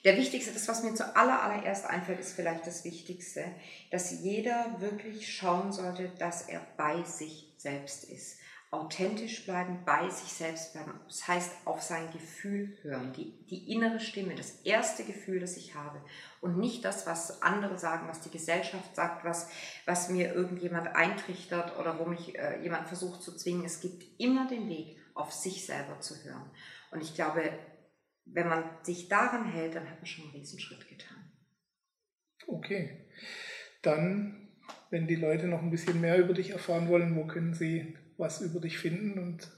Der 0.04 0.16
wichtigste, 0.16 0.52
das, 0.52 0.66
was 0.68 0.82
mir 0.82 0.94
zuallererst 0.94 1.86
einfällt, 1.86 2.20
ist 2.20 2.34
vielleicht 2.34 2.66
das 2.66 2.84
Wichtigste, 2.84 3.44
dass 3.90 4.10
jeder 4.22 4.80
wirklich 4.80 5.32
schauen 5.32 5.72
sollte, 5.72 6.10
dass 6.18 6.48
er 6.48 6.60
bei 6.76 7.02
sich 7.04 7.54
selbst 7.56 8.04
ist 8.04 8.38
authentisch 8.72 9.44
bleiben, 9.44 9.80
bei 9.84 10.08
sich 10.08 10.32
selbst 10.32 10.72
bleiben. 10.72 10.98
Das 11.06 11.28
heißt, 11.28 11.52
auf 11.66 11.82
sein 11.82 12.10
Gefühl 12.10 12.74
hören, 12.80 13.12
die, 13.12 13.30
die 13.50 13.70
innere 13.70 14.00
Stimme, 14.00 14.34
das 14.34 14.62
erste 14.64 15.04
Gefühl, 15.04 15.40
das 15.40 15.58
ich 15.58 15.74
habe. 15.74 16.00
Und 16.40 16.56
nicht 16.56 16.82
das, 16.86 17.06
was 17.06 17.42
andere 17.42 17.78
sagen, 17.78 18.08
was 18.08 18.22
die 18.22 18.30
Gesellschaft 18.30 18.96
sagt, 18.96 19.26
was, 19.26 19.48
was 19.84 20.08
mir 20.08 20.34
irgendjemand 20.34 20.96
eintrichtert 20.96 21.78
oder 21.78 21.98
wo 21.98 22.06
mich 22.06 22.38
äh, 22.38 22.62
jemand 22.62 22.88
versucht 22.88 23.22
zu 23.22 23.36
zwingen. 23.36 23.66
Es 23.66 23.80
gibt 23.80 24.04
immer 24.18 24.48
den 24.48 24.66
Weg, 24.70 24.96
auf 25.12 25.32
sich 25.32 25.66
selber 25.66 26.00
zu 26.00 26.24
hören. 26.24 26.50
Und 26.90 27.02
ich 27.02 27.14
glaube, 27.14 27.42
wenn 28.24 28.48
man 28.48 28.64
sich 28.82 29.08
daran 29.08 29.50
hält, 29.50 29.74
dann 29.74 29.88
hat 29.88 29.98
man 29.98 30.06
schon 30.06 30.24
einen 30.24 30.34
Riesenschritt 30.34 30.88
getan. 30.88 31.30
Okay. 32.46 33.06
Dann, 33.82 34.48
wenn 34.90 35.06
die 35.06 35.16
Leute 35.16 35.46
noch 35.46 35.62
ein 35.62 35.70
bisschen 35.70 36.00
mehr 36.00 36.18
über 36.18 36.34
dich 36.34 36.50
erfahren 36.50 36.88
wollen, 36.88 37.16
wo 37.16 37.26
können 37.26 37.54
sie 37.54 37.96
was 38.16 38.40
über 38.40 38.60
dich 38.60 38.78
finden 38.78 39.18
und 39.18 39.50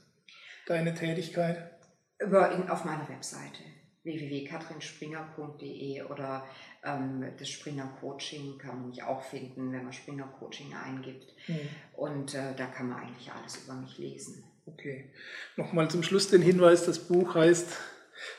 deine 0.67 0.93
Tätigkeit? 0.93 1.71
Über, 2.19 2.71
auf 2.71 2.85
meiner 2.85 3.09
Webseite 3.09 3.63
www.katrinspringer.de 4.03 6.03
oder 6.03 6.45
ähm, 6.83 7.25
das 7.37 7.49
Springer 7.49 7.97
Coaching 7.99 8.57
kann 8.57 8.79
man 8.79 8.89
mich 8.89 9.03
auch 9.03 9.23
finden, 9.23 9.71
wenn 9.71 9.83
man 9.83 9.93
Springer 9.93 10.27
Coaching 10.39 10.73
eingibt. 10.75 11.33
Mhm. 11.47 11.69
Und 11.93 12.35
äh, 12.35 12.53
da 12.55 12.67
kann 12.67 12.89
man 12.89 12.99
eigentlich 12.99 13.31
alles 13.31 13.63
über 13.63 13.73
mich 13.73 13.97
lesen. 13.97 14.43
Okay. 14.67 15.11
Nochmal 15.57 15.89
zum 15.89 16.03
Schluss 16.03 16.29
den 16.29 16.41
Hinweis, 16.41 16.85
das 16.85 16.99
Buch 16.99 17.35
heißt 17.35 17.77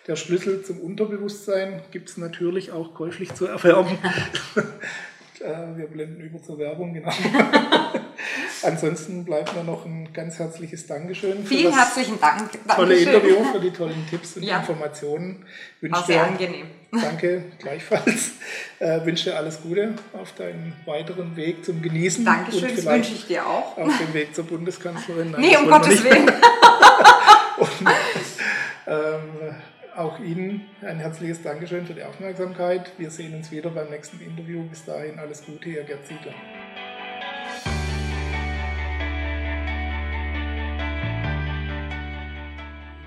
Der 0.07 0.17
Schlüssel 0.17 0.63
zum 0.63 0.81
Unterbewusstsein. 0.81 1.83
Gibt 1.91 2.09
es 2.09 2.17
natürlich 2.17 2.73
auch 2.73 2.95
käuflich 2.95 3.35
zu 3.35 3.47
erwerben. 3.47 3.99
Äh, 5.41 5.77
wir 5.77 5.87
blenden 5.87 6.21
über 6.23 6.43
zur 6.43 6.59
Werbung, 6.59 6.95
genau. 6.95 7.13
Ansonsten 8.63 9.25
bleibt 9.25 9.55
mir 9.55 9.65
noch 9.65 9.85
ein 9.85 10.13
ganz 10.13 10.39
herzliches 10.39 10.87
Dankeschön. 10.87 11.45
Vielen 11.45 11.75
herzlichen 11.75 12.19
Dank. 12.19 12.51
Dankeschön. 12.53 12.75
Tolle 12.75 12.97
Interview, 12.97 13.45
für 13.53 13.61
die 13.61 13.71
tollen 13.71 14.07
Tipps 14.09 14.37
und 14.37 14.45
ja. 14.45 14.61
Informationen. 14.61 15.45
Wünsche 15.81 16.01
War 16.01 16.07
sehr 16.07 16.25
dir, 16.25 16.31
angenehm. 16.31 16.67
Danke, 16.91 17.45
gleichfalls. 17.59 18.33
Äh, 18.79 19.05
wünsche 19.05 19.31
dir 19.31 19.37
alles 19.37 19.61
Gute 19.61 19.95
auf 20.15 20.33
deinen 20.33 20.73
weiteren 20.87 21.37
Weg 21.37 21.65
zum 21.65 21.83
Genießen. 21.83 22.25
Dankeschön, 22.25 22.75
das 22.75 22.87
wünsche 22.87 23.13
ich 23.13 23.27
dir 23.27 23.47
auch. 23.47 23.77
Auf 23.77 23.99
dem 23.99 24.15
Weg 24.15 24.35
zur 24.35 24.45
Bundeskanzlerin. 24.45 25.33
Nein, 25.33 25.41
nee, 25.41 25.57
um 25.57 25.69
Gottes 25.69 26.03
Willen. 26.03 26.31
und, 27.59 27.69
ähm, 28.87 29.55
auch 29.97 30.21
Ihnen 30.21 30.63
ein 30.83 30.99
herzliches 30.99 31.43
Dankeschön 31.43 31.87
für 31.87 31.95
die 31.95 32.03
Aufmerksamkeit. 32.03 32.93
Wir 32.99 33.11
sehen 33.11 33.35
uns 33.35 33.51
wieder 33.51 33.71
beim 33.71 33.91
nächsten 33.91 34.21
Interview. 34.21 34.63
Bis 34.65 34.85
dahin 34.85 35.19
alles 35.19 35.45
Gute, 35.45 35.71
Ihr 35.71 35.85
Gerd 35.85 36.07
Ziegler. 36.07 36.35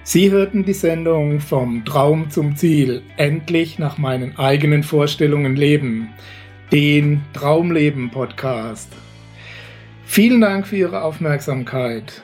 Sie 0.03 0.31
hörten 0.31 0.65
die 0.65 0.73
Sendung 0.73 1.39
Vom 1.39 1.85
Traum 1.85 2.31
zum 2.31 2.55
Ziel, 2.55 3.03
endlich 3.17 3.77
nach 3.77 3.99
meinen 3.99 4.39
eigenen 4.39 4.81
Vorstellungen 4.81 5.55
leben, 5.55 6.09
den 6.71 7.21
Traumleben 7.33 8.09
Podcast. 8.09 8.91
Vielen 10.05 10.41
Dank 10.41 10.65
für 10.65 10.77
Ihre 10.77 11.03
Aufmerksamkeit. 11.03 12.23